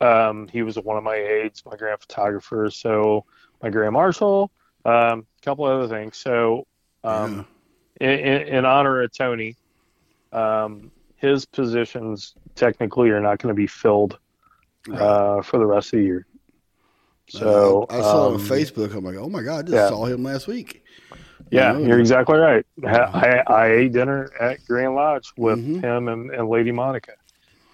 um, 0.00 0.48
he 0.48 0.62
was 0.62 0.78
one 0.78 0.96
of 0.96 1.04
my 1.04 1.16
aides, 1.16 1.62
my 1.66 1.76
grand 1.76 2.00
photographer, 2.00 2.70
so 2.70 3.24
my 3.62 3.68
grand 3.68 3.92
marshal, 3.92 4.50
um, 4.84 5.26
a 5.40 5.44
couple 5.44 5.64
other 5.64 5.88
things. 5.88 6.16
So, 6.16 6.66
um, 7.04 7.46
in, 8.00 8.10
in, 8.10 8.42
in 8.48 8.64
honor 8.64 9.02
of 9.02 9.12
Tony, 9.12 9.56
um, 10.32 10.90
his 11.16 11.44
positions 11.44 12.34
technically 12.54 13.10
are 13.10 13.20
not 13.20 13.38
going 13.38 13.54
to 13.54 13.56
be 13.56 13.66
filled 13.66 14.18
Right. 14.88 15.00
uh, 15.00 15.42
for 15.42 15.58
the 15.58 15.66
rest 15.66 15.92
of 15.92 15.98
the 15.98 16.04
year. 16.04 16.26
So 17.28 17.86
I, 17.90 17.98
I 17.98 18.00
saw 18.02 18.28
um, 18.28 18.34
on 18.34 18.40
Facebook. 18.40 18.94
I'm 18.94 19.04
like, 19.04 19.16
oh 19.16 19.28
my 19.28 19.42
god, 19.42 19.58
I 19.58 19.62
just 19.62 19.74
yeah. 19.74 19.88
saw 19.88 20.04
him 20.04 20.22
last 20.22 20.46
week. 20.46 20.84
Yeah, 21.50 21.78
you're 21.78 22.00
exactly 22.00 22.36
right. 22.38 22.64
I, 22.84 23.42
I 23.46 23.66
ate 23.72 23.92
dinner 23.92 24.30
at 24.40 24.64
Grand 24.66 24.94
Lodge 24.94 25.32
with 25.36 25.58
Mhm. 25.58 25.82
him 25.82 26.08
and, 26.08 26.30
and 26.30 26.48
Lady 26.48 26.72
Monica. 26.72 27.12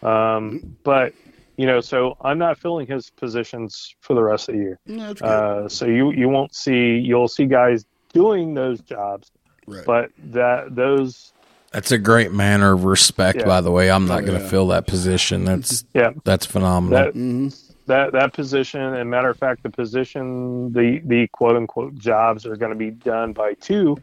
Um, 0.03 0.77
but 0.85 1.15
you 1.57 1.66
know, 1.66 1.81
so 1.81 2.16
I'm 2.23 2.39
not 2.39 2.59
filling 2.59 2.86
his 2.86 3.11
positions 3.11 3.94
for 4.01 4.15
the 4.15 4.23
rest 4.23 4.49
of 4.49 4.55
the 4.57 4.61
year. 4.61 4.78
No, 4.86 5.09
that's 5.09 5.20
good. 5.20 5.28
Uh, 5.28 5.69
so 5.69 5.86
you 5.86 6.12
you 6.12 6.28
won't 6.28 6.55
see 6.55 6.97
you'll 6.99 7.28
see 7.28 7.44
guys 7.47 7.85
doing 8.12 8.55
those 8.55 8.81
jobs, 8.81 9.31
right. 9.66 9.85
but 9.86 10.11
that 10.19 10.74
those 10.74 11.32
That's 11.73 11.93
a 11.93 11.99
great 11.99 12.32
manner 12.32 12.73
of 12.73 12.85
respect, 12.85 13.39
Yeah. 13.39 13.47
by 13.47 13.61
the 13.61 13.70
way. 13.70 13.90
I'm 13.90 14.07
not 14.07 14.23
Oh, 14.23 14.27
going 14.27 14.39
to 14.39 14.44
yeah. 14.44 14.51
fill 14.51 14.66
that 14.69 14.86
position. 14.86 15.44
That's 15.44 15.85
yeah 15.94 16.11
that's 16.24 16.47
phenomenal. 16.47 17.05
that 17.05 17.12
hmm 17.15 17.49
that 17.87 18.13
that 18.13 18.33
position 18.33 18.81
and 18.81 19.11
matter 19.11 19.31
of 19.31 19.37
fact 19.39 19.63
the 19.63 19.71
position 19.71 20.73
the 20.73 21.01
the 21.05 21.27
quote 21.29 21.57
unquote 21.57 21.95
jobs 21.97 22.47
are 22.47 22.57
going 22.57 22.71
to 22.71 22.79
be 22.79 22.91
done 22.91 23.33
by 23.33 23.55
two 23.55 23.97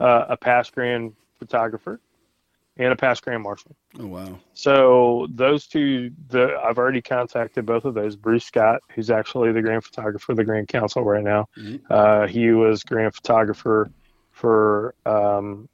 uh, 0.00 0.26
a 0.28 0.36
past 0.36 0.74
grand 0.74 1.14
photographer 1.38 2.00
and 2.76 2.92
a 2.92 2.96
past 2.96 3.22
grand 3.24 3.42
marshal. 3.42 3.74
Oh 3.98 4.06
wow. 4.06 4.38
So 4.54 5.26
those 5.30 5.66
two, 5.66 6.12
the 6.28 6.56
I've 6.64 6.78
already 6.78 7.02
contacted 7.02 7.66
both 7.66 7.84
of 7.84 7.94
those. 7.94 8.14
Bruce 8.16 8.44
Scott, 8.44 8.80
who's 8.94 9.10
actually 9.10 9.50
the 9.52 9.62
grand 9.62 9.84
photographer 9.84 10.32
of 10.32 10.36
the 10.38 10.44
Grand 10.44 10.68
Council 10.68 11.02
right 11.02 11.24
now, 11.24 11.48
Mhm. 11.58 11.80
uh, 11.90 12.26
he 12.28 12.52
was 12.52 12.84
grand 12.84 13.14
photographer 13.14 13.90
for, 14.30 14.94
um, 15.04 15.68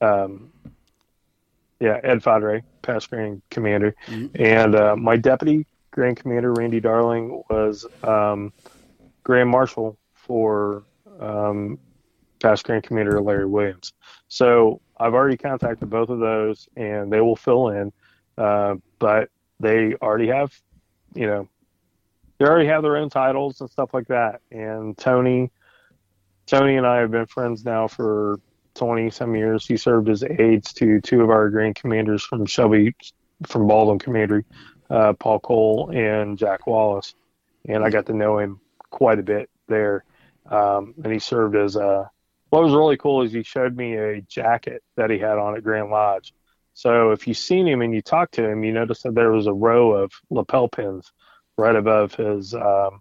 um, 0.00 0.50
yeah, 1.80 2.00
Ed 2.02 2.22
Fadre, 2.22 2.62
past 2.82 3.10
grand 3.10 3.42
commander, 3.50 3.94
Mhm. 4.08 4.30
and 4.40 4.74
uh, 4.74 4.96
my 4.96 5.16
deputy 5.16 5.66
grand 5.94 6.16
commander 6.16 6.52
Randy 6.52 6.80
Darling 6.80 7.44
was 7.48 7.86
um, 8.02 8.52
grand 9.22 9.48
marshal 9.48 9.96
for 10.12 10.82
um, 11.20 11.78
past 12.40 12.64
grand 12.64 12.82
commander 12.82 13.20
Larry 13.20 13.46
Williams. 13.46 13.92
So 14.26 14.80
I've 14.98 15.14
already 15.14 15.36
contacted 15.36 15.88
both 15.88 16.08
of 16.08 16.18
those, 16.18 16.68
and 16.76 17.12
they 17.12 17.20
will 17.20 17.36
fill 17.36 17.68
in. 17.68 17.92
Uh, 18.36 18.74
but 18.98 19.30
they 19.60 19.94
already 20.02 20.26
have, 20.26 20.52
you 21.14 21.28
know, 21.28 21.48
they 22.38 22.44
already 22.44 22.66
have 22.66 22.82
their 22.82 22.96
own 22.96 23.08
titles 23.08 23.60
and 23.60 23.70
stuff 23.70 23.94
like 23.94 24.08
that. 24.08 24.40
And 24.50 24.98
Tony, 24.98 25.52
Tony 26.46 26.76
and 26.76 26.86
I 26.86 26.98
have 26.98 27.12
been 27.12 27.26
friends 27.26 27.64
now 27.64 27.86
for 27.86 28.40
twenty 28.74 29.10
some 29.10 29.36
years. 29.36 29.64
He 29.64 29.76
served 29.76 30.08
as 30.08 30.24
aides 30.24 30.72
to 30.74 31.00
two 31.00 31.22
of 31.22 31.30
our 31.30 31.48
grand 31.50 31.76
commanders 31.76 32.24
from 32.24 32.44
Shelby, 32.46 32.96
from 33.46 33.68
Baldwin 33.68 34.00
Commandery, 34.00 34.44
uh, 34.90 35.12
Paul 35.14 35.40
Cole 35.40 35.90
and 35.94 36.36
Jack 36.38 36.66
Wallace, 36.66 37.14
and 37.68 37.84
I 37.84 37.90
got 37.90 38.06
to 38.06 38.12
know 38.14 38.38
him 38.38 38.60
quite 38.90 39.18
a 39.18 39.22
bit 39.22 39.48
there. 39.68 40.04
Um, 40.50 40.94
and 41.02 41.12
he 41.12 41.18
served 41.18 41.56
as 41.56 41.76
a 41.76 42.10
what 42.50 42.62
was 42.62 42.72
really 42.72 42.96
cool 42.96 43.22
is 43.22 43.32
he 43.32 43.42
showed 43.42 43.76
me 43.76 43.94
a 43.96 44.20
jacket 44.22 44.82
that 44.96 45.10
he 45.10 45.18
had 45.18 45.38
on 45.38 45.56
at 45.56 45.64
Grand 45.64 45.90
Lodge. 45.90 46.32
So 46.74 47.10
if 47.12 47.26
you've 47.26 47.36
seen 47.38 47.66
him 47.66 47.80
and 47.82 47.94
you 47.94 48.02
talk 48.02 48.30
to 48.32 48.48
him, 48.48 48.62
you 48.62 48.72
notice 48.72 49.02
that 49.02 49.14
there 49.14 49.30
was 49.32 49.46
a 49.46 49.52
row 49.52 49.92
of 49.92 50.12
lapel 50.30 50.68
pins 50.68 51.12
right 51.56 51.74
above 51.74 52.14
his 52.14 52.52
um, 52.54 53.00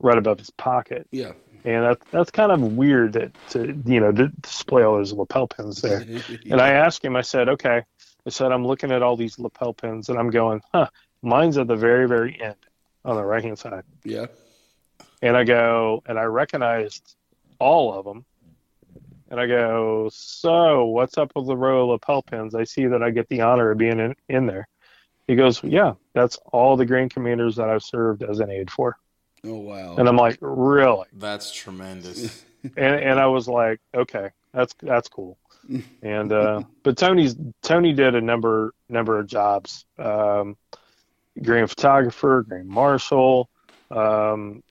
right 0.00 0.16
above 0.18 0.38
his 0.38 0.50
pocket, 0.50 1.06
Yeah. 1.10 1.32
and 1.64 1.84
that 1.84 1.98
that's 2.10 2.30
kind 2.30 2.50
of 2.52 2.60
weird 2.62 3.12
that 3.14 3.32
to 3.50 3.78
you 3.84 4.00
know 4.00 4.12
to 4.12 4.28
display 4.28 4.82
all 4.82 4.96
those 4.96 5.12
lapel 5.12 5.46
pins 5.46 5.82
there. 5.82 6.04
And 6.50 6.60
I 6.60 6.70
asked 6.70 7.04
him, 7.04 7.16
I 7.16 7.22
said, 7.22 7.48
okay, 7.50 7.82
I 8.26 8.30
said 8.30 8.52
I'm 8.52 8.66
looking 8.66 8.90
at 8.92 9.02
all 9.02 9.16
these 9.16 9.38
lapel 9.38 9.72
pins, 9.72 10.08
and 10.08 10.18
I'm 10.18 10.30
going, 10.30 10.60
huh, 10.72 10.88
mine's 11.22 11.58
at 11.58 11.66
the 11.66 11.76
very 11.76 12.06
very 12.08 12.40
end 12.40 12.56
on 13.04 13.16
the 13.16 13.24
right 13.24 13.42
hand 13.42 13.58
side. 13.58 13.84
yeah. 14.04 14.26
And 15.22 15.36
I 15.36 15.44
go, 15.44 16.02
and 16.06 16.18
I 16.18 16.22
recognized 16.24 17.16
all 17.58 17.92
of 17.92 18.04
them. 18.06 18.24
And 19.30 19.38
I 19.38 19.46
go, 19.46 20.08
so 20.12 20.86
what's 20.86 21.18
up 21.18 21.32
with 21.36 21.46
the 21.46 21.56
row 21.56 21.82
of 21.84 21.88
lapel 21.90 22.22
pins? 22.22 22.54
I 22.54 22.64
see 22.64 22.86
that 22.86 23.02
I 23.02 23.10
get 23.10 23.28
the 23.28 23.42
honor 23.42 23.70
of 23.70 23.78
being 23.78 24.00
in, 24.00 24.14
in 24.28 24.46
there. 24.46 24.66
He 25.28 25.36
goes, 25.36 25.62
yeah, 25.62 25.92
that's 26.14 26.38
all 26.52 26.76
the 26.76 26.86
Grand 26.86 27.12
Commanders 27.12 27.56
that 27.56 27.68
I've 27.68 27.82
served 27.82 28.22
as 28.22 28.40
an 28.40 28.50
aide 28.50 28.70
for. 28.70 28.96
Oh 29.44 29.54
wow. 29.54 29.96
And 29.96 30.08
I'm 30.08 30.16
like, 30.16 30.38
really? 30.40 31.06
That's 31.12 31.52
tremendous. 31.52 32.44
And, 32.76 32.94
and 32.94 33.18
I 33.18 33.24
was 33.26 33.48
like, 33.48 33.80
okay, 33.94 34.28
that's 34.52 34.74
that's 34.82 35.08
cool. 35.08 35.38
And 36.02 36.32
uh, 36.32 36.62
but 36.82 36.96
Tony's 36.96 37.36
Tony 37.62 37.92
did 37.92 38.14
a 38.14 38.20
number 38.20 38.74
number 38.88 39.18
of 39.18 39.26
jobs. 39.26 39.84
Um, 39.98 40.56
grand 41.42 41.70
photographer, 41.70 42.44
grand 42.48 42.68
marshal. 42.68 43.48
Um, 43.90 44.62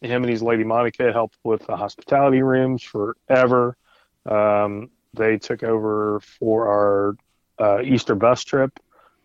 him 0.00 0.22
and 0.22 0.30
his 0.30 0.42
lady 0.42 0.64
Monica 0.64 1.12
helped 1.12 1.36
with 1.42 1.66
the 1.66 1.76
hospitality 1.76 2.42
rooms 2.42 2.82
forever. 2.82 3.76
Um, 4.24 4.90
they 5.14 5.38
took 5.38 5.62
over 5.62 6.20
for 6.20 6.68
our 6.68 7.16
uh, 7.58 7.82
Easter 7.82 8.14
bus 8.14 8.44
trip 8.44 8.78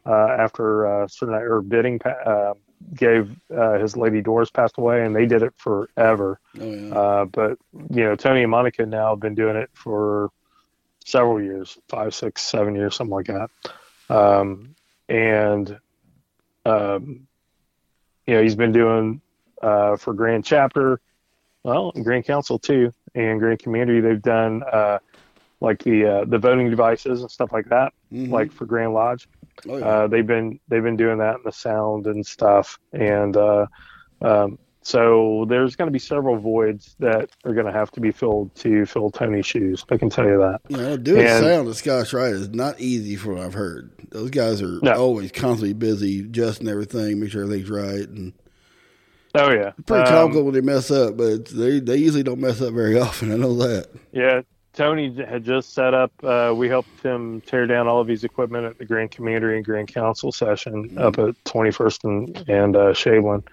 uh, 0.06 0.28
after 0.40 1.04
uh, 1.04 1.08
certain 1.08 1.36
or 1.36 1.62
bidding 1.62 2.00
uh, 2.04 2.54
gave 2.94 3.36
uh, 3.56 3.74
his 3.74 3.96
lady 3.96 4.22
Doris 4.22 4.50
passed 4.50 4.78
away, 4.78 5.06
and 5.06 5.16
they 5.16 5.26
did 5.26 5.44
it 5.44 5.54
forever. 5.58 6.40
oh 6.60 6.72
yeah. 6.72 6.94
Uh, 6.94 7.26
but 7.26 7.58
you 7.90 8.04
know, 8.04 8.16
Tony 8.16 8.42
and 8.42 8.52
Monica 8.52 8.86
now 8.86 9.12
have 9.12 9.20
been 9.20 9.36
doing 9.36 9.56
it 9.56 9.70
for 9.74 10.30
several 11.12 11.42
years, 11.42 11.78
five, 11.90 12.14
six, 12.16 12.42
seven 12.42 12.74
years, 12.76 12.96
something 12.96 13.14
like 13.14 13.28
that. 13.28 13.50
um, 14.10 14.76
and 15.10 15.78
um, 16.66 17.28
you 18.28 18.34
know 18.36 18.42
he's 18.42 18.56
been 18.56 18.72
doing 18.72 19.22
uh, 19.62 19.98
for 19.98 20.14
Grand 20.14 20.46
Chapter, 20.46 21.00
well, 21.64 21.92
Grand 21.92 22.26
Council 22.26 22.58
too, 22.60 22.92
and 23.14 23.40
Grand 23.40 23.60
Commandery. 23.60 24.00
They've 24.00 24.22
done 24.22 24.64
uh, 24.64 25.00
like 25.60 25.84
the 25.84 26.06
uh, 26.06 26.26
the 26.26 26.38
voting 26.40 26.70
devices 26.70 27.22
and 27.22 27.30
stuff 27.32 27.52
like 27.52 27.68
that, 27.70 27.94
Mhm. 28.12 28.30
like 28.32 28.52
for 28.52 28.66
Grand 28.66 28.94
Lodge. 28.94 29.28
oh, 29.70 29.78
yeah. 29.78 29.86
Uh, 29.86 30.08
they've 30.08 30.26
been 30.26 30.60
they've 30.70 30.84
been 30.84 30.98
doing 30.98 31.18
that 31.20 31.36
in 31.38 31.42
the 31.44 31.52
sound 31.52 32.08
and 32.08 32.26
stuff, 32.26 32.80
and 32.94 33.36
uh, 33.36 33.66
um, 34.22 34.58
so 34.84 35.46
there's 35.48 35.76
going 35.76 35.88
to 35.88 35.92
be 35.92 36.00
several 36.00 36.38
voids 36.38 36.96
that 37.00 37.30
are 37.46 37.54
going 37.54 37.66
to 37.68 37.72
have 37.72 37.92
to 37.92 38.00
be 38.02 38.12
filled 38.12 38.54
to 38.56 38.86
fill 38.86 39.10
Tony's 39.12 39.46
shoes. 39.46 39.86
I 39.92 39.98
can 39.98 40.10
tell 40.10 40.26
you 40.26 40.38
that. 40.40 40.60
you 40.70 40.78
know, 40.78 40.98
doing 40.98 41.26
and- 41.28 41.44
sound 41.44 41.68
at 41.70 41.76
Scotch 41.76 42.14
Rite 42.14 42.34
is 42.34 42.50
not 42.50 42.80
easy 42.80 43.16
from 43.16 43.36
what 43.36 43.46
I've 43.46 43.54
heard. 43.54 43.92
Those 44.10 44.30
guys 44.32 44.62
are 44.62 44.80
No. 44.82 44.94
always 44.94 45.32
constantly 45.32 45.74
busy, 45.74 46.22
adjusting 46.22 46.68
everything, 46.68 47.20
make 47.20 47.32
sure 47.32 47.44
everything's 47.44 47.70
right, 47.70 48.08
and 48.10 48.34
Oh 49.34 49.50
yeah, 49.52 49.72
pretty 49.86 50.04
Um, 50.04 50.14
comical 50.14 50.44
when 50.44 50.54
they 50.54 50.60
mess 50.62 50.92
up. 50.92 51.16
But 51.16 51.46
they 51.46 51.80
they 51.80 51.96
usually 51.96 52.24
don't 52.24 52.42
mess 52.42 52.62
up 52.62 52.74
very 52.74 53.00
often. 53.00 53.32
I 53.32 53.38
know 53.38 53.56
that. 53.60 53.88
Yeah, 54.12 54.42
Tony 54.74 55.14
had 55.14 55.44
just 55.44 55.74
set 55.74 55.94
up. 55.94 56.12
Uh, 56.24 56.54
we 56.56 56.70
helped 56.70 57.04
him 57.04 57.42
tear 57.42 57.68
down 57.68 57.88
all 57.88 58.00
of 58.00 58.08
his 58.08 58.24
equipment 58.24 58.66
at 58.66 58.78
the 58.78 58.86
Grand 58.86 59.12
Commandery 59.12 59.58
and 59.58 59.66
Grand 59.66 59.94
Council 59.94 60.32
session 60.32 60.98
up 60.98 61.20
at 61.20 61.36
21st 61.44 62.04
and 62.06 62.50
and 62.50 62.76
uh, 62.76 62.94
Shadeland, 62.94 63.44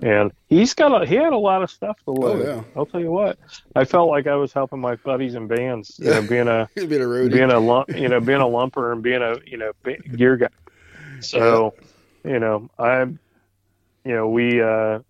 and 0.00 0.30
he's 0.48 0.74
got 0.74 1.02
a, 1.02 1.04
he 1.04 1.16
had 1.16 1.32
a 1.32 1.38
lot 1.38 1.62
of 1.62 1.70
stuff 1.70 1.98
to 2.04 2.12
load. 2.12 2.44
yeah. 2.46 2.62
I'll 2.76 2.86
tell 2.86 3.00
you 3.00 3.10
what, 3.10 3.38
I 3.74 3.84
felt 3.84 4.08
like 4.08 4.28
I 4.28 4.36
was 4.36 4.52
helping 4.52 4.80
my 4.80 4.94
buddies 4.94 5.34
and 5.34 5.48
bands, 5.48 5.98
you 5.98 6.10
know, 6.10 6.22
being 6.22 6.46
a 6.46 6.68
He's 6.74 6.84
a 6.84 6.86
roadie. 6.86 7.32
being 7.32 7.50
a 7.50 7.58
lump, 7.58 7.88
you 7.90 8.08
know, 8.08 8.20
being 8.20 8.40
a 8.40 8.44
lumper 8.46 8.92
and 8.92 9.02
being 9.02 9.22
a 9.22 9.36
you 9.46 9.56
know 9.56 9.72
gear 10.14 10.36
guy. 10.36 10.48
So, 11.20 11.74
you 12.24 12.38
know, 12.38 12.70
I'm, 12.78 13.18
you 14.04 14.14
know, 14.14 14.28
we 14.28 14.62
uh, 14.62 15.00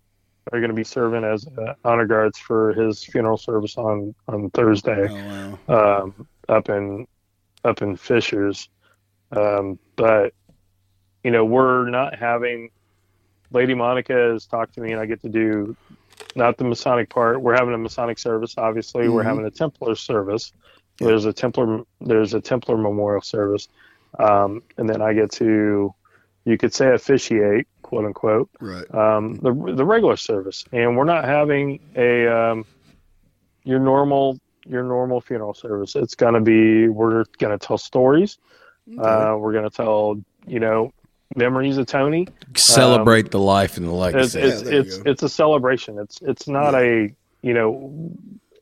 are 0.51 0.59
going 0.59 0.69
to 0.69 0.75
be 0.75 0.83
serving 0.83 1.23
as 1.23 1.45
uh, 1.47 1.73
honor 1.83 2.05
guards 2.05 2.37
for 2.37 2.73
his 2.73 3.03
funeral 3.03 3.37
service 3.37 3.77
on 3.77 4.13
on 4.27 4.49
Thursday 4.51 5.07
oh 5.09 5.59
wow. 5.67 6.03
um, 6.03 6.27
up 6.47 6.69
in 6.69 7.05
up 7.63 7.81
in 7.81 7.95
Fishers, 7.97 8.69
um, 9.31 9.77
but 9.95 10.33
you 11.23 11.31
know 11.31 11.45
we're 11.45 11.89
not 11.89 12.17
having. 12.17 12.69
Lady 13.51 13.73
Monica 13.73 14.13
has 14.13 14.45
talked 14.45 14.75
to 14.75 14.81
me, 14.81 14.91
and 14.91 15.01
I 15.01 15.07
get 15.07 15.21
to 15.23 15.29
do 15.29 15.75
not 16.35 16.57
the 16.57 16.63
Masonic 16.63 17.09
part. 17.09 17.41
We're 17.41 17.55
having 17.55 17.73
a 17.73 17.77
Masonic 17.79 18.19
service. 18.19 18.53
Obviously, 18.57 19.09
we're 19.09 19.23
Mhm. 19.23 19.27
having 19.27 19.45
a 19.45 19.51
Templar 19.51 19.95
service. 19.95 20.53
There's 20.99 21.25
a 21.25 21.33
Templar. 21.33 21.81
There's 21.99 22.33
a 22.35 22.41
Templar 22.41 22.77
memorial 22.77 23.21
service, 23.21 23.67
um, 24.19 24.61
and 24.77 24.87
then 24.87 25.01
I 25.01 25.13
get 25.13 25.31
to, 25.33 25.93
you 26.45 26.57
could 26.57 26.73
say, 26.73 26.93
officiate, 26.93 27.67
quote 27.89 28.05
unquote, 28.05 28.49
Right. 28.61 28.85
um, 28.93 29.35
the 29.41 29.51
the 29.75 29.83
regular 29.83 30.15
service, 30.15 30.63
and 30.71 30.95
we're 30.95 31.05
not 31.05 31.25
having 31.25 31.79
a 31.95 32.27
um, 32.27 32.65
your 33.63 33.79
normal 33.79 34.39
your 34.67 34.83
normal 34.83 35.21
funeral 35.21 35.55
service. 35.55 35.95
It's 35.95 36.13
going 36.13 36.35
to 36.35 36.39
be 36.41 36.87
we're 36.87 37.23
going 37.39 37.57
to 37.57 37.65
tell 37.65 37.79
stories. 37.79 38.37
Uh, 38.97 39.35
we're 39.39 39.53
going 39.53 39.63
to 39.69 39.75
tell 39.75 40.21
you 40.45 40.59
know 40.59 40.91
memories 41.35 41.77
of 41.79 41.87
Tony. 41.87 42.27
Celebrate 42.55 43.31
the 43.31 43.39
life 43.39 43.77
and 43.77 43.87
the 43.87 43.91
It's 43.91 44.35
legacy. 44.35 44.39
it's 44.39 44.61
there 44.61 44.73
you 44.73 44.79
it's, 44.81 44.97
it's 45.05 45.23
a 45.23 45.29
celebration. 45.29 45.97
It's 45.97 46.21
it's 46.21 46.47
not 46.47 46.75
a 46.75 47.11
you 47.41 47.53
know 47.55 47.91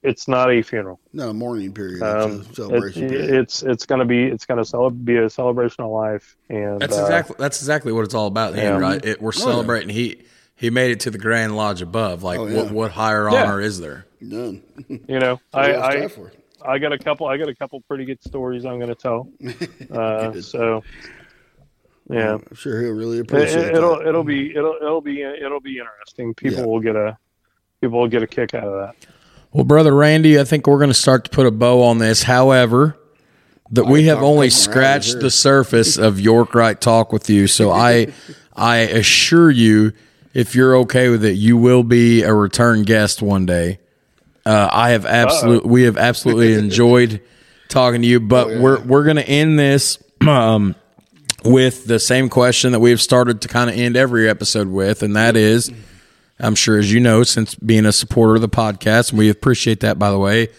it's 0.07 0.27
not 0.27 0.51
a 0.51 0.61
funeral. 0.61 0.99
Not 1.13 1.29
a 1.29 1.33
mourning 1.33 1.73
period. 1.73 2.01
Um, 2.03 2.41
it's 2.41 2.47
a 2.47 2.49
it- 2.49 2.55
celebration 2.55 3.09
period. 3.09 3.29
it's 3.35 3.63
it's 3.63 3.85
going 3.85 3.99
to 3.99 4.05
be 4.05 4.23
it's 4.25 4.45
going 4.45 4.57
to 4.57 4.65
cele- 4.65 4.89
be 4.91 5.17
a 5.17 5.29
celebration 5.29 5.83
of 5.83 5.91
life 5.91 6.35
and 6.49 6.79
That's 6.79 6.97
uh, 6.97 7.01
exactly 7.01 7.35
that's 7.39 7.59
exactly 7.59 7.91
what 7.91 8.05
it's 8.05 8.13
all 8.13 8.27
about. 8.27 8.53
Then, 8.53 8.63
Yeah. 8.65 8.79
right? 8.79 9.03
It, 9.05 9.21
we're 9.21 9.31
yeah. 9.35 9.41
celebrating. 9.43 9.89
He 9.89 10.23
he 10.55 10.69
made 10.69 10.91
it 10.91 10.99
to 11.01 11.11
the 11.11 11.17
Grand 11.19 11.55
Lodge 11.55 11.81
above. 11.81 12.23
Like, 12.23 12.39
Oh, 12.39 12.47
yeah. 12.47 12.55
what 12.63 12.71
what 12.71 12.91
higher 12.91 13.29
Yeah. 13.31 13.43
honor 13.43 13.61
is 13.61 13.79
there? 13.79 14.05
None. 14.21 14.63
you 14.89 15.19
know 15.19 15.39
I, 15.53 15.73
I? 15.73 16.09
I 16.65 16.79
got 16.79 16.91
a 16.91 16.97
couple. 16.97 17.27
I 17.27 17.37
got 17.37 17.49
a 17.49 17.55
couple 17.55 17.79
pretty 17.81 18.03
good 18.05 18.21
stories 18.23 18.65
I'm 18.65 18.79
going 18.79 18.89
to 18.89 18.95
tell. 18.95 19.29
Uh, 19.91 20.41
so, 20.41 20.83
yeah, 22.09 22.33
I'm 22.35 22.55
sure 22.55 22.81
he'll 22.81 22.91
really 22.93 23.19
appreciate 23.19 23.49
it, 23.49 23.55
appreciate 23.67 23.81
will 23.81 23.99
that. 23.99 24.07
it'll 24.07 24.23
be 24.23 24.51
it'll 24.55 24.75
it'll 24.81 25.01
be 25.01 25.21
it'll 25.21 25.59
be 25.59 25.77
interesting. 25.79 26.33
People 26.33 26.59
Yeah. 26.61 26.65
will 26.65 26.79
get 26.79 26.95
a 26.95 27.17
people 27.81 27.99
will 27.99 28.07
get 28.07 28.23
a 28.23 28.27
kick 28.27 28.53
out 28.53 28.63
of 28.63 28.73
that. 28.73 28.95
Well, 29.57 29.65
brother 29.65 29.91
Randy, 29.91 30.39
I 30.39 30.43
think 30.43 30.67
we're 30.67 30.77
going 30.77 30.91
to 30.91 30.93
start 30.93 31.23
to 31.23 31.31
put 31.31 31.47
a 31.47 31.51
bow 31.51 31.81
on 31.81 31.97
this. 31.97 32.21
However, 32.21 32.95
that 33.71 33.85
we 33.85 34.03
have 34.03 34.21
only 34.21 34.51
scratched 34.51 35.19
the 35.19 35.31
surface 35.31 35.97
of 35.97 36.19
York 36.19 36.53
Rite 36.53 36.79
talk 36.79 37.11
with 37.11 37.27
you. 37.27 37.47
So 37.47 37.71
I 37.71 38.13
I 38.55 38.77
assure 38.77 39.49
you, 39.49 39.93
if 40.35 40.53
you're 40.53 40.77
okay 40.81 41.09
with 41.09 41.25
it, 41.25 41.37
you 41.37 41.57
will 41.57 41.81
be 41.81 42.21
a 42.21 42.31
return 42.35 42.83
guest 42.83 43.23
one 43.23 43.47
day. 43.47 43.79
Uh, 44.45 44.69
I 44.71 44.91
have 44.91 45.07
absolutely, 45.07 45.71
We 45.71 45.83
have 45.83 45.97
absolutely 45.97 46.53
enjoyed 46.59 47.23
talking 47.67 48.03
to 48.03 48.07
you, 48.07 48.19
but 48.19 48.59
we're 48.59 48.79
we're 48.81 49.05
going 49.05 49.15
to 49.15 49.27
end 49.27 49.57
this 49.57 49.97
um, 50.27 50.75
with 51.43 51.87
the 51.87 51.97
same 51.97 52.29
question 52.29 52.73
that 52.73 52.79
we've 52.79 53.01
started 53.01 53.41
to 53.41 53.47
kind 53.47 53.71
of 53.71 53.75
end 53.75 53.97
every 53.97 54.29
episode 54.29 54.67
with, 54.67 55.01
and 55.01 55.15
that 55.15 55.35
is, 55.35 55.71
I'm 56.39 56.55
sure 56.55 56.77
as 56.77 56.91
you 56.91 56.99
know, 56.99 57.23
since 57.23 57.55
being 57.55 57.85
a 57.85 57.91
supporter 57.91 58.35
of 58.35 58.41
the 58.41 58.49
podcast, 58.49 59.09
and 59.09 59.19
we 59.19 59.29
appreciate 59.29 59.79
that 59.81 59.97
by 59.97 60.11
the 60.11 60.19
way. 60.19 60.49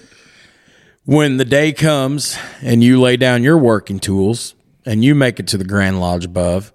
When 1.04 1.38
the 1.38 1.44
day 1.46 1.72
comes 1.72 2.36
and 2.60 2.84
you 2.84 3.00
lay 3.00 3.16
down 3.16 3.42
your 3.42 3.56
working 3.56 3.98
tools 3.98 4.54
and 4.84 5.02
you 5.02 5.14
make 5.14 5.40
it 5.40 5.46
to 5.48 5.56
the 5.56 5.64
Grand 5.64 6.00
Lodge 6.00 6.26
above, 6.26 6.70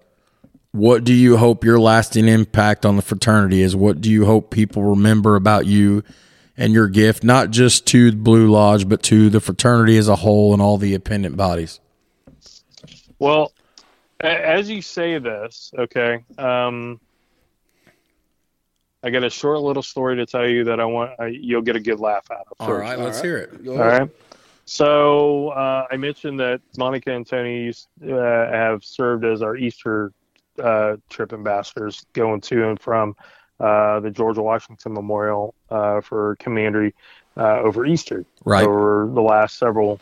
what 0.71 1.03
do 1.03 1.13
you 1.13 1.37
hope 1.37 1.63
your 1.63 1.79
lasting 1.79 2.27
impact 2.27 2.83
on 2.83 2.95
the 2.95 3.03
fraternity 3.03 3.61
is? 3.61 3.75
What 3.75 4.01
do 4.01 4.09
you 4.09 4.25
hope 4.25 4.49
people 4.49 4.81
remember 4.81 5.35
about 5.35 5.67
you 5.67 6.03
and 6.57 6.73
your 6.73 6.87
gift, 6.87 7.23
not 7.23 7.51
just 7.51 7.85
to 7.87 8.09
the 8.09 8.17
Blue 8.17 8.49
Lodge, 8.49 8.89
but 8.89 9.03
to 9.03 9.29
the 9.29 9.39
fraternity 9.39 9.97
as 9.97 10.07
a 10.07 10.15
whole 10.15 10.51
and 10.51 10.61
all 10.61 10.77
the 10.77 10.95
appendant 10.95 11.37
bodies? 11.37 11.79
Well, 13.19 13.51
as 14.19 14.67
you 14.67 14.81
say 14.81 15.19
this, 15.19 15.71
okay, 15.77 16.23
um, 16.39 16.99
I 19.03 19.09
got 19.09 19.23
a 19.23 19.29
short 19.29 19.59
little 19.59 19.83
story 19.83 20.15
to 20.15 20.25
tell 20.25 20.47
you 20.47 20.63
that 20.65 20.79
I 20.79 20.85
want 20.85 21.11
I, 21.19 21.27
you'll 21.27 21.61
get 21.61 21.75
a 21.75 21.79
good 21.79 21.99
laugh 21.99 22.25
out 22.31 22.47
of. 22.49 22.53
All 22.59 22.67
first. 22.67 22.81
right, 22.81 22.97
let's 22.99 23.21
hear 23.21 23.37
it. 23.37 23.63
Go 23.63 23.73
All 23.73 23.81
ahead. 23.81 24.01
right. 24.01 24.09
So 24.65 25.49
uh, 25.49 25.87
I 25.91 25.97
mentioned 25.97 26.39
that 26.39 26.61
Monica 26.77 27.11
and 27.11 27.27
Tony 27.27 27.65
used, 27.65 27.87
uh, 28.01 28.15
have 28.49 28.83
served 28.83 29.25
as 29.25 29.41
our 29.41 29.57
Easter 29.57 30.13
uh, 30.61 30.95
trip 31.09 31.33
ambassadors, 31.33 32.05
going 32.13 32.39
to 32.41 32.69
and 32.69 32.79
from 32.79 33.15
uh, 33.59 33.99
the 33.99 34.09
George 34.09 34.37
Washington 34.37 34.93
Memorial 34.93 35.53
uh, 35.69 35.99
for 35.99 36.37
Commandery 36.39 36.93
uh, 37.35 37.59
over 37.59 37.85
Easter 37.85 38.25
Right. 38.45 38.65
over 38.65 39.09
the 39.13 39.21
last 39.21 39.57
several 39.57 39.99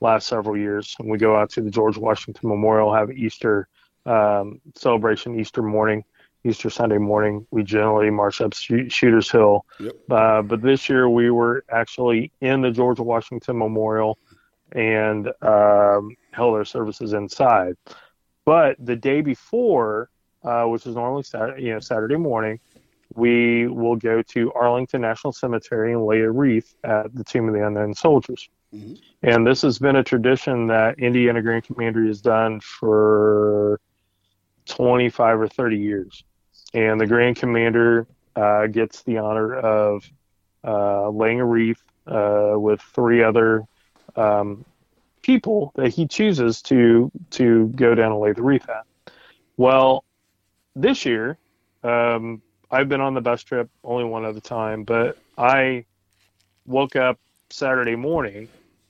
last 0.00 0.26
several 0.28 0.56
years. 0.56 0.94
And 1.00 1.08
we 1.08 1.18
go 1.18 1.34
out 1.36 1.50
to 1.50 1.60
the 1.60 1.70
George 1.70 1.96
Washington 1.96 2.48
Memorial, 2.48 2.94
have 2.94 3.10
Easter 3.10 3.68
um, 4.06 4.60
celebration 4.76 5.38
Easter 5.40 5.62
morning, 5.62 6.04
Easter 6.44 6.68
Sunday 6.70 6.98
morning. 6.98 7.46
We 7.50 7.62
generally 7.62 8.10
march 8.10 8.40
up 8.40 8.54
Shoo- 8.54 8.88
Shooters 8.90 9.30
Hill, 9.30 9.64
Yep. 9.80 9.92
uh, 10.10 10.42
but 10.42 10.60
this 10.62 10.88
year 10.88 11.08
we 11.08 11.30
were 11.30 11.64
actually 11.70 12.30
in 12.40 12.60
the 12.60 12.70
George 12.70 13.00
Washington 13.00 13.58
Memorial 13.58 14.18
and 14.72 15.28
um, 15.42 16.14
held 16.32 16.54
our 16.54 16.64
services 16.64 17.12
inside. 17.14 17.74
But 18.44 18.76
the 18.78 18.96
day 18.96 19.22
before, 19.22 20.10
uh, 20.42 20.64
which 20.64 20.86
is 20.86 20.94
normally 20.94 21.22
Saturday, 21.22 21.62
you 21.62 21.72
know 21.72 21.80
Saturday 21.80 22.16
morning, 22.16 22.60
we 23.14 23.66
will 23.68 23.96
go 23.96 24.20
to 24.22 24.52
Arlington 24.52 25.00
National 25.00 25.32
Cemetery 25.32 25.92
and 25.92 26.04
lay 26.04 26.20
a 26.20 26.30
wreath 26.30 26.74
at 26.84 27.14
the 27.14 27.24
Tomb 27.24 27.48
of 27.48 27.54
the 27.54 27.66
Unknown 27.66 27.94
Soldiers. 27.94 28.48
Mhm. 28.74 29.00
And 29.22 29.46
this 29.46 29.62
has 29.62 29.78
been 29.78 29.96
a 29.96 30.02
tradition 30.02 30.66
that 30.66 30.98
Indiana 30.98 31.40
Grand 31.40 31.64
Commandery 31.64 32.08
has 32.08 32.20
done 32.20 32.60
for 32.60 33.80
25 34.66 35.40
or 35.40 35.48
30 35.48 35.78
years. 35.78 36.24
And 36.74 37.00
the 37.00 37.06
Grand 37.06 37.36
Commander 37.36 38.06
uh, 38.36 38.66
gets 38.66 39.02
the 39.02 39.18
honor 39.18 39.54
of 39.54 40.10
uh, 40.64 41.08
laying 41.08 41.40
a 41.40 41.44
wreath 41.44 41.82
uh, 42.06 42.54
with 42.56 42.80
three 42.80 43.22
other 43.22 43.62
um, 44.16 44.64
people 45.22 45.72
that 45.76 45.88
he 45.88 46.06
chooses 46.06 46.60
to 46.62 47.10
to 47.30 47.68
go 47.68 47.94
down 47.94 48.12
and 48.12 48.20
lay 48.20 48.32
the 48.32 48.42
wreath 48.42 48.68
at. 48.68 48.84
Well, 49.56 50.04
this 50.74 51.06
year, 51.06 51.38
um, 51.82 52.42
I've 52.70 52.88
been 52.88 53.00
on 53.00 53.14
the 53.14 53.20
bus 53.20 53.42
trip 53.44 53.70
only 53.84 54.04
one 54.04 54.24
other 54.24 54.40
time, 54.40 54.82
but 54.84 55.16
I 55.38 55.84
woke 56.66 56.96
up 56.96 57.18
Saturday 57.50 57.94
morning 57.94 58.48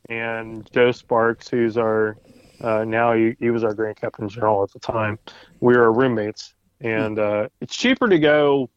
and 0.08 0.68
Joe 0.72 0.92
Sparks, 0.92 1.48
who's 1.48 1.76
our 1.76 2.16
uh, 2.60 2.84
now 2.84 3.12
he, 3.12 3.36
he 3.40 3.50
was 3.50 3.62
our 3.62 3.74
Grand 3.74 3.96
Captain 3.96 4.28
General 4.28 4.62
at 4.62 4.72
the 4.72 4.78
time. 4.78 5.18
We 5.60 5.76
were 5.76 5.92
roommates, 5.92 6.54
and 6.84 7.18
uh, 7.18 7.48
it's 7.60 7.74
cheaper 7.74 8.08
to 8.08 8.18
go, 8.18 8.68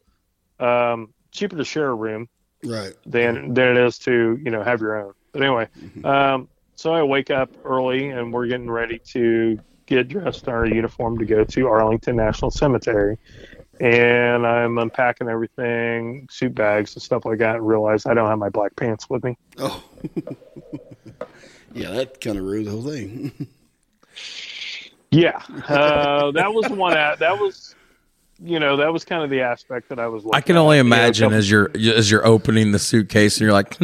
um, 0.60 1.14
cheaper 1.32 1.58
to 1.58 1.66
share 1.66 1.90
a 1.90 1.94
room 1.94 2.28
Right. 2.64 2.94
than 3.06 3.54
than 3.54 3.78
it 3.78 3.86
is 3.86 4.00
to 4.00 4.40
you 4.44 4.50
know 4.50 4.64
have 4.64 4.82
your 4.82 4.96
own. 5.00 5.14
But 5.32 5.44
anyway, 5.44 5.68
um, 6.04 6.48
so 6.76 6.94
I 6.94 7.04
wake 7.04 7.30
up 7.30 7.52
early 7.64 8.10
and 8.10 8.34
we're 8.34 8.48
getting 8.48 8.70
ready 8.72 9.00
to 9.12 9.60
get 9.86 10.08
dressed 10.08 10.48
in 10.48 10.54
our 10.54 10.66
uniform 10.66 11.20
to 11.20 11.26
go 11.26 11.44
to 11.44 11.68
Arlington 11.68 12.16
National 12.16 12.50
Cemetery. 12.50 13.18
And 13.80 14.48
I'm 14.48 14.80
unpacking 14.80 15.30
everything, 15.30 16.28
suit 16.32 16.56
bags 16.56 16.96
and 16.96 17.04
stuff 17.04 17.26
like 17.26 17.38
that, 17.40 17.58
and 17.58 17.68
realize 17.68 18.08
I 18.08 18.16
don't 18.16 18.28
have 18.28 18.40
my 18.40 18.50
black 18.50 18.76
pants 18.76 19.08
with 19.08 19.24
me. 19.24 19.38
Oh. 19.60 19.84
yeah, 21.76 21.92
that 21.92 22.20
kind 22.20 22.40
of 22.40 22.44
ruined 22.46 22.66
the 22.68 22.72
whole 22.72 22.82
thing. 22.84 23.48
Yeah, 25.10 25.42
uh, 25.70 26.32
that 26.32 26.54
was 26.54 26.70
one. 26.70 26.94
That 26.94 27.40
was, 27.40 27.76
you 28.40 28.60
know, 28.60 28.78
that 28.78 28.92
was 28.94 29.04
kind 29.06 29.24
of 29.24 29.30
the 29.30 29.42
aspect 29.42 29.90
that 29.90 30.00
I 30.00 30.08
was. 30.08 30.24
I 30.34 30.42
can 30.42 30.56
at. 30.56 30.60
only 30.60 30.78
You 30.78 30.84
know, 30.84 30.88
imagine 30.88 31.26
couple- 31.26 31.38
as 31.38 31.50
you're 31.50 31.72
as 31.76 32.12
you're 32.12 32.26
opening 32.26 32.72
the 32.72 32.80
suitcase 32.80 33.36
and 33.38 33.42
you're 33.42 33.54
like, 33.54 33.78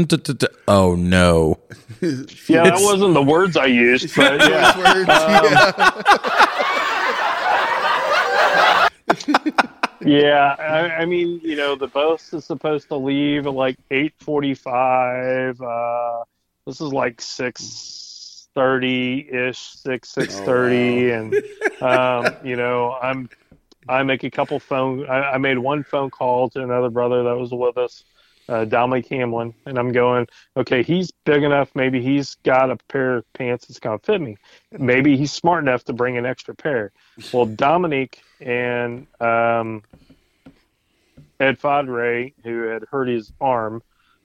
oh 0.67 0.95
no. 0.95 1.59
Yeah, 2.01 2.63
that 2.65 2.79
wasn't 2.81 3.13
the 3.13 3.23
words 3.23 3.55
I 3.55 3.67
used, 3.67 4.13
but 4.15 4.39
yeah. 4.41 4.77
Words, 4.77 5.07
yeah. 5.07 5.71
Yeah, 10.05 10.55
I, 10.59 11.03
I 11.03 11.05
mean, 11.05 11.39
you 11.41 11.55
know, 11.55 11.75
the 11.75 11.87
bus 11.87 12.33
is 12.33 12.43
supposed 12.43 12.89
to 12.89 12.97
leave 12.97 13.47
at 13.47 13.53
like 13.53 13.77
eight 13.89 14.13
forty-five. 14.19 15.61
Uh, 15.61 16.23
this 16.67 16.81
is 16.81 16.91
like 16.91 17.21
six 17.21 18.49
thirty 18.53 19.25
ish, 19.31 19.59
six 19.59 20.09
six 20.09 20.37
thirty, 20.41 21.11
and 21.11 21.33
um, 21.81 22.35
you 22.43 22.57
know, 22.57 22.97
I'm 23.01 23.29
I 23.87 24.03
make 24.03 24.23
a 24.23 24.31
couple 24.31 24.59
phone. 24.59 25.07
I, 25.07 25.33
I 25.33 25.37
made 25.37 25.57
one 25.57 25.83
phone 25.83 26.09
call 26.09 26.49
to 26.51 26.63
another 26.63 26.89
brother 26.89 27.23
that 27.23 27.37
was 27.37 27.51
with 27.51 27.77
us, 27.77 28.03
uh, 28.49 28.65
Dominic 28.65 29.07
Hamlin, 29.07 29.53
and 29.65 29.77
I'm 29.77 29.91
going, 29.91 30.27
okay, 30.57 30.83
he's 30.83 31.11
big 31.25 31.43
enough. 31.43 31.71
Maybe 31.75 32.01
he's 32.01 32.35
got 32.43 32.69
a 32.69 32.77
pair 32.87 33.17
of 33.17 33.33
pants 33.33 33.67
that's 33.67 33.79
gonna 33.79 33.99
fit 33.99 34.21
me. 34.21 34.37
Maybe 34.71 35.17
he's 35.17 35.31
smart 35.31 35.63
enough 35.63 35.83
to 35.85 35.93
bring 35.93 36.17
an 36.17 36.25
extra 36.25 36.55
pair. 36.55 36.91
Well, 37.31 37.45
Dominic 37.55 38.21
and 38.39 39.07
um, 39.19 39.83
Ed 41.39 41.59
Fadre, 41.59 42.33
who 42.43 42.63
had 42.63 42.83
hurt 42.89 43.07
his 43.07 43.31
arm, 43.39 43.81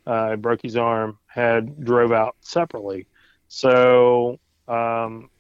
uh, 0.07 0.37
broke 0.37 0.63
his 0.63 0.77
arm, 0.77 1.19
had 1.27 1.85
drove 1.85 2.13
out 2.13 2.37
separately. 2.41 3.07
So 3.49 4.39
um, 4.67 5.31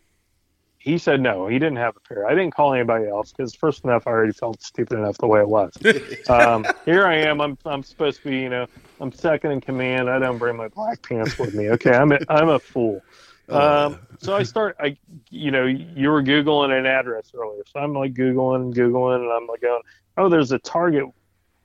he 0.89 0.97
said 0.97 1.20
no, 1.20 1.47
he 1.48 1.59
didn't 1.59 1.77
have 1.77 1.97
a 1.97 2.01
pair. 2.01 2.27
I 2.27 2.31
didn't 2.31 2.52
call 2.52 2.73
anybody 2.73 3.09
else 3.09 3.31
because 3.31 3.55
first 3.55 3.85
enough, 3.85 4.06
I 4.06 4.10
already 4.10 4.32
felt 4.32 4.62
stupid 4.62 4.98
enough 4.98 5.19
the 5.19 5.27
way 5.27 5.40
it 5.40 5.48
was. 5.48 5.77
um, 6.31 6.66
here 6.86 7.06
I 7.06 7.16
am. 7.16 7.43
I'm 7.43 7.59
I'm 7.66 7.82
supposed 7.82 8.23
to 8.23 8.31
be, 8.31 8.39
you 8.39 8.48
know, 8.48 8.66
I'm 8.98 9.12
second 9.12 9.51
in 9.51 9.60
command. 9.60 10.09
I 10.09 10.19
don't 10.19 10.39
bring 10.39 10.56
my 10.56 10.69
black 10.69 11.02
pants 11.02 11.39
with 11.39 11.52
me. 11.55 11.69
Okay, 11.73 11.93
I'm 11.93 12.12
a, 12.12 12.19
I'm 12.28 12.48
a 12.48 12.59
fool. 12.59 13.02
Um, 13.51 14.01
so 14.19 14.36
I 14.36 14.43
start, 14.43 14.77
I, 14.78 14.98
you 15.31 15.51
know, 15.51 15.65
you 15.65 16.10
were 16.10 16.23
Googling 16.23 16.78
an 16.78 16.85
address 16.85 17.32
earlier. 17.35 17.62
So 17.73 17.81
I'm 17.81 17.94
like 17.94 18.12
Googling, 18.12 18.74
Googling, 18.74 19.23
and 19.23 19.32
I'm 19.32 19.47
like 19.47 19.62
going, 19.62 19.81
oh, 20.19 20.28
there's 20.28 20.52
a 20.52 20.59
Target 20.59 21.06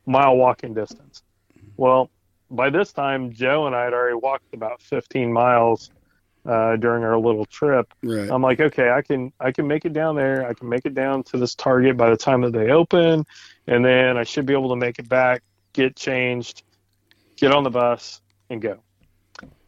mile 0.05 0.37
walking 0.37 0.73
distance. 0.73 1.23
Well, 1.75 2.09
by 2.49 2.69
this 2.69 2.93
time, 2.93 3.33
Joe 3.33 3.67
and 3.67 3.75
I 3.75 3.83
had 3.83 3.93
already 3.93 4.15
walked 4.15 4.53
about 4.53 4.81
15 4.81 5.33
miles 5.33 5.91
uh, 6.45 6.75
during 6.75 7.03
our 7.03 7.17
little 7.17 7.45
trip. 7.45 7.93
Right. 8.03 8.29
I'm 8.29 8.41
like, 8.41 8.59
okay, 8.59 8.91
I 8.91 9.01
can 9.01 9.31
I 9.39 9.51
can 9.51 9.67
make 9.67 9.85
it 9.85 9.93
down 9.93 10.15
there. 10.15 10.47
I 10.47 10.53
can 10.53 10.69
make 10.69 10.85
it 10.85 10.93
down 10.93 11.23
to 11.23 11.37
this 11.37 11.55
Target 11.55 11.97
by 11.97 12.09
the 12.09 12.17
time 12.17 12.41
that 12.41 12.53
they 12.53 12.71
open, 12.71 13.25
and 13.67 13.85
then 13.85 14.17
I 14.17 14.23
should 14.23 14.45
be 14.45 14.53
able 14.53 14.69
to 14.69 14.75
make 14.75 14.99
it 14.99 15.07
back, 15.07 15.41
get 15.73 15.95
changed, 15.95 16.63
get 17.37 17.51
on 17.51 17.63
the 17.63 17.69
bus, 17.69 18.21
and 18.49 18.61
go. 18.61 18.79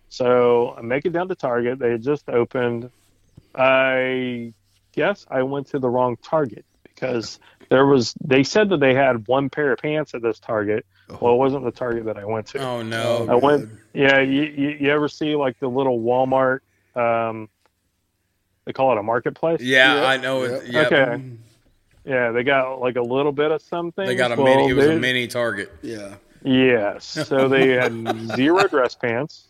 So 0.10 0.76
I 0.78 0.82
make 0.82 1.06
it 1.06 1.12
down 1.12 1.28
to 1.28 1.36
Target. 1.36 1.80
They 1.80 1.92
had 1.92 2.02
just 2.02 2.30
opened. 2.30 2.90
I 3.54 4.54
guess 4.94 5.26
I 5.30 5.44
went 5.44 5.68
to 5.68 5.80
the 5.80 5.90
wrong 5.90 6.18
Target 6.22 6.66
because 6.84 7.40
there 7.70 7.86
was. 7.86 8.14
They 8.24 8.44
said 8.44 8.70
that 8.70 8.80
they 8.80 8.94
had 8.94 9.28
one 9.28 9.50
pair 9.50 9.72
of 9.72 9.80
pants 9.80 10.14
at 10.14 10.22
this 10.22 10.40
Target. 10.40 10.86
Well, 11.10 11.34
it 11.34 11.38
wasn't 11.38 11.66
the 11.66 11.72
Target 11.72 12.06
that 12.06 12.18
I 12.18 12.26
went 12.26 12.48
to. 12.48 12.60
Oh 12.60 12.82
no. 12.82 13.28
I 13.30 13.36
went. 13.36 13.70
Yeah, 13.94 14.20
you, 14.20 14.44
you, 14.44 14.70
you 14.80 14.90
ever 14.90 15.08
see 15.08 15.36
like 15.36 15.60
the 15.60 15.68
little 15.68 16.00
Walmart? 16.00 16.60
Um, 16.96 17.50
they 18.66 18.74
call 18.74 18.92
it 18.94 18.98
a 18.98 19.04
marketplace. 19.04 19.62
Yeah, 19.62 19.96
Yeah, 20.02 20.08
I 20.08 20.18
know. 20.18 20.44
it. 20.44 20.68
yeah. 20.68 20.82
Yep. 20.82 20.92
Okay. 20.92 21.24
Yeah, 22.06 22.32
they 22.32 22.44
got 22.44 22.80
like 22.80 22.96
a 22.98 23.02
little 23.02 23.32
bit 23.32 23.52
of 23.52 23.62
something. 23.62 24.06
They 24.06 24.16
got 24.16 24.32
a 24.32 24.36
Well, 24.36 24.46
mini. 24.46 24.70
It 24.70 24.74
was 24.74 24.88
a 24.88 24.96
mini 25.00 25.28
Target. 25.28 25.72
Yeah. 25.82 26.16
Yes. 26.44 27.06
So 27.28 27.48
they 27.50 27.70
had 27.70 27.92
zero 28.36 28.68
dress 28.68 28.94
pants. 28.96 29.48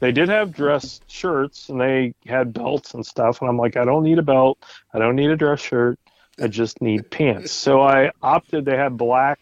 They 0.00 0.12
did 0.12 0.28
have 0.28 0.52
dress 0.52 1.00
shirts 1.08 1.68
and 1.68 1.80
they 1.80 2.14
had 2.26 2.52
belts 2.52 2.94
and 2.94 3.04
stuff. 3.04 3.40
And 3.40 3.48
I'm 3.50 3.56
like, 3.58 3.76
I 3.76 3.84
don't 3.84 4.02
need 4.04 4.18
a 4.18 4.22
belt. 4.22 4.58
I 4.94 4.98
don't 4.98 5.16
need 5.16 5.30
a 5.30 5.36
dress 5.36 5.60
shirt. 5.60 5.98
I 6.38 6.46
just 6.46 6.80
need 6.80 7.10
pants. 7.10 7.52
So 7.52 7.82
I 7.82 8.10
opted. 8.22 8.64
They 8.64 8.76
had 8.76 8.96
black 8.96 9.40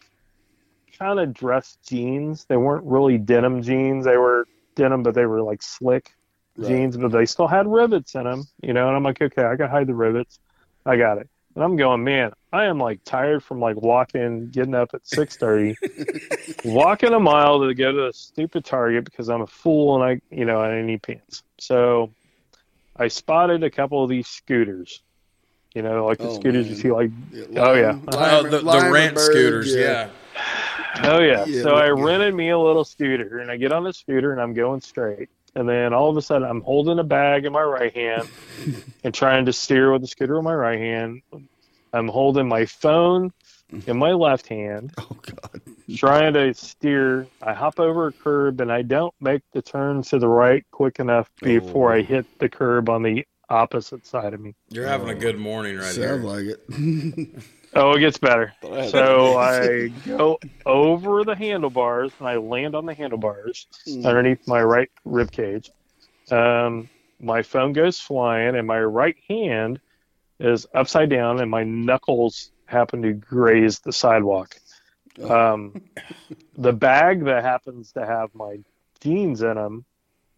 kind 0.97 1.19
of 1.19 1.33
dress 1.33 1.77
jeans. 1.87 2.45
They 2.45 2.57
weren't 2.57 2.85
really 2.85 3.17
denim 3.17 3.61
jeans. 3.61 4.03
They 4.05 4.17
were 4.17 4.45
denim, 4.75 5.03
but 5.03 5.13
they 5.15 5.25
were 5.25 5.41
like 5.41 5.61
slick 5.61 6.11
Right. 6.59 6.69
jeans, 6.69 6.97
but 6.97 7.11
they 7.11 7.25
still 7.25 7.47
had 7.47 7.67
rivets 7.67 8.15
in 8.15 8.23
them. 8.23 8.43
You 8.61 8.73
know, 8.73 8.87
and 8.87 8.95
I'm 8.95 9.03
like, 9.03 9.21
okay, 9.21 9.45
I 9.45 9.55
can 9.55 9.69
hide 9.69 9.87
the 9.87 9.95
rivets. 9.95 10.39
I 10.85 10.97
got 10.97 11.17
it. 11.17 11.29
And 11.55 11.63
I'm 11.63 11.75
going, 11.75 12.03
man, 12.03 12.31
I 12.53 12.65
am 12.65 12.79
like 12.79 13.03
tired 13.03 13.43
from 13.43 13.59
like 13.59 13.75
walking, 13.75 14.49
getting 14.49 14.75
up 14.75 14.91
at 14.93 15.05
six 15.07 15.35
thirty, 15.35 15.75
walking 16.63 17.13
a 17.13 17.19
mile 17.19 17.59
to 17.67 17.73
go 17.73 17.91
to 17.91 18.07
a 18.07 18.13
stupid 18.13 18.65
Target 18.65 19.05
because 19.05 19.29
I'm 19.29 19.41
a 19.41 19.47
fool 19.47 20.01
and 20.01 20.03
I, 20.03 20.35
you 20.35 20.45
know, 20.45 20.61
I 20.61 20.81
need 20.81 21.01
pants. 21.01 21.43
So 21.59 22.11
I 22.95 23.07
spotted 23.07 23.63
a 23.63 23.69
couple 23.69 24.03
of 24.03 24.09
these 24.09 24.27
scooters. 24.27 25.01
You 25.75 25.83
know, 25.83 26.05
like 26.07 26.17
the 26.17 26.29
Oh, 26.29 26.39
scooters 26.39 26.67
you 26.67 26.75
see, 26.75 26.91
like 26.91 27.11
yeah. 27.31 27.43
Oh, 27.57 27.73
yeah. 27.73 27.91
Lime- 27.91 28.03
uh-huh. 28.07 28.39
Oh, 28.39 28.43
the, 28.43 28.59
the 28.59 28.91
rent 28.91 29.15
Limeberg, 29.15 29.19
scooters. 29.19 29.75
Yeah. 29.75 30.09
Oh 31.03 31.19
yeah. 31.19 31.45
Yeah, 31.45 31.61
so 31.61 31.75
I 31.75 31.85
yeah. 31.85 31.91
rented 31.91 32.33
me 32.33 32.49
a 32.49 32.57
little 32.57 32.83
scooter 32.83 33.39
and 33.39 33.51
I 33.51 33.57
get 33.57 33.71
on 33.71 33.83
the 33.83 33.93
scooter 33.93 34.31
and 34.31 34.41
I'm 34.41 34.53
going 34.53 34.81
straight. 34.81 35.29
And 35.55 35.67
then 35.67 35.93
all 35.93 36.09
of 36.09 36.17
a 36.17 36.21
sudden 36.21 36.47
I'm 36.47 36.61
holding 36.61 36.99
a 36.99 37.03
bag 37.03 37.45
in 37.45 37.53
my 37.53 37.63
right 37.63 37.93
hand 37.93 38.27
and 39.03 39.13
trying 39.13 39.45
to 39.45 39.53
steer 39.53 39.91
with 39.91 40.01
the 40.01 40.07
scooter 40.07 40.37
in 40.37 40.43
my 40.43 40.53
right 40.53 40.79
hand. 40.79 41.21
I'm 41.91 42.07
holding 42.07 42.47
my 42.47 42.65
phone 42.65 43.31
in 43.87 43.97
my 43.97 44.11
left 44.11 44.47
hand, 44.47 44.93
Oh 44.99 45.17
God. 45.21 45.61
trying 45.95 46.33
to 46.33 46.53
steer. 46.53 47.25
I 47.41 47.53
hop 47.53 47.79
over 47.79 48.07
a 48.07 48.11
curb 48.11 48.61
and 48.61 48.71
I 48.71 48.81
don't 48.83 49.13
make 49.19 49.41
the 49.53 49.61
turn 49.61 50.03
to 50.03 50.19
the 50.19 50.27
right 50.27 50.63
quick 50.71 50.99
enough 50.99 51.29
oh, 51.41 51.45
before 51.45 51.91
Oh. 51.91 51.95
I 51.97 52.01
hit 52.03 52.25
the 52.39 52.49
curb 52.49 52.89
on 52.89 53.01
the 53.03 53.25
opposite 53.49 54.05
side 54.05 54.33
of 54.35 54.39
me. 54.39 54.53
You're 54.69 54.85
having 54.87 55.09
a 55.09 55.15
good 55.15 55.39
morning 55.39 55.77
right 55.77 55.85
Sounds 55.85 55.97
there. 55.97 56.17
like 56.17 56.45
it. 56.45 56.59
Oh, 57.75 57.93
it 57.93 57.99
gets 57.99 58.17
better. 58.17 58.53
So 58.89 59.35
I 59.37 59.87
go 60.07 60.39
over 60.65 61.23
the 61.23 61.35
handlebars 61.35 62.13
and 62.19 62.27
I 62.27 62.37
land 62.37 62.75
on 62.75 62.85
the 62.85 62.93
handlebars 62.93 63.67
Hmm. 63.85 64.05
underneath 64.05 64.39
my 64.47 64.61
right 64.61 64.89
rib 65.05 65.31
cage. 65.31 65.69
Um, 66.31 66.89
my 67.19 67.41
phone 67.41 67.73
goes 67.73 67.99
flying, 67.99 68.55
and 68.55 68.65
my 68.67 68.79
right 68.79 69.15
hand 69.27 69.79
is 70.39 70.65
upside 70.73 71.09
down, 71.09 71.41
and 71.41 71.51
my 71.51 71.63
knuckles 71.63 72.51
happen 72.67 73.01
to 73.01 73.13
graze 73.13 73.79
the 73.79 73.91
sidewalk. 73.91 74.55
Um, 75.21 75.81
the 76.57 76.71
bag 76.73 77.25
that 77.25 77.43
happens 77.43 77.91
to 77.93 78.05
have 78.05 78.33
my 78.33 78.57
jeans 79.01 79.41
in 79.41 79.55
them, 79.55 79.85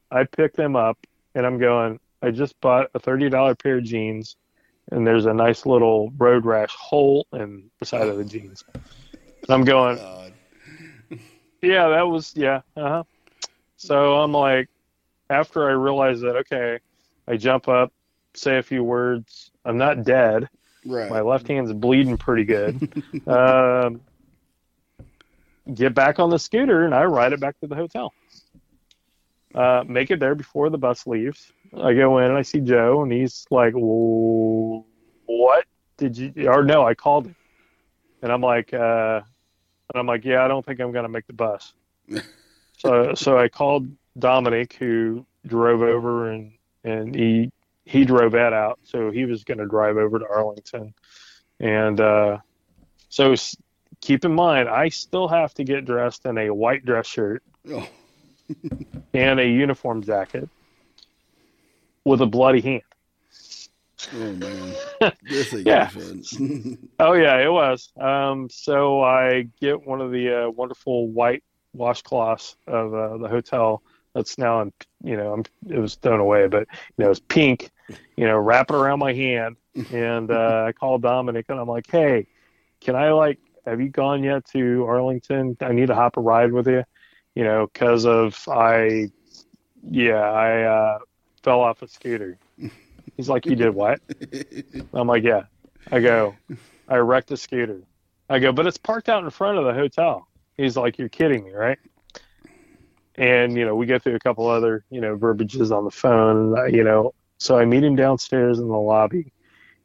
I 0.09 0.23
pick 0.23 0.53
them 0.55 0.75
up, 0.75 0.97
and 1.35 1.45
I'm 1.45 1.59
going. 1.59 1.99
I 2.21 2.31
just 2.31 2.59
bought 2.61 2.89
a 2.93 2.99
thirty 2.99 3.29
dollar 3.29 3.55
pair 3.55 3.77
of 3.77 3.83
jeans, 3.83 4.35
and 4.91 5.07
there's 5.07 5.25
a 5.25 5.33
nice 5.33 5.65
little 5.65 6.11
road 6.17 6.45
rash 6.45 6.75
hole 6.75 7.25
in 7.33 7.69
the 7.79 7.85
side 7.85 8.07
of 8.07 8.17
the 8.17 8.25
jeans. 8.25 8.63
And 8.73 9.49
I'm 9.49 9.63
going, 9.63 9.97
yeah, 11.61 11.89
that 11.89 12.07
was 12.07 12.35
yeah. 12.35 12.61
Uh-huh. 12.75 13.03
So 13.77 14.15
I'm 14.17 14.31
like, 14.31 14.69
after 15.29 15.67
I 15.67 15.73
realize 15.73 16.21
that, 16.21 16.35
okay, 16.37 16.79
I 17.27 17.37
jump 17.37 17.67
up, 17.67 17.91
say 18.33 18.57
a 18.57 18.63
few 18.63 18.83
words. 18.83 19.51
I'm 19.65 19.77
not 19.77 20.03
dead. 20.03 20.49
Right. 20.85 21.09
My 21.09 21.21
left 21.21 21.47
hand's 21.47 21.73
bleeding 21.73 22.17
pretty 22.17 22.43
good. 22.43 23.03
um, 23.27 24.01
get 25.73 25.93
back 25.93 26.19
on 26.19 26.29
the 26.29 26.39
scooter 26.39 26.85
and 26.85 26.93
I 26.93 27.05
ride 27.05 27.33
it 27.33 27.39
back 27.39 27.59
to 27.61 27.67
the 27.67 27.75
hotel. 27.75 28.13
Uh, 29.53 29.83
make 29.87 30.11
it 30.11 30.19
there 30.19 30.35
before 30.35 30.69
the 30.69 30.77
bus 30.77 31.05
leaves. 31.05 31.51
I 31.79 31.93
go 31.93 32.17
in 32.17 32.25
and 32.25 32.37
I 32.37 32.41
see 32.41 32.59
Joe 32.59 33.03
and 33.03 33.11
he's 33.11 33.45
like, 33.49 33.73
"What 33.75 35.65
did 35.97 36.17
you?" 36.17 36.33
Or 36.47 36.63
no, 36.63 36.85
I 36.85 36.93
called 36.93 37.27
him, 37.27 37.35
and 38.21 38.31
I'm 38.31 38.41
like, 38.41 38.73
uh, 38.73 39.21
and 39.93 39.99
I'm 39.99 40.05
like, 40.07 40.25
"Yeah, 40.25 40.43
I 40.43 40.47
don't 40.47 40.65
think 40.65 40.79
I'm 40.79 40.91
gonna 40.91 41.09
make 41.09 41.27
the 41.27 41.33
bus." 41.33 41.73
so, 42.77 43.13
so 43.13 43.37
I 43.37 43.47
called 43.47 43.89
Dominic, 44.17 44.73
who 44.73 45.25
drove 45.47 45.81
over 45.81 46.29
and 46.31 46.51
and 46.83 47.15
he 47.15 47.51
he 47.85 48.05
drove 48.05 48.33
that 48.33 48.53
out, 48.53 48.79
so 48.83 49.11
he 49.11 49.25
was 49.25 49.43
going 49.43 49.57
to 49.57 49.65
drive 49.65 49.97
over 49.97 50.19
to 50.19 50.25
Arlington, 50.27 50.93
and 51.59 51.99
uh, 51.99 52.37
so 53.09 53.35
keep 54.01 54.25
in 54.25 54.33
mind, 54.33 54.69
I 54.69 54.89
still 54.89 55.27
have 55.27 55.53
to 55.55 55.63
get 55.63 55.85
dressed 55.85 56.25
in 56.25 56.37
a 56.37 56.53
white 56.53 56.85
dress 56.85 57.07
shirt 57.07 57.43
Oh. 57.69 57.87
and 59.13 59.39
a 59.39 59.47
uniform 59.47 60.01
jacket 60.01 60.49
with 62.05 62.21
a 62.21 62.25
bloody 62.25 62.61
hand. 62.61 62.81
Oh 64.15 64.31
man, 64.33 64.73
this 65.23 65.53
ain't 65.53 65.67
Yeah. 65.67 65.87
fun. 65.89 66.77
Oh 66.99 67.13
yeah, 67.13 67.37
it 67.37 67.51
was. 67.51 67.91
Um, 67.99 68.47
so 68.51 69.01
I 69.01 69.47
get 69.59 69.87
one 69.87 70.01
of 70.01 70.11
the 70.11 70.45
uh, 70.45 70.49
wonderful 70.51 71.07
white 71.07 71.43
washcloths 71.75 72.55
of 72.67 72.93
uh, 72.93 73.17
the 73.17 73.27
hotel. 73.27 73.81
That's 74.13 74.37
now, 74.37 74.61
in, 74.61 74.71
you 75.03 75.17
know, 75.17 75.33
I'm, 75.33 75.43
it 75.67 75.79
was 75.79 75.95
thrown 75.95 76.19
away, 76.19 76.47
but 76.47 76.67
you 76.97 77.05
know, 77.05 77.09
it's 77.09 77.19
pink. 77.19 77.71
You 78.17 78.27
know, 78.27 78.37
wrap 78.37 78.69
it 78.69 78.75
around 78.75 78.99
my 78.99 79.13
hand, 79.13 79.55
and 79.91 80.29
uh, 80.29 80.65
I 80.67 80.73
call 80.73 80.99
Dominic, 80.99 81.45
and 81.49 81.59
I'm 81.59 81.67
like, 81.67 81.89
"Hey, 81.89 82.27
can 82.81 82.95
I 82.95 83.11
like, 83.13 83.39
have 83.65 83.81
you 83.81 83.89
gone 83.89 84.23
yet 84.23 84.45
to 84.51 84.85
Arlington? 84.85 85.57
I 85.59 85.71
need 85.71 85.87
to 85.87 85.95
hop 85.95 86.17
a 86.17 86.21
ride 86.21 86.51
with 86.51 86.67
you." 86.67 86.83
You 87.33 87.45
know, 87.45 87.65
because 87.73 88.05
of 88.05 88.37
I, 88.47 89.09
yeah, 89.81 90.21
I 90.21 90.63
uh, 90.63 90.99
fell 91.43 91.61
off 91.61 91.81
a 91.81 91.87
scooter. 91.87 92.37
He's 93.17 93.29
like, 93.29 93.45
"You 93.45 93.55
did 93.55 93.73
what?" 93.73 93.99
I'm 94.93 95.07
like, 95.07 95.23
"Yeah." 95.23 95.43
I 95.89 95.99
go, 95.99 96.35
I 96.87 96.97
wrecked 96.97 97.31
a 97.31 97.37
scooter. 97.37 97.81
I 98.29 98.39
go, 98.39 98.51
but 98.51 98.67
it's 98.67 98.77
parked 98.77 99.09
out 99.09 99.23
in 99.23 99.29
front 99.29 99.57
of 99.57 99.65
the 99.65 99.73
hotel. 99.73 100.27
He's 100.57 100.77
like, 100.77 100.97
you're 100.97 101.09
kidding 101.09 101.45
me, 101.45 101.51
right? 101.51 101.79
And 103.15 103.57
you 103.57 103.65
know, 103.65 103.75
we 103.75 103.85
go 103.85 103.99
through 103.99 104.15
a 104.15 104.19
couple 104.19 104.47
other 104.47 104.85
you 104.89 105.01
know 105.01 105.15
verbiages 105.15 105.71
on 105.71 105.83
the 105.83 105.91
phone. 105.91 106.55
You 106.73 106.83
know, 106.83 107.13
so 107.39 107.57
I 107.57 107.65
meet 107.65 107.83
him 107.83 107.95
downstairs 107.95 108.59
in 108.59 108.67
the 108.67 108.77
lobby. 108.77 109.33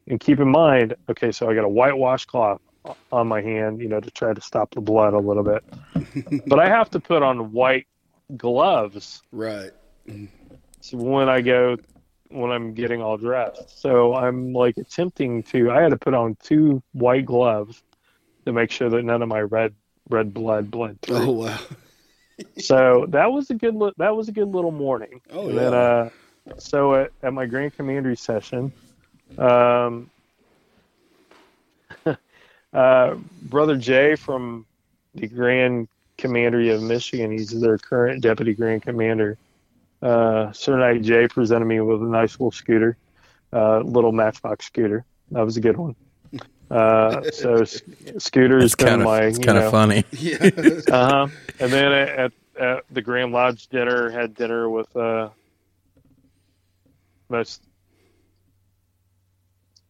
And 0.09 0.19
keep 0.19 0.39
in 0.39 0.47
mind, 0.47 0.95
okay, 1.09 1.33
so 1.33 1.49
I 1.49 1.53
got 1.53 1.65
a 1.65 1.69
white 1.69 1.97
washcloth 1.97 2.61
on 3.11 3.27
my 3.27 3.41
hand, 3.41 3.81
you 3.81 3.89
know, 3.89 3.99
to 3.99 4.09
try 4.09 4.33
to 4.33 4.39
stop 4.39 4.73
the 4.73 4.79
blood 4.79 5.13
a 5.13 5.19
little 5.19 5.43
bit. 5.43 5.61
but 6.47 6.59
I 6.59 6.69
have 6.69 6.89
to 6.91 7.01
put 7.01 7.23
on 7.23 7.51
white 7.51 7.87
gloves 8.37 9.21
right. 9.33 9.71
Mm-hmm. 10.07 10.36
So 10.81 10.97
when 10.97 11.29
I 11.29 11.41
go 11.41 11.77
when 12.29 12.51
I'm 12.51 12.73
getting 12.73 13.01
all 13.01 13.17
dressed. 13.17 13.81
So 13.81 14.13
I'm 14.13 14.53
like 14.53 14.77
attempting 14.77 15.43
to 15.43 15.71
I 15.71 15.81
had 15.81 15.91
to 15.91 15.97
put 15.97 16.13
on 16.13 16.37
two 16.43 16.81
white 16.93 17.25
gloves 17.25 17.81
to 18.45 18.53
make 18.53 18.71
sure 18.71 18.89
that 18.89 19.03
none 19.03 19.21
of 19.21 19.29
my 19.29 19.41
red 19.41 19.73
red 20.09 20.33
blood 20.33 20.71
bled 20.71 20.97
Oh 21.09 21.31
wow. 21.31 21.59
So 22.59 23.05
that 23.09 23.31
was 23.31 23.49
a 23.49 23.55
good 23.55 23.75
li- 23.75 23.93
that 23.97 24.15
was 24.15 24.29
a 24.29 24.31
good 24.31 24.49
little 24.49 24.71
morning. 24.71 25.21
Oh 25.31 25.47
and 25.47 25.57
yeah. 25.57 25.63
then 25.63 25.73
uh 25.73 26.09
so 26.57 26.95
at, 26.95 27.11
at 27.23 27.33
my 27.33 27.45
Grand 27.45 27.75
Commandery 27.75 28.15
session, 28.15 28.71
um 29.37 30.09
uh 32.73 33.15
brother 33.43 33.77
Jay 33.77 34.15
from 34.15 34.65
the 35.15 35.27
Grand 35.27 35.87
Commandery 36.17 36.69
of 36.69 36.81
Michigan, 36.81 37.31
he's 37.31 37.59
their 37.59 37.77
current 37.77 38.21
deputy 38.21 38.53
grand 38.53 38.83
commander. 38.83 39.37
Uh, 40.01 40.51
Sir 40.51 40.77
Knight 40.77 41.01
Jay 41.01 41.27
presented 41.27 41.65
me 41.65 41.79
with 41.79 42.01
a 42.01 42.05
nice 42.05 42.33
little 42.33 42.51
scooter, 42.51 42.97
uh, 43.51 43.79
little 43.79 44.11
Matchbox 44.11 44.65
scooter. 44.65 45.05
That 45.31 45.41
was 45.41 45.57
a 45.57 45.61
good 45.61 45.77
one. 45.77 45.95
Uh, 46.69 47.23
so 47.31 47.55
s- 47.61 47.81
scooter's 48.17 48.65
It's 48.65 48.75
kind 48.75 49.01
of 49.01 49.05
my, 49.07 49.23
it's 49.23 49.39
kind 49.39 49.57
know, 49.57 49.65
of 49.65 49.71
funny. 49.71 50.03
yeah. 50.11 50.49
uh 50.91 51.09
huh. 51.09 51.27
And 51.59 51.71
then 51.71 51.91
at, 51.91 52.31
at 52.59 52.83
the 52.91 53.01
Grand 53.01 53.31
Lodge 53.31 53.67
dinner, 53.67 54.09
had 54.09 54.35
dinner 54.35 54.69
with 54.69 54.93
uh, 54.95 55.29
most 57.29 57.63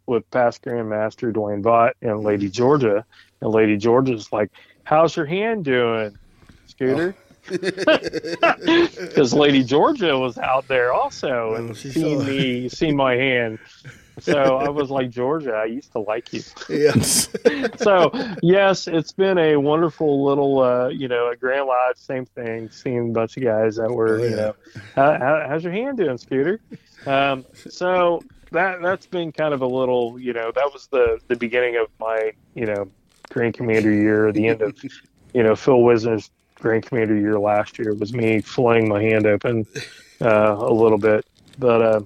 with 0.05 0.29
past 0.31 0.61
Grandmaster 0.63 1.33
Dwayne 1.33 1.61
Vaught 1.61 1.93
and 2.01 2.21
Lady 2.21 2.49
Georgia, 2.49 3.05
and 3.41 3.51
Lady 3.51 3.75
Georgia's 3.77 4.31
like, 4.31 4.51
"How's 4.83 5.15
your 5.17 5.25
hand 5.25 5.65
doing, 5.65 6.17
Scooter?" 6.67 7.15
Because 7.49 9.33
Lady 9.33 9.63
Georgia 9.63 10.17
was 10.17 10.37
out 10.37 10.67
there 10.67 10.93
also 10.93 11.55
and 11.55 11.75
seen 11.75 12.25
me, 12.25 12.69
seen 12.69 12.95
my 12.95 13.15
hand. 13.15 13.59
So 14.19 14.57
I 14.57 14.69
was 14.69 14.89
like, 14.89 15.11
Georgia, 15.11 15.53
I 15.53 15.65
used 15.65 15.91
to 15.91 15.99
like 15.99 16.33
you 16.33 16.41
yeah. 16.69 16.91
so 17.77 18.11
yes, 18.41 18.87
it's 18.87 19.11
been 19.11 19.37
a 19.37 19.57
wonderful 19.57 20.25
little, 20.25 20.59
uh, 20.59 20.87
you 20.87 21.07
know, 21.07 21.29
at 21.31 21.39
Grand 21.39 21.67
Lodge, 21.67 21.97
same 21.97 22.25
thing. 22.25 22.69
Seeing 22.71 23.09
a 23.09 23.13
bunch 23.13 23.37
of 23.37 23.43
guys 23.43 23.75
that 23.75 23.91
were, 23.91 24.19
Oh, 24.19 24.23
you 24.23 24.29
yeah. 24.31 24.35
know, 24.35 24.55
how, 24.95 25.17
how, 25.19 25.45
how's 25.47 25.63
your 25.63 25.73
hand 25.73 25.97
doing, 25.97 26.17
Scooter? 26.17 26.59
Um, 27.05 27.45
so 27.69 28.23
that 28.51 28.81
that's 28.81 29.05
been 29.05 29.31
kind 29.31 29.53
of 29.53 29.61
a 29.61 29.67
little, 29.67 30.17
you 30.19 30.33
know, 30.33 30.51
that 30.51 30.69
was 30.73 30.87
the 30.87 31.19
the 31.27 31.35
beginning 31.35 31.75
of 31.77 31.87
my, 31.99 32.31
you 32.55 32.65
know, 32.65 32.89
Grand 33.29 33.53
Commander 33.53 33.91
year. 33.91 34.31
The 34.31 34.47
end 34.47 34.63
of, 34.63 34.75
you 35.33 35.43
know, 35.43 35.55
Phil 35.55 35.81
Wisner's 35.83 36.31
Grand 36.59 36.85
Commander 36.85 37.15
year 37.15 37.39
last 37.39 37.79
year 37.79 37.93
was 37.93 38.13
me 38.13 38.41
flaying 38.41 38.87
my 38.87 39.01
hand 39.01 39.25
open 39.25 39.65
uh, 40.21 40.55
a 40.57 40.73
little 40.73 40.97
bit. 40.97 41.25
But 41.59 41.81
uh, 41.81 42.01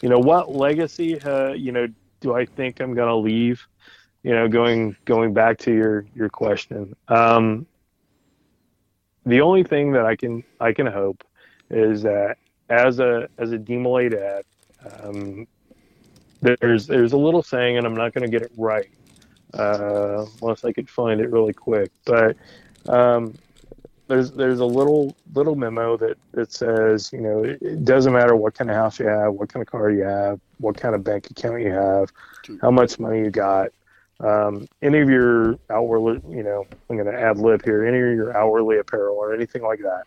you 0.00 0.08
know, 0.08 0.18
what 0.18 0.52
legacy, 0.54 1.20
uh, 1.20 1.52
you 1.52 1.72
know, 1.72 1.86
do 2.20 2.34
I 2.34 2.44
think 2.44 2.80
I'm 2.80 2.94
going 2.94 3.08
to 3.08 3.16
leave? 3.16 3.66
you 4.22 4.32
know, 4.32 4.48
going 4.48 4.96
going 5.04 5.34
back 5.34 5.58
to 5.58 5.72
your 5.72 6.06
your 6.14 6.28
question, 6.28 6.94
um, 7.08 7.66
the 9.26 9.40
only 9.40 9.64
thing 9.64 9.92
that 9.92 10.06
I 10.06 10.16
can 10.16 10.44
I 10.60 10.72
can 10.72 10.86
hope 10.86 11.24
is 11.70 12.02
that 12.02 12.38
as 12.68 13.00
a 13.00 13.28
as 13.38 13.52
a 13.52 13.58
DeMolay 13.58 14.10
dad, 14.12 14.44
um, 15.02 15.46
there's 16.40 16.86
there's 16.86 17.12
a 17.12 17.16
little 17.16 17.42
saying, 17.42 17.78
and 17.78 17.86
I'm 17.86 17.96
not 17.96 18.14
going 18.14 18.22
to 18.22 18.30
get 18.30 18.42
it 18.42 18.52
right 18.56 18.90
uh, 19.54 20.24
unless 20.40 20.64
I 20.64 20.72
could 20.72 20.88
find 20.88 21.20
it 21.20 21.30
really 21.30 21.52
quick, 21.52 21.90
but 22.04 22.36
um, 22.88 23.34
there's 24.12 24.32
there's 24.32 24.60
a 24.60 24.66
little 24.66 25.16
little 25.34 25.56
memo 25.56 25.96
that 25.96 26.16
that 26.32 26.52
says, 26.52 27.10
you 27.12 27.20
know, 27.20 27.44
it, 27.44 27.58
it 27.62 27.84
doesn't 27.84 28.12
matter 28.12 28.36
what 28.36 28.54
kind 28.54 28.70
of 28.70 28.76
house 28.76 28.98
you 28.98 29.06
have, 29.06 29.32
what 29.34 29.48
kind 29.52 29.62
of 29.62 29.70
car 29.70 29.90
you 29.90 30.02
have, 30.04 30.38
what 30.58 30.76
kind 30.76 30.94
of 30.94 31.02
bank 31.02 31.30
account 31.30 31.62
you 31.62 31.72
have, 31.72 32.12
how 32.60 32.70
much 32.70 32.98
money 32.98 33.20
you 33.20 33.30
got 33.30 33.70
um, 34.22 34.66
any 34.82 35.00
of 35.00 35.10
your 35.10 35.56
hourly, 35.70 36.20
you 36.28 36.42
know, 36.42 36.64
I'm 36.88 36.96
going 36.96 37.12
to 37.12 37.20
add 37.20 37.38
lib 37.38 37.64
here, 37.64 37.84
any 37.84 37.98
of 37.98 38.14
your 38.14 38.36
hourly 38.36 38.78
apparel 38.78 39.16
or 39.16 39.34
anything 39.34 39.62
like 39.62 39.80
that. 39.80 40.04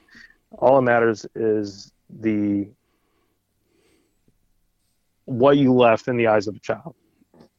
All 0.57 0.75
that 0.77 0.83
matters 0.83 1.25
is 1.35 1.91
the 2.09 2.67
what 5.25 5.57
you 5.57 5.73
left 5.73 6.07
in 6.07 6.17
the 6.17 6.27
eyes 6.27 6.47
of 6.47 6.55
a 6.55 6.59
child. 6.59 6.95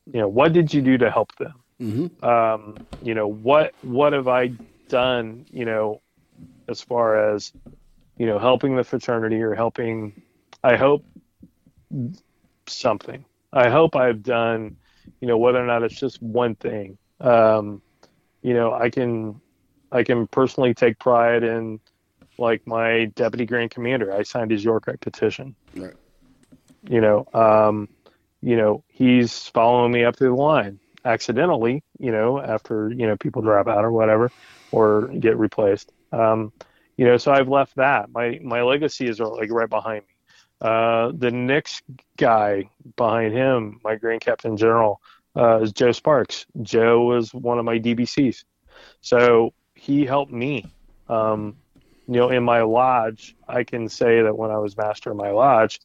You 0.07 0.21
know, 0.21 0.29
what 0.29 0.53
did 0.53 0.73
you 0.73 0.81
do 0.81 0.97
to 0.99 1.11
help 1.11 1.33
them? 1.37 1.55
hmm 1.79 2.27
Um, 2.27 2.87
you 3.03 3.15
know, 3.15 3.29
what 3.29 3.75
what 3.83 4.13
have 4.13 4.29
I 4.29 4.53
done? 4.89 5.45
You 5.51 5.67
know, 5.67 6.01
as 6.69 6.81
far 6.81 7.35
as 7.35 7.53
you 8.19 8.27
know, 8.27 8.39
helping 8.39 8.77
the 8.77 8.85
fraternity 8.85 9.43
or 9.43 9.55
helping. 9.55 10.23
I 10.65 10.77
hope 10.77 11.05
something. 12.67 13.25
I 13.53 13.69
hope 13.69 13.95
I've 13.95 14.23
done 14.23 14.77
you 15.21 15.29
know 15.29 15.39
whether 15.39 15.63
or 15.63 15.67
not 15.67 15.83
it's 15.83 15.99
just 15.99 16.21
one 16.23 16.55
thing 16.55 16.99
um, 17.21 17.83
you 18.43 18.55
know 18.55 18.73
i 18.73 18.91
can 18.91 19.41
i 19.93 20.03
can 20.03 20.27
personally 20.29 20.75
take 20.75 20.99
pride 20.99 21.43
in 21.43 21.81
like 22.39 22.67
my 22.67 23.07
deputy 23.17 23.47
grand 23.47 23.71
commander 23.71 24.13
i 24.13 24.23
signed 24.23 24.51
his 24.51 24.65
york 24.65 24.85
petition 25.01 25.55
Right. 25.75 25.95
you 26.89 27.01
know 27.01 27.27
um, 27.33 27.89
you 28.43 28.57
know 28.57 28.85
he's 28.89 29.49
following 29.49 29.93
me 29.93 30.05
up 30.05 30.17
through 30.17 30.31
the 30.31 30.43
line 30.43 30.79
accidentally 31.05 31.83
you 31.99 32.13
know 32.13 32.41
after 32.41 32.91
you 32.91 33.07
know 33.07 33.17
people 33.17 33.43
drop 33.43 33.69
out 33.69 33.85
or 33.85 33.93
whatever 33.93 34.31
or 34.73 35.09
get 35.09 35.39
replaced 35.39 35.93
um, 36.13 36.53
you 36.97 37.05
know 37.05 37.17
so 37.17 37.33
i've 37.33 37.49
left 37.49 37.75
that 37.77 38.11
my 38.11 38.39
my 38.43 38.63
legacy 38.63 39.07
is 39.09 39.21
like 39.21 39.51
right 39.51 39.69
behind 39.69 40.03
me 40.03 40.15
uh, 40.61 41.13
the 41.17 41.31
next 41.31 41.83
guy 42.17 42.71
behind 42.97 43.33
him, 43.33 43.79
my 43.85 43.97
Grand 43.97 44.21
Captain 44.21 44.57
General, 44.57 45.01
uh, 45.37 45.61
is 45.61 45.73
Joe 45.73 45.93
Sparks. 45.93 46.47
Joe 46.63 47.05
was 47.05 47.35
one 47.35 47.59
of 47.59 47.65
my 47.65 47.79
DBCs, 47.79 48.45
so 49.01 49.53
he 49.75 50.05
helped 50.05 50.33
me. 50.33 50.73
Um, 51.09 51.57
you 52.07 52.15
know, 52.15 52.31
in 52.31 52.43
my 52.43 52.63
lodge, 52.63 53.35
I 53.49 53.65
can 53.65 53.89
say 53.89 54.23
that 54.23 54.37
when 54.37 54.51
I 54.51 54.59
was 54.59 54.77
master 54.77 55.11
of 55.11 55.17
my 55.17 55.31
lodge, 55.31 55.81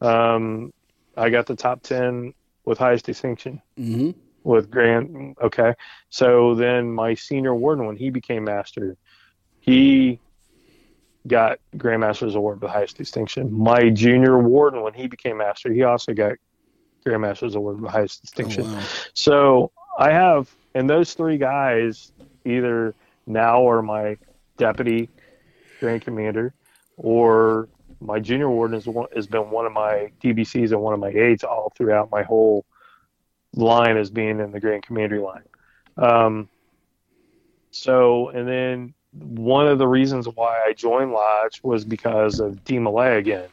um, 0.00 0.72
I 1.16 1.30
got 1.30 1.46
the 1.46 1.56
top 1.56 1.82
ten 1.82 2.32
with 2.64 2.78
highest 2.78 3.04
distinction 3.04 3.60
hmm 3.76 4.10
with 4.44 4.70
Grant. 4.70 5.36
Okay, 5.42 5.74
so 6.10 6.54
then 6.54 6.90
my 6.92 7.14
senior 7.14 7.54
warden, 7.54 7.86
when 7.86 7.96
he 7.96 8.10
became 8.10 8.44
master, 8.44 8.96
he 9.62 10.18
got 11.26 11.60
Grandmaster's 11.76 12.34
Award 12.34 12.60
with 12.60 12.70
highest 12.70 12.96
distinction. 12.96 13.52
My 13.52 13.90
junior 13.90 14.38
warden, 14.38 14.82
when 14.82 14.92
he 14.92 15.06
became 15.06 15.38
master, 15.38 15.72
he 15.72 15.84
also 15.84 16.12
got 16.12 16.36
Grandmaster's 17.06 17.54
Award 17.54 17.80
with 17.80 17.90
highest 17.90 18.22
distinction. 18.22 18.64
Oh, 18.66 18.74
wow. 18.74 18.82
So 19.14 19.72
I 19.98 20.10
have, 20.10 20.52
and 20.74 20.90
those 20.90 21.14
three 21.14 21.38
guys, 21.38 22.12
either 22.44 22.94
now 23.24 23.68
are 23.68 23.82
my 23.82 24.18
deputy 24.56 25.08
grand 25.78 26.02
commander, 26.02 26.54
or 26.96 27.68
my 28.00 28.18
junior 28.18 28.50
warden 28.50 28.76
is 28.76 28.86
one, 28.86 29.06
has 29.14 29.28
been 29.28 29.48
one 29.50 29.64
of 29.64 29.72
my 29.72 30.10
DBCs 30.22 30.72
and 30.72 30.80
one 30.80 30.92
of 30.92 30.98
my 30.98 31.10
aides 31.10 31.44
all 31.44 31.72
throughout 31.76 32.10
my 32.10 32.24
whole 32.24 32.64
line 33.54 33.96
as 33.96 34.10
being 34.10 34.40
in 34.40 34.50
the 34.50 34.58
grand 34.58 34.82
commandery 34.82 35.20
line. 35.20 35.44
Um, 35.96 36.48
so, 37.70 38.28
and 38.30 38.48
then 38.48 38.94
one 39.12 39.68
of 39.68 39.78
the 39.78 39.86
reasons 39.88 40.26
why 40.26 40.62
I 40.66 40.72
joined 40.72 41.12
Lodge 41.12 41.60
was 41.62 41.84
because 41.84 42.40
of 42.40 42.64
DeMolay 42.64 43.18
again. 43.18 43.48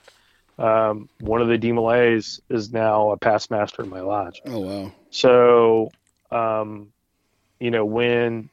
um, 0.57 1.07
one 1.21 1.41
of 1.41 1.47
the 1.47 1.57
DeMolays 1.57 2.41
is 2.49 2.71
now 2.73 3.11
a 3.11 3.17
past 3.17 3.49
master 3.49 3.81
in 3.83 3.89
my 3.89 4.01
lodge. 4.01 4.41
Oh 4.45 4.59
wow. 4.59 4.91
So, 5.09 5.91
um, 6.31 6.91
you 7.59 7.71
know, 7.71 7.85
when 7.85 8.49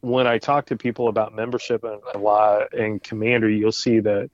when 0.00 0.26
I 0.26 0.38
talk 0.38 0.66
to 0.66 0.76
people 0.76 1.08
about 1.08 1.34
membership 1.34 1.82
and 1.84 2.00
a 2.14 2.18
lot 2.18 2.72
Commander, 3.00 3.48
you'll 3.48 3.72
see 3.72 4.00
that 4.00 4.30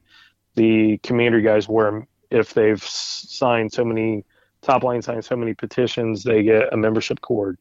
the 0.54 0.98
Commander 1.02 1.40
guys 1.40 1.68
wear 1.68 2.06
if 2.30 2.54
they've 2.54 2.82
signed 2.82 3.72
so 3.72 3.84
many 3.84 4.24
top 4.62 4.84
line 4.84 5.02
signed 5.02 5.24
so 5.24 5.36
many 5.36 5.54
petitions, 5.54 6.22
they 6.22 6.42
get 6.42 6.72
a 6.72 6.76
membership 6.76 7.20
cord 7.20 7.59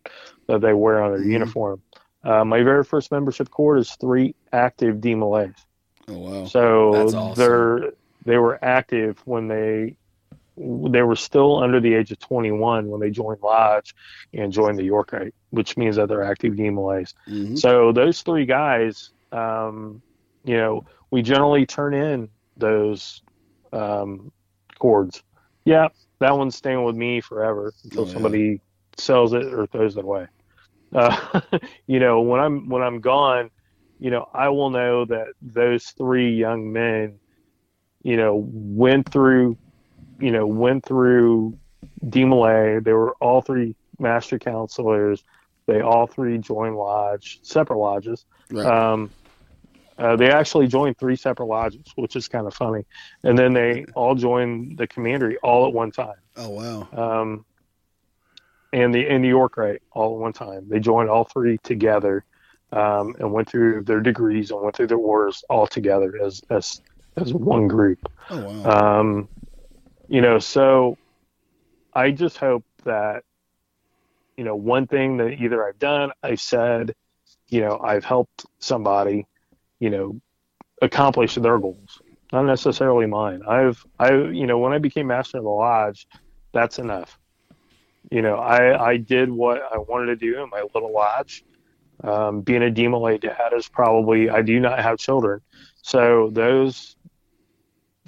that 0.47 0.61
they 0.61 0.73
wear 0.73 1.01
on 1.01 1.11
their 1.11 1.21
Mhm. 1.21 1.31
uniform. 1.31 1.81
Uh, 2.23 2.45
my 2.45 2.61
very 2.63 2.83
first 2.83 3.11
membership 3.11 3.49
cord 3.49 3.79
is 3.79 3.91
three 3.95 4.35
active 4.53 4.97
DeMolays. 4.97 5.55
Oh 6.07 6.17
wow. 6.17 6.45
So 6.45 7.07
awesome. 7.07 7.33
they're 7.35 7.91
they 8.25 8.37
were 8.37 8.63
active 8.63 9.19
when 9.25 9.47
they 9.47 9.95
they 10.57 11.01
were 11.01 11.15
still 11.15 11.63
under 11.63 11.79
the 11.79 11.93
age 11.93 12.11
of 12.11 12.19
21 12.19 12.87
when 12.89 12.99
they 12.99 13.09
joined 13.09 13.41
Lodge 13.41 13.95
and 14.33 14.51
joined 14.51 14.77
the 14.77 14.83
York 14.83 15.11
Rite, 15.13 15.33
which 15.49 15.77
means 15.77 15.95
that 15.95 16.07
they're 16.09 16.23
active 16.23 16.53
DeMolays. 16.53 17.13
hmm 17.25 17.55
So 17.55 17.91
those 17.91 18.21
three 18.21 18.45
guys, 18.45 19.11
um, 19.31 20.01
you 20.43 20.57
know, 20.57 20.85
we 21.09 21.21
generally 21.21 21.65
turn 21.65 21.93
in 21.93 22.29
those 22.57 23.21
um, 23.73 24.31
cords. 24.77 25.23
Yeah, 25.65 25.87
that 26.19 26.37
one's 26.37 26.55
staying 26.55 26.83
with 26.83 26.95
me 26.95 27.21
forever 27.21 27.73
until 27.83 28.03
Oh, 28.03 28.07
yeah. 28.07 28.13
somebody 28.13 28.61
sells 28.97 29.33
it 29.33 29.45
or 29.53 29.65
throws 29.67 29.97
it 29.97 30.03
away. 30.03 30.27
Uh, 30.93 31.41
you 31.87 31.99
know, 31.99 32.21
when 32.21 32.39
I'm 32.39 32.69
when 32.69 32.81
I'm 32.81 32.99
gone, 32.99 33.49
you 33.99 34.09
know, 34.09 34.27
I 34.33 34.49
will 34.49 34.69
know 34.69 35.05
that 35.05 35.27
those 35.41 35.85
three 35.97 36.31
young 36.31 36.71
men, 36.71 37.19
you 38.03 38.17
know, 38.17 38.47
went 38.51 39.11
through, 39.11 39.57
you 40.19 40.31
know, 40.31 40.45
went 40.47 40.85
through 40.85 41.57
DeMolay. 42.05 42.83
They 42.83 42.93
were 42.93 43.15
all 43.21 43.41
three 43.41 43.75
master 43.99 44.39
counselors. 44.39 45.23
They 45.67 45.81
all 45.81 46.07
three 46.07 46.37
joined 46.39 46.75
lodge, 46.75 47.39
separate 47.43 47.77
lodges. 47.77 48.25
Right. 48.49 48.65
Um, 48.65 49.11
uh, 49.97 50.15
they 50.15 50.31
actually 50.31 50.67
joined 50.67 50.97
three 50.97 51.15
separate 51.15 51.45
lodges, 51.45 51.85
which 51.95 52.15
is 52.15 52.27
kind 52.27 52.47
of 52.47 52.55
funny. 52.55 52.85
And 53.23 53.37
then 53.37 53.53
they 53.53 53.85
all 53.93 54.15
joined 54.15 54.77
the 54.77 54.87
commandery 54.87 55.37
all 55.37 55.67
at 55.67 55.73
one 55.73 55.91
time. 55.91 56.15
oh 56.37 56.49
wow. 56.49 56.87
Um, 56.91 57.45
and 58.73 58.93
the 58.93 59.07
in 59.07 59.21
New 59.21 59.27
York, 59.27 59.57
right, 59.57 59.81
all 59.91 60.15
at 60.15 60.19
one 60.19 60.33
time. 60.33 60.67
They 60.69 60.79
joined 60.79 61.09
all 61.09 61.25
three 61.25 61.57
together 61.59 62.23
um, 62.71 63.15
and 63.19 63.31
went 63.33 63.49
through 63.49 63.83
their 63.83 63.99
degrees 63.99 64.51
and 64.51 64.61
went 64.61 64.75
through 64.75 64.87
their 64.87 64.97
orders 64.97 65.43
all 65.49 65.67
together 65.67 66.17
as 66.23 66.41
as 66.49 66.81
as 67.17 67.33
one 67.33 67.67
group. 67.67 67.99
Oh 68.29 68.39
wow. 68.39 68.99
Um, 68.99 69.29
you 70.07 70.21
know, 70.21 70.39
so 70.39 70.97
I 71.93 72.11
just 72.11 72.37
hope 72.37 72.65
that, 72.83 73.23
you 74.37 74.43
know, 74.43 74.55
one 74.55 74.87
thing 74.87 75.17
that 75.17 75.41
either 75.41 75.65
I've 75.65 75.79
done, 75.79 76.11
I've 76.23 76.41
said, 76.41 76.95
you 77.47 77.61
know, 77.61 77.79
I've 77.83 78.05
helped 78.05 78.45
somebody, 78.59 79.27
you 79.79 79.89
know, 79.89 80.21
accomplish 80.81 81.35
their 81.35 81.59
goals, 81.59 82.01
not 82.33 82.43
necessarily 82.43 83.05
mine. 83.05 83.41
I've, 83.47 83.85
I, 83.99 84.13
you 84.13 84.47
know, 84.47 84.57
when 84.57 84.73
I 84.73 84.79
became 84.79 85.07
master 85.07 85.37
of 85.37 85.43
the 85.43 85.49
lodge, 85.49 86.07
that's 86.53 86.79
enough. 86.79 87.17
You 88.11 88.21
know, 88.21 88.35
I, 88.35 88.89
I 88.89 88.97
did 88.97 89.31
what 89.31 89.61
I 89.73 89.77
wanted 89.77 90.07
to 90.07 90.15
do 90.17 90.43
in 90.43 90.49
my 90.49 90.63
little 90.73 90.93
lodge. 90.93 91.43
Um, 92.03 92.41
being 92.41 92.61
a 92.61 92.69
DeMolay 92.69 93.21
dad 93.21 93.53
is 93.55 93.69
probably, 93.69 94.29
I 94.29 94.41
do 94.41 94.59
not 94.59 94.79
have 94.79 94.97
children. 94.99 95.41
So 95.81 96.29
those 96.31 96.95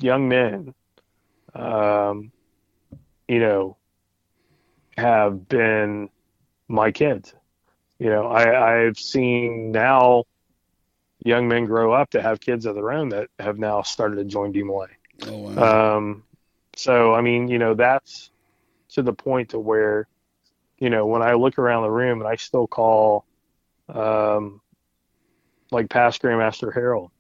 young 0.02 0.28
men, 0.28 0.74
um, 1.56 2.32
you 3.28 3.40
know, 3.40 3.78
have 4.98 5.48
been 5.48 6.10
my 6.68 6.92
kids. 6.92 7.34
You 7.98 8.10
know, 8.10 8.28
I, 8.28 8.82
I've 8.82 9.00
seen 9.00 9.72
now 9.72 10.26
young 11.24 11.48
men 11.48 11.66
grow 11.66 11.94
up 11.94 12.10
to 12.10 12.22
have 12.22 12.42
kids 12.42 12.66
of 12.66 12.76
their 12.76 12.92
own 12.92 13.10
that 13.10 13.30
have 13.40 13.58
now 13.58 13.82
started 13.84 14.18
to 14.18 14.26
join 14.26 14.52
DeMolay. 14.52 14.90
oh 15.28 15.38
wow. 15.38 15.96
Um, 15.98 16.24
so 16.76 17.14
I 17.14 17.22
mean, 17.22 17.48
you 17.48 17.60
know, 17.60 17.74
that's 17.74 18.32
to 18.94 19.02
the 19.02 19.14
point 19.14 19.50
to 19.50 19.60
where, 19.60 20.08
you 20.78 20.90
know, 20.90 21.06
when 21.06 21.22
I 21.22 21.34
look 21.34 21.60
around 21.60 21.84
the 21.84 21.92
room 21.92 22.20
and 22.22 22.28
I 22.28 22.36
still 22.36 22.68
call, 22.68 23.26
um, 23.90 24.62
like 25.72 25.90
past 25.90 26.22
Grandmaster 26.22 26.74
Harold, 26.74 27.12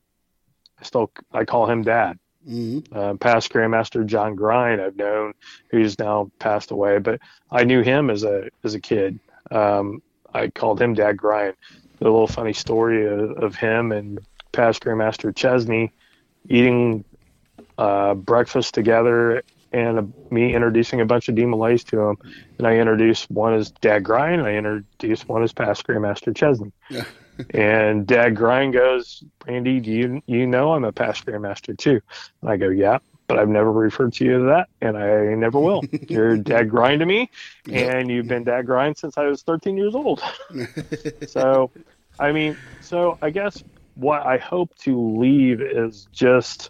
I 0.79 0.83
still 0.83 1.11
I 1.31 1.45
call 1.45 1.69
him 1.69 1.83
Dad. 1.83 2.19
hmm 2.45 2.79
Uh, 2.91 3.15
past 3.15 3.51
Grandmaster 3.51 4.05
John 4.05 4.35
Grind 4.35 4.81
I've 4.81 4.95
known, 4.95 5.33
who's 5.69 5.97
now 5.97 6.31
passed 6.39 6.71
away, 6.71 6.99
but 6.99 7.19
I 7.51 7.63
knew 7.63 7.81
him 7.81 8.09
as 8.09 8.23
a 8.23 8.49
as 8.63 8.73
a 8.75 8.79
kid. 8.79 9.19
Um, 9.51 10.01
I 10.33 10.47
called 10.49 10.81
him 10.81 10.93
Dad 10.93 11.17
Grind. 11.17 11.55
The 11.99 12.05
little 12.05 12.27
funny 12.27 12.53
story 12.53 13.05
of, 13.07 13.31
of 13.31 13.55
him 13.55 13.91
and 13.91 14.19
past 14.51 14.83
Grandmaster 14.83 15.33
Chesney 15.33 15.91
eating 16.49 17.05
uh, 17.77 18.13
breakfast 18.13 18.73
together 18.73 19.41
and 19.73 19.99
uh, 19.99 20.03
me 20.31 20.53
introducing 20.53 21.01
a 21.01 21.05
bunch 21.05 21.27
of 21.29 21.35
DeMolays 21.35 21.83
to 21.89 21.99
him. 21.99 22.17
And 22.57 22.67
I 22.67 22.77
introduced 22.77 23.29
one 23.31 23.53
as 23.53 23.71
Dad 23.71 24.03
Grind, 24.03 24.39
and 24.41 24.47
I 24.47 24.53
introduced 24.55 25.27
one 25.27 25.43
as 25.43 25.51
past 25.53 25.85
Grandmaster 25.87 26.35
Chesney. 26.35 26.71
Yeah. 26.89 27.05
and 27.53 28.05
Dad 28.05 28.35
Grind 28.35 28.73
goes, 28.73 29.23
Randy, 29.47 29.79
do 29.79 29.91
you 29.91 30.21
you 30.27 30.45
know 30.45 30.73
I'm 30.73 30.83
a 30.83 30.91
past 30.91 31.25
Grandmaster 31.25 31.75
too? 31.77 31.99
And 32.41 32.51
I 32.51 32.57
go, 32.57 32.69
yeah, 32.69 32.99
but 33.27 33.39
I've 33.39 33.49
never 33.49 33.71
referred 33.71 34.13
to 34.13 34.25
you 34.25 34.35
as 34.41 34.43
that, 34.51 34.69
and 34.81 34.95
I 34.95 35.33
never 35.33 35.59
will. 35.59 35.81
You're 36.07 36.37
Dad 36.37 36.69
Grind 36.69 36.99
to 36.99 37.05
me, 37.07 37.31
Yep. 37.65 37.95
and 37.95 38.11
you've 38.11 38.27
been 38.27 38.43
Dad 38.43 38.67
Grind 38.67 38.97
since 38.97 39.17
I 39.17 39.25
was 39.25 39.41
13 39.41 39.75
years 39.77 39.95
old. 39.95 40.21
so, 41.27 41.71
I 42.19 42.31
mean, 42.31 42.55
so 42.81 43.17
I 43.21 43.31
guess 43.31 43.63
what 43.95 44.25
I 44.25 44.37
hope 44.37 44.75
to 44.79 45.17
leave 45.17 45.61
is 45.61 46.07
just 46.11 46.69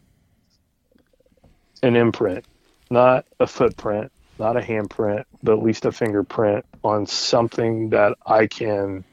an 1.81 1.95
imprint, 1.97 2.45
not 2.93 3.25
a 3.39 3.47
footprint, 3.47 4.11
not 4.39 4.55
a 4.55 4.61
handprint, 4.61 5.25
but 5.41 5.53
at 5.53 5.63
least 5.63 5.85
a 5.85 5.91
fingerprint 5.91 6.65
on 6.83 7.05
something 7.05 7.89
that 7.89 8.17
I 8.25 8.47
can, 8.47 9.03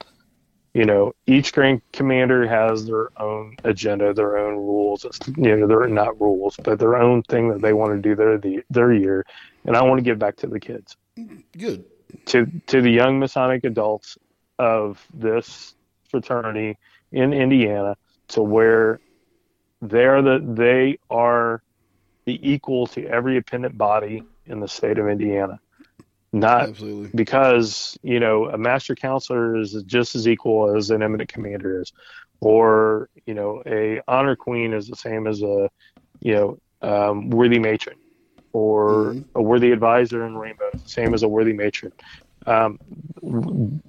you 0.75 0.85
know, 0.85 1.15
each 1.27 1.53
Grand 1.53 1.83
Commander 1.93 2.47
has 2.47 2.87
their 2.87 3.09
own 3.21 3.57
agenda, 3.65 4.15
their 4.15 4.39
own 4.39 4.55
rules. 4.55 5.05
It's, 5.05 5.19
you 5.27 5.57
know, 5.57 5.67
they're 5.67 5.89
not 5.89 6.21
rules, 6.21 6.57
but 6.63 6.79
their 6.79 6.97
own 6.97 7.23
thing 7.23 7.49
that 7.49 7.63
they 7.63 7.73
want 7.73 7.93
to 7.93 8.09
do 8.09 8.15
their 8.15 8.39
the, 8.39 8.63
their 8.71 8.93
year, 8.93 9.27
and 9.65 9.77
I 9.77 9.83
want 9.83 9.99
to 9.99 10.05
give 10.05 10.19
back 10.19 10.37
to 10.37 10.47
the 10.47 10.61
kids 10.61 10.97
Good. 11.59 11.85
to 12.27 12.47
to 12.69 12.81
the 12.81 12.91
young 12.91 13.19
Masonic 13.19 13.65
adults 13.65 14.17
of 14.59 15.05
this 15.13 15.75
fraternity 16.11 16.77
in 17.13 17.33
Indiana 17.33 17.97
to 18.29 18.43
where 18.43 19.01
they're 19.81 20.23
the 20.23 20.39
they 20.39 20.99
are 21.11 21.63
the 22.31 22.53
equal 22.55 22.87
to 22.95 23.07
every 23.07 23.37
appendant 23.39 23.79
body 23.79 24.27
in 24.47 24.61
the 24.61 24.69
state 24.69 24.99
of 24.99 25.09
Indiana. 25.09 25.61
Not 26.33 26.71
Absolutely. 26.71 27.11
because 27.15 27.99
you 28.03 28.21
know 28.21 28.49
a 28.51 28.59
master 28.59 28.95
counselor 28.95 29.57
is 29.57 29.83
just 29.87 30.15
as 30.15 30.29
equal 30.29 30.77
as 30.77 30.91
an 30.91 31.03
eminent 31.03 31.33
commander 31.33 31.83
is, 31.83 31.93
or 32.41 33.09
you 33.27 33.35
know 33.35 33.63
a 33.67 34.01
honor 34.09 34.37
queen 34.37 34.73
is 34.75 34.89
the 34.89 34.97
same 34.97 35.27
as 35.27 35.43
a 35.43 35.69
you 36.21 36.35
know 36.35 36.59
um, 36.83 37.31
worthy 37.31 37.59
matron, 37.59 37.97
or 38.53 39.17
Mhm. 39.17 39.25
a 39.35 39.43
worthy 39.43 39.73
advisor 39.73 40.27
in 40.27 40.37
rainbow 40.37 40.71
is 40.75 40.83
the 40.83 40.89
same 40.89 41.15
as 41.15 41.23
a 41.23 41.29
worthy 41.29 41.53
matron. 41.53 41.93
Um, 42.47 42.79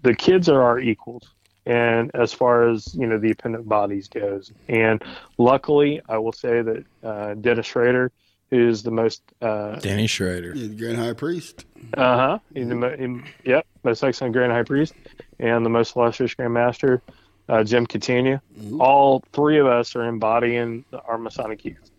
the 0.02 0.16
kids 0.16 0.50
are 0.50 0.62
our 0.62 0.80
equals, 0.80 1.36
and 1.66 2.12
as 2.16 2.34
far 2.34 2.70
as 2.70 2.94
you 2.94 3.08
know 3.08 3.20
the 3.20 3.32
appendant 3.32 3.68
bodies 3.70 4.08
goes, 4.08 4.52
and 4.68 5.04
luckily 5.38 6.02
I 6.10 6.18
will 6.18 6.34
say 6.34 6.62
that 6.62 6.84
uh, 7.04 7.34
Dennis 7.36 7.68
Schrader, 7.68 8.12
who's 8.52 8.84
the 8.84 8.92
most 8.92 9.24
uh, 9.42 9.80
Danny 9.80 10.06
Schrader. 10.08 10.54
The 10.54 10.68
Grand 10.70 10.98
High 10.98 11.14
Priest. 11.14 11.66
uh 11.98 12.18
huh. 12.18 12.40
He's 12.54 12.68
the 12.68 12.76
mo- 12.76 12.96
him, 12.96 13.24
yep, 13.46 13.66
most 13.84 14.04
excellent 14.04 14.34
Grand 14.34 14.52
High 14.52 14.64
Priest 14.64 14.94
and 15.40 15.66
the 15.66 15.70
most 15.70 15.96
illustrious 15.96 16.34
Grand 16.36 16.54
Master, 16.54 17.02
uh, 17.50 17.64
Jim 17.64 17.88
Catania. 17.88 18.42
Mhm. 18.60 18.80
All 18.80 19.24
three 19.34 19.58
of 19.58 19.66
us 19.66 19.96
are 19.96 20.04
embodying 20.04 20.86
our 21.06 21.18
Masonic 21.18 21.66
youth. 21.66 21.90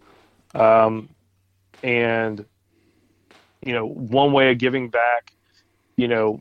Um, 0.55 1.09
and, 1.83 2.45
you 3.65 3.73
know, 3.73 3.87
one 3.87 4.33
way 4.33 4.51
of 4.53 4.59
giving 4.59 4.91
back, 4.91 5.33
you 5.97 6.07
know, 6.07 6.41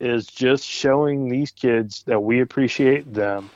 is 0.00 0.26
just 0.26 0.64
showing 0.64 1.28
these 1.28 1.50
kids 1.50 2.04
that 2.04 2.20
we 2.20 2.40
appreciate 2.40 3.12
them. 3.12 3.50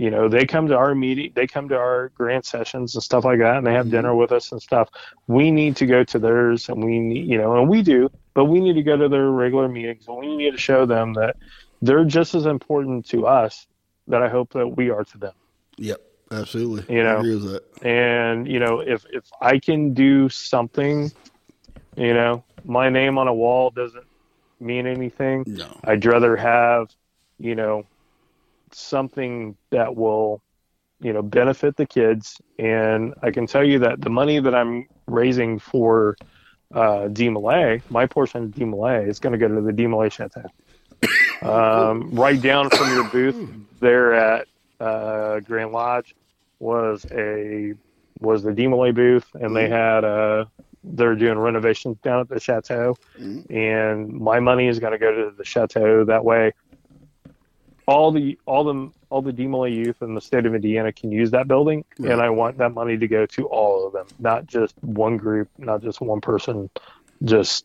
You 0.00 0.10
know, 0.10 0.30
they 0.30 0.46
come 0.46 0.66
to 0.68 0.76
our 0.78 0.94
meeting, 0.94 1.32
they 1.34 1.46
come 1.46 1.68
to 1.68 1.76
our 1.76 2.08
grant 2.16 2.46
sessions 2.46 2.94
and 2.94 3.02
stuff 3.02 3.22
like 3.26 3.38
that, 3.40 3.58
and 3.58 3.66
they 3.66 3.74
have 3.74 3.86
Mhm. 3.86 3.90
dinner 3.96 4.14
with 4.16 4.32
us 4.32 4.50
and 4.50 4.60
stuff. 4.62 4.88
We 5.26 5.50
need 5.50 5.76
to 5.76 5.84
go 5.86 6.04
to 6.04 6.18
theirs, 6.18 6.70
and 6.70 6.82
we 6.82 6.98
need, 7.00 7.26
you 7.28 7.36
know, 7.36 7.56
and 7.58 7.68
we 7.68 7.82
do, 7.82 8.08
but 8.32 8.46
we 8.46 8.60
need 8.60 8.74
to 8.74 8.82
go 8.82 8.96
to 8.96 9.08
their 9.10 9.28
regular 9.30 9.68
meetings, 9.68 10.08
and 10.08 10.16
we 10.16 10.34
need 10.36 10.52
to 10.52 10.58
show 10.58 10.86
them 10.86 11.12
that 11.20 11.36
they're 11.82 12.06
just 12.06 12.34
as 12.34 12.46
important 12.46 13.04
to 13.10 13.26
us 13.26 13.66
that 14.08 14.22
I 14.22 14.28
hope 14.30 14.54
that 14.54 14.68
we 14.68 14.88
are 14.88 15.04
to 15.04 15.18
them. 15.18 15.34
Yep. 15.76 16.00
Absolutely. 16.32 16.82
You 16.96 17.02
know. 17.02 17.16
I 17.16 17.20
agree 17.20 17.34
with 17.34 17.50
that. 17.52 17.62
and 17.82 18.46
you 18.48 18.58
know 18.60 18.80
if 18.80 19.04
if 19.18 19.24
i 19.40 19.58
can 19.58 19.94
do 19.94 20.28
something 20.28 21.10
you 21.96 22.14
know 22.14 22.42
my 22.64 22.88
name 22.88 23.18
on 23.18 23.26
a 23.28 23.34
wall 23.34 23.70
doesn't 23.70 24.06
mean 24.60 24.86
anything 24.86 25.44
No. 25.46 25.68
i'd 25.84 26.04
rather 26.04 26.36
have 26.36 26.88
you 27.38 27.54
know 27.54 27.84
something 28.72 29.56
that 29.70 29.94
will 29.96 30.42
you 31.00 31.12
know 31.12 31.22
benefit 31.22 31.76
the 31.76 31.86
kids 31.86 32.40
and 32.58 33.14
i 33.22 33.30
can 33.30 33.46
tell 33.46 33.64
you 33.64 33.78
that 33.78 34.00
the 34.00 34.10
money 34.10 34.38
that 34.38 34.54
i'm 34.54 34.86
raising 35.06 35.58
for 35.58 36.16
uh 36.74 37.08
DeMolay, 37.08 37.82
my 37.88 38.06
portion 38.06 38.44
of 38.44 38.50
DeMolay 38.50 39.08
is 39.08 39.18
going 39.18 39.32
to 39.32 39.38
go 39.38 39.48
to 39.48 39.60
the 39.60 39.72
DeMolay 39.72 40.12
Chateau. 40.12 40.44
Um, 41.42 42.10
right 42.12 42.40
down 42.40 42.70
from 42.70 42.90
your 42.90 43.04
booth 43.10 43.34
there 43.80 44.14
at 44.14 44.46
uh, 44.78 45.40
Grand 45.40 45.72
Lodge 45.72 46.14
was 46.58 47.06
a 47.10 47.72
was 48.20 48.42
the 48.42 48.50
DeMolay 48.52 48.94
booth, 48.94 49.26
and 49.34 49.56
they 49.56 49.68
had 49.68 50.04
uh 50.04 50.44
they're 50.84 51.14
doing 51.16 51.38
renovations 51.38 51.96
down 52.04 52.20
at 52.20 52.28
the 52.28 52.38
chateau, 52.38 52.94
Mhm. 53.18 53.50
and 53.50 54.12
my 54.12 54.38
money 54.40 54.68
is 54.68 54.78
going 54.78 54.92
to 54.92 54.98
go 54.98 55.12
to 55.12 55.34
the 55.36 55.44
chateau. 55.44 56.04
That 56.04 56.24
way, 56.24 56.52
all 57.86 58.12
the 58.12 58.38
all 58.46 58.64
the 58.64 58.90
all 59.10 59.22
the 59.22 59.32
DeMolay 59.32 59.74
youth 59.74 60.02
in 60.02 60.14
the 60.14 60.20
state 60.20 60.46
of 60.46 60.54
Indiana 60.54 60.92
can 60.92 61.10
use 61.10 61.30
that 61.32 61.48
building, 61.48 61.84
Right. 61.98 62.12
and 62.12 62.20
I 62.22 62.30
want 62.30 62.58
that 62.58 62.72
money 62.74 62.96
to 62.96 63.08
go 63.08 63.26
to 63.26 63.46
all 63.48 63.86
of 63.86 63.92
them, 63.92 64.06
not 64.18 64.46
just 64.46 64.74
one 64.82 65.16
group, 65.16 65.48
not 65.58 65.82
just 65.82 66.00
one 66.00 66.20
person. 66.20 66.70
Just 67.24 67.64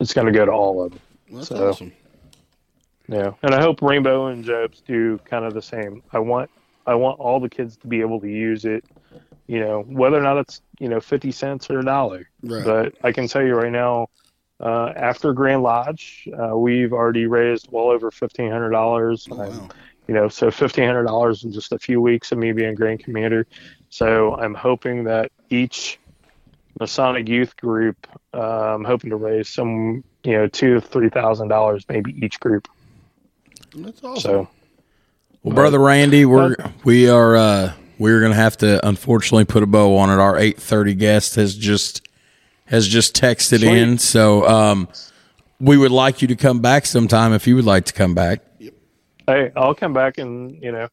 it's 0.00 0.14
going 0.14 0.26
to 0.26 0.32
go 0.32 0.44
to 0.46 0.52
all 0.52 0.84
of 0.84 0.92
them. 0.92 1.00
That's 1.32 1.48
So- 1.48 1.68
awesome. 1.68 1.92
Yeah, 3.08 3.32
and 3.42 3.52
I 3.54 3.60
hope 3.60 3.82
Rainbow 3.82 4.26
and 4.28 4.44
Jobs 4.44 4.80
do 4.86 5.18
kind 5.24 5.44
of 5.44 5.54
the 5.54 5.60
same. 5.62 6.02
I 6.12 6.20
want 6.20 6.50
I 6.86 6.94
want 6.94 7.18
all 7.20 7.40
the 7.40 7.48
kids 7.50 7.76
to 7.78 7.86
be 7.88 8.00
able 8.00 8.20
to 8.20 8.28
use 8.28 8.64
it. 8.64 8.84
You 9.48 9.60
know, 9.60 9.82
whether 9.82 10.16
or 10.16 10.22
not 10.22 10.38
it's 10.38 10.62
you 10.78 10.88
know 10.88 11.00
fifty 11.00 11.32
cents 11.32 11.68
or 11.68 11.80
a 11.80 11.84
dollar. 11.84 12.28
Right. 12.44 12.64
But 12.64 12.94
I 13.02 13.10
can 13.12 13.26
tell 13.26 13.42
you 13.44 13.54
right 13.54 13.72
now, 13.72 14.08
uh, 14.62 14.92
after 14.96 15.32
Grand 15.32 15.62
Lodge, 15.62 16.28
uh, 16.40 16.56
we've 16.56 16.92
already 16.92 17.26
raised 17.26 17.68
well 17.70 17.90
over 17.90 18.10
fifteen 18.10 18.50
hundred 18.50 18.70
dollars. 18.70 19.26
Oh, 19.30 19.36
wow. 19.36 19.68
You 20.08 20.14
know, 20.14 20.28
so 20.28 20.50
fifteen 20.50 20.86
hundred 20.86 21.04
dollars 21.04 21.44
in 21.44 21.52
just 21.52 21.72
a 21.72 21.78
few 21.78 22.00
weeks 22.00 22.32
of 22.32 22.38
me 22.38 22.52
being 22.52 22.74
Grand 22.74 23.02
Commander. 23.04 23.46
So 23.88 24.36
I'm 24.36 24.54
hoping 24.54 25.04
that 25.04 25.32
each 25.50 25.98
Masonic 26.80 27.28
youth 27.28 27.56
group, 27.56 28.06
uh, 28.32 28.74
I'm 28.74 28.84
hoping 28.84 29.10
to 29.10 29.16
raise 29.16 29.48
some, 29.48 30.02
you 30.24 30.32
know, 30.32 30.46
two 30.46 30.80
three 30.80 31.08
thousand 31.08 31.48
dollars 31.48 31.84
maybe 31.88 32.14
each 32.24 32.40
group. 32.40 32.68
That's 33.74 34.02
awesome. 34.02 34.20
So. 34.20 34.48
Well, 35.42 35.54
brother 35.56 35.80
Randy, 35.80 36.24
we're 36.24 36.54
we 36.84 37.08
are 37.08 37.36
uh, 37.36 37.72
we're 37.98 38.20
gonna 38.20 38.34
have 38.34 38.56
to 38.58 38.86
unfortunately 38.86 39.44
put 39.44 39.62
a 39.64 39.66
bow 39.66 39.96
on 39.96 40.08
it. 40.08 40.20
Our 40.22 40.38
eight 40.38 40.60
thirty 40.60 40.94
guest 40.94 41.34
has 41.34 41.56
just 41.56 42.06
has 42.72 42.88
just 42.88 43.14
texted 43.14 43.58
Sweet. 43.60 43.76
in, 43.78 43.98
so 43.98 44.48
um, 44.48 44.88
we 45.60 45.76
would 45.76 45.92
like 45.92 46.22
you 46.22 46.28
to 46.28 46.36
come 46.36 46.60
back 46.60 46.86
sometime 46.86 47.34
if 47.34 47.46
you 47.46 47.54
would 47.54 47.66
like 47.66 47.84
to 47.84 47.92
come 47.92 48.14
back. 48.14 48.40
Hey, 49.26 49.52
I'll 49.54 49.74
come 49.74 49.92
back 49.92 50.16
and 50.18 50.60
you 50.62 50.72
know, 50.72 50.88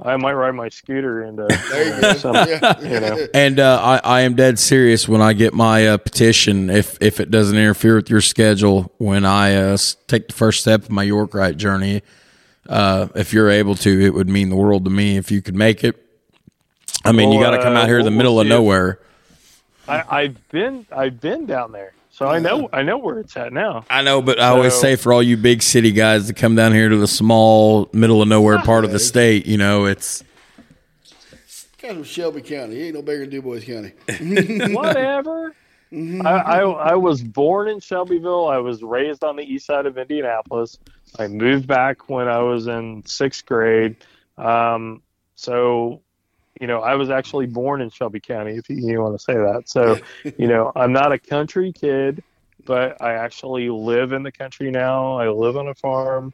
I 0.00 0.16
might 0.18 0.34
ride 0.34 0.54
my 0.54 0.68
scooter 0.68 1.22
and 1.22 1.40
uh, 1.40 1.46
There 1.70 1.94
you 1.96 2.00
go. 2.02 2.12
some, 2.14 2.34
yeah. 2.34 2.78
you 2.80 3.00
know. 3.00 3.26
And 3.32 3.58
uh, 3.58 3.80
I, 3.82 4.18
I 4.18 4.20
am 4.20 4.36
dead 4.36 4.58
serious 4.58 5.08
when 5.08 5.22
I 5.22 5.32
get 5.32 5.54
my 5.54 5.88
uh, 5.88 5.96
petition. 5.96 6.68
If 6.68 6.98
if 7.00 7.20
it 7.20 7.30
doesn't 7.30 7.56
interfere 7.56 7.96
with 7.96 8.10
your 8.10 8.20
schedule, 8.20 8.92
when 8.98 9.24
I 9.24 9.54
uh, 9.54 9.78
take 10.06 10.28
the 10.28 10.34
first 10.34 10.60
step 10.60 10.82
of 10.82 10.90
my 10.90 11.04
York 11.04 11.32
Rite 11.32 11.56
journey, 11.56 12.02
uh, 12.68 13.08
if 13.14 13.32
you're 13.32 13.50
able 13.50 13.76
to, 13.76 14.00
it 14.04 14.12
would 14.12 14.28
mean 14.28 14.50
the 14.50 14.56
world 14.56 14.84
to 14.84 14.90
me 14.90 15.16
if 15.16 15.30
you 15.32 15.40
could 15.40 15.56
make 15.56 15.82
it. 15.84 15.96
I 17.02 17.12
mean, 17.12 17.32
you 17.32 17.40
got 17.40 17.52
to 17.52 17.62
come 17.62 17.74
uh, 17.76 17.80
out 17.80 17.88
here 17.88 17.98
in 17.98 18.04
the 18.04 18.10
we'll- 18.10 18.18
middle 18.18 18.34
we'll 18.34 18.42
of 18.42 18.46
see 18.46 18.52
if- 18.52 18.58
nowhere. 18.58 19.00
I, 19.88 20.04
I've 20.08 20.48
been 20.48 20.86
I've 20.90 21.20
been 21.20 21.46
down 21.46 21.72
there, 21.72 21.92
so 22.10 22.26
I 22.26 22.38
know 22.38 22.68
I 22.72 22.82
know 22.82 22.98
where 22.98 23.18
it's 23.20 23.36
at 23.36 23.52
now. 23.52 23.84
I 23.90 24.02
know, 24.02 24.22
but 24.22 24.40
I 24.40 24.48
always 24.48 24.74
say 24.74 24.96
for 24.96 25.12
all 25.12 25.22
you 25.22 25.36
big 25.36 25.62
city 25.62 25.92
guys 25.92 26.26
to 26.28 26.34
come 26.34 26.54
down 26.54 26.72
here 26.72 26.88
to 26.88 26.96
the 26.96 27.08
small, 27.08 27.88
middle 27.92 28.22
of 28.22 28.28
nowhere 28.28 28.58
part 28.58 28.84
of 28.84 28.92
the 28.92 28.98
state, 28.98 29.46
you 29.46 29.58
know, 29.58 29.84
it's 29.86 30.22
Kind 31.78 31.98
of 31.98 32.06
Shelby 32.06 32.40
County. 32.40 32.76
He 32.76 32.82
ain't 32.84 32.94
no 32.94 33.02
bigger 33.02 33.26
than 33.26 33.30
Dubois 33.30 33.60
County. 33.60 33.92
Whatever. 34.74 35.54
I, 35.92 36.30
I 36.30 36.60
I 36.60 36.94
was 36.94 37.22
born 37.22 37.68
in 37.68 37.78
Shelbyville. 37.78 38.48
I 38.48 38.56
was 38.56 38.82
raised 38.82 39.22
on 39.22 39.36
the 39.36 39.42
east 39.42 39.66
side 39.66 39.84
of 39.84 39.98
Indianapolis. 39.98 40.78
I 41.18 41.28
moved 41.28 41.66
back 41.66 42.08
when 42.08 42.26
I 42.26 42.38
was 42.38 42.66
in 42.66 43.04
sixth 43.04 43.44
grade. 43.44 43.96
Um, 44.38 45.02
so, 45.36 46.00
you 46.60 46.66
know, 46.66 46.80
I 46.80 46.94
was 46.94 47.10
actually 47.10 47.46
born 47.46 47.80
in 47.80 47.90
Shelby 47.90 48.20
County, 48.20 48.56
if 48.56 48.68
you, 48.68 48.76
you 48.76 49.00
want 49.00 49.18
to 49.18 49.22
say 49.22 49.34
that. 49.34 49.68
So, 49.68 49.98
you 50.38 50.46
know, 50.46 50.72
I'm 50.76 50.92
not 50.92 51.12
a 51.12 51.18
country 51.18 51.72
kid, 51.72 52.22
but 52.64 53.00
I 53.02 53.14
actually 53.14 53.68
live 53.70 54.12
in 54.12 54.22
the 54.22 54.32
country 54.32 54.70
now. 54.70 55.18
I 55.18 55.28
live 55.28 55.56
on 55.56 55.68
a 55.68 55.74
farm. 55.74 56.32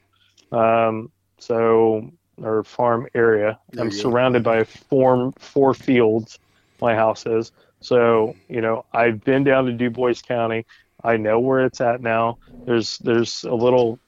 Um, 0.53 1.11
so, 1.39 2.11
or 2.43 2.65
farm 2.65 3.07
area. 3.15 3.59
There 3.71 3.83
I'm 3.83 3.91
go. 3.91 3.97
surrounded 3.97 4.43
by 4.43 4.65
four, 4.65 5.33
four 5.39 5.75
fields, 5.75 6.39
my 6.81 6.95
house 6.95 7.27
is. 7.27 7.53
So, 7.81 8.35
you 8.49 8.61
know, 8.61 8.85
I've 8.93 9.25
been 9.25 9.45
down 9.45 9.67
to 9.67 9.73
Dubois 9.73 10.21
County. 10.23 10.67
I 11.03 11.17
know 11.17 11.41
where 11.41 11.65
it's 11.65 11.81
at 11.81 12.03
now. 12.03 12.39
There's 12.67 12.99
there's 12.99 13.45
a 13.45 13.55
little 13.55 13.99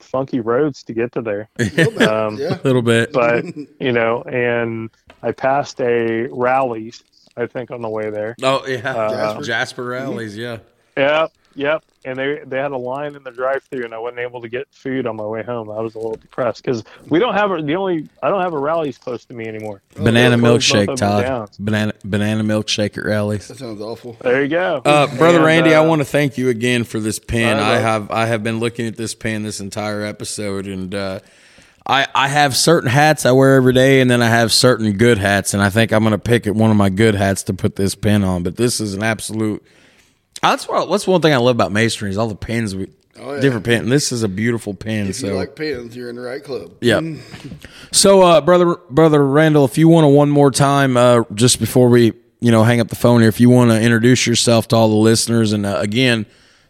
funky 0.00 0.40
roads 0.40 0.82
to 0.84 0.92
get 0.92 1.12
to 1.12 1.22
there. 1.22 1.48
Um, 2.06 2.36
yeah. 2.36 2.58
a 2.58 2.62
little 2.64 2.82
bit. 2.82 3.12
But 3.12 3.44
you 3.80 3.92
know, 3.92 4.22
and 4.22 4.90
I 5.22 5.32
passed 5.32 5.80
a 5.80 6.28
Rally's, 6.30 7.02
I 7.36 7.46
think, 7.46 7.70
on 7.70 7.80
the 7.82 7.88
way 7.88 8.10
there. 8.10 8.34
oh 8.42 8.64
yeah, 8.66 8.94
Uh, 8.94 9.10
Jasper, 9.10 9.42
Jasper 9.44 9.84
Rally's, 9.86 10.36
yeah. 10.36 10.58
Yep, 10.96 11.32
yep. 11.56 11.84
And 12.04 12.16
they 12.16 12.40
they 12.46 12.58
had 12.58 12.70
a 12.70 12.76
line 12.76 13.16
in 13.16 13.24
the 13.24 13.32
drive-through, 13.32 13.84
and 13.84 13.92
I 13.92 13.98
wasn't 13.98 14.20
able 14.20 14.40
to 14.42 14.48
get 14.48 14.68
food 14.70 15.06
on 15.08 15.16
my 15.16 15.24
way 15.24 15.42
home. 15.42 15.68
I 15.70 15.80
was 15.80 15.96
a 15.96 15.98
little 15.98 16.14
depressed 16.14 16.62
because 16.62 16.84
we 17.08 17.18
don't 17.18 17.34
have 17.34 17.50
a, 17.50 17.60
the 17.60 17.74
only 17.74 18.08
I 18.22 18.28
don't 18.28 18.42
have 18.42 18.52
a 18.52 18.58
Rally's 18.58 18.96
close 18.96 19.24
to 19.24 19.34
me 19.34 19.46
anymore. 19.46 19.82
Banana 19.96 20.36
milkshake, 20.36 20.86
both 20.86 21.02
of 21.02 21.22
them 21.22 21.28
Todd. 21.28 21.50
Banana 21.58 21.92
banana 22.04 22.44
milkshake 22.44 22.96
at 22.96 23.04
Rally's. 23.04 23.48
That 23.48 23.58
sounds 23.58 23.80
awful. 23.80 24.16
There 24.20 24.42
you 24.42 24.48
go, 24.48 24.82
Uh, 24.84 25.08
brother 25.16 25.38
And, 25.38 25.46
Randy, 25.46 25.74
I 25.74 25.78
uh, 25.78 25.88
want 25.88 26.00
to 26.00 26.04
thank 26.04 26.38
you 26.38 26.48
again 26.48 26.84
for 26.84 27.00
this 27.00 27.18
pen. 27.18 27.58
I 27.58 27.74
I 27.74 27.78
have 27.78 28.10
I 28.12 28.26
have 28.26 28.44
been 28.44 28.60
looking 28.60 28.86
at 28.86 28.96
this 28.96 29.14
pen 29.16 29.42
this 29.42 29.58
entire 29.58 30.02
episode, 30.04 30.66
and 30.68 30.94
uh, 30.94 31.18
I 31.86 32.06
I 32.14 32.28
have 32.28 32.56
certain 32.56 32.88
hats 32.90 33.26
I 33.26 33.32
wear 33.32 33.56
every 33.56 33.72
day, 33.72 34.00
and 34.00 34.08
then 34.08 34.22
I 34.22 34.28
have 34.28 34.52
certain 34.52 34.92
good 34.92 35.18
hats, 35.18 35.54
and 35.54 35.62
I 35.62 35.70
think 35.70 35.92
I'm 35.92 36.04
going 36.04 36.12
to 36.12 36.18
pick 36.18 36.46
at 36.46 36.54
one 36.54 36.70
of 36.70 36.76
my 36.76 36.88
good 36.88 37.16
hats 37.16 37.42
to 37.44 37.54
put 37.54 37.74
this 37.76 37.94
pen 37.96 38.22
on. 38.22 38.42
But 38.44 38.56
this 38.56 38.80
is 38.80 38.94
an 38.94 39.02
absolute. 39.02 39.64
That's 40.42 40.68
what. 40.68 40.88
That's 40.90 41.06
one 41.06 41.20
thing 41.22 41.32
I 41.32 41.38
love 41.38 41.56
about 41.56 41.72
masonry 41.72 42.10
is 42.10 42.18
all 42.18 42.28
the 42.28 42.34
pens 42.36 42.74
we. 42.74 42.88
Oh, 43.18 43.34
yeah. 43.34 43.40
Different 43.40 43.64
pen. 43.64 43.88
This 43.88 44.12
is 44.12 44.22
a 44.22 44.28
beautiful 44.28 44.74
pen. 44.74 45.06
If 45.06 45.16
so 45.16 45.28
you 45.28 45.32
like 45.34 45.56
pins, 45.56 45.96
you're 45.96 46.10
in 46.10 46.16
the 46.16 46.22
right 46.22 46.44
club. 46.44 46.72
yeah. 46.82 47.00
So, 47.90 48.20
uh, 48.20 48.42
brother, 48.42 48.76
brother 48.90 49.26
Randal, 49.26 49.64
if 49.64 49.78
you 49.78 49.88
want 49.88 50.04
to 50.04 50.08
one 50.08 50.28
more 50.28 50.50
time, 50.50 50.98
uh, 50.98 51.22
just 51.32 51.58
before 51.58 51.88
we, 51.88 52.12
you 52.40 52.50
know, 52.50 52.62
hang 52.62 52.78
up 52.78 52.88
the 52.88 52.94
phone 52.94 53.20
here, 53.20 53.30
if 53.30 53.40
you 53.40 53.48
want 53.48 53.70
to 53.70 53.80
introduce 53.80 54.26
yourself 54.26 54.68
to 54.68 54.76
all 54.76 54.90
the 54.90 54.96
listeners, 54.96 55.54
and 55.54 55.64
uh, 55.64 55.78
again, 55.80 56.26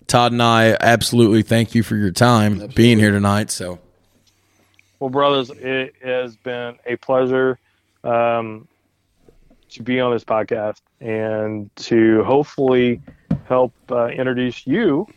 Todd 0.06 0.30
and 0.30 0.40
I 0.40 0.76
absolutely 0.80 1.42
thank 1.42 1.74
you 1.74 1.82
for 1.82 1.96
your 1.96 2.12
time 2.12 2.68
being 2.76 3.00
here 3.00 3.10
tonight. 3.10 3.50
So, 3.50 3.80
Well, 5.00 5.10
brothers, 5.10 5.50
it 5.50 5.94
has 6.00 6.36
been 6.36 6.76
a 6.86 6.94
pleasure 6.94 7.58
um, 8.04 8.68
to 9.70 9.82
be 9.82 9.98
on 9.98 10.12
this 10.12 10.22
podcast 10.22 10.80
and 11.00 11.74
to 11.74 12.22
hopefully 12.22 13.00
help 13.46 13.72
uh, 13.90 14.06
introduce 14.08 14.66
you, 14.66 15.08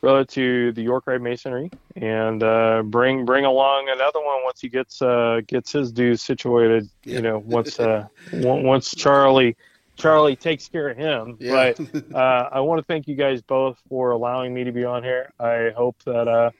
brother, 0.00 0.24
to 0.24 0.72
the 0.72 0.82
York 0.82 1.04
Rite 1.06 1.20
Masonry 1.20 1.70
and 1.96 2.42
uh, 2.42 2.82
bring 2.84 3.24
bring 3.24 3.44
along 3.44 3.88
another 3.88 4.20
one 4.20 4.42
once 4.44 4.60
he 4.60 4.68
gets 4.68 5.00
uh, 5.02 5.40
gets 5.46 5.72
his 5.72 5.92
dues 5.92 6.22
situated. 6.22 6.88
You 7.04 7.22
know, 7.22 7.38
once 7.38 7.78
uh, 7.80 8.06
on- 8.32 8.62
once 8.64 8.94
Charlie. 8.94 9.56
Charlie 9.96 10.36
takes 10.36 10.68
care 10.68 10.88
of 10.90 10.96
him, 10.98 11.38
Yeah. 11.40 11.72
but 11.72 12.14
uh, 12.14 12.50
I 12.52 12.60
want 12.60 12.78
to 12.80 12.84
thank 12.84 13.08
you 13.08 13.14
guys 13.14 13.40
both 13.40 13.78
for 13.88 14.10
allowing 14.10 14.52
me 14.52 14.64
to 14.64 14.70
be 14.72 14.84
on 14.84 15.02
here. 15.02 15.32
I 15.40 15.70
hope 15.74 15.96
that 16.04 16.28
uh, 16.28 16.50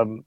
um, 0.00 0.24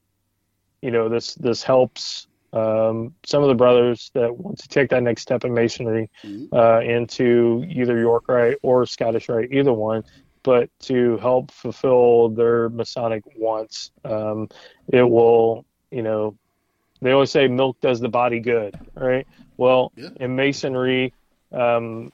you 0.84 0.91
know 0.91 1.09
this 1.09 1.34
this 1.35 1.63
helps 1.63 2.27
um, 2.56 3.14
some 3.26 3.44
of 3.44 3.49
the 3.49 3.56
brothers 3.56 4.11
that 4.14 4.36
want 4.36 4.57
to 4.60 4.68
take 4.68 4.90
that 4.90 5.03
next 5.03 5.22
step 5.23 5.44
in 5.44 5.53
masonry 5.53 6.10
uh, 6.53 6.80
into 6.80 7.65
either 7.69 7.98
York 7.99 8.23
Rite 8.30 8.57
or 8.64 8.86
Scottish 8.86 9.27
Rite, 9.30 9.52
either 9.52 9.73
one, 9.73 10.03
but 10.44 10.69
to 10.80 11.18
help 11.18 11.52
fulfill 11.52 12.30
their 12.30 12.69
Masonic 12.69 13.23
wants. 13.36 13.91
Um, 14.03 14.48
it 14.88 15.03
will, 15.03 15.65
you 15.91 16.02
know, 16.02 16.38
they 17.02 17.11
always 17.11 17.32
say 17.32 17.48
milk 17.48 17.77
does 17.82 17.99
the 17.99 18.10
body 18.10 18.40
good, 18.40 18.73
right? 18.95 19.27
Well, 19.57 19.91
Yeah. 19.95 20.10
in 20.15 20.36
masonry, 20.36 21.14
um, 21.52 22.11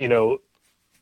you 0.00 0.08
know, 0.08 0.38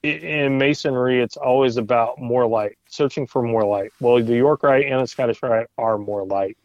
in 0.02 0.58
masonry, 0.58 1.20
it's 1.20 1.36
always 1.36 1.76
about 1.76 2.20
more 2.20 2.46
light, 2.46 2.76
searching 2.88 3.26
for 3.26 3.42
more 3.42 3.64
light. 3.64 3.90
Well, 4.00 4.22
the 4.22 4.36
York 4.36 4.62
Rite 4.62 4.86
and 4.86 5.00
the 5.00 5.06
Scottish 5.06 5.42
Rite 5.42 5.66
are 5.78 5.98
more 5.98 6.24
light, 6.24 6.56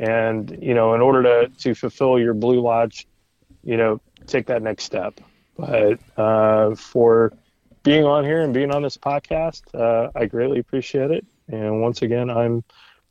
and 0.00 0.58
you 0.60 0.74
know, 0.74 0.94
in 0.94 1.00
order 1.00 1.22
to 1.22 1.48
to 1.62 1.74
fulfill 1.76 2.18
your 2.18 2.34
Blue 2.34 2.60
Lodge 2.60 3.06
you 3.62 3.76
know, 3.76 4.00
take 4.26 4.46
that 4.46 4.62
next 4.62 4.84
step. 4.84 5.20
But 5.56 5.98
uh, 6.16 6.74
for 6.74 7.32
being 7.82 8.04
on 8.04 8.24
here 8.24 8.40
and 8.40 8.54
being 8.54 8.70
on 8.70 8.82
this 8.82 8.96
podcast, 8.96 9.62
uh, 9.74 10.10
I 10.14 10.24
greatly 10.26 10.58
appreciate 10.58 11.10
it. 11.10 11.26
And 11.48 11.82
once 11.82 12.00
again, 12.00 12.30
I'm 12.30 12.64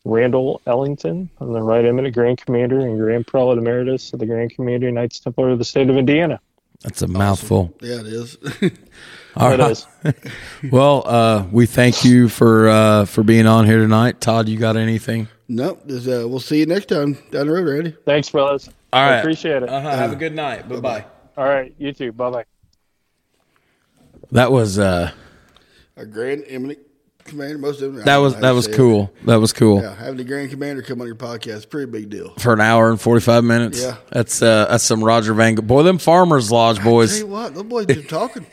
Randal 0.05 0.59
Ellington. 0.65 1.29
I'm 1.39 1.53
the 1.53 1.61
Right 1.61 1.85
Eminent 1.85 2.15
Grand 2.15 2.43
Commander 2.43 2.79
and 2.79 2.97
Grand 2.97 3.27
Prelate 3.27 3.59
Emeritus 3.59 4.11
of 4.11 4.19
the 4.19 4.25
Grand 4.25 4.55
Commander 4.55 4.89
Knights 4.91 5.19
Templar 5.19 5.49
of 5.51 5.59
the 5.59 5.65
state 5.65 5.87
of 5.89 5.97
Indiana. 5.97 6.39
That's 6.81 7.01
a 7.03 7.07
mouthful. 7.07 7.75
Yeah, 7.81 7.99
it 7.99 8.07
is. 8.07 8.37
All 9.35 9.51
It 9.51 9.59
right. 9.59 9.71
is. 9.71 9.85
Well, 10.71 11.03
uh, 11.05 11.45
we 11.51 11.67
thank 11.67 12.03
you 12.05 12.27
for 12.29 12.69
uh, 12.69 13.05
for 13.05 13.21
being 13.23 13.45
on 13.45 13.65
here 13.65 13.77
tonight. 13.77 14.19
Todd, 14.19 14.49
you 14.49 14.57
got 14.57 14.77
anything? 14.77 15.27
Nope. 15.49 15.85
Just, 15.87 16.07
uh, 16.07 16.25
we'll 16.29 16.39
see 16.39 16.59
you 16.59 16.65
next 16.65 16.85
time 16.87 17.17
down 17.31 17.47
the 17.47 17.53
road, 17.53 17.67
Randy. 17.67 17.95
Thanks, 18.05 18.29
brothers. 18.29 18.69
All 18.93 19.01
I 19.01 19.15
appreciate 19.17 19.63
it. 19.63 19.69
Uh-huh. 19.69 19.89
Have 19.97 20.13
a 20.13 20.15
good 20.15 20.33
night. 20.33 20.69
Bye 20.69 20.79
bye. 20.79 21.05
All 21.37 21.45
right. 21.45 21.73
You 21.77 21.91
too. 21.93 22.11
Bye 22.13 22.29
bye. 22.31 22.45
That 24.31 24.51
was 24.51 24.77
uh, 24.79 25.11
Our 25.97 26.05
grand 26.05 26.43
eminent 26.47 26.79
commander, 27.23 27.57
most 27.59 27.81
of 27.81 27.93
them. 27.93 28.05
that 28.05 28.17
was 28.17 28.35
that 28.37 28.51
was 28.51 28.67
cool. 28.67 29.11
That 29.25 29.35
was 29.37 29.53
cool. 29.53 29.81
Yeah, 29.81 29.95
having 29.95 30.17
the 30.17 30.23
grand 30.23 30.49
commander 30.49 30.81
come 30.81 31.01
on 31.01 31.07
your 31.07 31.15
podcast 31.15 31.47
is 31.57 31.63
a 31.65 31.67
pretty 31.67 31.91
big 31.91 32.09
deal. 32.09 32.33
For 32.39 32.53
an 32.53 32.61
hour 32.61 32.89
and 32.89 32.99
forty 32.99 33.21
five 33.21 33.43
minutes. 33.43 33.81
Yeah. 33.81 33.97
That's 34.11 34.41
uh, 34.41 34.65
that's 34.69 34.83
some 34.83 35.03
Roger 35.03 35.33
Van. 35.33 35.55
Go- 35.55 35.61
Boy, 35.61 35.83
them 35.83 35.97
farmers 35.99 36.51
lodge 36.51 36.77
Tell 36.77 36.85
boys. 36.85 37.19
you 37.19 37.27
what, 37.27 37.53
those 37.53 37.63
boys 37.63 37.85
been 37.85 38.03
talking. 38.05 38.45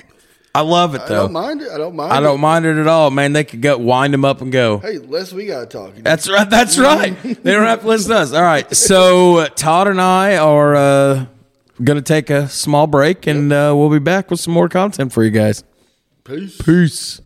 I 0.56 0.60
love 0.60 0.94
it 0.94 1.02
though. 1.06 1.14
I 1.14 1.22
don't 1.24 1.32
mind 1.32 1.62
it. 1.62 1.70
I 1.70 1.78
don't 1.78 1.94
mind. 1.96 2.12
I 2.12 2.20
don't 2.20 2.38
it. 2.38 2.42
mind 2.42 2.66
it 2.66 2.76
at 2.78 2.86
all, 2.86 3.10
man. 3.10 3.32
They 3.32 3.44
could 3.44 3.60
go 3.62 3.76
wind 3.78 4.12
them 4.14 4.24
up 4.24 4.40
and 4.40 4.50
go. 4.50 4.78
Hey, 4.78 4.98
less 4.98 5.32
we 5.32 5.46
got 5.46 5.60
to 5.60 5.66
talk. 5.66 5.90
you 5.90 6.02
know? 6.02 6.10
That's 6.10 6.28
right. 6.30 6.48
That's 6.48 6.78
right. 6.90 7.20
They 7.22 7.52
don't 7.52 7.64
have 7.66 7.82
to 7.82 7.86
listen 7.86 8.10
to 8.10 8.16
us. 8.18 8.32
All 8.32 8.42
right. 8.42 8.74
So 8.74 9.36
uh, 9.38 9.48
Todd 9.48 9.88
and 9.88 10.00
I 10.00 10.36
are 10.36 10.74
uh, 10.74 11.26
going 11.82 11.96
to 11.98 12.02
take 12.02 12.30
a 12.30 12.48
small 12.48 12.86
break, 12.86 13.26
and 13.26 13.52
uh, 13.52 13.74
we'll 13.76 13.90
be 13.90 13.98
back 13.98 14.30
with 14.30 14.40
some 14.40 14.54
more 14.54 14.68
content 14.68 15.12
for 15.12 15.22
you 15.22 15.30
guys. 15.30 15.62
Peace. 16.24 16.60
Peace. 16.60 17.14